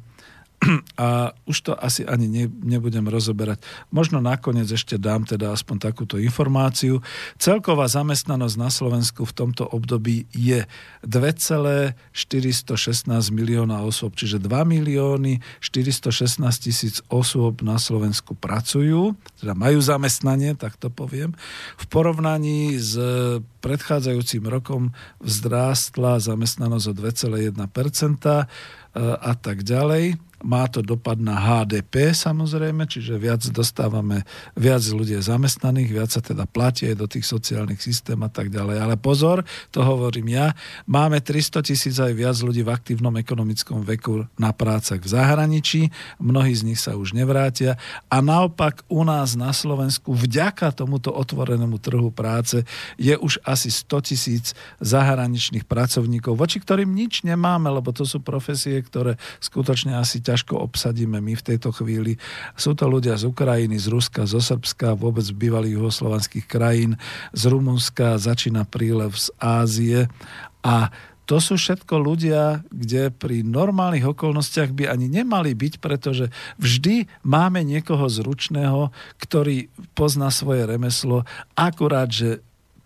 a 1.00 1.32
už 1.46 1.60
to 1.70 1.72
asi 1.74 2.06
ani 2.06 2.28
ne, 2.30 2.46
nebudem 2.46 3.08
rozoberať. 3.08 3.58
Možno 3.90 4.20
nakoniec 4.22 4.70
ešte 4.70 4.98
dám 4.98 5.24
teda 5.26 5.52
aspoň 5.52 5.78
takúto 5.90 6.18
informáciu. 6.18 7.02
Celková 7.38 7.88
zamestnanosť 7.90 8.56
na 8.58 8.70
Slovensku 8.70 9.24
v 9.26 9.32
tomto 9.34 9.66
období 9.66 10.26
je 10.30 10.66
2,416 11.02 13.34
milióna 13.34 13.82
osôb, 13.82 14.14
čiže 14.14 14.38
2 14.38 14.62
milióny 14.62 15.42
416 15.58 16.38
tisíc 16.62 17.02
osôb 17.10 17.62
na 17.66 17.78
Slovensku 17.78 18.34
pracujú, 18.38 19.14
teda 19.42 19.54
majú 19.58 19.82
zamestnanie, 19.82 20.54
tak 20.54 20.78
to 20.78 20.88
poviem. 20.88 21.34
V 21.78 21.84
porovnaní 21.90 22.78
s 22.78 22.94
predchádzajúcim 23.62 24.42
rokom 24.46 24.94
vzrástla 25.22 26.18
zamestnanosť 26.22 26.86
o 26.90 26.94
2,1% 26.98 28.46
a 29.00 29.32
tak 29.40 29.64
ďalej. 29.64 30.20
Má 30.42 30.66
to 30.66 30.82
dopad 30.82 31.22
na 31.22 31.38
HDP 31.38 32.10
samozrejme, 32.14 32.86
čiže 32.90 33.16
viac 33.16 33.42
dostávame, 33.50 34.26
viac 34.58 34.82
ľudí 34.82 35.14
zamestnaných, 35.18 35.90
viac 35.90 36.10
sa 36.10 36.20
teda 36.20 36.44
platí 36.50 36.90
aj 36.90 36.96
do 36.98 37.06
tých 37.06 37.26
sociálnych 37.26 37.78
systém 37.78 38.18
a 38.20 38.30
tak 38.30 38.50
ďalej. 38.50 38.76
Ale 38.82 38.94
pozor, 38.98 39.46
to 39.70 39.86
hovorím 39.86 40.34
ja, 40.34 40.46
máme 40.90 41.22
300 41.22 41.62
tisíc 41.62 41.96
aj 42.02 42.12
viac 42.12 42.36
ľudí 42.42 42.66
v 42.66 42.74
aktívnom 42.74 43.14
ekonomickom 43.14 43.86
veku 43.86 44.26
na 44.36 44.50
prácach 44.50 44.98
v 44.98 45.08
zahraničí, 45.08 45.80
mnohí 46.18 46.52
z 46.52 46.62
nich 46.66 46.80
sa 46.82 46.98
už 46.98 47.14
nevrátia 47.14 47.78
a 48.10 48.18
naopak 48.18 48.82
u 48.90 49.06
nás 49.06 49.38
na 49.38 49.54
Slovensku 49.54 50.12
vďaka 50.12 50.74
tomuto 50.74 51.14
otvorenému 51.14 51.78
trhu 51.78 52.10
práce 52.10 52.66
je 52.98 53.14
už 53.14 53.38
asi 53.46 53.70
100 53.70 54.08
tisíc 54.08 54.44
zahraničných 54.82 55.64
pracovníkov, 55.64 56.34
voči 56.34 56.58
ktorým 56.58 56.90
nič 56.90 57.22
nemáme, 57.22 57.70
lebo 57.70 57.94
to 57.94 58.02
sú 58.02 58.18
profesie, 58.18 58.80
ktoré 58.82 59.16
skutočne 59.38 59.94
asi 59.96 60.18
ťažko 60.32 60.56
obsadíme 60.64 61.20
my 61.20 61.36
v 61.36 61.46
tejto 61.52 61.76
chvíli. 61.76 62.16
Sú 62.56 62.72
to 62.72 62.88
ľudia 62.88 63.20
z 63.20 63.28
Ukrajiny, 63.28 63.76
z 63.76 63.92
Ruska, 63.92 64.24
zo 64.24 64.40
Srbska, 64.40 64.96
vôbec 64.96 65.28
z 65.28 65.36
bývalých 65.36 65.76
juhoslovanských 65.76 66.48
krajín, 66.48 66.96
z 67.36 67.52
Rumunska, 67.52 68.16
začína 68.16 68.64
prílev 68.64 69.12
z 69.12 69.28
Ázie 69.36 70.08
a 70.64 70.88
to 71.22 71.38
sú 71.38 71.54
všetko 71.54 72.02
ľudia, 72.02 72.66
kde 72.68 73.14
pri 73.14 73.46
normálnych 73.46 74.10
okolnostiach 74.10 74.74
by 74.74 74.90
ani 74.90 75.06
nemali 75.06 75.54
byť, 75.54 75.78
pretože 75.78 76.28
vždy 76.58 77.06
máme 77.22 77.62
niekoho 77.62 78.10
zručného, 78.10 78.90
ktorý 79.22 79.70
pozná 79.94 80.34
svoje 80.34 80.66
remeslo, 80.66 81.22
akurát, 81.54 82.10
že 82.10 82.42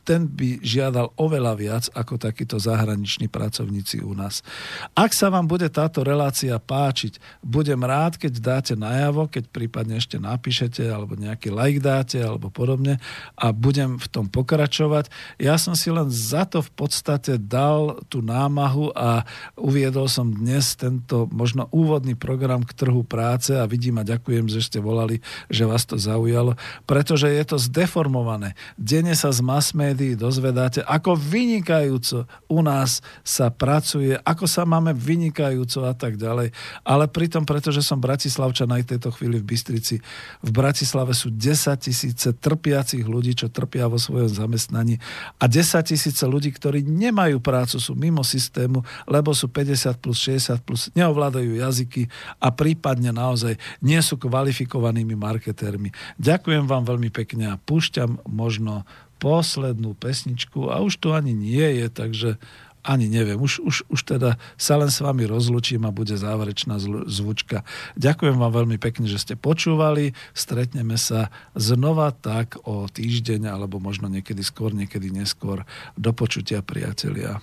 ten 0.07 0.31
by 0.31 0.63
žiadal 0.63 1.11
oveľa 1.19 1.53
viac 1.59 1.85
ako 1.91 2.15
takíto 2.15 2.63
zahraniční 2.63 3.27
pracovníci 3.27 4.07
u 4.07 4.15
nás. 4.15 4.47
Ak 4.95 5.11
sa 5.11 5.35
vám 5.35 5.51
bude 5.51 5.67
táto 5.67 6.07
relácia 6.07 6.55
páčiť, 6.63 7.19
budem 7.43 7.83
rád, 7.83 8.15
keď 8.15 8.33
dáte 8.39 8.75
najavo, 8.79 9.27
keď 9.27 9.51
prípadne 9.51 9.99
ešte 9.99 10.23
napíšete 10.23 10.87
alebo 10.87 11.19
nejaký 11.19 11.51
like 11.51 11.83
dáte 11.83 12.23
alebo 12.23 12.55
podobne 12.55 13.03
a 13.35 13.51
budem 13.51 13.99
v 13.99 14.07
tom 14.07 14.31
pokračovať. 14.31 15.11
Ja 15.43 15.59
som 15.59 15.75
si 15.75 15.91
len 15.91 16.07
za 16.07 16.47
to 16.47 16.63
v 16.63 16.71
podstate 16.79 17.35
dal 17.43 17.99
tú 18.07 18.23
námahu 18.23 18.95
a 18.95 19.27
uviedol 19.59 20.07
som 20.07 20.31
dnes 20.31 20.79
tento 20.79 21.27
možno 21.35 21.67
úvodný 21.75 22.15
program 22.15 22.63
k 22.63 22.71
trhu 22.79 23.03
práce 23.03 23.51
a 23.51 23.67
vidím 23.67 23.99
a 23.99 24.07
ďakujem, 24.07 24.47
že 24.47 24.63
ste 24.63 24.79
volali, 24.79 25.19
že 25.51 25.67
vás 25.67 25.83
to 25.83 25.99
zaujalo, 25.99 26.55
pretože 26.87 27.27
je 27.27 27.43
to 27.43 27.59
zdeformované. 27.59 28.55
Dene 28.79 29.19
sa 29.19 29.35
z 29.35 29.43
mass 29.43 29.75
médií 29.97 30.13
dozvedáte, 30.13 30.85
ako 30.85 31.17
vynikajúco 31.17 32.29
u 32.53 32.61
nás 32.61 33.01
sa 33.25 33.49
pracuje, 33.49 34.13
ako 34.13 34.45
sa 34.45 34.69
máme 34.69 34.93
vynikajúco 34.93 35.89
a 35.89 35.97
tak 35.97 36.21
ďalej. 36.21 36.53
Ale 36.85 37.09
pritom, 37.09 37.49
pretože 37.49 37.81
som 37.81 37.97
Bratislavčan 37.97 38.69
aj 38.77 38.93
tejto 38.93 39.09
chvíli 39.17 39.41
v 39.41 39.49
Bystrici, 39.49 39.97
v 40.45 40.51
Bratislave 40.53 41.17
sú 41.17 41.33
10 41.33 41.81
tisíce 41.81 42.29
trpiacich 42.37 43.09
ľudí, 43.09 43.33
čo 43.33 43.49
trpia 43.49 43.89
vo 43.89 43.97
svojom 43.97 44.29
zamestnaní 44.29 45.01
a 45.41 45.49
10 45.49 45.65
tisíce 45.89 46.29
ľudí, 46.29 46.53
ktorí 46.53 46.85
nemajú 46.85 47.41
prácu, 47.41 47.81
sú 47.81 47.97
mimo 47.97 48.21
systému, 48.21 48.85
lebo 49.09 49.33
sú 49.33 49.49
50 49.49 49.97
plus 49.97 50.21
60 50.21 50.61
plus, 50.61 50.93
neovládajú 50.93 51.57
jazyky 51.57 52.13
a 52.37 52.53
prípadne 52.53 53.17
naozaj 53.17 53.57
nie 53.81 53.97
sú 54.05 54.21
kvalifikovanými 54.21 55.17
marketérmi. 55.17 55.89
Ďakujem 56.21 56.69
vám 56.69 56.85
veľmi 56.85 57.09
pekne 57.09 57.57
a 57.57 57.57
púšťam 57.57 58.29
možno 58.29 58.85
poslednú 59.17 59.97
pesničku 59.97 60.69
a 60.69 60.85
už 60.85 61.01
tu 61.01 61.13
ani 61.17 61.33
nie 61.33 61.85
je, 61.85 61.87
takže 61.89 62.31
ani 62.87 63.11
neviem. 63.11 63.37
Už, 63.43 63.59
už, 63.67 63.77
už 63.91 64.01
teda 64.07 64.39
sa 64.55 64.79
len 64.79 64.89
s 64.89 65.03
vami 65.03 65.27
rozlučím 65.27 65.83
a 65.85 65.91
bude 65.91 66.15
záverečná 66.15 66.79
zvučka. 67.11 67.67
Ďakujem 67.99 68.39
vám 68.39 68.53
veľmi 68.63 68.79
pekne, 68.79 69.11
že 69.11 69.19
ste 69.19 69.35
počúvali. 69.35 70.15
Stretneme 70.33 70.95
sa 70.95 71.35
znova 71.59 72.15
tak 72.15 72.63
o 72.63 72.87
týždeň, 72.87 73.51
alebo 73.51 73.83
možno 73.83 74.07
niekedy 74.07 74.41
skôr, 74.47 74.71
niekedy 74.71 75.11
neskôr. 75.11 75.67
Do 75.99 76.15
počutia, 76.15 76.63
priatelia. 76.63 77.43